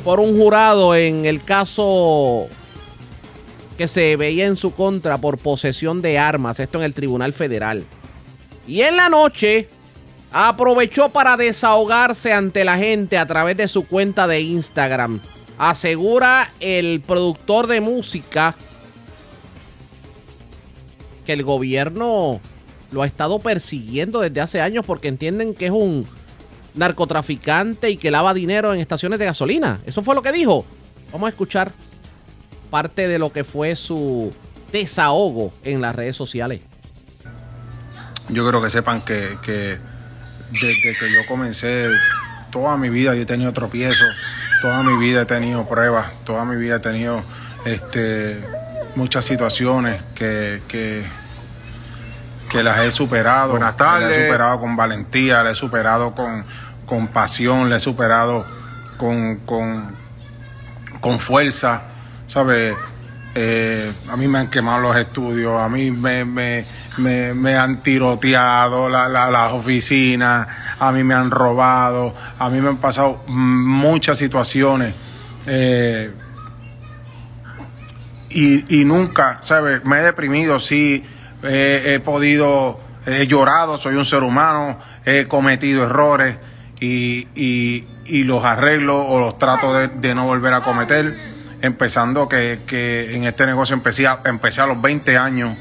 por 0.04 0.20
un 0.20 0.36
jurado 0.36 0.94
en 0.94 1.24
el 1.24 1.42
caso 1.42 2.46
que 3.78 3.88
se 3.88 4.16
veía 4.16 4.46
en 4.46 4.56
su 4.56 4.74
contra 4.74 5.16
por 5.16 5.38
posesión 5.38 6.02
de 6.02 6.18
armas, 6.18 6.60
esto 6.60 6.76
en 6.76 6.84
el 6.84 6.92
Tribunal 6.92 7.32
Federal. 7.32 7.86
Y 8.66 8.82
en 8.82 8.98
la 8.98 9.08
noche 9.08 9.70
aprovechó 10.30 11.08
para 11.08 11.38
desahogarse 11.38 12.34
ante 12.34 12.62
la 12.62 12.76
gente 12.76 13.16
a 13.16 13.26
través 13.26 13.56
de 13.56 13.68
su 13.68 13.86
cuenta 13.86 14.26
de 14.26 14.42
Instagram. 14.42 15.18
Asegura 15.56 16.52
el 16.60 17.00
productor 17.00 17.68
de 17.68 17.80
música 17.80 18.54
que 21.24 21.32
el 21.32 21.42
gobierno 21.42 22.38
lo 22.92 23.02
ha 23.02 23.06
estado 23.06 23.38
persiguiendo 23.38 24.20
desde 24.20 24.40
hace 24.40 24.60
años 24.60 24.84
porque 24.86 25.08
entienden 25.08 25.54
que 25.54 25.66
es 25.66 25.72
un 25.72 26.06
narcotraficante 26.74 27.90
y 27.90 27.96
que 27.96 28.10
lava 28.10 28.34
dinero 28.34 28.72
en 28.72 28.80
estaciones 28.80 29.18
de 29.18 29.24
gasolina. 29.24 29.80
Eso 29.86 30.02
fue 30.02 30.14
lo 30.14 30.22
que 30.22 30.32
dijo. 30.32 30.64
Vamos 31.12 31.26
a 31.26 31.30
escuchar 31.30 31.72
parte 32.70 33.08
de 33.08 33.18
lo 33.18 33.32
que 33.32 33.44
fue 33.44 33.74
su 33.76 34.32
desahogo 34.72 35.52
en 35.64 35.80
las 35.80 35.94
redes 35.94 36.16
sociales. 36.16 36.60
Yo 38.28 38.44
quiero 38.44 38.62
que 38.62 38.70
sepan 38.70 39.02
que, 39.04 39.36
desde 40.52 40.96
que 40.98 41.12
yo 41.12 41.26
comencé, 41.26 41.88
toda 42.52 42.76
mi 42.76 42.88
vida 42.88 43.14
yo 43.14 43.22
he 43.22 43.26
tenido 43.26 43.52
tropiezos, 43.52 44.08
toda 44.62 44.82
mi 44.84 44.96
vida 44.98 45.22
he 45.22 45.26
tenido 45.26 45.68
pruebas, 45.68 46.12
toda 46.24 46.44
mi 46.44 46.56
vida 46.56 46.76
he 46.76 46.80
tenido 46.80 47.22
este, 47.64 48.40
muchas 48.94 49.24
situaciones 49.24 50.00
que, 50.14 50.60
que 52.50 52.62
las 52.62 52.80
he 52.80 52.90
superado. 52.90 53.52
Buenas 53.52 53.76
tardes. 53.76 54.08
Las 54.08 54.16
he 54.18 54.22
superado 54.26 54.60
con 54.60 54.76
valentía, 54.76 55.42
las 55.42 55.52
he 55.52 55.54
superado 55.60 56.14
con, 56.14 56.44
con 56.86 57.08
pasión, 57.08 57.70
las 57.70 57.82
he 57.82 57.84
superado 57.84 58.44
con, 58.98 59.36
con, 59.46 59.94
con 61.00 61.18
fuerza, 61.18 61.82
¿sabes? 62.26 62.76
Eh, 63.34 63.92
a 64.10 64.16
mí 64.16 64.26
me 64.26 64.40
han 64.40 64.50
quemado 64.50 64.80
los 64.80 64.96
estudios, 64.96 65.60
a 65.60 65.68
mí 65.68 65.92
me, 65.92 66.24
me, 66.24 66.64
me, 66.98 67.32
me 67.32 67.56
han 67.56 67.76
tiroteado 67.80 68.88
la- 68.88 69.08
la- 69.08 69.30
las 69.30 69.52
oficinas, 69.52 70.48
a 70.80 70.90
mí 70.90 71.04
me 71.04 71.14
han 71.14 71.30
robado, 71.30 72.12
a 72.40 72.48
mí 72.50 72.60
me 72.60 72.68
han 72.70 72.78
pasado 72.78 73.22
muchas 73.28 74.18
situaciones. 74.18 74.92
eh, 75.46 76.12
y, 78.30 78.80
y 78.80 78.84
nunca, 78.84 79.38
¿sabes? 79.42 79.84
Me 79.84 79.98
he 79.98 80.02
deprimido, 80.02 80.60
sí, 80.60 81.04
he 81.42 82.00
podido, 82.00 82.80
he 83.06 83.26
llorado, 83.26 83.76
soy 83.78 83.94
un 83.96 84.04
ser 84.04 84.22
humano, 84.22 84.78
he 85.04 85.26
cometido 85.26 85.84
errores 85.84 86.36
y, 86.80 87.28
y, 87.34 87.86
y 88.06 88.24
los 88.24 88.44
arreglo 88.44 88.98
o 89.06 89.20
los 89.20 89.38
trato 89.38 89.72
de, 89.74 89.88
de 89.88 90.14
no 90.14 90.24
volver 90.26 90.54
a 90.54 90.60
cometer. 90.60 91.16
Empezando 91.62 92.26
que, 92.28 92.62
que 92.66 93.14
en 93.14 93.24
este 93.24 93.44
negocio 93.44 93.74
empecé 93.74 94.06
a, 94.06 94.20
empecé 94.24 94.62
a 94.62 94.66
los 94.66 94.80
20 94.80 95.18
años. 95.18 95.56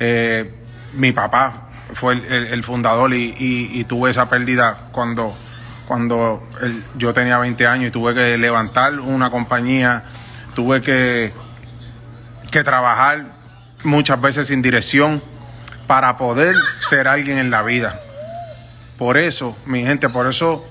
Eh, 0.00 0.50
mi 0.94 1.12
papá 1.12 1.68
fue 1.92 2.14
el, 2.14 2.64
fundador 2.64 3.12
y, 3.12 3.34
y- 3.38 3.84
tuve 3.84 4.10
esa 4.10 4.28
pérdida 4.30 4.88
cuando, 4.92 5.34
cuando 5.86 6.42
yo 6.96 7.12
tenía 7.14 7.38
20 7.38 7.66
años 7.66 7.88
y 7.88 7.90
tuve 7.90 8.14
que 8.14 8.38
levantar 8.38 8.98
una 8.98 9.30
compañía, 9.30 10.04
tuve 10.54 10.80
que, 10.80 11.32
que 12.50 12.64
trabajar 12.64 13.26
muchas 13.86 14.20
veces 14.20 14.48
sin 14.48 14.60
dirección 14.60 15.22
para 15.86 16.16
poder 16.16 16.54
ser 16.80 17.08
alguien 17.08 17.38
en 17.38 17.50
la 17.50 17.62
vida. 17.62 17.98
Por 18.98 19.16
eso, 19.16 19.56
mi 19.66 19.84
gente, 19.84 20.08
por 20.08 20.26
eso 20.26 20.66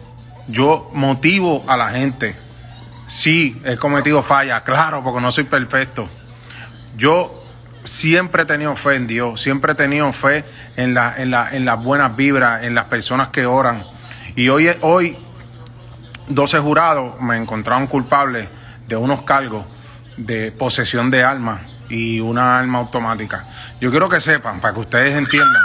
yo 0.47 0.89
motivo 0.93 1.63
a 1.67 1.77
la 1.77 1.89
gente. 1.89 2.35
Sí, 3.07 3.61
he 3.65 3.77
cometido 3.77 4.21
fallas, 4.21 4.61
claro, 4.63 5.03
porque 5.03 5.21
no 5.21 5.31
soy 5.31 5.45
perfecto. 5.45 6.07
Yo 6.97 7.43
siempre 7.83 8.43
he 8.43 8.45
tenido 8.45 8.75
fe 8.75 8.95
en 8.95 9.07
Dios, 9.07 9.41
siempre 9.41 9.73
he 9.73 9.75
tenido 9.75 10.11
fe 10.11 10.43
en, 10.75 10.93
la, 10.93 11.15
en, 11.17 11.31
la, 11.31 11.55
en 11.55 11.65
las 11.65 11.81
buenas 11.81 12.15
vibras, 12.15 12.63
en 12.63 12.75
las 12.75 12.85
personas 12.85 13.29
que 13.29 13.45
oran. 13.45 13.83
Y 14.35 14.49
hoy, 14.49 14.69
hoy 14.81 15.17
12 16.27 16.59
jurados 16.59 17.21
me 17.21 17.37
encontraron 17.37 17.87
culpable 17.87 18.49
de 18.87 18.95
unos 18.95 19.21
cargos 19.21 19.65
de 20.17 20.51
posesión 20.51 21.11
de 21.11 21.23
armas 21.23 21.61
y 21.89 22.19
una 22.19 22.59
arma 22.59 22.79
automática. 22.79 23.45
Yo 23.79 23.91
quiero 23.91 24.09
que 24.09 24.19
sepan, 24.19 24.59
para 24.59 24.73
que 24.73 24.79
ustedes 24.81 25.15
entiendan, 25.15 25.63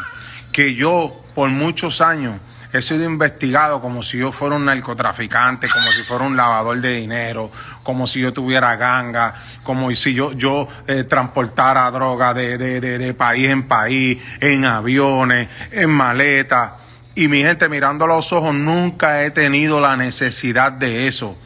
que 0.53 0.75
yo 0.75 1.25
por 1.35 1.49
muchos 1.51 2.01
años 2.01 2.35
he 2.73 2.83
sido 2.83 3.05
investigado 3.05 3.81
como 3.81 4.03
si 4.03 4.19
yo 4.19 4.31
fuera 4.31 4.57
un 4.57 4.65
narcotraficante, 4.65 5.69
como 5.69 5.87
si 5.87 6.03
fuera 6.03 6.25
un 6.25 6.37
lavador 6.37 6.81
de 6.81 6.97
dinero, 6.97 7.51
como 7.83 8.07
si 8.07 8.21
yo 8.21 8.33
tuviera 8.33 8.77
ganga, 8.77 9.35
como 9.63 9.91
si 9.97 10.15
yo, 10.15 10.33
yo 10.33 10.69
eh, 10.87 11.05
transportara 11.05 11.91
droga 11.91 12.33
de, 12.33 12.59
de, 12.59 12.81
de, 12.81 12.99
de 12.99 13.15
país 13.15 13.51
en 13.51 13.65
país, 13.65 14.19
en 14.41 14.65
aviones, 14.65 15.49
en 15.73 15.91
maletas. 15.91 16.73
Y 17.17 17.27
mi 17.29 17.43
gente, 17.43 17.69
mirando 17.69 18.05
a 18.05 18.09
los 18.09 18.33
ojos, 18.33 18.55
nunca 18.55 19.25
he 19.25 19.31
tenido 19.33 19.81
la 19.81 19.97
necesidad 19.97 20.71
de 20.71 21.09
eso. 21.09 21.37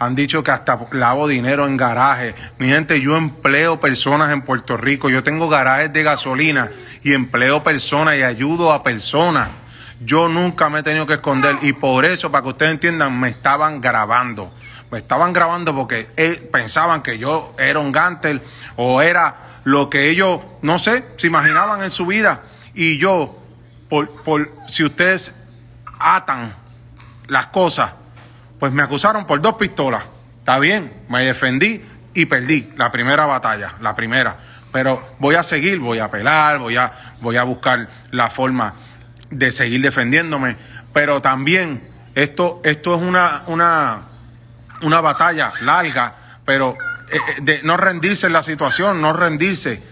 Han 0.00 0.14
dicho 0.14 0.42
que 0.42 0.50
hasta 0.50 0.78
lavo 0.92 1.28
dinero 1.28 1.66
en 1.66 1.76
garajes. 1.76 2.34
Mi 2.58 2.68
gente, 2.68 3.02
yo 3.02 3.18
empleo 3.18 3.78
personas 3.80 4.32
en 4.32 4.40
Puerto 4.40 4.78
Rico. 4.78 5.10
Yo 5.10 5.22
tengo 5.22 5.50
garajes 5.50 5.92
de 5.92 6.02
gasolina 6.02 6.70
y 7.02 7.12
empleo 7.12 7.62
personas 7.62 8.16
y 8.16 8.22
ayudo 8.22 8.72
a 8.72 8.82
personas. 8.82 9.50
Yo 10.02 10.30
nunca 10.30 10.70
me 10.70 10.78
he 10.78 10.82
tenido 10.82 11.04
que 11.04 11.12
esconder 11.12 11.56
y 11.60 11.74
por 11.74 12.06
eso, 12.06 12.32
para 12.32 12.42
que 12.42 12.48
ustedes 12.48 12.72
entiendan, 12.72 13.20
me 13.20 13.28
estaban 13.28 13.82
grabando. 13.82 14.50
Me 14.90 14.96
estaban 14.96 15.34
grabando 15.34 15.74
porque 15.74 16.08
eh, 16.16 16.48
pensaban 16.50 17.02
que 17.02 17.18
yo 17.18 17.54
era 17.58 17.78
un 17.78 17.92
gántel 17.92 18.40
o 18.76 19.02
era 19.02 19.36
lo 19.64 19.90
que 19.90 20.08
ellos, 20.08 20.40
no 20.62 20.78
sé, 20.78 21.04
se 21.16 21.26
imaginaban 21.26 21.82
en 21.82 21.90
su 21.90 22.06
vida. 22.06 22.42
Y 22.72 22.96
yo, 22.96 23.36
por, 23.90 24.10
por 24.22 24.50
si 24.66 24.82
ustedes 24.82 25.34
atan 25.98 26.54
las 27.28 27.48
cosas, 27.48 27.92
pues 28.60 28.72
me 28.72 28.82
acusaron 28.82 29.26
por 29.26 29.40
dos 29.40 29.54
pistolas. 29.54 30.04
Está 30.38 30.58
bien, 30.58 30.92
me 31.08 31.24
defendí 31.24 31.82
y 32.14 32.26
perdí 32.26 32.72
la 32.76 32.92
primera 32.92 33.26
batalla, 33.26 33.74
la 33.80 33.94
primera. 33.94 34.36
Pero 34.70 35.14
voy 35.18 35.34
a 35.34 35.42
seguir, 35.42 35.80
voy 35.80 35.98
a 35.98 36.04
apelar, 36.04 36.58
voy 36.58 36.76
a, 36.76 36.92
voy 37.20 37.36
a 37.36 37.42
buscar 37.42 37.88
la 38.10 38.30
forma 38.30 38.74
de 39.30 39.50
seguir 39.50 39.80
defendiéndome. 39.80 40.56
Pero 40.92 41.20
también 41.22 41.82
esto, 42.14 42.60
esto 42.62 42.94
es 42.94 43.00
una, 43.00 43.42
una, 43.46 44.02
una 44.82 45.00
batalla 45.00 45.52
larga, 45.62 46.14
pero 46.44 46.76
eh, 47.10 47.16
eh, 47.16 47.40
de 47.42 47.62
no 47.62 47.76
rendirse 47.76 48.26
en 48.26 48.34
la 48.34 48.42
situación, 48.42 49.00
no 49.00 49.12
rendirse. 49.12 49.82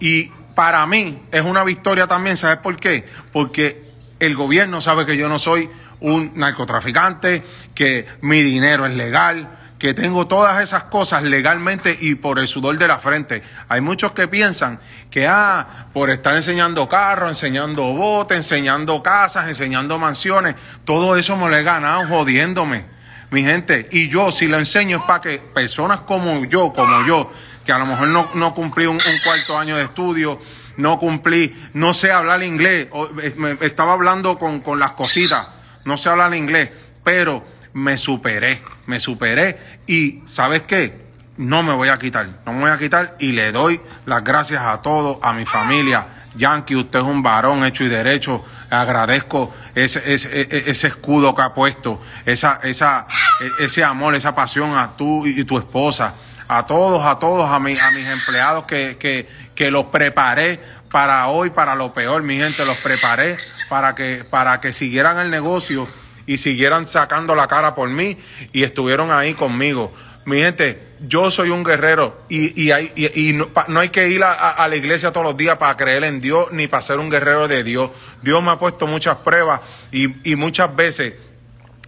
Y 0.00 0.30
para 0.54 0.86
mí 0.86 1.20
es 1.32 1.42
una 1.42 1.64
victoria 1.64 2.06
también, 2.06 2.36
¿sabes 2.36 2.58
por 2.58 2.76
qué? 2.76 3.06
Porque 3.32 3.84
el 4.20 4.34
gobierno 4.34 4.80
sabe 4.80 5.04
que 5.04 5.16
yo 5.16 5.28
no 5.28 5.38
soy 5.38 5.68
un 6.00 6.32
narcotraficante, 6.34 7.42
que 7.74 8.06
mi 8.20 8.42
dinero 8.42 8.86
es 8.86 8.94
legal, 8.94 9.48
que 9.78 9.92
tengo 9.92 10.26
todas 10.26 10.62
esas 10.62 10.84
cosas 10.84 11.22
legalmente 11.22 11.96
y 12.00 12.14
por 12.14 12.38
el 12.38 12.48
sudor 12.48 12.78
de 12.78 12.88
la 12.88 12.98
frente. 12.98 13.42
Hay 13.68 13.80
muchos 13.80 14.12
que 14.12 14.26
piensan 14.26 14.80
que, 15.10 15.26
ah, 15.26 15.66
por 15.92 16.10
estar 16.10 16.34
enseñando 16.34 16.88
carros, 16.88 17.28
enseñando 17.28 17.82
botes, 17.94 18.38
enseñando 18.38 19.02
casas, 19.02 19.46
enseñando 19.48 19.98
mansiones, 19.98 20.54
todo 20.84 21.16
eso 21.16 21.36
me 21.36 21.48
lo 21.48 21.56
he 21.56 21.62
ganado 21.62 22.06
jodiéndome, 22.08 22.84
mi 23.30 23.42
gente. 23.42 23.88
Y 23.92 24.08
yo, 24.08 24.32
si 24.32 24.46
lo 24.46 24.56
enseño 24.56 24.98
es 24.98 25.04
para 25.04 25.20
que 25.20 25.38
personas 25.38 26.00
como 26.00 26.44
yo, 26.46 26.72
como 26.72 27.06
yo, 27.06 27.30
que 27.64 27.72
a 27.72 27.78
lo 27.78 27.86
mejor 27.86 28.08
no, 28.08 28.28
no 28.34 28.54
cumplí 28.54 28.86
un, 28.86 28.98
cuarto 29.24 29.58
año 29.58 29.76
de 29.76 29.84
estudio, 29.84 30.40
no 30.78 30.98
cumplí, 30.98 31.54
no 31.74 31.92
sé 31.92 32.12
hablar 32.12 32.42
inglés, 32.42 32.88
me, 33.36 33.58
estaba 33.60 33.92
hablando 33.92 34.38
con, 34.38 34.60
con 34.60 34.78
las 34.78 34.92
cositas, 34.92 35.48
no 35.86 35.96
sé 35.96 36.10
hablar 36.10 36.34
inglés, 36.34 36.68
pero 37.02 37.46
me 37.72 37.96
superé, 37.96 38.60
me 38.86 39.00
superé 39.00 39.58
y 39.86 40.20
¿sabes 40.26 40.62
qué? 40.62 41.06
No 41.36 41.62
me 41.62 41.72
voy 41.74 41.88
a 41.88 41.98
quitar, 41.98 42.26
no 42.44 42.52
me 42.52 42.62
voy 42.62 42.70
a 42.70 42.78
quitar 42.78 43.16
y 43.20 43.32
le 43.32 43.52
doy 43.52 43.80
las 44.04 44.24
gracias 44.24 44.62
a 44.62 44.82
todos, 44.82 45.18
a 45.22 45.32
mi 45.32 45.46
familia. 45.46 46.06
Yankee, 46.36 46.74
usted 46.76 46.98
es 46.98 47.04
un 47.04 47.22
varón 47.22 47.64
hecho 47.64 47.84
y 47.84 47.88
derecho. 47.88 48.44
Agradezco 48.68 49.54
ese, 49.74 50.12
ese, 50.12 50.40
e, 50.40 50.64
ese 50.66 50.88
escudo 50.88 51.34
que 51.34 51.42
ha 51.42 51.54
puesto, 51.54 52.02
esa, 52.26 52.60
esa, 52.64 53.06
e, 53.40 53.64
ese 53.64 53.84
amor, 53.84 54.14
esa 54.14 54.34
pasión 54.34 54.76
a 54.76 54.96
tú 54.96 55.24
y 55.24 55.44
tu 55.44 55.56
esposa, 55.56 56.14
a 56.48 56.66
todos, 56.66 57.06
a 57.06 57.18
todos, 57.18 57.48
a, 57.48 57.60
mi, 57.60 57.78
a 57.78 57.90
mis 57.92 58.06
empleados 58.06 58.64
que, 58.64 58.96
que, 58.98 59.28
que 59.54 59.70
los 59.70 59.84
preparé 59.84 60.60
para 60.96 61.28
hoy, 61.28 61.50
para 61.50 61.74
lo 61.74 61.92
peor, 61.92 62.22
mi 62.22 62.38
gente, 62.38 62.64
los 62.64 62.78
preparé 62.78 63.36
para 63.68 63.94
que, 63.94 64.24
para 64.30 64.62
que 64.62 64.72
siguieran 64.72 65.18
el 65.18 65.30
negocio 65.30 65.86
y 66.24 66.38
siguieran 66.38 66.88
sacando 66.88 67.34
la 67.34 67.48
cara 67.48 67.74
por 67.74 67.90
mí 67.90 68.16
y 68.54 68.62
estuvieron 68.62 69.10
ahí 69.12 69.34
conmigo. 69.34 69.92
Mi 70.24 70.38
gente, 70.38 70.82
yo 71.00 71.30
soy 71.30 71.50
un 71.50 71.64
guerrero 71.64 72.22
y, 72.30 72.58
y, 72.58 72.72
y, 72.96 73.34
no, 73.34 73.78
hay 73.78 73.90
que 73.90 74.08
ir 74.08 74.24
a, 74.24 74.66
la 74.66 74.74
iglesia 74.74 75.12
todos 75.12 75.26
los 75.26 75.36
días 75.36 75.58
para 75.58 75.76
creer 75.76 76.02
en 76.04 76.22
Dios 76.22 76.46
ni 76.52 76.66
para 76.66 76.80
ser 76.80 76.98
un 76.98 77.10
guerrero 77.10 77.46
de 77.46 77.62
Dios. 77.62 77.90
Dios 78.22 78.42
me 78.42 78.52
ha 78.52 78.58
puesto 78.58 78.86
muchas 78.86 79.16
pruebas 79.16 79.60
y, 79.92 80.30
y 80.32 80.34
muchas 80.34 80.74
veces 80.74 81.12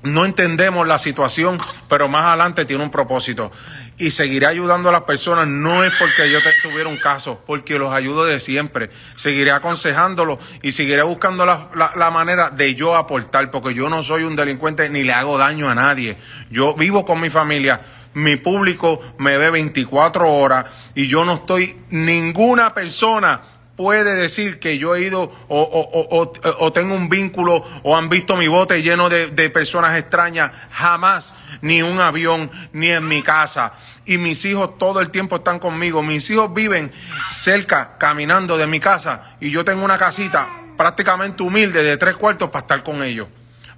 no 0.02 0.24
entendemos 0.24 0.86
la 0.86 0.98
situación, 0.98 1.58
pero 1.88 2.08
más 2.08 2.24
adelante 2.24 2.64
tiene 2.64 2.84
un 2.84 2.90
propósito. 2.90 3.50
Y 3.98 4.12
seguiré 4.12 4.46
ayudando 4.46 4.90
a 4.90 4.92
las 4.92 5.02
personas, 5.02 5.48
no 5.48 5.82
es 5.82 5.92
porque 5.98 6.30
yo 6.30 6.38
tuviera 6.62 6.88
un 6.88 6.98
caso, 6.98 7.42
porque 7.46 7.78
los 7.78 7.92
ayudo 7.92 8.24
de 8.24 8.38
siempre. 8.38 8.90
Seguiré 9.16 9.50
aconsejándolos 9.50 10.38
y 10.62 10.72
seguiré 10.72 11.02
buscando 11.02 11.44
la, 11.44 11.68
la, 11.74 12.10
manera 12.10 12.50
de 12.50 12.74
yo 12.74 12.94
aportar, 12.94 13.50
porque 13.50 13.74
yo 13.74 13.88
no 13.88 14.02
soy 14.02 14.22
un 14.22 14.36
delincuente 14.36 14.88
ni 14.88 15.02
le 15.02 15.12
hago 15.12 15.36
daño 15.36 15.68
a 15.68 15.74
nadie. 15.74 16.16
Yo 16.48 16.74
vivo 16.74 17.04
con 17.04 17.20
mi 17.20 17.28
familia, 17.28 17.80
mi 18.14 18.36
público 18.36 19.00
me 19.18 19.36
ve 19.36 19.50
24 19.50 20.30
horas 20.30 20.66
y 20.94 21.08
yo 21.08 21.24
no 21.24 21.34
estoy 21.34 21.76
ninguna 21.90 22.74
persona 22.74 23.42
puede 23.78 24.16
decir 24.16 24.58
que 24.58 24.76
yo 24.76 24.96
he 24.96 25.02
ido 25.02 25.32
o, 25.46 26.72
tengo 26.74 26.96
un 26.96 27.08
vínculo 27.08 27.64
o 27.84 27.96
han 27.96 28.08
visto 28.08 28.36
mi 28.36 28.48
bote 28.48 28.82
lleno 28.82 29.08
de, 29.08 29.50
personas 29.50 29.96
extrañas. 29.96 30.50
Jamás, 30.72 31.36
ni 31.62 31.80
un 31.80 32.00
avión, 32.00 32.50
ni 32.72 32.90
en 32.90 33.06
mi 33.06 33.22
casa. 33.22 33.72
Y 34.04 34.18
mis 34.18 34.44
hijos 34.44 34.76
todo 34.78 35.00
el 35.00 35.10
tiempo 35.10 35.36
están 35.36 35.60
conmigo. 35.60 36.02
Mis 36.02 36.28
hijos 36.28 36.52
viven 36.52 36.90
cerca, 37.30 37.96
caminando 37.98 38.58
de 38.58 38.66
mi 38.66 38.80
casa. 38.80 39.36
Y 39.40 39.52
yo 39.52 39.64
tengo 39.64 39.84
una 39.84 39.96
casita 39.96 40.48
prácticamente 40.76 41.44
humilde 41.44 41.84
de 41.84 41.96
tres 41.96 42.16
cuartos 42.16 42.50
para 42.50 42.62
estar 42.62 42.82
con 42.82 43.04
ellos. 43.04 43.28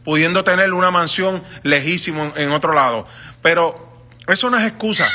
Pudiendo 0.02 0.42
tener 0.42 0.72
una 0.72 0.90
mansión 0.90 1.42
lejísimo 1.62 2.32
en 2.36 2.52
otro 2.52 2.72
lado. 2.72 3.06
Pero 3.42 4.06
eso 4.26 4.48
no 4.48 4.56
es 4.56 4.66
excusa. 4.66 5.06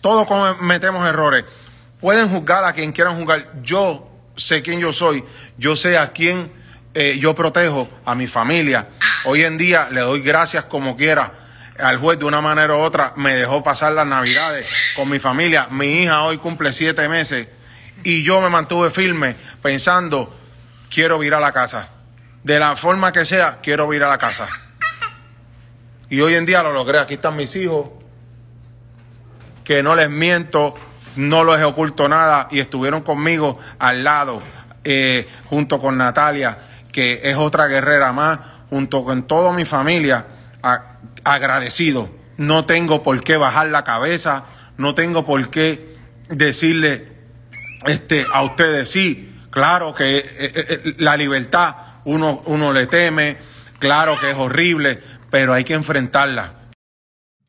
Todos 0.00 0.26
cometemos 0.26 1.06
errores. 1.06 1.44
Pueden 2.00 2.28
juzgar 2.28 2.64
a 2.64 2.72
quien 2.72 2.92
quieran 2.92 3.16
juzgar. 3.16 3.50
Yo 3.62 4.08
sé 4.36 4.62
quién 4.62 4.80
yo 4.80 4.92
soy. 4.92 5.24
Yo 5.58 5.76
sé 5.76 5.98
a 5.98 6.12
quién 6.12 6.50
eh, 6.94 7.18
yo 7.18 7.34
protejo, 7.34 7.88
a 8.04 8.14
mi 8.14 8.26
familia. 8.26 8.88
Hoy 9.26 9.42
en 9.42 9.58
día 9.58 9.88
le 9.90 10.00
doy 10.00 10.22
gracias 10.22 10.64
como 10.64 10.96
quiera 10.96 11.32
al 11.78 11.98
juez 11.98 12.18
de 12.18 12.24
una 12.24 12.40
manera 12.40 12.74
u 12.74 12.78
otra. 12.78 13.12
Me 13.16 13.36
dejó 13.36 13.62
pasar 13.62 13.92
las 13.92 14.06
navidades 14.06 14.94
con 14.96 15.08
mi 15.08 15.18
familia. 15.18 15.68
Mi 15.70 16.02
hija 16.02 16.22
hoy 16.22 16.38
cumple 16.38 16.72
siete 16.72 17.08
meses 17.08 17.48
y 18.02 18.22
yo 18.22 18.40
me 18.40 18.48
mantuve 18.48 18.90
firme 18.90 19.36
pensando, 19.62 20.34
quiero 20.88 21.22
ir 21.22 21.34
a 21.34 21.40
la 21.40 21.52
casa. 21.52 21.88
De 22.42 22.58
la 22.58 22.74
forma 22.76 23.12
que 23.12 23.26
sea, 23.26 23.58
quiero 23.62 23.92
ir 23.92 24.02
a 24.02 24.08
la 24.08 24.16
casa. 24.16 24.48
Y 26.08 26.20
hoy 26.22 26.34
en 26.34 26.46
día 26.46 26.62
lo 26.62 26.72
logré. 26.72 26.98
Aquí 26.98 27.14
están 27.14 27.36
mis 27.36 27.54
hijos. 27.56 27.88
Que 29.62 29.82
no 29.82 29.94
les 29.94 30.10
miento, 30.10 30.74
no 31.16 31.44
les 31.44 31.62
oculto 31.62 32.08
nada 32.08 32.48
y 32.50 32.60
estuvieron 32.60 33.02
conmigo 33.02 33.58
al 33.78 34.04
lado, 34.04 34.42
eh, 34.84 35.28
junto 35.46 35.78
con 35.78 35.96
Natalia, 35.96 36.58
que 36.92 37.20
es 37.24 37.36
otra 37.36 37.66
guerrera 37.66 38.12
más, 38.12 38.38
junto 38.68 39.04
con 39.04 39.24
toda 39.24 39.52
mi 39.52 39.64
familia, 39.64 40.26
agradecido. 41.24 42.08
No 42.36 42.64
tengo 42.64 43.02
por 43.02 43.22
qué 43.22 43.36
bajar 43.36 43.68
la 43.68 43.84
cabeza, 43.84 44.44
no 44.76 44.94
tengo 44.94 45.24
por 45.24 45.50
qué 45.50 45.96
decirle 46.28 47.08
este, 47.86 48.26
a 48.32 48.42
ustedes 48.42 48.90
sí, 48.90 49.34
claro 49.50 49.94
que 49.94 50.18
eh, 50.18 50.24
eh, 50.38 50.94
la 50.98 51.16
libertad 51.16 51.74
uno, 52.04 52.42
uno 52.46 52.72
le 52.72 52.86
teme, 52.86 53.36
claro 53.78 54.18
que 54.18 54.30
es 54.30 54.36
horrible, 54.36 55.02
pero 55.30 55.52
hay 55.52 55.64
que 55.64 55.74
enfrentarla 55.74 56.59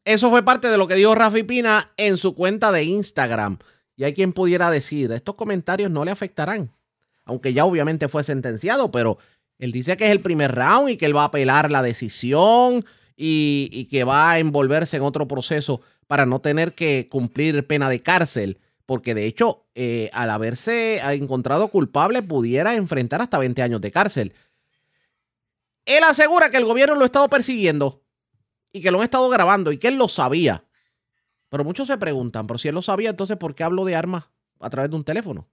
eso 0.04 0.30
fue 0.30 0.44
parte 0.44 0.68
de 0.68 0.78
lo 0.78 0.88
que 0.88 0.96
dijo 0.96 1.14
Rafi 1.14 1.44
Pina 1.44 1.92
en 1.98 2.18
su 2.18 2.34
cuenta 2.34 2.72
de 2.72 2.84
Instagram. 2.84 3.60
Y 3.96 4.04
hay 4.04 4.14
quien 4.14 4.34
pudiera 4.34 4.72
decir, 4.72 5.12
estos 5.12 5.36
comentarios 5.36 5.92
no 5.92 6.04
le 6.04 6.12
afectarán. 6.12 6.72
Aunque 7.24 7.54
ya 7.54 7.66
obviamente 7.66 8.08
fue 8.08 8.24
sentenciado, 8.24 8.90
pero 8.90 9.20
él 9.60 9.72
dice 9.72 9.96
que 9.98 10.06
es 10.06 10.12
el 10.12 10.22
primer 10.22 10.56
round 10.56 10.90
y 10.90 10.98
que 10.98 11.06
él 11.06 11.16
va 11.16 11.22
a 11.22 11.26
apelar 11.26 11.72
la 11.72 11.84
decisión 11.84 12.84
y, 13.16 13.88
que 13.92 14.04
va 14.04 14.32
a 14.32 14.40
envolverse 14.40 14.98
en 14.98 15.04
otro 15.04 15.28
proceso 15.28 15.82
para 16.08 16.26
no 16.26 16.42
tener 16.42 16.74
que 16.74 17.08
cumplir 17.10 17.68
pena 17.68 17.88
de 17.88 18.02
cárcel. 18.02 18.60
Porque 18.88 19.14
de 19.14 19.28
hecho, 19.28 19.66
eh, 19.76 20.10
al 20.14 20.32
haberse 20.32 21.00
encontrado 21.14 21.68
culpable, 21.68 22.24
pudiera 22.24 22.74
enfrentar 22.74 23.22
hasta 23.22 23.38
20 23.38 23.62
años 23.62 23.82
de 23.82 23.92
cárcel. 23.92 24.34
Él 25.86 26.04
asegura 26.04 26.50
que 26.50 26.58
el 26.58 26.66
gobierno 26.66 26.96
lo 26.96 27.04
ha 27.04 27.06
estado 27.06 27.30
persiguiendo 27.30 28.01
y 28.74 28.82
que 28.82 28.92
lo 28.92 29.00
han 29.00 29.04
estado 29.04 29.30
grabando 29.30 29.72
y 29.72 29.78
que 29.78 29.88
él 29.88 29.96
lo 29.96 30.08
sabía. 30.08 30.64
Pero 31.50 31.64
muchos 31.64 31.88
se 31.88 31.98
preguntan, 31.98 32.48
pero 32.48 32.58
si 32.58 32.70
él 32.70 32.76
lo 32.76 32.82
sabía, 32.82 33.10
entonces 33.10 33.38
¿por 33.38 33.56
qué 33.56 33.64
hablo 33.64 33.84
de 33.86 33.96
armas 33.96 34.26
a 34.60 34.70
través 34.70 34.90
de 34.90 34.96
un 34.96 35.04
teléfono? 35.04 35.48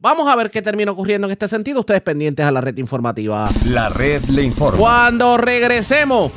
Vamos 0.00 0.28
a 0.28 0.36
ver 0.36 0.50
qué 0.50 0.62
termina 0.62 0.92
ocurriendo 0.92 1.26
en 1.26 1.32
este 1.32 1.48
sentido. 1.48 1.80
Ustedes 1.80 2.02
pendientes 2.02 2.46
a 2.46 2.52
la 2.52 2.60
red 2.60 2.76
informativa. 2.78 3.50
La 3.66 3.88
red 3.88 4.22
le 4.26 4.44
informa. 4.44 4.78
Cuando 4.78 5.36
regresemos, 5.36 6.30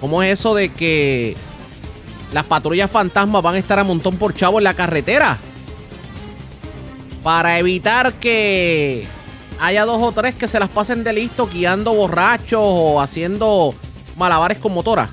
¿cómo 0.00 0.22
es 0.22 0.38
eso 0.38 0.54
de 0.54 0.68
que 0.72 1.36
las 2.32 2.44
patrullas 2.44 2.88
fantasmas 2.88 3.42
van 3.42 3.56
a 3.56 3.58
estar 3.58 3.80
a 3.80 3.84
montón 3.84 4.16
por 4.18 4.34
chavo 4.34 4.58
en 4.58 4.64
la 4.64 4.74
carretera? 4.74 5.36
Para 7.24 7.58
evitar 7.58 8.12
que 8.14 9.04
haya 9.60 9.84
dos 9.84 10.02
o 10.02 10.12
tres 10.12 10.34
que 10.34 10.48
se 10.48 10.58
las 10.58 10.70
pasen 10.70 11.04
de 11.04 11.12
listo 11.12 11.48
guiando 11.52 11.94
borrachos 11.94 12.60
o 12.62 13.00
haciendo 13.00 13.74
malabares 14.16 14.58
con 14.58 14.72
motora. 14.72 15.10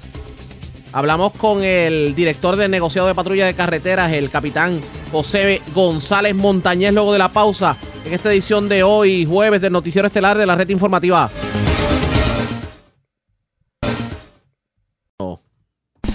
Hablamos 0.93 1.31
con 1.34 1.63
el 1.63 2.13
director 2.15 2.57
del 2.57 2.69
negociado 2.69 3.07
de 3.07 3.15
patrulla 3.15 3.45
de 3.45 3.53
carreteras, 3.53 4.11
el 4.11 4.30
capitán 4.30 4.81
José 5.11 5.61
González 5.73 6.35
Montañez, 6.35 6.93
luego 6.93 7.13
de 7.13 7.19
la 7.19 7.30
pausa 7.30 7.77
en 8.05 8.13
esta 8.13 8.31
edición 8.31 8.68
de 8.68 8.84
hoy, 8.84 9.26
jueves 9.26 9.61
del 9.61 9.72
Noticiero 9.72 10.07
Estelar 10.07 10.38
de 10.38 10.45
la 10.45 10.55
Red 10.55 10.69
Informativa. 10.69 11.30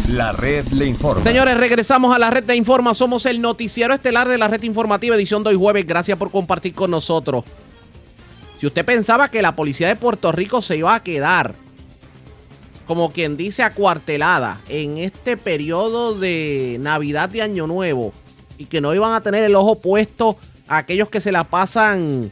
La 0.08 0.32
red 0.32 0.66
le 0.68 0.86
informa. 0.86 1.24
Señores, 1.24 1.56
regresamos 1.56 2.14
a 2.14 2.18
la 2.18 2.30
red 2.30 2.44
de 2.44 2.54
Informa. 2.54 2.94
Somos 2.94 3.26
el 3.26 3.40
Noticiero 3.40 3.92
Estelar 3.92 4.28
de 4.28 4.38
la 4.38 4.46
Red 4.46 4.62
Informativa, 4.62 5.16
edición 5.16 5.42
de 5.42 5.50
hoy 5.50 5.56
jueves. 5.56 5.84
Gracias 5.84 6.16
por 6.16 6.30
compartir 6.30 6.74
con 6.74 6.92
nosotros. 6.92 7.44
Si 8.60 8.66
usted 8.66 8.84
pensaba 8.84 9.30
que 9.30 9.42
la 9.42 9.54
policía 9.54 9.88
de 9.88 9.96
Puerto 9.96 10.32
Rico 10.32 10.62
se 10.62 10.78
iba 10.78 10.94
a 10.94 11.02
quedar, 11.02 11.54
como 12.86 13.10
quien 13.12 13.36
dice, 13.36 13.62
acuartelada 13.62 14.60
en 14.68 14.98
este 14.98 15.36
periodo 15.36 16.14
de 16.14 16.78
Navidad 16.80 17.32
y 17.34 17.40
Año 17.40 17.66
Nuevo, 17.66 18.12
y 18.58 18.66
que 18.66 18.80
no 18.80 18.94
iban 18.94 19.12
a 19.12 19.20
tener 19.20 19.44
el 19.44 19.56
ojo 19.56 19.80
puesto 19.80 20.36
a 20.68 20.78
aquellos 20.78 21.10
que 21.10 21.20
se 21.20 21.32
la 21.32 21.44
pasan 21.44 22.30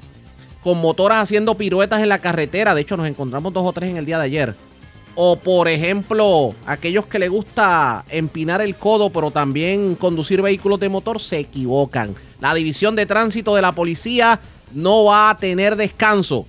con 0.63 0.81
motoras 0.81 1.25
haciendo 1.25 1.57
piruetas 1.57 2.01
en 2.03 2.09
la 2.09 2.21
carretera, 2.21 2.75
de 2.75 2.81
hecho 2.81 2.97
nos 2.97 3.07
encontramos 3.07 3.53
dos 3.53 3.67
o 3.67 3.73
tres 3.73 3.91
en 3.91 3.99
el 3.99 4.07
día 4.07 4.19
de 4.19 4.25
ayer, 4.25 4.55
o 5.17 5.37
por 5.37 5.69
ejemplo, 5.69 6.55
aquellos 6.67 7.07
que 7.07 7.19
le 7.19 7.29
gusta 7.29 8.05
empinar 8.09 8.63
el 8.63 8.77
codo, 8.77 9.11
pero 9.11 9.31
también 9.31 9.95
conducir 9.95 10.41
vehículos 10.41 10.81
de 10.81 10.89
motor, 10.89 11.21
se 11.21 11.39
equivocan. 11.39 12.15
La 12.41 12.55
división 12.55 12.97
de 12.97 13.07
tránsito 13.07 13.55
de 13.55 13.63
la 13.63 13.73
policía 13.73 14.41
no 14.75 15.05
va 15.05 15.31
a 15.31 15.37
tener 15.37 15.77
descanso. 15.77 16.47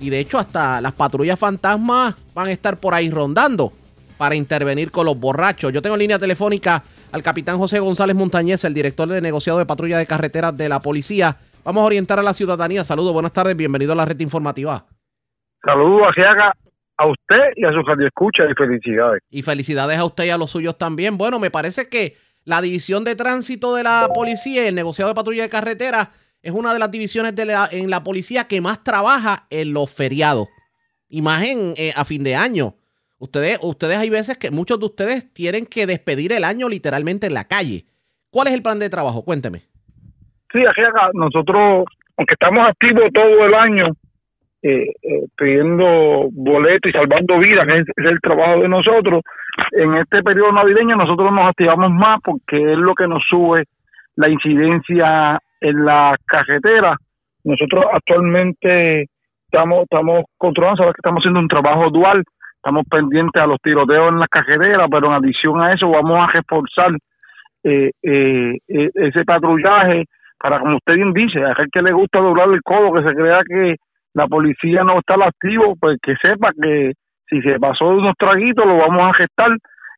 Y 0.00 0.10
de 0.10 0.18
hecho 0.18 0.38
hasta 0.38 0.80
las 0.80 0.92
patrullas 0.92 1.38
fantasmas 1.38 2.16
van 2.34 2.48
a 2.48 2.52
estar 2.52 2.78
por 2.78 2.94
ahí 2.94 3.08
rondando 3.10 3.72
para 4.18 4.34
intervenir 4.34 4.90
con 4.90 5.06
los 5.06 5.18
borrachos. 5.18 5.72
Yo 5.72 5.82
tengo 5.82 5.94
en 5.94 6.00
línea 6.00 6.18
telefónica 6.18 6.82
al 7.12 7.22
capitán 7.22 7.58
José 7.58 7.78
González 7.78 8.16
Montañez, 8.16 8.64
el 8.64 8.74
director 8.74 9.08
de 9.08 9.20
negociado 9.20 9.58
de 9.58 9.66
patrulla 9.66 9.98
de 9.98 10.06
carreteras 10.06 10.56
de 10.56 10.68
la 10.68 10.80
policía. 10.80 11.36
Vamos 11.64 11.82
a 11.82 11.86
orientar 11.86 12.18
a 12.18 12.22
la 12.22 12.34
ciudadanía. 12.34 12.82
Saludos, 12.82 13.12
buenas 13.12 13.32
tardes, 13.32 13.56
bienvenido 13.56 13.92
a 13.92 13.96
la 13.96 14.04
red 14.04 14.18
informativa. 14.18 14.84
Saludos 15.64 16.08
a 16.18 16.52
a 16.98 17.06
usted 17.06 17.52
y 17.56 17.64
a 17.64 17.72
su 17.72 17.80
escucha 18.04 18.44
y 18.48 18.54
felicidades. 18.54 19.22
Y 19.30 19.42
felicidades 19.42 19.98
a 19.98 20.04
usted 20.04 20.24
y 20.24 20.30
a 20.30 20.38
los 20.38 20.50
suyos 20.50 20.78
también. 20.78 21.18
Bueno, 21.18 21.38
me 21.38 21.50
parece 21.50 21.88
que 21.88 22.16
la 22.44 22.60
división 22.60 23.04
de 23.04 23.16
tránsito 23.16 23.74
de 23.74 23.82
la 23.82 24.08
policía 24.14 24.64
y 24.64 24.66
el 24.68 24.74
negociado 24.74 25.08
de 25.08 25.14
patrulla 25.14 25.42
de 25.42 25.48
carretera 25.48 26.10
es 26.42 26.52
una 26.52 26.72
de 26.72 26.78
las 26.78 26.90
divisiones 26.90 27.34
de 27.36 27.44
la, 27.46 27.68
en 27.70 27.88
la 27.88 28.02
policía 28.02 28.44
que 28.48 28.60
más 28.60 28.82
trabaja 28.82 29.46
en 29.50 29.72
los 29.72 29.94
feriados. 29.94 30.48
Imagen 31.08 31.74
eh, 31.76 31.92
a 31.94 32.04
fin 32.04 32.24
de 32.24 32.34
año. 32.34 32.74
Ustedes, 33.18 33.60
ustedes 33.62 33.98
hay 33.98 34.10
veces 34.10 34.36
que 34.36 34.50
muchos 34.50 34.80
de 34.80 34.86
ustedes 34.86 35.32
tienen 35.32 35.66
que 35.66 35.86
despedir 35.86 36.32
el 36.32 36.42
año 36.42 36.68
literalmente 36.68 37.28
en 37.28 37.34
la 37.34 37.44
calle. 37.44 37.84
¿Cuál 38.30 38.48
es 38.48 38.54
el 38.54 38.62
plan 38.62 38.78
de 38.80 38.90
trabajo? 38.90 39.24
Cuénteme. 39.24 39.60
Sí, 40.52 40.58
acá 40.66 41.10
nosotros, 41.14 41.84
aunque 42.16 42.34
estamos 42.34 42.68
activos 42.68 43.04
todo 43.14 43.46
el 43.46 43.54
año, 43.54 43.86
eh, 44.62 44.86
eh, 45.02 45.26
pidiendo 45.36 46.28
boletos 46.32 46.90
y 46.90 46.92
salvando 46.92 47.38
vidas, 47.38 47.66
es, 47.68 47.86
el 47.96 48.20
trabajo 48.20 48.60
de 48.60 48.68
nosotros. 48.68 49.22
En 49.72 49.94
este 49.94 50.22
periodo 50.22 50.52
navideño 50.52 50.96
nosotros 50.96 51.32
nos 51.32 51.48
activamos 51.48 51.90
más 51.90 52.20
porque 52.24 52.72
es 52.72 52.78
lo 52.78 52.94
que 52.94 53.06
nos 53.06 53.22
sube 53.28 53.64
la 54.16 54.28
incidencia 54.28 55.38
en 55.62 55.84
la 55.84 56.16
carretera. 56.26 56.96
Nosotros 57.44 57.84
actualmente 57.92 59.06
estamos 59.46 59.82
estamos 59.82 60.24
controlando, 60.38 60.82
sabes 60.82 60.94
que 60.94 61.00
estamos 61.00 61.20
haciendo 61.20 61.40
un 61.40 61.48
trabajo 61.48 61.90
dual, 61.90 62.22
estamos 62.56 62.84
pendientes 62.90 63.42
a 63.42 63.46
los 63.46 63.58
tiroteos 63.62 64.10
en 64.10 64.20
la 64.20 64.28
carretera, 64.28 64.86
pero 64.88 65.08
en 65.08 65.12
adición 65.14 65.60
a 65.60 65.72
eso 65.72 65.88
vamos 65.88 66.18
a 66.20 66.32
reforzar 66.32 66.92
eh, 67.64 67.90
eh, 68.02 68.58
eh 68.68 68.90
ese 68.94 69.24
patrullaje 69.24 70.04
para, 70.38 70.58
como 70.58 70.76
usted 70.76 70.94
bien 70.94 71.12
dice, 71.12 71.42
a 71.44 71.52
aquel 71.52 71.68
que 71.72 71.82
le 71.82 71.92
gusta 71.92 72.18
doblar 72.18 72.48
el 72.48 72.62
codo, 72.62 72.92
que 72.92 73.08
se 73.08 73.14
crea 73.14 73.40
que 73.46 73.76
la 74.14 74.26
policía 74.26 74.82
no 74.82 74.98
está 74.98 75.14
al 75.14 75.22
activo, 75.22 75.74
pues 75.80 75.98
que 76.02 76.14
sepa 76.16 76.50
que 76.60 76.92
si 77.28 77.40
se 77.40 77.58
pasó 77.58 77.90
de 77.90 77.96
unos 77.98 78.14
traguitos 78.18 78.66
lo 78.66 78.76
vamos 78.76 79.08
a 79.08 79.14
gestar, 79.14 79.50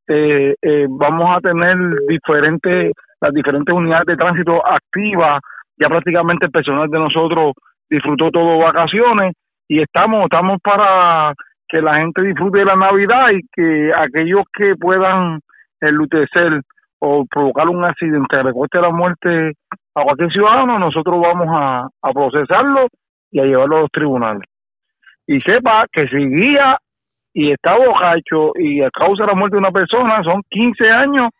eh, 0.06 0.54
eh, 0.60 0.86
vamos 0.88 1.36
a 1.36 1.40
tener 1.40 1.76
diferentes, 2.06 2.92
las 3.20 3.32
diferentes 3.32 3.74
unidades 3.74 4.06
de 4.06 4.16
tránsito 4.16 4.64
activas, 4.66 5.40
ya 5.78 5.88
prácticamente 5.88 6.46
el 6.46 6.52
personal 6.52 6.88
de 6.88 6.98
nosotros 6.98 7.52
disfrutó 7.88 8.30
todo 8.30 8.58
vacaciones 8.58 9.34
y 9.68 9.80
estamos, 9.80 10.24
estamos 10.24 10.58
para 10.62 11.34
que 11.68 11.80
la 11.80 11.96
gente 11.96 12.22
disfrute 12.22 12.58
de 12.58 12.64
la 12.64 12.76
Navidad 12.76 13.30
y 13.30 13.40
que 13.52 13.92
aquellos 13.94 14.44
que 14.52 14.74
puedan 14.76 15.40
enlutecer 15.80 16.60
o 17.00 17.24
provocar 17.26 17.68
un 17.68 17.84
accidente, 17.84 18.42
recorte 18.42 18.80
la 18.80 18.90
muerte 18.90 19.52
a 19.94 20.02
cualquier 20.02 20.30
ciudadano, 20.32 20.78
nosotros 20.78 21.20
vamos 21.20 21.48
a, 21.50 21.88
a 22.02 22.12
procesarlo 22.12 22.88
y 23.30 23.40
a 23.40 23.44
llevarlo 23.44 23.76
a 23.76 23.80
los 23.80 23.90
tribunales. 23.90 24.48
Y 25.26 25.40
sepa 25.40 25.86
que 25.92 26.06
si 26.08 26.16
guía 26.16 26.78
y 27.32 27.50
está 27.50 27.76
bojacho 27.76 28.52
y 28.54 28.82
a 28.82 28.90
causa 28.90 29.24
de 29.24 29.28
la 29.28 29.34
muerte 29.34 29.56
de 29.56 29.60
una 29.60 29.72
persona, 29.72 30.22
son 30.22 30.42
15 30.48 30.90
años 30.90 31.30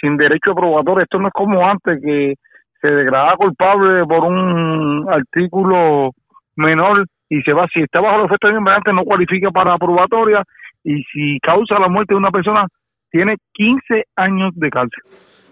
sin 0.00 0.16
derecho 0.16 0.52
a 0.52 0.54
probatorio. 0.54 1.02
Esto 1.02 1.18
no 1.18 1.28
es 1.28 1.34
como 1.34 1.66
antes 1.66 2.00
que 2.02 2.34
se 2.80 2.88
degrada 2.88 3.36
culpable 3.36 4.04
por 4.06 4.24
un 4.24 5.06
artículo 5.10 6.12
menor 6.56 7.06
y 7.28 7.42
se 7.42 7.52
va, 7.52 7.68
si 7.72 7.80
está 7.80 8.00
bajo 8.00 8.18
los 8.18 8.26
efectos 8.26 8.52
de 8.52 8.92
no 8.92 9.04
cualifica 9.04 9.50
para 9.50 9.78
probatoria 9.78 10.42
y 10.82 11.02
si 11.12 11.38
causa 11.40 11.78
la 11.78 11.88
muerte 11.88 12.14
de 12.14 12.18
una 12.18 12.30
persona, 12.30 12.66
tiene 13.10 13.36
15 13.52 14.04
años 14.16 14.52
de 14.54 14.70
cárcel. 14.70 15.02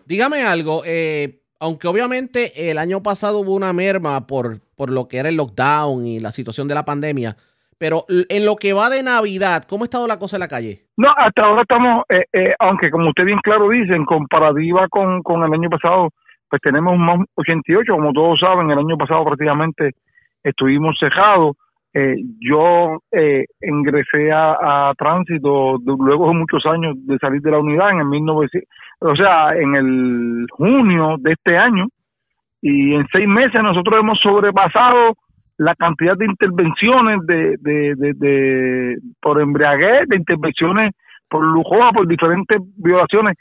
Dígame 0.07 0.43
algo, 0.43 0.83
eh, 0.87 1.41
aunque 1.61 1.87
obviamente 1.87 2.71
el 2.71 2.79
año 2.79 3.03
pasado 3.03 3.41
hubo 3.41 3.55
una 3.55 3.73
merma 3.73 4.27
por, 4.27 4.61
por 4.77 4.91
lo 4.91 5.07
que 5.07 5.19
era 5.19 5.29
el 5.29 5.37
lockdown 5.37 6.07
y 6.07 6.19
la 6.19 6.33
situación 6.33 6.67
de 6.67 6.75
la 6.75 6.85
pandemia, 6.85 7.37
pero 7.79 8.05
en 8.09 8.45
lo 8.45 8.57
que 8.57 8.73
va 8.73 8.91
de 8.91 9.03
Navidad, 9.03 9.63
¿cómo 9.69 9.85
ha 9.85 9.87
estado 9.87 10.09
la 10.09 10.19
cosa 10.19 10.37
en 10.37 10.41
la 10.41 10.49
calle? 10.49 10.87
No, 10.97 11.11
hasta 11.17 11.43
ahora 11.45 11.63
estamos, 11.63 12.05
eh, 12.09 12.25
eh, 12.33 12.55
aunque 12.59 12.91
como 12.91 13.09
usted 13.09 13.25
bien 13.25 13.39
claro 13.43 13.69
dice, 13.69 13.95
en 13.95 14.05
comparativa 14.05 14.89
con, 14.89 15.23
con 15.23 15.45
el 15.45 15.53
año 15.53 15.71
pasado, 15.71 16.11
pues 16.49 16.63
tenemos 16.63 16.99
más 16.99 17.19
88, 17.35 17.93
como 17.93 18.13
todos 18.13 18.41
saben, 18.41 18.71
el 18.71 18.79
año 18.79 18.97
pasado 18.97 19.25
prácticamente 19.25 19.93
estuvimos 20.43 20.97
cejados. 20.99 21.57
Eh, 21.95 22.17
yo 22.41 22.99
eh, 23.13 23.45
ingresé 23.63 24.31
a, 24.31 24.93
tránsito 24.97 25.79
luego 25.79 26.29
de 26.29 26.35
muchos 26.35 26.65
años 26.67 26.95
de 27.07 27.19
salir 27.19 27.41
de 27.41 27.51
la 27.51 27.59
unidad 27.59 27.91
en 27.91 28.01
el 28.01 28.07
1900, 28.07 28.69
o 29.01 29.17
sea, 29.17 29.55
en 29.57 29.75
el 29.75 30.47
junio 30.51 31.17
de 31.19 31.33
este 31.33 31.57
año, 31.57 31.87
y 32.61 32.95
en 32.95 33.07
seis 33.11 33.27
meses 33.27 33.63
nosotros 33.63 34.01
hemos 34.01 34.19
sobrepasado 34.21 35.15
la 35.59 35.75
cantidad 35.75 36.17
de 36.17 36.27
intervenciones 36.27 37.19
de, 37.27 37.57
de, 37.61 37.95
de, 38.15 38.97
por 39.21 39.41
embriaguez, 39.41 40.09
de 40.09 40.17
intervenciones 40.17 40.93
por 41.29 41.45
lujosa, 41.45 41.91
por 41.93 42.07
diferentes 42.07 42.59
violaciones. 42.77 43.37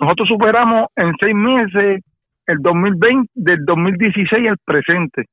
Nosotros 0.00 0.28
superamos 0.28 0.86
en 0.96 1.12
seis 1.20 1.34
meses 1.34 2.02
el 2.48 2.58
2020, 2.62 3.30
del 3.34 3.64
2016 3.64 4.48
al 4.48 4.56
presente. 4.64 5.26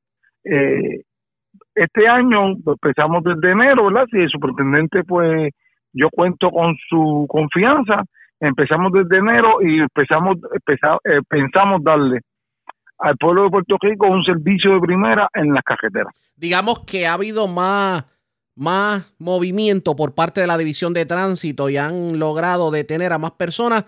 Eh, 0.44 1.02
este 1.74 2.08
año 2.08 2.52
empezamos 2.52 3.24
desde 3.24 3.52
enero, 3.52 3.86
¿verdad? 3.86 4.06
Si 4.12 4.18
el 4.18 4.30
superintendente, 4.30 5.04
pues 5.04 5.52
yo 5.94 6.10
cuento 6.12 6.52
con 6.52 6.76
su 6.90 7.26
confianza, 7.30 8.04
empezamos 8.40 8.92
desde 8.92 9.18
enero 9.18 9.62
y 9.62 9.80
empezamos, 9.80 10.38
empezamos 10.54 11.00
eh, 11.06 11.22
pensamos 11.28 11.84
darle 11.84 12.20
al 13.00 13.16
pueblo 13.18 13.44
de 13.44 13.50
Puerto 13.50 13.78
Rico 13.80 14.08
un 14.08 14.24
servicio 14.24 14.74
de 14.74 14.80
primera 14.82 15.30
en 15.34 15.54
las 15.54 15.64
carreteras. 15.64 16.14
Digamos 16.36 16.80
que 16.80 17.08
ha 17.08 17.14
habido 17.14 17.48
más, 17.48 18.06
más 18.56 19.16
movimiento 19.20 19.96
por 19.96 20.16
parte 20.16 20.42
de 20.42 20.48
la 20.48 20.58
División 20.58 20.94
de 20.94 21.06
Tránsito 21.06 21.70
y 21.70 21.78
han 21.78 22.20
logrado 22.20 22.72
detener 22.72 23.14
a 23.14 23.20
más 23.20 23.32
personas 23.32 23.86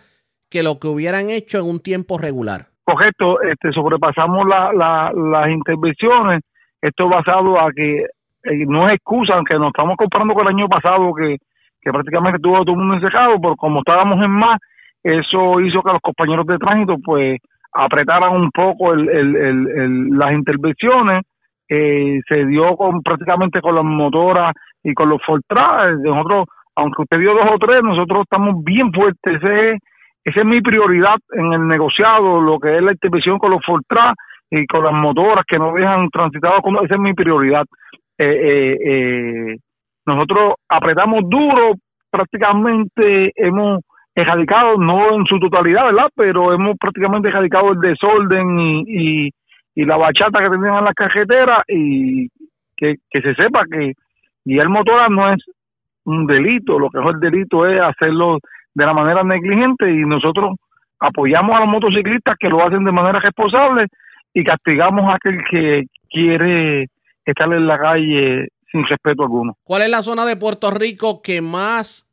que 0.49 0.63
lo 0.63 0.79
que 0.79 0.87
hubieran 0.87 1.29
hecho 1.29 1.59
en 1.59 1.65
un 1.65 1.81
tiempo 1.81 2.17
regular. 2.17 2.76
Correcto, 2.87 3.41
este, 3.41 3.73
sobrepasamos 3.73 4.47
la, 4.47 5.11
las 5.13 5.49
intervenciones, 5.49 6.39
esto 6.81 7.09
basado 7.09 7.59
a 7.59 7.69
que 7.73 7.97
eh, 7.99 8.65
no 8.65 8.87
es 8.87 8.95
excusa, 8.95 9.33
aunque 9.33 9.55
nos 9.55 9.67
estamos 9.67 9.97
comparando 9.97 10.33
con 10.33 10.47
el 10.47 10.53
año 10.55 10.69
pasado 10.69 11.13
que, 11.13 11.35
que 11.81 11.91
prácticamente 11.91 12.39
tuvo 12.39 12.63
todo 12.63 12.71
el 12.71 12.77
mundo 12.77 12.93
encejado, 12.93 13.41
pero 13.41 13.57
como 13.57 13.79
estábamos 13.79 14.23
en 14.23 14.31
más, 14.31 14.61
eso 15.03 15.59
hizo 15.59 15.83
que 15.83 15.91
los 15.91 16.01
compañeros 16.01 16.45
de 16.45 16.57
tránsito 16.59 16.95
pues 17.03 17.41
apretaran 17.73 18.33
un 18.33 18.51
poco 18.51 18.93
el, 18.93 19.09
el, 19.09 20.17
las 20.17 20.31
intervenciones, 20.31 21.23
eh, 21.67 22.21
se 22.25 22.45
dio 22.45 22.73
con 22.77 23.01
prácticamente 23.01 23.59
con 23.59 23.75
las 23.75 23.83
motoras 23.83 24.53
y 24.81 24.93
con 24.93 25.09
los 25.09 25.21
Fortras, 25.25 25.99
nosotros, 25.99 26.45
aunque 26.77 27.01
usted 27.01 27.17
vio 27.17 27.33
dos 27.33 27.49
o 27.53 27.57
tres, 27.59 27.83
nosotros 27.83 28.21
estamos 28.21 28.63
bien 28.63 28.93
fuertes, 28.93 29.41
esa 30.27 30.41
es 30.41 30.45
mi 30.45 30.59
prioridad 30.59 31.15
en 31.31 31.53
el 31.53 31.67
negociado, 31.69 32.41
lo 32.41 32.59
que 32.59 32.75
es 32.75 32.83
la 32.83 32.91
intervención 32.91 33.39
con 33.39 33.51
los 33.51 33.61
Fortras 33.65 34.13
y 34.51 34.67
con 34.67 34.83
las 34.83 34.91
motoras 34.91 35.45
que 35.47 35.57
no 35.57 35.73
dejan 35.73 36.09
transitado, 36.09 36.57
esa 36.83 36.95
es 36.95 36.99
mi 36.99 37.13
prioridad. 37.13 37.63
Eh, 38.17 38.77
eh, 38.85 39.57
nosotros 40.05 40.55
apretamos 40.67 41.21
duro, 41.29 41.75
prácticamente 42.11 43.31
hemos 43.37 43.79
erradicado, 44.13 44.75
no 44.77 45.15
en 45.15 45.25
su 45.27 45.39
totalidad, 45.39 45.85
¿verdad? 45.85 46.09
Pero 46.13 46.51
hemos 46.51 46.75
prácticamente 46.77 47.29
erradicado 47.29 47.71
el 47.71 47.79
desorden 47.79 48.59
y, 48.59 49.29
y, 49.75 49.85
la 49.85 49.95
bachata 49.95 50.39
que 50.39 50.49
tenían 50.49 50.79
en 50.79 50.85
las 50.85 50.93
carreteras 50.93 51.63
y 51.69 52.27
que, 52.75 52.97
se 53.13 53.33
sepa 53.33 53.63
que 53.71 53.93
y 54.43 54.59
el 54.59 54.67
motor 54.67 55.09
no 55.09 55.31
es 55.31 55.41
un 56.03 56.27
delito, 56.27 56.77
lo 56.77 56.89
que 56.89 56.99
es 56.99 57.05
el 57.05 57.19
delito 57.21 57.65
es 57.65 57.79
hacerlo 57.79 58.39
de 58.77 58.85
la 58.85 58.93
manera 58.93 59.23
negligente 59.23 59.91
y 59.91 60.05
nosotros 60.05 60.55
apoyamos 60.99 61.55
a 61.55 61.61
los 61.61 61.69
motociclistas 61.69 62.35
que 62.39 62.47
lo 62.47 62.63
hacen 62.63 62.85
de 62.85 62.91
manera 62.91 63.19
responsable 63.19 63.87
y 64.35 64.43
castigamos 64.43 65.03
a 65.09 65.15
aquel 65.15 65.39
que 65.49 65.85
quiere 66.11 66.85
estar 67.25 67.51
en 67.51 67.65
la 67.65 67.79
calle 67.79 68.49
sin 68.71 68.85
respeto 68.85 69.23
alguno. 69.23 69.57
¿Cuál 69.63 69.81
es 69.81 69.89
la 69.89 70.03
zona 70.03 70.25
de 70.27 70.35
Puerto 70.35 70.69
Rico 70.69 71.23
que 71.23 71.41
más 71.41 72.03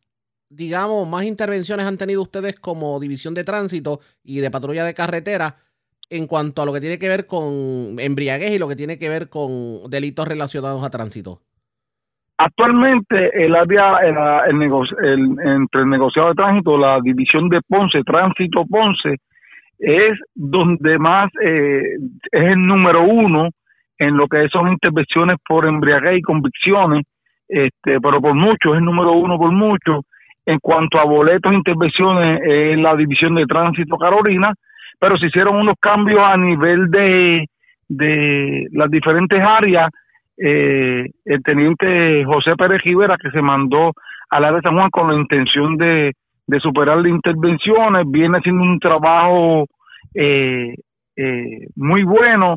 digamos, 0.48 1.06
más 1.08 1.24
intervenciones 1.24 1.84
han 1.84 1.98
tenido 1.98 2.22
ustedes 2.22 2.58
como 2.58 2.98
división 3.00 3.34
de 3.34 3.44
tránsito 3.44 4.00
y 4.22 4.38
de 4.38 4.50
patrulla 4.50 4.84
de 4.84 4.94
carretera 4.94 5.56
en 6.08 6.26
cuanto 6.26 6.62
a 6.62 6.66
lo 6.66 6.72
que 6.72 6.80
tiene 6.80 6.98
que 6.98 7.08
ver 7.08 7.26
con 7.26 7.96
embriaguez 7.98 8.52
y 8.52 8.58
lo 8.58 8.68
que 8.68 8.76
tiene 8.76 8.96
que 8.96 9.08
ver 9.08 9.28
con 9.28 9.90
delitos 9.90 10.28
relacionados 10.28 10.84
a 10.84 10.90
tránsito? 10.90 11.42
Actualmente 12.36 13.44
el 13.44 13.54
área, 13.54 13.98
el, 13.98 15.36
entre 15.38 15.82
el 15.82 15.88
negociado 15.88 16.28
de 16.28 16.34
tránsito, 16.34 16.76
la 16.76 17.00
división 17.00 17.48
de 17.48 17.60
Ponce, 17.68 18.02
Tránsito 18.04 18.64
Ponce, 18.68 19.16
es 19.78 20.18
donde 20.34 20.98
más 20.98 21.30
eh, 21.42 21.80
es 22.32 22.42
el 22.42 22.66
número 22.66 23.04
uno 23.04 23.50
en 23.98 24.16
lo 24.16 24.26
que 24.26 24.48
son 24.48 24.68
intervenciones 24.72 25.36
por 25.46 25.66
embriaguez 25.66 26.18
y 26.18 26.22
convicciones 26.22 27.04
este, 27.48 28.00
pero 28.00 28.20
por 28.20 28.34
mucho, 28.34 28.72
es 28.72 28.78
el 28.78 28.84
número 28.84 29.12
uno 29.12 29.38
por 29.38 29.50
mucho. 29.50 30.00
En 30.46 30.58
cuanto 30.58 30.98
a 30.98 31.04
boletos 31.04 31.52
e 31.52 31.56
intervenciones, 31.56 32.40
es 32.44 32.78
la 32.78 32.94
División 32.96 33.34
de 33.34 33.46
Tránsito 33.46 33.96
Carolina, 33.96 34.52
pero 34.98 35.16
se 35.16 35.26
hicieron 35.26 35.56
unos 35.56 35.76
cambios 35.80 36.20
a 36.20 36.36
nivel 36.36 36.90
de, 36.90 37.46
de 37.88 38.66
las 38.72 38.90
diferentes 38.90 39.40
áreas. 39.40 39.90
Eh, 40.36 41.06
el 41.24 41.42
teniente 41.42 42.24
José 42.24 42.56
Pérez 42.56 42.82
Rivera, 42.82 43.16
que 43.20 43.30
se 43.30 43.42
mandó 43.42 43.92
al 44.30 44.44
área 44.44 44.56
de 44.56 44.62
San 44.62 44.74
Juan 44.76 44.90
con 44.90 45.08
la 45.08 45.20
intención 45.20 45.76
de, 45.76 46.12
superar 46.60 46.98
las 46.98 47.06
intervenciones, 47.06 48.04
viene 48.08 48.38
haciendo 48.38 48.62
un 48.62 48.78
trabajo 48.78 49.66
eh, 50.14 50.74
eh, 51.16 51.66
muy 51.76 52.02
bueno. 52.04 52.56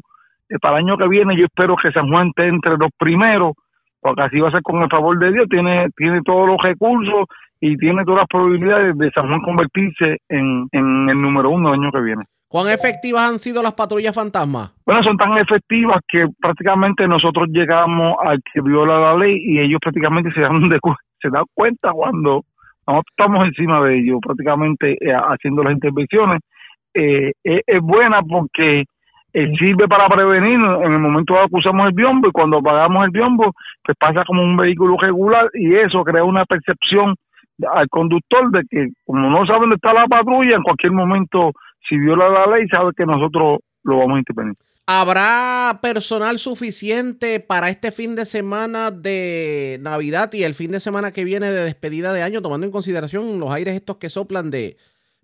Eh, 0.49 0.57
para 0.59 0.77
el 0.79 0.85
año 0.85 0.97
que 0.97 1.07
viene 1.07 1.37
yo 1.37 1.45
espero 1.45 1.75
que 1.75 1.91
San 1.91 2.09
Juan 2.09 2.29
esté 2.29 2.47
entre 2.47 2.77
los 2.77 2.89
primeros, 2.97 3.53
porque 3.99 4.21
así 4.23 4.39
va 4.39 4.49
a 4.49 4.51
ser 4.51 4.61
con 4.61 4.81
el 4.81 4.89
favor 4.89 5.17
de 5.19 5.31
Dios, 5.31 5.47
tiene, 5.49 5.87
tiene 5.95 6.21
todos 6.23 6.47
los 6.47 6.61
recursos 6.61 7.25
y 7.59 7.75
tiene 7.77 8.03
todas 8.05 8.21
las 8.21 8.27
probabilidades 8.27 8.97
de 8.97 9.11
San 9.11 9.27
Juan 9.27 9.41
convertirse 9.41 10.17
en, 10.29 10.67
en 10.71 11.09
el 11.09 11.21
número 11.21 11.49
uno 11.49 11.69
el 11.69 11.81
año 11.81 11.91
que 11.91 12.01
viene. 12.01 12.23
¿Cuán 12.49 12.69
efectivas 12.69 13.30
han 13.30 13.40
sido 13.40 13.61
las 13.61 13.74
patrullas 13.74 14.15
fantasmas? 14.15 14.74
Bueno, 14.86 15.03
son 15.03 15.18
tan 15.18 15.38
efectivas 15.38 15.99
que 16.07 16.28
prácticamente 16.40 17.06
nosotros 17.06 17.49
llegamos 17.49 18.15
al 18.24 18.40
que 18.53 18.61
viola 18.61 18.99
la 18.99 19.15
ley 19.18 19.38
y 19.44 19.60
ellos 19.60 19.80
prácticamente 19.82 20.32
se 20.32 20.40
dan, 20.40 20.69
de, 20.69 20.80
se 21.22 21.30
dan 21.30 21.44
cuenta 21.53 21.91
cuando 21.91 22.44
nosotros 22.88 23.06
estamos 23.10 23.48
encima 23.48 23.84
de 23.84 23.99
ellos, 23.99 24.19
prácticamente 24.26 24.94
eh, 24.94 25.14
haciendo 25.14 25.61
las 25.61 25.74
intervenciones. 25.74 26.40
Eh, 26.94 27.34
es, 27.44 27.82
buena 27.82 28.22
porque 28.22 28.86
eh, 29.34 29.52
sirve 29.60 29.90
para 29.90 30.07
prevenir. 30.07 30.53
En 30.56 30.94
el 30.94 30.99
momento 30.99 31.34
que 31.34 31.41
acusamos 31.41 31.88
el 31.88 31.94
biombo 31.94 32.30
y 32.30 32.32
cuando 32.32 32.60
apagamos 32.60 33.03
el 33.06 33.11
biombo, 33.11 33.52
pues 33.84 33.98
pasa 33.99 34.24
como 34.26 34.41
un 34.41 34.56
vehículo 34.56 34.95
regular 34.98 35.49
y 35.53 35.76
eso 35.76 36.02
crea 36.06 36.24
una 36.24 36.45
percepción 36.45 37.14
al 37.74 37.90
conductor 37.90 38.52
de 38.52 38.61
que 38.69 38.88
como 39.06 39.30
no 39.30 39.45
sabe 39.45 39.61
dónde 39.61 39.76
está 39.76 39.91
la 39.91 40.07
patrulla, 40.07 40.56
en 40.56 40.64
cualquier 40.64 40.94
momento 40.94 41.52
si 41.87 41.97
viola 41.97 42.29
la 42.29 42.47
ley, 42.47 42.67
sabe 42.67 42.91
que 42.95 43.05
nosotros 43.05 43.59
lo 43.83 43.97
vamos 43.97 44.15
a 44.15 44.19
intervenir. 44.19 44.55
¿Habrá 44.89 45.79
personal 45.81 46.37
suficiente 46.37 47.41
para 47.41 47.67
este 47.69 47.91
fin 47.91 48.15
de 48.15 48.23
semana 48.23 48.89
de 48.89 49.79
Navidad 49.81 50.31
y 50.31 50.43
el 50.43 50.53
fin 50.53 50.71
de 50.71 50.79
semana 50.79 51.11
que 51.11 51.25
viene 51.25 51.51
de 51.51 51.65
despedida 51.65 52.13
de 52.13 52.23
año, 52.23 52.41
tomando 52.41 52.65
en 52.65 52.71
consideración 52.71 53.37
los 53.37 53.51
aires 53.51 53.75
estos 53.75 53.97
que 53.97 54.09
soplan 54.09 54.49
de, 54.49 54.77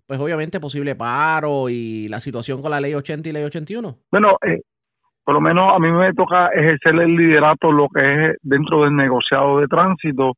pues 0.06 0.20
obviamente, 0.20 0.60
posible 0.60 0.94
paro 0.96 1.70
y 1.70 2.08
la 2.08 2.20
situación 2.20 2.60
con 2.60 2.72
la 2.72 2.80
ley 2.80 2.92
80 2.92 3.26
y 3.26 3.32
ley 3.32 3.44
81? 3.44 3.96
Bueno, 4.12 4.36
eh, 4.46 4.60
por 5.24 5.34
lo 5.34 5.40
menos 5.40 5.74
a 5.74 5.78
mí 5.78 5.90
me 5.90 6.12
toca 6.12 6.48
ejercer 6.48 6.96
el 6.96 7.16
liderato 7.16 7.72
lo 7.72 7.88
que 7.88 8.02
es 8.02 8.36
dentro 8.42 8.84
del 8.84 8.94
negociado 8.94 9.60
de 9.60 9.66
tránsito 9.66 10.34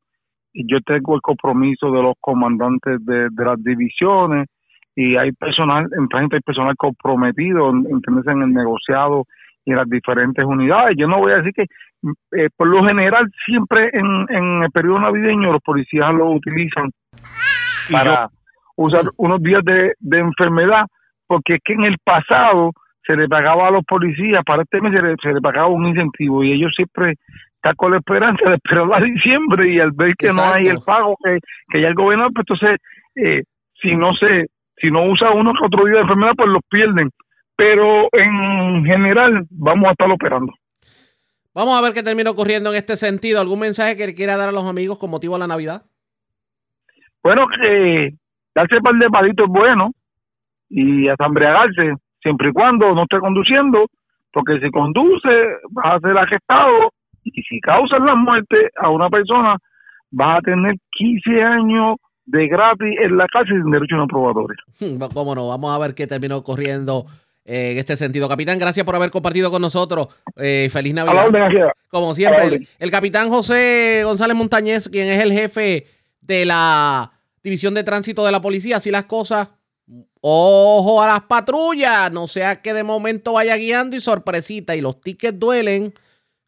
y 0.53 0.71
yo 0.71 0.79
tengo 0.85 1.15
el 1.15 1.21
compromiso 1.21 1.91
de 1.91 2.01
los 2.01 2.13
comandantes 2.21 3.05
de, 3.05 3.27
de 3.29 3.45
las 3.45 3.61
divisiones 3.61 4.47
y 4.97 5.15
hay 5.15 5.31
personal, 5.33 5.87
en 5.95 6.07
hay 6.11 6.39
personal 6.41 6.75
comprometido, 6.75 7.69
¿entiendes? 7.69 8.25
En 8.25 8.41
el 8.41 8.51
negociado 8.51 9.25
y 9.63 9.69
en 9.69 9.77
las 9.77 9.87
diferentes 9.87 10.43
unidades. 10.43 10.97
Yo 10.97 11.07
no 11.07 11.19
voy 11.19 11.33
a 11.33 11.37
decir 11.37 11.53
que, 11.53 11.65
eh, 12.35 12.49
por 12.57 12.67
lo 12.67 12.83
general, 12.83 13.29
siempre 13.45 13.91
en, 13.93 14.25
en 14.29 14.63
el 14.63 14.71
periodo 14.71 15.01
navideño 15.01 15.51
los 15.51 15.61
policías 15.61 16.11
lo 16.15 16.31
utilizan 16.31 16.89
para 17.91 18.29
usar 18.75 19.03
unos 19.17 19.39
días 19.43 19.63
de, 19.63 19.93
de 19.99 20.17
enfermedad, 20.17 20.87
porque 21.27 21.55
es 21.55 21.59
que 21.63 21.73
en 21.73 21.83
el 21.83 21.97
pasado 22.03 22.71
se 23.05 23.15
le 23.15 23.27
pagaba 23.27 23.67
a 23.67 23.71
los 23.71 23.85
policías, 23.85 24.43
para 24.43 24.63
este 24.63 24.81
mes 24.81 24.93
se 25.21 25.31
le, 25.31 25.41
pagaba 25.41 25.67
un 25.67 25.85
incentivo 25.85 26.43
y 26.43 26.53
ellos 26.53 26.71
siempre 26.75 27.13
están 27.53 27.75
con 27.75 27.91
la 27.91 27.99
esperanza 27.99 28.49
de 28.49 28.55
esperar 28.55 28.87
a 28.91 28.99
diciembre 28.99 29.71
y 29.71 29.79
al 29.79 29.91
ver 29.91 30.15
que 30.17 30.33
no 30.33 30.41
hay 30.41 30.63
el 30.63 30.79
pago 30.83 31.15
que, 31.23 31.37
que 31.69 31.81
ya 31.81 31.87
el 31.87 31.93
gobierno, 31.93 32.29
pues 32.33 32.47
entonces, 32.49 32.79
eh, 33.15 33.43
si 33.79 33.95
no 33.95 34.13
se 34.15 34.47
si 34.79 34.91
no 34.91 35.03
usa 35.05 35.31
uno 35.31 35.53
que 35.53 35.65
otro 35.65 35.85
día 35.85 35.95
de 35.95 36.01
enfermedad, 36.01 36.33
pues 36.35 36.49
los 36.49 36.61
pierden. 36.69 37.09
Pero 37.55 38.07
en 38.11 38.85
general 38.85 39.45
vamos 39.49 39.87
a 39.87 39.91
estar 39.91 40.09
operando. 40.11 40.53
Vamos 41.53 41.77
a 41.77 41.81
ver 41.81 41.93
qué 41.93 42.03
termina 42.03 42.29
ocurriendo 42.29 42.69
en 42.69 42.75
este 42.75 42.97
sentido. 42.97 43.41
¿Algún 43.41 43.59
mensaje 43.59 43.97
que 43.97 44.05
le 44.05 44.13
quiera 44.13 44.37
dar 44.37 44.49
a 44.49 44.51
los 44.51 44.65
amigos 44.65 44.99
con 44.99 45.09
motivo 45.09 45.35
a 45.35 45.39
la 45.39 45.47
Navidad? 45.47 45.81
Bueno, 47.23 47.47
que 47.47 48.13
darse 48.53 48.79
par 48.81 48.93
de 48.95 49.09
palitos 49.09 49.47
es 49.47 49.51
bueno 49.51 49.91
y 50.69 51.07
hasta 51.07 51.25
embriagarse, 51.25 51.95
siempre 52.21 52.49
y 52.49 52.53
cuando 52.53 52.93
no 52.93 53.03
esté 53.03 53.19
conduciendo, 53.19 53.87
porque 54.31 54.59
si 54.59 54.69
conduce 54.69 55.29
vas 55.71 55.95
a 55.95 55.99
ser 55.99 56.17
arrestado 56.17 56.91
y 57.23 57.41
si 57.41 57.59
causas 57.59 58.01
la 58.01 58.15
muerte 58.15 58.69
a 58.77 58.89
una 58.89 59.09
persona 59.09 59.57
vas 60.11 60.37
a 60.37 60.41
tener 60.41 60.75
15 60.91 61.41
años 61.41 61.95
de 62.27 62.47
gratis 62.47 62.95
en 63.01 63.17
la 63.17 63.27
cárcel 63.27 63.61
sin 63.63 63.71
derecho 63.71 63.95
a 63.95 63.99
una 63.99 64.07
probatoria. 64.07 64.57
Cómo 65.13 65.33
no, 65.33 65.47
vamos 65.47 65.73
a 65.73 65.79
ver 65.79 65.95
qué 65.95 66.05
terminó 66.05 66.37
ocurriendo 66.37 67.07
eh, 67.45 67.71
en 67.71 67.77
este 67.77 67.95
sentido. 67.95 68.27
Capitán, 68.27 68.59
gracias 68.59 68.85
por 68.85 68.95
haber 68.95 69.09
compartido 69.09 69.49
con 69.49 69.61
nosotros. 69.61 70.09
Eh, 70.35 70.69
feliz 70.71 70.93
Navidad. 70.93 71.27
Como 71.89 72.13
siempre, 72.13 72.67
el, 72.77 72.91
capitán 72.91 73.29
José 73.29 74.01
González 74.03 74.35
Montañez, 74.35 74.89
quien 74.89 75.07
es 75.07 75.23
el 75.23 75.31
jefe 75.31 75.87
de 76.19 76.45
la 76.45 77.13
División 77.41 77.73
de 77.73 77.83
Tránsito 77.83 78.25
de 78.25 78.33
la 78.33 78.41
Policía, 78.41 78.77
así 78.77 78.91
las 78.91 79.05
cosas. 79.05 79.49
Ojo 80.19 81.01
a 81.01 81.07
las 81.07 81.21
patrullas, 81.21 82.11
no 82.11 82.27
sea 82.27 82.61
que 82.61 82.73
de 82.73 82.83
momento 82.83 83.33
vaya 83.33 83.55
guiando 83.55 83.95
y 83.95 84.01
sorpresita 84.01 84.75
y 84.75 84.81
los 84.81 84.99
tickets 84.99 85.39
duelen, 85.39 85.93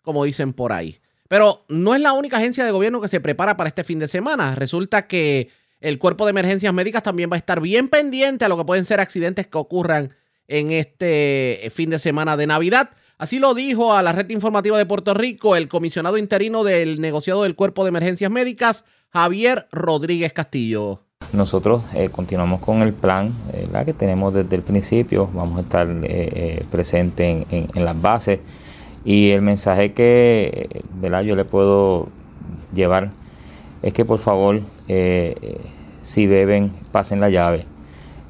como 0.03 0.25
dicen 0.25 0.51
por 0.51 0.73
ahí. 0.73 0.99
Pero 1.29 1.63
no 1.69 1.95
es 1.95 2.01
la 2.01 2.11
única 2.11 2.37
agencia 2.37 2.65
de 2.65 2.71
gobierno 2.71 2.99
que 2.99 3.07
se 3.07 3.21
prepara 3.21 3.55
para 3.55 3.69
este 3.69 3.85
fin 3.85 3.99
de 3.99 4.09
semana. 4.09 4.55
Resulta 4.55 5.07
que 5.07 5.49
el 5.81 5.97
cuerpo 5.97 6.25
de 6.25 6.31
emergencias 6.31 6.73
médicas 6.73 7.03
también 7.03 7.29
va 7.31 7.35
a 7.35 7.39
estar 7.39 7.61
bien 7.61 7.87
pendiente 7.87 8.45
a 8.45 8.49
lo 8.49 8.57
que 8.57 8.65
pueden 8.65 8.85
ser 8.85 8.99
accidentes 8.99 9.47
que 9.47 9.57
ocurran 9.57 10.13
en 10.47 10.71
este 10.71 11.65
eh, 11.65 11.69
fin 11.69 11.89
de 11.89 11.99
semana 11.99 12.35
de 12.35 12.47
Navidad. 12.47 12.89
Así 13.17 13.39
lo 13.39 13.53
dijo 13.53 13.93
a 13.93 14.01
la 14.01 14.13
red 14.13 14.29
informativa 14.29 14.77
de 14.77 14.85
Puerto 14.85 15.13
Rico 15.13 15.55
el 15.55 15.67
comisionado 15.67 16.17
interino 16.17 16.63
del 16.63 17.01
negociado 17.01 17.43
del 17.43 17.55
cuerpo 17.55 17.83
de 17.83 17.89
emergencias 17.89 18.31
médicas, 18.31 18.85
Javier 19.11 19.67
Rodríguez 19.71 20.33
Castillo. 20.33 21.03
Nosotros 21.33 21.83
eh, 21.93 22.09
continuamos 22.09 22.61
con 22.61 22.81
el 22.81 22.93
plan 22.93 23.33
que 23.85 23.93
tenemos 23.93 24.33
desde 24.33 24.55
el 24.55 24.63
principio. 24.63 25.29
Vamos 25.33 25.59
a 25.59 25.61
estar 25.61 25.87
eh, 26.03 26.65
presentes 26.71 27.45
en, 27.51 27.85
las 27.85 28.01
bases. 28.01 28.39
Y 29.05 29.31
el 29.31 29.41
mensaje 29.41 29.93
que 29.93 30.83
yo 31.01 31.35
le 31.35 31.45
puedo 31.45 32.09
llevar 32.73 33.11
es 33.81 33.93
que 33.93 34.05
por 34.05 34.19
favor, 34.19 34.61
eh, 34.89 35.61
si 36.01 36.25
beben, 36.25 36.71
pasen 36.91 37.21
la 37.21 37.29
llave. 37.29 37.65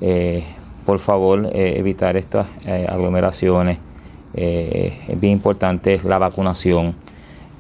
Eh, 0.02 0.44
por 0.86 1.00
favor, 1.00 1.50
eh, 1.54 1.76
evitar 1.78 2.18
estas 2.18 2.48
aglomeraciones. 2.88 3.78
es 4.34 5.20
bien 5.20 5.34
importante 5.34 6.00
la 6.04 6.18
vacunación. 6.18 6.96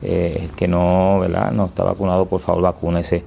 el 0.01 0.49
que 0.55 0.67
no, 0.67 1.19
¿verdad? 1.19 1.51
no 1.51 1.65
está 1.65 1.83
vacunado, 1.83 2.25
por 2.25 2.41
favor, 2.41 2.63
vacúnese. 2.63 3.23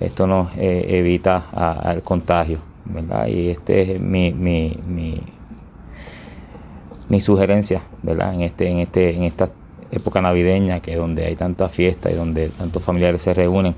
Esto 0.00 0.26
nos 0.26 0.48
evita 0.56 1.46
el 1.94 2.02
contagio. 2.02 2.58
¿verdad? 2.84 3.28
Y 3.28 3.50
este 3.50 3.82
es 3.82 4.00
mi, 4.00 4.32
mi, 4.32 4.76
mi, 7.08 7.20
sugerencia, 7.20 7.82
¿verdad? 8.02 8.34
En 8.34 8.40
este, 8.42 8.68
en 8.68 8.78
este, 8.78 9.14
en 9.14 9.22
esta 9.22 9.50
época 9.92 10.20
navideña, 10.20 10.80
que 10.80 10.96
donde 10.96 11.26
hay 11.26 11.36
tanta 11.36 11.68
fiesta 11.68 12.10
y 12.10 12.14
donde 12.14 12.48
tantos 12.48 12.82
familiares 12.82 13.22
se 13.22 13.32
reúnen 13.34 13.74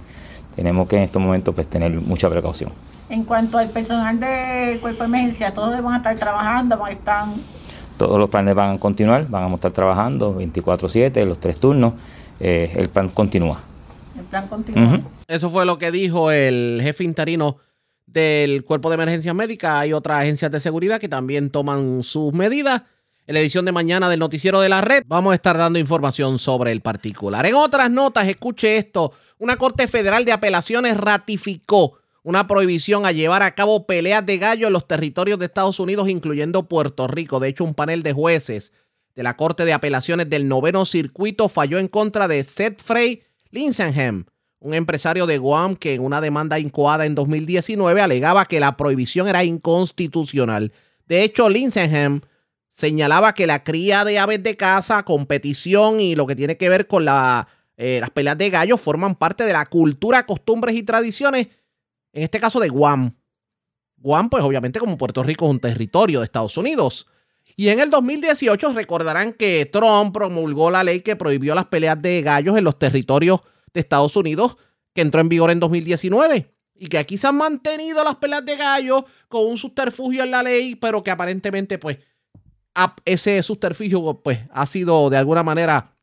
tenemos 0.57 0.89
que 0.89 0.97
en 0.97 1.03
estos 1.03 1.21
momentos 1.21 1.55
pues, 1.55 1.67
tener 1.69 1.91
mucha 1.93 2.29
precaución. 2.29 2.73
En 3.09 3.25
cuanto 3.25 3.59
al 3.59 3.69
personal 3.71 4.19
del 4.19 4.81
cuerpo 4.81 5.03
de 5.03 5.09
emergencia, 5.09 5.53
todos 5.53 5.71
van 5.83 5.95
a 5.95 5.97
estar 5.99 6.19
trabajando, 6.19 6.79
van 6.79 6.89
a 6.89 6.93
estar... 6.93 7.27
Todos 7.99 8.19
los 8.19 8.29
planes 8.29 8.55
van 8.55 8.77
a 8.77 8.79
continuar, 8.79 9.29
van 9.29 9.51
a 9.51 9.55
estar 9.55 9.71
trabajando 9.71 10.37
24/7, 10.37 11.25
los 11.25 11.39
tres 11.39 11.59
turnos, 11.59 11.95
eh, 12.41 12.73
el 12.75 12.89
plan 12.89 13.09
continúa. 13.09 13.61
El 14.19 14.25
plan 14.25 14.49
continúa. 14.49 15.01
Eso 15.29 15.51
fue 15.51 15.65
lo 15.65 15.79
que 15.79 15.91
dijo 15.91 16.31
el 16.31 16.81
jefe 16.83 17.05
interino 17.05 17.59
del 18.07 18.65
Cuerpo 18.65 18.89
de 18.89 18.95
Emergencia 18.95 19.35
Médica. 19.35 19.81
Hay 19.81 19.93
otras 19.93 20.21
agencias 20.21 20.51
de 20.51 20.61
seguridad 20.61 21.01
que 21.01 21.09
también 21.09 21.51
toman 21.51 22.03
sus 22.03 22.33
medidas. 22.33 22.83
En 23.27 23.33
la 23.33 23.41
edición 23.41 23.65
de 23.65 23.73
mañana 23.73 24.11
del 24.11 24.21
noticiero 24.21 24.61
de 24.61 24.69
la 24.69 24.83
red 24.83 25.03
vamos 25.07 25.33
a 25.33 25.37
estar 25.37 25.57
dando 25.57 25.79
información 25.79 26.39
sobre 26.39 26.73
el 26.73 26.83
particular. 26.83 27.47
En 27.47 27.55
otras 27.55 27.91
notas, 27.91 28.29
escuche 28.29 28.77
esto 28.77 29.13
una 29.39 29.57
Corte 29.57 29.89
Federal 29.89 30.27
de 30.27 30.33
Apelaciones 30.33 30.95
ratificó 30.99 31.99
una 32.23 32.47
prohibición 32.47 33.07
a 33.07 33.13
llevar 33.13 33.43
a 33.43 33.55
cabo 33.55 33.87
peleas 33.87 34.27
de 34.27 34.37
gallo 34.37 34.67
en 34.67 34.75
los 34.75 34.87
territorios 34.87 35.39
de 35.39 35.47
Estados 35.47 35.81
Unidos, 35.81 36.11
incluyendo 36.11 36.69
Puerto 36.69 37.07
Rico. 37.07 37.41
De 37.41 37.49
hecho, 37.49 37.65
un 37.65 37.75
panel 37.75 38.03
de 38.03 38.13
jueces 38.13 38.73
de 39.15 39.23
la 39.23 39.37
Corte 39.37 39.65
de 39.65 39.73
Apelaciones 39.73 40.29
del 40.29 40.47
Noveno 40.47 40.85
Circuito 40.85 41.49
falló 41.49 41.79
en 41.79 41.89
contra 41.89 42.29
de 42.29 42.45
Seth 42.45 42.83
Frey 42.83 43.23
Linsenham, 43.51 44.27
un 44.61 44.75
empresario 44.75 45.27
de 45.27 45.39
Guam 45.39 45.77
que 45.77 45.95
en 45.95 46.03
una 46.03 46.21
demanda 46.21 46.59
incoada 46.59 47.07
en 47.07 47.15
2019 47.15 48.03
alegaba 48.03 48.45
que 48.45 48.61
la 48.61 48.77
prohibición 48.77 49.29
era 49.29 49.45
inconstitucional. 49.45 50.73
De 51.07 51.23
hecho, 51.23 51.49
Linsenham 51.49 52.21
señalaba 52.75 53.35
que 53.35 53.47
la 53.47 53.63
cría 53.63 54.05
de 54.05 54.19
aves 54.19 54.43
de 54.43 54.57
caza, 54.57 55.05
competición 55.05 56.01
y 56.01 56.17
lo 56.17 56.27
que 56.27 56.35
tiene 56.35 56.57
que 56.57 56.69
ver 56.69 56.89
con 56.89 57.07
eh, 57.07 58.01
las 58.01 58.11
peleas 58.11 58.37
de 58.37 58.51
gallos 58.51 58.81
forman 58.81 59.15
parte 59.15 59.45
de 59.45 59.53
la 59.53 59.65
cultura, 59.67 60.27
costumbres 60.27 60.75
y 60.75 60.83
tradiciones, 60.83 61.49
en 62.13 62.25
este 62.25 62.41
caso 62.41 62.59
de 62.59 62.69
Guam. 62.69 63.15
Guam, 63.97 64.29
pues 64.29 64.43
obviamente 64.43 64.81
como 64.81 64.99
Puerto 64.99 65.23
Rico 65.23 65.45
es 65.45 65.53
un 65.53 65.61
territorio 65.61 66.19
de 66.19 66.25
Estados 66.25 66.57
Unidos. 66.57 67.07
Y 67.57 67.69
en 67.69 67.79
el 67.79 67.91
2018 67.91 68.73
recordarán 68.73 69.35
que 69.35 69.67
Trump 69.67 70.13
promulgó 70.13 70.73
la 70.73 70.83
ley 70.83 71.01
que 71.01 71.15
prohibió 71.15 71.55
las 71.55 71.67
peleas 71.67 72.03
de 72.03 72.23
gallos 72.23 72.59
en 72.59 72.65
los 72.65 72.77
territorios 72.77 73.41
de 73.73 73.81
Estados 73.81 74.17
Unidos, 74.17 74.57
que 74.93 75.03
entró 75.03 75.21
en 75.21 75.29
vigor 75.29 75.53
en 75.53 75.61
2019. 75.61 76.53
Y 76.75 76.89
que 76.89 76.99
aquí 76.99 77.17
se 77.19 77.29
han 77.29 77.37
mantenido 77.37 78.03
las 78.03 78.17
peleas 78.17 78.45
de 78.45 78.57
gallos 78.57 79.05
con 79.29 79.47
un 79.47 79.59
subterfugio 79.59 80.25
en 80.25 80.33
la 80.33 80.43
ley, 80.43 80.75
pero 80.75 81.05
que 81.05 81.13
aparentemente, 81.13 81.79
pues, 81.79 81.99
ese 83.05 83.43
subterfugio, 83.43 84.21
pues, 84.23 84.41
ha 84.53 84.67
sido 84.67 85.11
de 85.11 85.17
alguna 85.17 85.43
manera 85.43 85.95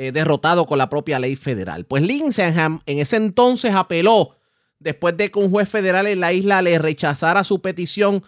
eh, 0.00 0.12
derrotado 0.12 0.64
con 0.64 0.78
la 0.78 0.88
propia 0.88 1.18
ley 1.18 1.34
federal. 1.34 1.84
Pues 1.84 2.04
Linsenham 2.04 2.82
en 2.86 3.00
ese 3.00 3.16
entonces 3.16 3.74
apeló 3.74 4.36
después 4.78 5.16
de 5.16 5.32
que 5.32 5.40
un 5.40 5.50
juez 5.50 5.68
federal 5.68 6.06
en 6.06 6.20
la 6.20 6.32
isla 6.32 6.62
le 6.62 6.78
rechazara 6.78 7.42
su 7.42 7.60
petición 7.60 8.22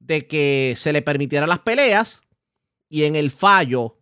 de 0.00 0.26
que 0.26 0.74
se 0.76 0.92
le 0.92 1.00
permitieran 1.00 1.48
las 1.48 1.60
peleas 1.60 2.22
y 2.88 3.04
en 3.04 3.14
el 3.14 3.30
fallo 3.30 3.98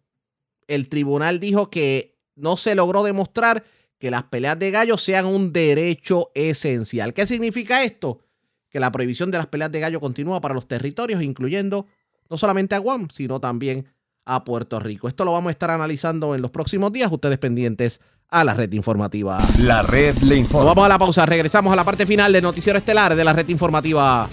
el 0.66 0.88
tribunal 0.88 1.40
dijo 1.40 1.68
que 1.68 2.16
no 2.36 2.56
se 2.56 2.74
logró 2.74 3.02
demostrar 3.02 3.62
que 3.98 4.10
las 4.10 4.24
peleas 4.24 4.58
de 4.58 4.70
gallo 4.70 4.96
sean 4.96 5.26
un 5.26 5.52
derecho 5.52 6.30
esencial. 6.34 7.12
¿Qué 7.12 7.26
significa 7.26 7.84
esto? 7.84 8.23
Que 8.74 8.80
la 8.80 8.90
prohibición 8.90 9.30
de 9.30 9.38
las 9.38 9.46
peleas 9.46 9.70
de 9.70 9.78
gallo 9.78 10.00
continúa 10.00 10.40
para 10.40 10.52
los 10.52 10.66
territorios, 10.66 11.22
incluyendo 11.22 11.86
no 12.28 12.36
solamente 12.36 12.74
a 12.74 12.78
Guam, 12.78 13.08
sino 13.08 13.38
también 13.38 13.86
a 14.24 14.42
Puerto 14.42 14.80
Rico. 14.80 15.06
Esto 15.06 15.24
lo 15.24 15.30
vamos 15.30 15.50
a 15.50 15.52
estar 15.52 15.70
analizando 15.70 16.34
en 16.34 16.42
los 16.42 16.50
próximos 16.50 16.92
días. 16.92 17.12
Ustedes 17.12 17.38
pendientes 17.38 18.00
a 18.30 18.42
la 18.42 18.52
red 18.52 18.72
informativa. 18.72 19.38
La 19.60 19.82
red 19.82 20.16
le 20.22 20.38
informa. 20.38 20.70
vamos 20.70 20.86
a 20.86 20.88
la 20.88 20.98
pausa. 20.98 21.24
Regresamos 21.24 21.72
a 21.72 21.76
la 21.76 21.84
parte 21.84 22.04
final 22.04 22.32
del 22.32 22.42
noticiero 22.42 22.76
estelar 22.76 23.14
de 23.14 23.22
la 23.22 23.32
red 23.32 23.48
informativa. 23.48 24.28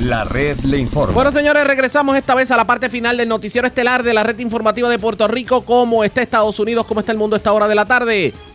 La 0.00 0.24
red 0.24 0.58
le 0.60 0.78
informa. 0.78 1.12
Bueno, 1.12 1.32
señores, 1.32 1.66
regresamos 1.66 2.16
esta 2.16 2.34
vez 2.34 2.50
a 2.50 2.56
la 2.56 2.64
parte 2.64 2.88
final 2.88 3.18
del 3.18 3.28
noticiero 3.28 3.66
estelar 3.66 4.02
de 4.02 4.14
la 4.14 4.22
red 4.22 4.38
informativa 4.38 4.88
de 4.88 4.98
Puerto 4.98 5.28
Rico. 5.28 5.66
¿Cómo 5.66 6.02
está 6.02 6.22
Estados 6.22 6.58
Unidos? 6.58 6.86
¿Cómo 6.86 7.00
está 7.00 7.12
el 7.12 7.18
mundo 7.18 7.36
a 7.36 7.36
esta 7.36 7.52
hora 7.52 7.68
de 7.68 7.74
la 7.74 7.84
tarde? 7.84 8.32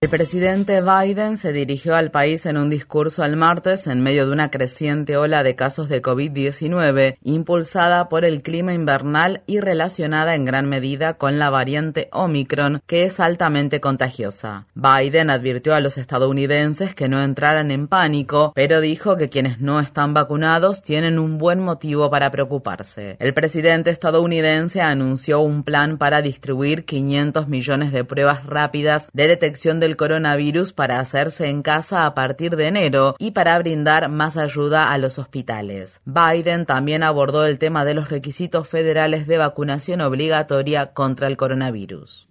El 0.00 0.10
presidente 0.10 0.80
Biden 0.80 1.36
se 1.36 1.52
dirigió 1.52 1.96
al 1.96 2.12
país 2.12 2.46
en 2.46 2.56
un 2.56 2.70
discurso 2.70 3.24
el 3.24 3.36
martes 3.36 3.88
en 3.88 4.00
medio 4.00 4.26
de 4.26 4.32
una 4.32 4.48
creciente 4.48 5.16
ola 5.16 5.42
de 5.42 5.56
casos 5.56 5.88
de 5.88 6.00
COVID-19 6.00 7.16
impulsada 7.24 8.08
por 8.08 8.24
el 8.24 8.42
clima 8.42 8.72
invernal 8.72 9.42
y 9.48 9.58
relacionada 9.58 10.36
en 10.36 10.44
gran 10.44 10.68
medida 10.68 11.14
con 11.14 11.40
la 11.40 11.50
variante 11.50 12.08
Omicron, 12.12 12.80
que 12.86 13.02
es 13.02 13.18
altamente 13.18 13.80
contagiosa. 13.80 14.66
Biden 14.76 15.30
advirtió 15.30 15.74
a 15.74 15.80
los 15.80 15.98
estadounidenses 15.98 16.94
que 16.94 17.08
no 17.08 17.20
entraran 17.20 17.72
en 17.72 17.88
pánico, 17.88 18.52
pero 18.54 18.80
dijo 18.80 19.16
que 19.16 19.28
quienes 19.28 19.58
no 19.58 19.80
están 19.80 20.14
vacunados 20.14 20.80
tienen 20.80 21.18
un 21.18 21.38
buen 21.38 21.58
motivo 21.58 22.08
para 22.08 22.30
preocuparse. 22.30 23.16
El 23.18 23.34
presidente 23.34 23.90
estadounidense 23.90 24.80
anunció 24.80 25.40
un 25.40 25.64
plan 25.64 25.98
para 25.98 26.22
distribuir 26.22 26.84
500 26.84 27.48
millones 27.48 27.90
de 27.90 28.04
pruebas 28.04 28.46
rápidas 28.46 29.10
de 29.12 29.26
detección 29.26 29.80
de 29.80 29.87
el 29.88 29.96
coronavirus 29.96 30.72
para 30.72 31.00
hacerse 31.00 31.48
en 31.48 31.62
casa 31.62 32.06
a 32.06 32.14
partir 32.14 32.54
de 32.54 32.68
enero 32.68 33.16
y 33.18 33.32
para 33.32 33.58
brindar 33.58 34.08
más 34.08 34.36
ayuda 34.36 34.92
a 34.92 34.98
los 34.98 35.18
hospitales. 35.18 36.00
Biden 36.04 36.66
también 36.66 37.02
abordó 37.02 37.44
el 37.44 37.58
tema 37.58 37.84
de 37.84 37.94
los 37.94 38.10
requisitos 38.10 38.68
federales 38.68 39.26
de 39.26 39.38
vacunación 39.38 40.02
obligatoria 40.02 40.92
contra 40.92 41.26
el 41.26 41.36
coronavirus. 41.36 42.28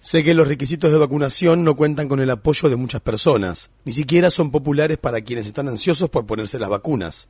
Sé 0.00 0.24
que 0.24 0.34
los 0.34 0.48
requisitos 0.48 0.92
de 0.92 0.98
vacunación 0.98 1.64
no 1.64 1.74
cuentan 1.74 2.08
con 2.08 2.20
el 2.20 2.30
apoyo 2.30 2.68
de 2.68 2.76
muchas 2.76 3.00
personas, 3.00 3.70
ni 3.84 3.92
siquiera 3.92 4.30
son 4.30 4.50
populares 4.50 4.98
para 4.98 5.22
quienes 5.22 5.46
están 5.46 5.68
ansiosos 5.68 6.10
por 6.10 6.26
ponerse 6.26 6.58
las 6.58 6.68
vacunas. 6.68 7.28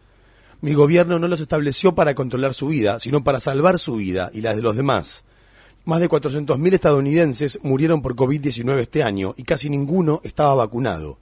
Mi 0.61 0.73
gobierno 0.75 1.19
no 1.19 1.29
los 1.29 1.41
estableció 1.41 1.95
para 1.95 2.15
controlar 2.15 2.55
su 2.55 2.69
vida, 2.69 2.99
sino 2.99 3.23
para 3.23 3.39
salvar 3.39 3.79
su 3.79 3.97
vida 3.97 4.31
y 4.33 4.41
la 4.41 4.55
de 4.55 4.63
los 4.63 4.75
demás. 4.75 5.25
Más 5.85 6.01
de 6.01 6.09
400.000 6.09 6.73
estadounidenses 6.73 7.61
murieron 7.63 8.01
por 8.01 8.17
COVID-19 8.17 8.79
este 8.79 9.03
año 9.03 9.35
y 9.37 9.43
casi 9.43 9.69
ninguno 9.69 10.23
estaba 10.25 10.55
vacunado. 10.55 11.19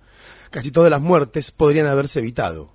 Casi 0.51 0.71
todas 0.71 0.91
las 0.91 1.01
muertes 1.01 1.51
podrían 1.51 1.89
haberse 1.89 2.21
evitado. 2.21 2.71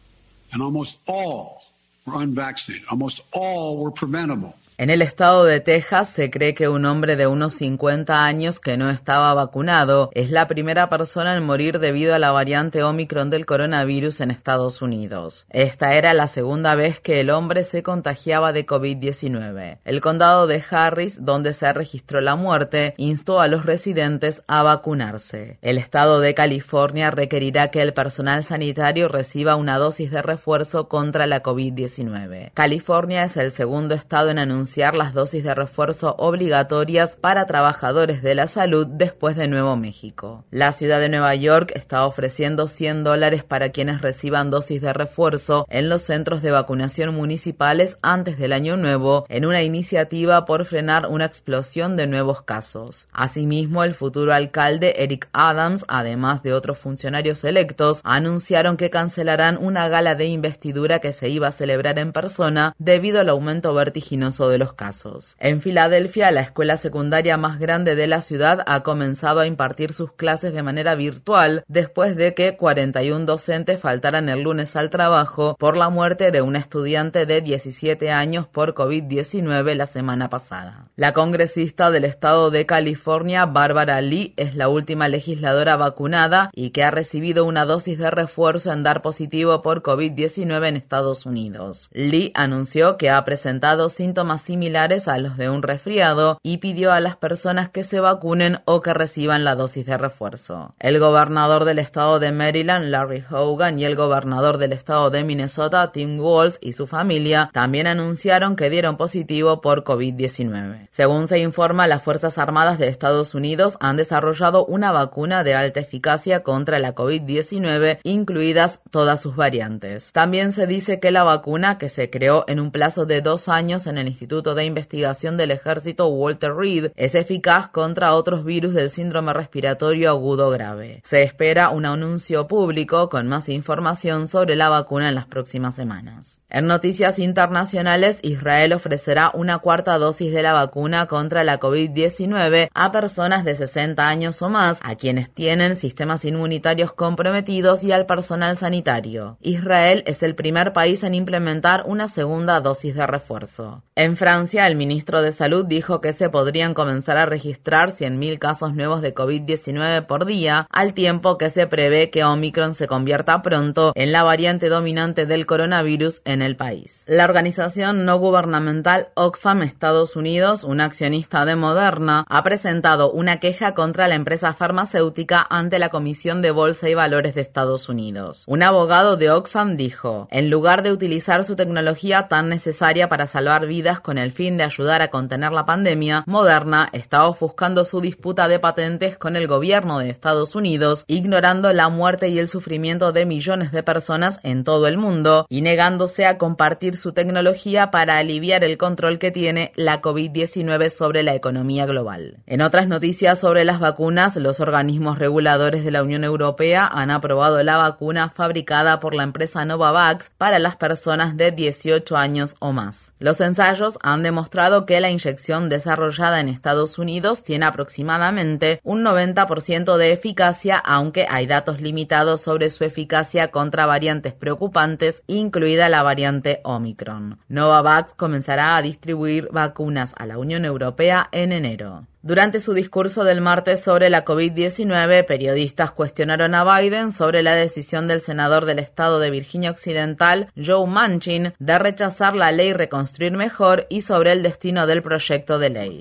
En 4.80 4.92
el 4.92 5.02
estado 5.02 5.44
de 5.44 5.60
Texas 5.60 6.08
se 6.08 6.30
cree 6.30 6.54
que 6.54 6.70
un 6.70 6.86
hombre 6.86 7.16
de 7.16 7.26
unos 7.26 7.56
50 7.56 8.24
años 8.24 8.60
que 8.60 8.78
no 8.78 8.92
estaba 8.92 9.34
vacunado 9.34 10.12
es 10.14 10.30
la 10.30 10.48
primera 10.48 10.88
persona 10.88 11.36
en 11.36 11.44
morir 11.44 11.80
debido 11.80 12.14
a 12.14 12.20
la 12.20 12.30
variante 12.30 12.84
Omicron 12.84 13.32
del 13.32 13.48
coronavirus 13.48 14.22
en 14.22 14.30
Estados 14.30 14.84
Unidos. 14.84 15.48
Esta 15.50 15.96
era 15.96 16.14
la 16.14 16.28
segunda 16.28 16.76
vez 16.76 17.00
que 17.00 17.22
el 17.22 17.32
hombre 17.32 17.64
se 17.64 17.82
contagiaba 17.82 18.54
de 18.54 18.68
COVID-19. 18.68 19.80
El 19.84 20.00
condado 20.00 20.46
de 20.46 20.64
Harris, 20.70 21.26
donde 21.26 21.56
se 21.56 21.74
registró 21.74 22.22
la 22.22 22.36
muerte, 22.36 22.94
instó 22.98 23.42
a 23.42 23.48
los 23.48 23.66
residentes 23.66 24.44
a 24.48 24.62
vacunarse. 24.62 25.58
El 25.64 25.80
estado 25.80 26.20
de 26.20 26.36
California 26.36 27.10
requerirá 27.10 27.70
que 27.70 27.82
el 27.82 27.96
personal 27.96 28.44
sanitario 28.44 29.08
reciba 29.08 29.56
una 29.56 29.80
dosis 29.80 30.12
de 30.12 30.22
refuerzo 30.22 30.88
contra 30.88 31.26
la 31.26 31.42
COVID-19. 31.42 32.52
California 32.54 33.24
es 33.24 33.38
el 33.38 33.52
segundo 33.52 33.96
estado 33.96 34.30
en 34.30 34.38
anunciar 34.38 34.67
las 34.76 35.14
dosis 35.14 35.44
de 35.44 35.56
refuerzo 35.56 36.16
obligatorias 36.18 37.16
para 37.16 37.46
trabajadores 37.46 38.22
de 38.22 38.36
la 38.36 38.48
salud 38.48 38.86
después 38.86 39.36
de 39.36 39.48
Nuevo 39.48 39.76
México. 39.78 40.44
La 40.52 40.72
ciudad 40.72 41.00
de 41.00 41.10
Nueva 41.10 41.34
York 41.36 41.72
está 41.74 42.06
ofreciendo 42.06 42.68
100 42.68 43.04
dólares 43.04 43.44
para 43.44 43.70
quienes 43.70 44.02
reciban 44.02 44.52
dosis 44.52 44.82
de 44.82 44.94
refuerzo 44.94 45.66
en 45.70 45.90
los 45.90 46.02
centros 46.02 46.42
de 46.42 46.52
vacunación 46.52 47.16
municipales 47.16 47.98
antes 48.02 48.38
del 48.38 48.54
año 48.54 48.78
nuevo 48.78 49.26
en 49.30 49.46
una 49.46 49.64
iniciativa 49.64 50.46
por 50.46 50.66
frenar 50.66 51.08
una 51.08 51.26
explosión 51.26 51.96
de 51.96 52.08
nuevos 52.08 52.42
casos. 52.42 53.08
Asimismo, 53.14 53.84
el 53.84 53.94
futuro 53.94 54.34
alcalde 54.34 54.96
Eric 54.98 55.30
Adams, 55.34 55.86
además 55.88 56.44
de 56.44 56.54
otros 56.54 56.78
funcionarios 56.78 57.44
electos, 57.44 58.02
anunciaron 58.04 58.78
que 58.78 58.90
cancelarán 58.90 59.58
una 59.60 59.88
gala 59.88 60.16
de 60.16 60.26
investidura 60.26 61.00
que 61.00 61.14
se 61.14 61.30
iba 61.30 61.48
a 61.48 61.52
celebrar 61.52 62.00
en 62.00 62.12
persona 62.12 62.76
debido 62.78 63.20
al 63.20 63.30
aumento 63.30 63.74
vertiginoso 63.74 64.50
de 64.50 64.57
los 64.58 64.74
casos. 64.74 65.36
En 65.40 65.62
Filadelfia, 65.62 66.32
la 66.32 66.42
escuela 66.42 66.78
secundaria 66.78 67.38
más 67.38 67.60
grande 67.60 67.96
de 67.96 68.08
la 68.08 68.22
ciudad 68.22 68.64
ha 68.66 68.84
comenzado 68.84 69.40
a 69.40 69.48
impartir 69.48 69.94
sus 69.94 70.12
clases 70.14 70.54
de 70.54 70.64
manera 70.64 70.96
virtual 70.96 71.64
después 71.68 72.16
de 72.16 72.34
que 72.34 72.58
41 72.58 73.26
docentes 73.26 73.80
faltaran 73.80 74.30
el 74.30 74.44
lunes 74.44 74.76
al 74.76 74.90
trabajo 74.90 75.56
por 75.60 75.78
la 75.78 75.90
muerte 75.90 76.32
de 76.32 76.42
una 76.42 76.60
estudiante 76.60 77.26
de 77.26 77.42
17 77.42 78.12
años 78.12 78.48
por 78.48 78.74
COVID-19 78.74 79.76
la 79.76 79.86
semana 79.86 80.30
pasada. 80.30 80.90
La 80.96 81.14
congresista 81.14 81.92
del 81.92 82.06
estado 82.06 82.52
de 82.52 82.66
California, 82.66 83.46
Barbara 83.46 84.02
Lee, 84.02 84.34
es 84.38 84.56
la 84.56 84.70
última 84.70 85.08
legisladora 85.08 85.76
vacunada 85.76 86.50
y 86.54 86.72
que 86.72 86.84
ha 86.84 86.92
recibido 86.92 87.46
una 87.46 87.66
dosis 87.66 87.98
de 87.98 88.12
refuerzo 88.12 88.72
en 88.72 88.84
dar 88.84 89.02
positivo 89.02 89.62
por 89.62 89.84
COVID-19 89.84 90.68
en 90.68 90.78
Estados 90.78 91.26
Unidos. 91.26 91.90
Lee 91.94 92.32
anunció 92.34 92.98
que 92.98 93.10
ha 93.10 93.24
presentado 93.24 93.90
síntomas 93.90 94.47
similares 94.48 95.10
a 95.10 95.18
los 95.18 95.36
de 95.36 95.50
un 95.50 95.62
resfriado 95.62 96.40
y 96.42 96.58
pidió 96.58 96.94
a 96.94 97.02
las 97.02 97.18
personas 97.18 97.68
que 97.68 97.84
se 97.84 98.00
vacunen 98.00 98.60
o 98.64 98.82
que 98.82 98.94
reciban 98.94 99.44
la 99.44 99.56
dosis 99.56 99.86
de 99.86 99.98
refuerzo. 99.98 100.74
El 100.80 101.00
gobernador 101.00 101.66
del 101.66 101.80
estado 101.80 102.20
de 102.20 102.32
Maryland, 102.32 102.86
Larry 102.86 103.26
Hogan, 103.30 103.78
y 103.78 103.84
el 103.84 103.98
gobernador 103.98 104.58
del 104.58 104.72
estado 104.72 105.10
de 105.10 105.26
Minnesota, 105.26 105.92
Tim 105.92 106.18
Walz, 106.20 106.60
y 106.62 106.74
su 106.74 106.88
familia 106.88 107.50
también 107.52 107.88
anunciaron 107.88 108.56
que 108.56 108.70
dieron 108.70 108.96
positivo 108.96 109.60
por 109.60 109.84
COVID-19. 109.84 110.88
Según 110.92 111.28
se 111.28 111.40
informa, 111.40 111.86
las 111.88 112.02
Fuerzas 112.02 112.38
Armadas 112.38 112.80
de 112.80 112.88
Estados 112.88 113.36
Unidos 113.36 113.78
han 113.82 113.98
desarrollado 113.98 114.66
una 114.66 114.94
vacuna 114.94 115.44
de 115.44 115.56
alta 115.56 115.82
eficacia 115.82 116.42
contra 116.44 116.80
la 116.80 116.96
COVID-19, 116.96 118.00
incluidas 118.04 118.80
todas 118.92 119.22
sus 119.22 119.36
variantes. 119.36 120.14
También 120.14 120.54
se 120.54 120.68
dice 120.68 121.02
que 121.02 121.12
la 121.12 121.26
vacuna, 121.26 121.78
que 121.78 121.90
se 121.90 122.10
creó 122.10 122.46
en 122.48 122.62
un 122.62 122.72
plazo 122.72 123.06
de 123.06 123.20
dos 123.22 123.50
años 123.50 123.88
en 123.88 123.98
el 123.98 124.08
Instituto 124.08 124.37
de 124.44 124.66
Investigación 124.66 125.36
del 125.36 125.52
Ejército 125.52 126.08
Walter 126.08 126.54
Reed 126.54 126.92
es 126.96 127.16
eficaz 127.16 127.70
contra 127.70 128.14
otros 128.14 128.46
virus 128.46 128.74
del 128.76 128.92
síndrome 128.92 129.34
respiratorio 129.34 130.12
agudo 130.12 130.52
grave. 130.52 131.02
Se 131.04 131.24
espera 131.24 131.70
un 131.70 131.86
anuncio 131.86 132.48
público 132.48 133.10
con 133.10 133.28
más 133.28 133.50
información 133.50 134.28
sobre 134.28 134.56
la 134.56 134.70
vacuna 134.70 135.10
en 135.10 135.16
las 135.16 135.26
próximas 135.26 135.76
semanas. 135.76 136.42
En 136.50 136.66
noticias 136.66 137.20
internacionales, 137.20 138.20
Israel 138.24 138.72
ofrecerá 138.72 139.32
una 139.34 139.58
cuarta 139.58 139.98
dosis 139.98 140.32
de 140.32 140.42
la 140.42 140.54
vacuna 140.54 141.06
contra 141.06 141.44
la 141.44 141.60
COVID-19 141.60 142.70
a 142.74 142.92
personas 142.94 143.44
de 143.44 143.54
60 143.54 144.08
años 144.08 144.42
o 144.42 144.48
más, 144.48 144.80
a 144.82 144.96
quienes 144.96 145.30
tienen 145.30 145.76
sistemas 145.76 146.24
inmunitarios 146.24 146.94
comprometidos 146.94 147.84
y 147.84 147.92
al 147.92 148.06
personal 148.06 148.56
sanitario. 148.56 149.38
Israel 149.42 150.04
es 150.08 150.24
el 150.24 150.36
primer 150.36 150.72
país 150.72 151.04
en 151.04 151.16
implementar 151.16 151.84
una 151.86 152.08
segunda 152.08 152.62
dosis 152.62 152.96
de 152.96 153.06
refuerzo. 153.06 153.84
En 153.96 154.16
Francia, 154.16 154.68
el 154.68 154.78
ministro 154.78 155.22
de 155.22 155.34
Salud 155.34 155.66
dijo 155.66 156.00
que 156.00 156.14
se 156.14 156.30
podrían 156.30 156.74
comenzar 156.74 157.18
a 157.18 157.26
registrar 157.26 157.90
100.000 157.90 158.40
casos 158.40 158.74
nuevos 158.74 159.02
de 159.02 159.14
COVID-19 159.14 160.06
por 160.06 160.26
día, 160.26 160.66
al 160.72 160.94
tiempo 160.94 161.38
que 161.38 161.50
se 161.50 161.68
prevé 161.68 162.10
que 162.10 162.24
Omicron 162.24 162.74
se 162.74 162.88
convierta 162.88 163.42
pronto 163.42 163.92
en 163.96 164.14
la 164.14 164.24
variante 164.24 164.70
dominante 164.70 165.26
del 165.26 165.46
coronavirus 165.46 166.22
en 166.24 166.37
el 166.42 166.56
país. 166.56 167.04
La 167.08 167.26
organización 167.26 168.06
no 168.06 168.18
gubernamental 168.18 169.10
Oxfam 169.16 169.64
Estados 169.64 170.16
Unidos, 170.16 170.64
un 170.64 170.82
accionista 170.82 171.46
de 171.46 171.56
Moderna, 171.56 172.26
ha 172.30 172.44
presentado 172.44 173.12
una 173.12 173.40
queja 173.40 173.74
contra 173.74 174.08
la 174.08 174.16
empresa 174.16 174.54
farmacéutica 174.54 175.46
ante 175.50 175.80
la 175.80 175.90
Comisión 175.90 176.42
de 176.42 176.52
Bolsa 176.52 176.90
y 176.90 176.94
Valores 176.94 177.36
de 177.36 177.42
Estados 177.42 177.90
Unidos. 177.90 178.44
Un 178.48 178.64
abogado 178.64 179.18
de 179.18 179.32
Oxfam 179.32 179.78
dijo, 179.78 180.28
en 180.32 180.50
lugar 180.50 180.84
de 180.84 180.92
utilizar 180.92 181.44
su 181.44 181.56
tecnología 181.56 182.24
tan 182.24 182.50
necesaria 182.50 183.10
para 183.10 183.28
salvar 183.28 183.66
vidas 183.66 184.00
con 184.00 184.18
el 184.18 184.32
fin 184.32 184.58
de 184.58 184.64
ayudar 184.64 185.02
a 185.02 185.10
contener 185.10 185.52
la 185.52 185.66
pandemia, 185.66 186.24
Moderna 186.28 186.90
está 186.94 187.26
ofuscando 187.28 187.86
su 187.86 188.02
disputa 188.02 188.48
de 188.48 188.60
patentes 188.60 189.18
con 189.18 189.36
el 189.36 189.48
gobierno 189.48 190.00
de 190.00 190.10
Estados 190.10 190.56
Unidos, 190.56 191.04
ignorando 191.08 191.74
la 191.74 191.90
muerte 191.90 192.30
y 192.30 192.40
el 192.40 192.50
sufrimiento 192.50 193.12
de 193.12 193.26
millones 193.26 193.72
de 193.72 193.84
personas 193.84 194.40
en 194.44 194.64
todo 194.64 194.88
el 194.88 194.98
mundo 194.98 195.46
y 195.50 195.62
negándose 195.62 196.26
compartir 196.36 196.98
su 196.98 197.14
tecnología 197.14 197.92
para 197.92 198.18
aliviar 198.18 198.64
el 198.66 198.78
control 198.78 199.20
que 199.20 199.32
tiene 199.32 199.72
la 199.76 200.02
COVID-19 200.02 200.90
sobre 200.90 201.24
la 201.24 201.34
economía 201.34 201.86
global. 201.86 202.40
En 202.46 202.62
otras 202.62 202.88
noticias 202.88 203.40
sobre 203.40 203.64
las 203.64 203.80
vacunas, 203.80 204.36
los 204.36 204.60
organismos 204.60 205.20
reguladores 205.20 205.86
de 205.86 205.92
la 205.92 206.04
Unión 206.04 206.26
Europea 206.26 206.86
han 206.86 207.12
aprobado 207.12 207.64
la 207.64 207.78
vacuna 207.78 208.30
fabricada 208.30 209.00
por 209.00 209.14
la 209.14 209.24
empresa 209.24 209.64
Novavax 209.64 210.32
para 210.38 210.60
las 210.60 210.76
personas 210.76 211.38
de 211.38 211.52
18 211.52 212.18
años 212.18 212.56
o 212.60 212.74
más. 212.74 213.14
Los 213.20 213.40
ensayos 213.40 213.98
han 214.02 214.24
demostrado 214.24 214.86
que 214.86 215.00
la 215.00 215.10
inyección 215.10 215.70
desarrollada 215.70 216.42
en 216.42 216.50
Estados 216.50 217.00
Unidos 217.00 217.44
tiene 217.44 217.66
aproximadamente 217.66 218.82
un 218.84 219.04
90% 219.04 219.96
de 219.96 220.12
eficacia, 220.12 220.78
aunque 220.78 221.26
hay 221.30 221.48
datos 221.48 221.80
limitados 221.80 222.42
sobre 222.42 222.70
su 222.70 222.84
eficacia 222.84 223.52
contra 223.52 223.86
variantes 223.86 224.34
preocupantes, 224.34 225.24
incluida 225.28 225.90
la 225.90 226.04
variante 226.04 226.17
Omicron. 226.64 227.40
Novavax 227.48 228.14
comenzará 228.14 228.76
a 228.76 228.82
distribuir 228.82 229.50
vacunas 229.52 230.14
a 230.18 230.26
la 230.26 230.38
Unión 230.38 230.66
Europea 230.66 231.30
en 231.32 231.52
enero. 231.52 232.08
Durante 232.24 232.60
su 232.60 232.74
discurso 232.74 233.24
del 233.24 233.40
martes 233.40 233.82
sobre 233.82 234.10
la 234.10 234.26
COVID-19, 234.26 235.26
periodistas 235.26 235.92
cuestionaron 235.92 236.56
a 236.56 236.80
Biden 236.80 237.12
sobre 237.12 237.42
la 237.42 237.56
decisión 237.56 238.06
del 238.06 238.20
senador 238.20 238.66
del 238.66 238.80
estado 238.80 239.20
de 239.20 239.30
Virginia 239.32 239.72
Occidental, 239.72 240.52
Joe 240.58 240.88
Manchin, 240.88 241.54
de 241.58 241.80
rechazar 241.80 242.36
la 242.36 242.52
ley 242.52 242.74
Reconstruir 242.74 243.32
Mejor 243.32 243.88
y 243.90 244.02
sobre 244.02 244.34
el 244.34 244.44
destino 244.44 244.88
del 244.88 245.02
proyecto 245.02 245.58
de 245.58 245.70
ley. 245.70 246.00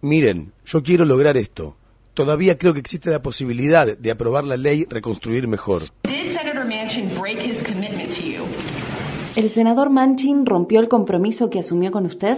Miren, 0.00 0.52
yo 0.66 0.82
quiero 0.84 1.04
lograr 1.04 1.36
esto 1.36 1.76
todavía 2.18 2.58
creo 2.58 2.74
que 2.74 2.80
existe 2.80 3.10
la 3.10 3.22
posibilidad 3.22 3.96
de 3.96 4.10
aprobar 4.10 4.42
la 4.42 4.56
ley 4.56 4.86
Reconstruir 4.90 5.46
Mejor. 5.46 5.84
¿El 9.36 9.50
senador 9.50 9.88
Manchin 9.90 10.44
rompió 10.44 10.80
el 10.80 10.88
compromiso 10.88 11.48
que 11.48 11.60
asumió 11.60 11.92
con 11.92 12.06
usted? 12.06 12.36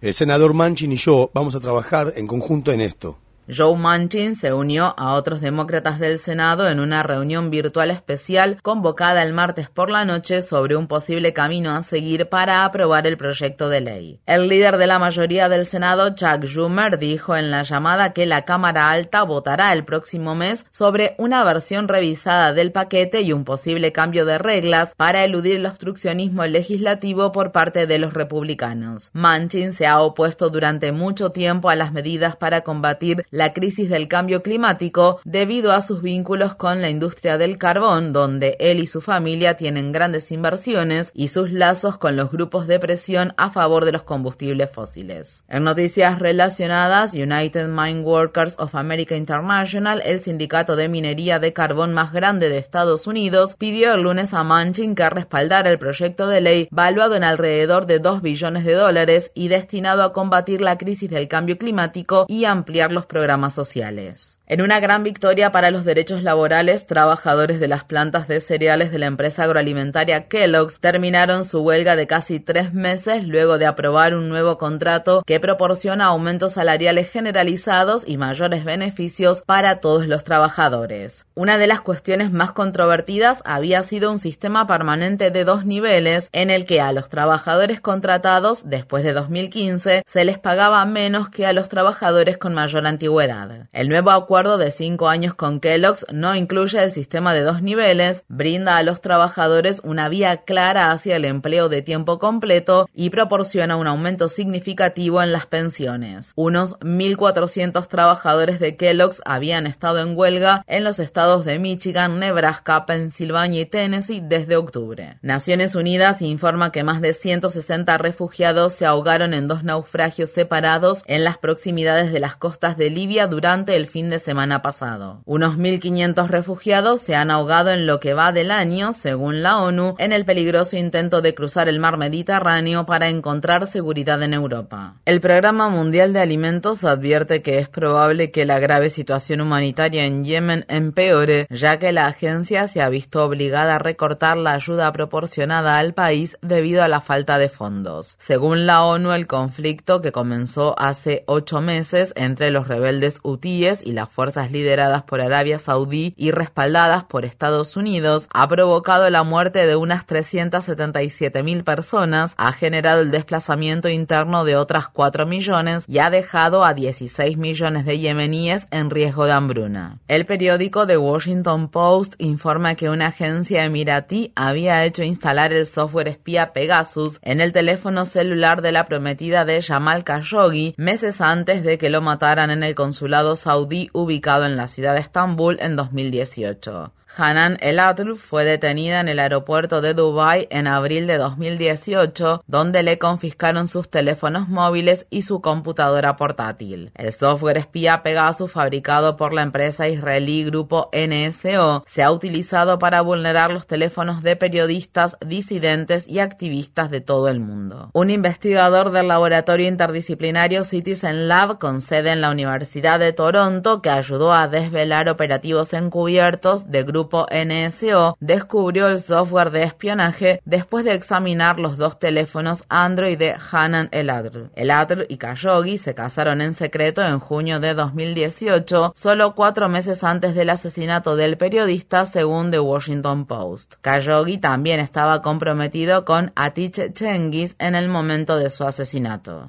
El 0.00 0.14
senador 0.14 0.54
Manchin 0.54 0.92
y 0.92 0.96
yo 0.96 1.30
vamos 1.34 1.54
a 1.54 1.60
trabajar 1.60 2.14
en 2.16 2.26
conjunto 2.26 2.72
en 2.72 2.80
esto. 2.80 3.18
Joe 3.54 3.76
Manchin 3.76 4.36
se 4.36 4.52
unió 4.52 4.94
a 4.96 5.14
otros 5.14 5.40
demócratas 5.40 5.98
del 5.98 6.18
Senado 6.18 6.68
en 6.68 6.78
una 6.78 7.02
reunión 7.02 7.50
virtual 7.50 7.90
especial 7.90 8.58
convocada 8.62 9.22
el 9.22 9.32
martes 9.32 9.68
por 9.68 9.90
la 9.90 10.04
noche 10.04 10.42
sobre 10.42 10.76
un 10.76 10.86
posible 10.86 11.32
camino 11.32 11.72
a 11.72 11.82
seguir 11.82 12.28
para 12.28 12.64
aprobar 12.64 13.08
el 13.08 13.16
proyecto 13.16 13.68
de 13.68 13.80
ley. 13.80 14.20
El 14.26 14.48
líder 14.48 14.76
de 14.76 14.86
la 14.86 15.00
mayoría 15.00 15.48
del 15.48 15.66
Senado, 15.66 16.14
Chuck 16.14 16.44
Schumer, 16.44 16.98
dijo 16.98 17.34
en 17.34 17.50
la 17.50 17.64
llamada 17.64 18.12
que 18.12 18.24
la 18.24 18.44
Cámara 18.44 18.90
Alta 18.90 19.24
votará 19.24 19.72
el 19.72 19.84
próximo 19.84 20.34
mes 20.36 20.64
sobre 20.70 21.16
una 21.18 21.42
versión 21.42 21.88
revisada 21.88 22.52
del 22.52 22.70
paquete 22.70 23.22
y 23.22 23.32
un 23.32 23.44
posible 23.44 23.90
cambio 23.90 24.24
de 24.26 24.38
reglas 24.38 24.94
para 24.96 25.24
eludir 25.24 25.56
el 25.56 25.66
obstruccionismo 25.66 26.44
legislativo 26.46 27.32
por 27.32 27.50
parte 27.50 27.88
de 27.88 27.98
los 27.98 28.14
republicanos. 28.14 29.10
Manchin 29.12 29.72
se 29.72 29.88
ha 29.88 30.00
opuesto 30.00 30.50
durante 30.50 30.92
mucho 30.92 31.30
tiempo 31.30 31.68
a 31.68 31.74
las 31.74 31.92
medidas 31.92 32.36
para 32.36 32.60
combatir 32.60 33.24
crisis 33.52 33.88
del 33.88 34.08
cambio 34.08 34.42
climático 34.42 35.20
debido 35.24 35.72
a 35.72 35.82
sus 35.82 36.02
vínculos 36.02 36.54
con 36.54 36.80
la 36.82 36.90
industria 36.90 37.38
del 37.38 37.58
carbón, 37.58 38.12
donde 38.12 38.56
él 38.60 38.78
y 38.80 38.86
su 38.86 39.00
familia 39.00 39.56
tienen 39.56 39.92
grandes 39.92 40.30
inversiones 40.30 41.10
y 41.14 41.28
sus 41.28 41.50
lazos 41.50 41.96
con 41.96 42.16
los 42.16 42.30
grupos 42.30 42.66
de 42.66 42.78
presión 42.78 43.32
a 43.36 43.50
favor 43.50 43.84
de 43.84 43.92
los 43.92 44.02
combustibles 44.02 44.70
fósiles. 44.70 45.44
En 45.48 45.64
noticias 45.64 46.18
relacionadas, 46.18 47.14
United 47.14 47.68
Mine 47.68 48.00
Workers 48.00 48.56
of 48.58 48.74
America 48.74 49.16
International, 49.16 50.02
el 50.04 50.20
sindicato 50.20 50.76
de 50.76 50.88
minería 50.88 51.38
de 51.38 51.52
carbón 51.52 51.94
más 51.94 52.12
grande 52.12 52.48
de 52.48 52.58
Estados 52.58 53.06
Unidos, 53.06 53.56
pidió 53.58 53.94
el 53.94 54.02
lunes 54.02 54.34
a 54.34 54.42
Manchin 54.42 54.94
que 54.94 55.08
respaldara 55.08 55.70
el 55.70 55.78
proyecto 55.78 56.26
de 56.26 56.40
ley 56.40 56.68
valuado 56.70 57.16
en 57.16 57.24
alrededor 57.24 57.86
de 57.86 57.98
2 57.98 58.22
billones 58.22 58.64
de 58.64 58.74
dólares 58.74 59.30
y 59.34 59.48
destinado 59.48 60.02
a 60.02 60.12
combatir 60.12 60.60
la 60.60 60.78
crisis 60.78 61.10
del 61.10 61.28
cambio 61.28 61.58
climático 61.58 62.26
y 62.28 62.44
ampliar 62.44 62.92
los 62.92 63.06
programas 63.06 63.19
sociales. 63.54 64.39
En 64.50 64.62
una 64.62 64.80
gran 64.80 65.04
victoria 65.04 65.52
para 65.52 65.70
los 65.70 65.84
derechos 65.84 66.24
laborales, 66.24 66.84
trabajadores 66.84 67.60
de 67.60 67.68
las 67.68 67.84
plantas 67.84 68.26
de 68.26 68.40
cereales 68.40 68.90
de 68.90 68.98
la 68.98 69.06
empresa 69.06 69.44
agroalimentaria 69.44 70.26
Kellogg's 70.26 70.80
terminaron 70.80 71.44
su 71.44 71.60
huelga 71.60 71.94
de 71.94 72.08
casi 72.08 72.40
tres 72.40 72.74
meses 72.74 73.28
luego 73.28 73.58
de 73.58 73.66
aprobar 73.66 74.12
un 74.12 74.28
nuevo 74.28 74.58
contrato 74.58 75.22
que 75.24 75.38
proporciona 75.38 76.06
aumentos 76.06 76.54
salariales 76.54 77.08
generalizados 77.12 78.02
y 78.04 78.16
mayores 78.16 78.64
beneficios 78.64 79.42
para 79.42 79.78
todos 79.78 80.08
los 80.08 80.24
trabajadores. 80.24 81.26
Una 81.36 81.56
de 81.56 81.68
las 81.68 81.80
cuestiones 81.80 82.32
más 82.32 82.50
controvertidas 82.50 83.42
había 83.44 83.84
sido 83.84 84.10
un 84.10 84.18
sistema 84.18 84.66
permanente 84.66 85.30
de 85.30 85.44
dos 85.44 85.64
niveles 85.64 86.28
en 86.32 86.50
el 86.50 86.66
que 86.66 86.80
a 86.80 86.90
los 86.90 87.08
trabajadores 87.08 87.80
contratados 87.80 88.68
después 88.68 89.04
de 89.04 89.12
2015 89.12 90.02
se 90.04 90.24
les 90.24 90.40
pagaba 90.40 90.84
menos 90.86 91.28
que 91.28 91.46
a 91.46 91.52
los 91.52 91.68
trabajadores 91.68 92.36
con 92.36 92.52
mayor 92.52 92.84
antigüedad. 92.84 93.68
El 93.70 93.88
nuevo 93.88 94.10
acuerdo 94.10 94.39
de 94.40 94.70
cinco 94.70 95.10
años 95.10 95.34
con 95.34 95.60
Kellogg's 95.60 96.06
no 96.12 96.34
incluye 96.34 96.82
el 96.82 96.90
sistema 96.90 97.34
de 97.34 97.42
dos 97.42 97.60
niveles, 97.60 98.24
brinda 98.28 98.78
a 98.78 98.82
los 98.82 99.02
trabajadores 99.02 99.82
una 99.84 100.08
vía 100.08 100.38
clara 100.38 100.92
hacia 100.92 101.16
el 101.16 101.26
empleo 101.26 101.68
de 101.68 101.82
tiempo 101.82 102.18
completo 102.18 102.88
y 102.94 103.10
proporciona 103.10 103.76
un 103.76 103.86
aumento 103.86 104.30
significativo 104.30 105.22
en 105.22 105.32
las 105.32 105.44
pensiones. 105.44 106.32
Unos 106.36 106.78
1.400 106.80 107.86
trabajadores 107.88 108.60
de 108.60 108.76
Kellogg's 108.76 109.20
habían 109.26 109.66
estado 109.66 109.98
en 109.98 110.16
huelga 110.16 110.64
en 110.66 110.84
los 110.84 111.00
estados 111.00 111.44
de 111.44 111.58
Michigan, 111.58 112.18
Nebraska, 112.18 112.86
Pensilvania 112.86 113.60
y 113.60 113.66
Tennessee 113.66 114.22
desde 114.24 114.56
octubre. 114.56 115.18
Naciones 115.20 115.74
Unidas 115.74 116.22
informa 116.22 116.72
que 116.72 116.82
más 116.82 117.02
de 117.02 117.12
160 117.12 117.98
refugiados 117.98 118.72
se 118.72 118.86
ahogaron 118.86 119.34
en 119.34 119.48
dos 119.48 119.64
naufragios 119.64 120.30
separados 120.30 121.02
en 121.06 121.24
las 121.24 121.36
proximidades 121.36 122.10
de 122.10 122.20
las 122.20 122.36
costas 122.36 122.78
de 122.78 122.88
Libia 122.88 123.26
durante 123.26 123.76
el 123.76 123.86
fin 123.86 124.08
de 124.08 124.18
semana 124.18 124.29
semana 124.30 124.62
pasado. 124.62 125.22
Unos 125.24 125.56
1.500 125.56 126.28
refugiados 126.28 127.00
se 127.00 127.16
han 127.16 127.32
ahogado 127.32 127.70
en 127.70 127.84
lo 127.88 127.98
que 127.98 128.14
va 128.14 128.30
del 128.30 128.52
año, 128.52 128.92
según 128.92 129.42
la 129.42 129.58
ONU, 129.58 129.96
en 129.98 130.12
el 130.12 130.24
peligroso 130.24 130.76
intento 130.76 131.20
de 131.20 131.34
cruzar 131.34 131.68
el 131.68 131.80
mar 131.80 131.96
Mediterráneo 131.96 132.86
para 132.86 133.08
encontrar 133.08 133.66
seguridad 133.66 134.22
en 134.22 134.32
Europa. 134.32 134.94
El 135.04 135.20
Programa 135.20 135.68
Mundial 135.68 136.12
de 136.12 136.20
Alimentos 136.20 136.84
advierte 136.84 137.42
que 137.42 137.58
es 137.58 137.68
probable 137.68 138.30
que 138.30 138.46
la 138.46 138.60
grave 138.60 138.88
situación 138.88 139.40
humanitaria 139.40 140.04
en 140.04 140.24
Yemen 140.24 140.64
empeore, 140.68 141.48
ya 141.50 141.80
que 141.80 141.90
la 141.90 142.06
agencia 142.06 142.68
se 142.68 142.82
ha 142.82 142.88
visto 142.88 143.24
obligada 143.24 143.74
a 143.74 143.78
recortar 143.80 144.36
la 144.36 144.52
ayuda 144.52 144.92
proporcionada 144.92 145.76
al 145.76 145.92
país 145.92 146.38
debido 146.40 146.84
a 146.84 146.88
la 146.88 147.00
falta 147.00 147.36
de 147.36 147.48
fondos. 147.48 148.14
Según 148.20 148.64
la 148.64 148.84
ONU, 148.84 149.10
el 149.10 149.26
conflicto 149.26 150.00
que 150.00 150.12
comenzó 150.12 150.78
hace 150.78 151.24
ocho 151.26 151.60
meses 151.60 152.12
entre 152.14 152.52
los 152.52 152.68
rebeldes 152.68 153.18
hutíes 153.24 153.84
y 153.84 153.90
la 153.90 154.06
fuerzas 154.20 154.52
lideradas 154.52 155.02
por 155.04 155.22
Arabia 155.22 155.58
Saudí 155.58 156.12
y 156.18 156.30
respaldadas 156.30 157.04
por 157.04 157.24
Estados 157.24 157.74
Unidos, 157.78 158.28
ha 158.34 158.46
provocado 158.48 159.08
la 159.08 159.22
muerte 159.22 159.66
de 159.66 159.76
unas 159.76 160.04
377 160.04 161.42
mil 161.42 161.64
personas, 161.64 162.34
ha 162.36 162.52
generado 162.52 163.00
el 163.00 163.12
desplazamiento 163.12 163.88
interno 163.88 164.44
de 164.44 164.56
otras 164.56 164.88
4 164.88 165.24
millones 165.24 165.86
y 165.88 166.00
ha 166.00 166.10
dejado 166.10 166.66
a 166.66 166.74
16 166.74 167.38
millones 167.38 167.86
de 167.86 167.98
yemeníes 167.98 168.66
en 168.70 168.90
riesgo 168.90 169.24
de 169.24 169.32
hambruna. 169.32 170.00
El 170.06 170.26
periódico 170.26 170.86
The 170.86 170.98
Washington 170.98 171.70
Post 171.70 172.16
informa 172.18 172.74
que 172.74 172.90
una 172.90 173.06
agencia 173.06 173.64
emiratí 173.64 174.34
había 174.36 174.84
hecho 174.84 175.02
instalar 175.02 175.54
el 175.54 175.66
software 175.66 176.08
espía 176.08 176.52
Pegasus 176.52 177.20
en 177.22 177.40
el 177.40 177.54
teléfono 177.54 178.04
celular 178.04 178.60
de 178.60 178.72
la 178.72 178.84
prometida 178.84 179.46
de 179.46 179.62
Jamal 179.62 180.04
Khashoggi 180.04 180.74
meses 180.76 181.22
antes 181.22 181.62
de 181.62 181.78
que 181.78 181.88
lo 181.88 182.02
mataran 182.02 182.50
en 182.50 182.62
el 182.62 182.74
consulado 182.74 183.34
saudí 183.34 183.88
ubicado 184.00 184.44
en 184.46 184.56
la 184.56 184.68
ciudad 184.68 184.94
de 184.94 185.00
Estambul 185.00 185.58
en 185.60 185.76
2018. 185.76 186.92
Hanan 187.16 187.58
El 187.60 187.80
Atl 187.80 188.14
fue 188.14 188.44
detenida 188.44 189.00
en 189.00 189.08
el 189.08 189.18
aeropuerto 189.18 189.80
de 189.80 189.94
Dubái 189.94 190.46
en 190.50 190.66
abril 190.66 191.06
de 191.06 191.18
2018, 191.18 192.44
donde 192.46 192.82
le 192.82 192.98
confiscaron 192.98 193.66
sus 193.66 193.90
teléfonos 193.90 194.48
móviles 194.48 195.06
y 195.10 195.22
su 195.22 195.40
computadora 195.40 196.16
portátil. 196.16 196.92
El 196.94 197.12
software 197.12 197.58
espía 197.58 198.02
Pegasus, 198.02 198.52
fabricado 198.52 199.16
por 199.16 199.32
la 199.32 199.42
empresa 199.42 199.88
israelí 199.88 200.44
Grupo 200.44 200.88
NSO, 200.92 201.82
se 201.84 202.02
ha 202.02 202.12
utilizado 202.12 202.78
para 202.78 203.00
vulnerar 203.00 203.50
los 203.50 203.66
teléfonos 203.66 204.22
de 204.22 204.36
periodistas, 204.36 205.16
disidentes 205.26 206.06
y 206.08 206.20
activistas 206.20 206.90
de 206.90 207.00
todo 207.00 207.28
el 207.28 207.40
mundo. 207.40 207.90
Un 207.92 208.10
investigador 208.10 208.92
del 208.92 209.08
laboratorio 209.08 209.66
interdisciplinario 209.66 210.62
Citizen 210.62 211.28
Lab, 211.28 211.58
con 211.58 211.80
sede 211.80 212.12
en 212.12 212.20
la 212.20 212.30
Universidad 212.30 213.00
de 213.00 213.12
Toronto, 213.12 213.82
que 213.82 213.90
ayudó 213.90 214.32
a 214.32 214.46
desvelar 214.46 215.08
operativos 215.08 215.72
encubiertos 215.72 216.70
de 216.70 216.84
grupos 216.84 216.99
grupo 217.00 217.26
NSO 217.32 218.18
descubrió 218.20 218.88
el 218.88 219.00
software 219.00 219.50
de 219.50 219.62
espionaje 219.62 220.42
después 220.44 220.84
de 220.84 220.92
examinar 220.92 221.58
los 221.58 221.78
dos 221.78 221.98
teléfonos 221.98 222.64
Android 222.68 223.16
de 223.16 223.36
Hanan 223.50 223.88
Eladr. 223.90 224.50
Eladr 224.54 225.06
y 225.08 225.16
Khashoggi 225.16 225.78
se 225.78 225.94
casaron 225.94 226.42
en 226.42 226.52
secreto 226.52 227.02
en 227.02 227.18
junio 227.18 227.58
de 227.58 227.72
2018, 227.72 228.92
solo 228.94 229.34
cuatro 229.34 229.70
meses 229.70 230.04
antes 230.04 230.34
del 230.34 230.50
asesinato 230.50 231.16
del 231.16 231.38
periodista, 231.38 232.04
según 232.04 232.50
The 232.50 232.60
Washington 232.60 233.24
Post. 233.24 233.76
Khashoggi 233.80 234.36
también 234.36 234.78
estaba 234.78 235.22
comprometido 235.22 236.04
con 236.04 236.32
Atich 236.36 236.92
Cengiz 236.94 237.56
en 237.58 237.74
el 237.74 237.88
momento 237.88 238.36
de 238.36 238.50
su 238.50 238.64
asesinato. 238.64 239.48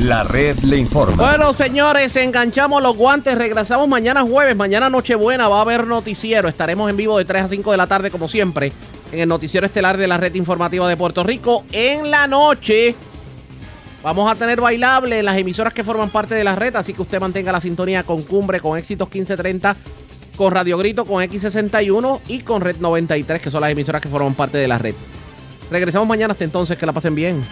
La 0.00 0.24
red 0.24 0.58
le 0.60 0.78
informa. 0.78 1.22
Bueno, 1.22 1.52
señores, 1.52 2.16
enganchamos 2.16 2.82
los 2.82 2.96
guantes. 2.96 3.36
Regresamos 3.36 3.86
mañana 3.86 4.22
jueves. 4.22 4.56
Mañana 4.56 4.88
Nochebuena 4.88 5.46
va 5.46 5.58
a 5.58 5.60
haber 5.60 5.86
noticiero. 5.86 6.48
Estaremos 6.48 6.88
en 6.88 6.96
vivo 6.96 7.18
de 7.18 7.26
3 7.26 7.42
a 7.42 7.48
5 7.48 7.70
de 7.70 7.76
la 7.76 7.86
tarde, 7.86 8.10
como 8.10 8.26
siempre, 8.26 8.72
en 9.12 9.20
el 9.20 9.28
noticiero 9.28 9.66
estelar 9.66 9.98
de 9.98 10.06
la 10.06 10.16
red 10.16 10.34
informativa 10.36 10.88
de 10.88 10.96
Puerto 10.96 11.22
Rico. 11.22 11.64
En 11.70 12.10
la 12.10 12.26
noche 12.26 12.94
vamos 14.02 14.32
a 14.32 14.36
tener 14.36 14.58
bailable 14.58 15.18
en 15.18 15.26
las 15.26 15.36
emisoras 15.36 15.74
que 15.74 15.84
forman 15.84 16.08
parte 16.08 16.34
de 16.34 16.44
la 16.44 16.56
red. 16.56 16.74
Así 16.76 16.94
que 16.94 17.02
usted 17.02 17.20
mantenga 17.20 17.52
la 17.52 17.60
sintonía 17.60 18.02
con 18.02 18.22
Cumbre, 18.22 18.58
con 18.60 18.78
Éxitos 18.78 19.06
1530, 19.06 19.76
con 20.34 20.50
Radio 20.50 20.78
Grito, 20.78 21.04
con 21.04 21.22
X61 21.22 22.22
y 22.28 22.38
con 22.40 22.62
Red 22.62 22.76
93, 22.80 23.42
que 23.42 23.50
son 23.50 23.60
las 23.60 23.70
emisoras 23.70 24.00
que 24.00 24.08
forman 24.08 24.32
parte 24.32 24.56
de 24.56 24.66
la 24.66 24.78
red. 24.78 24.94
Regresamos 25.70 26.08
mañana. 26.08 26.32
Hasta 26.32 26.44
entonces, 26.44 26.78
que 26.78 26.86
la 26.86 26.94
pasen 26.94 27.14
bien. 27.14 27.44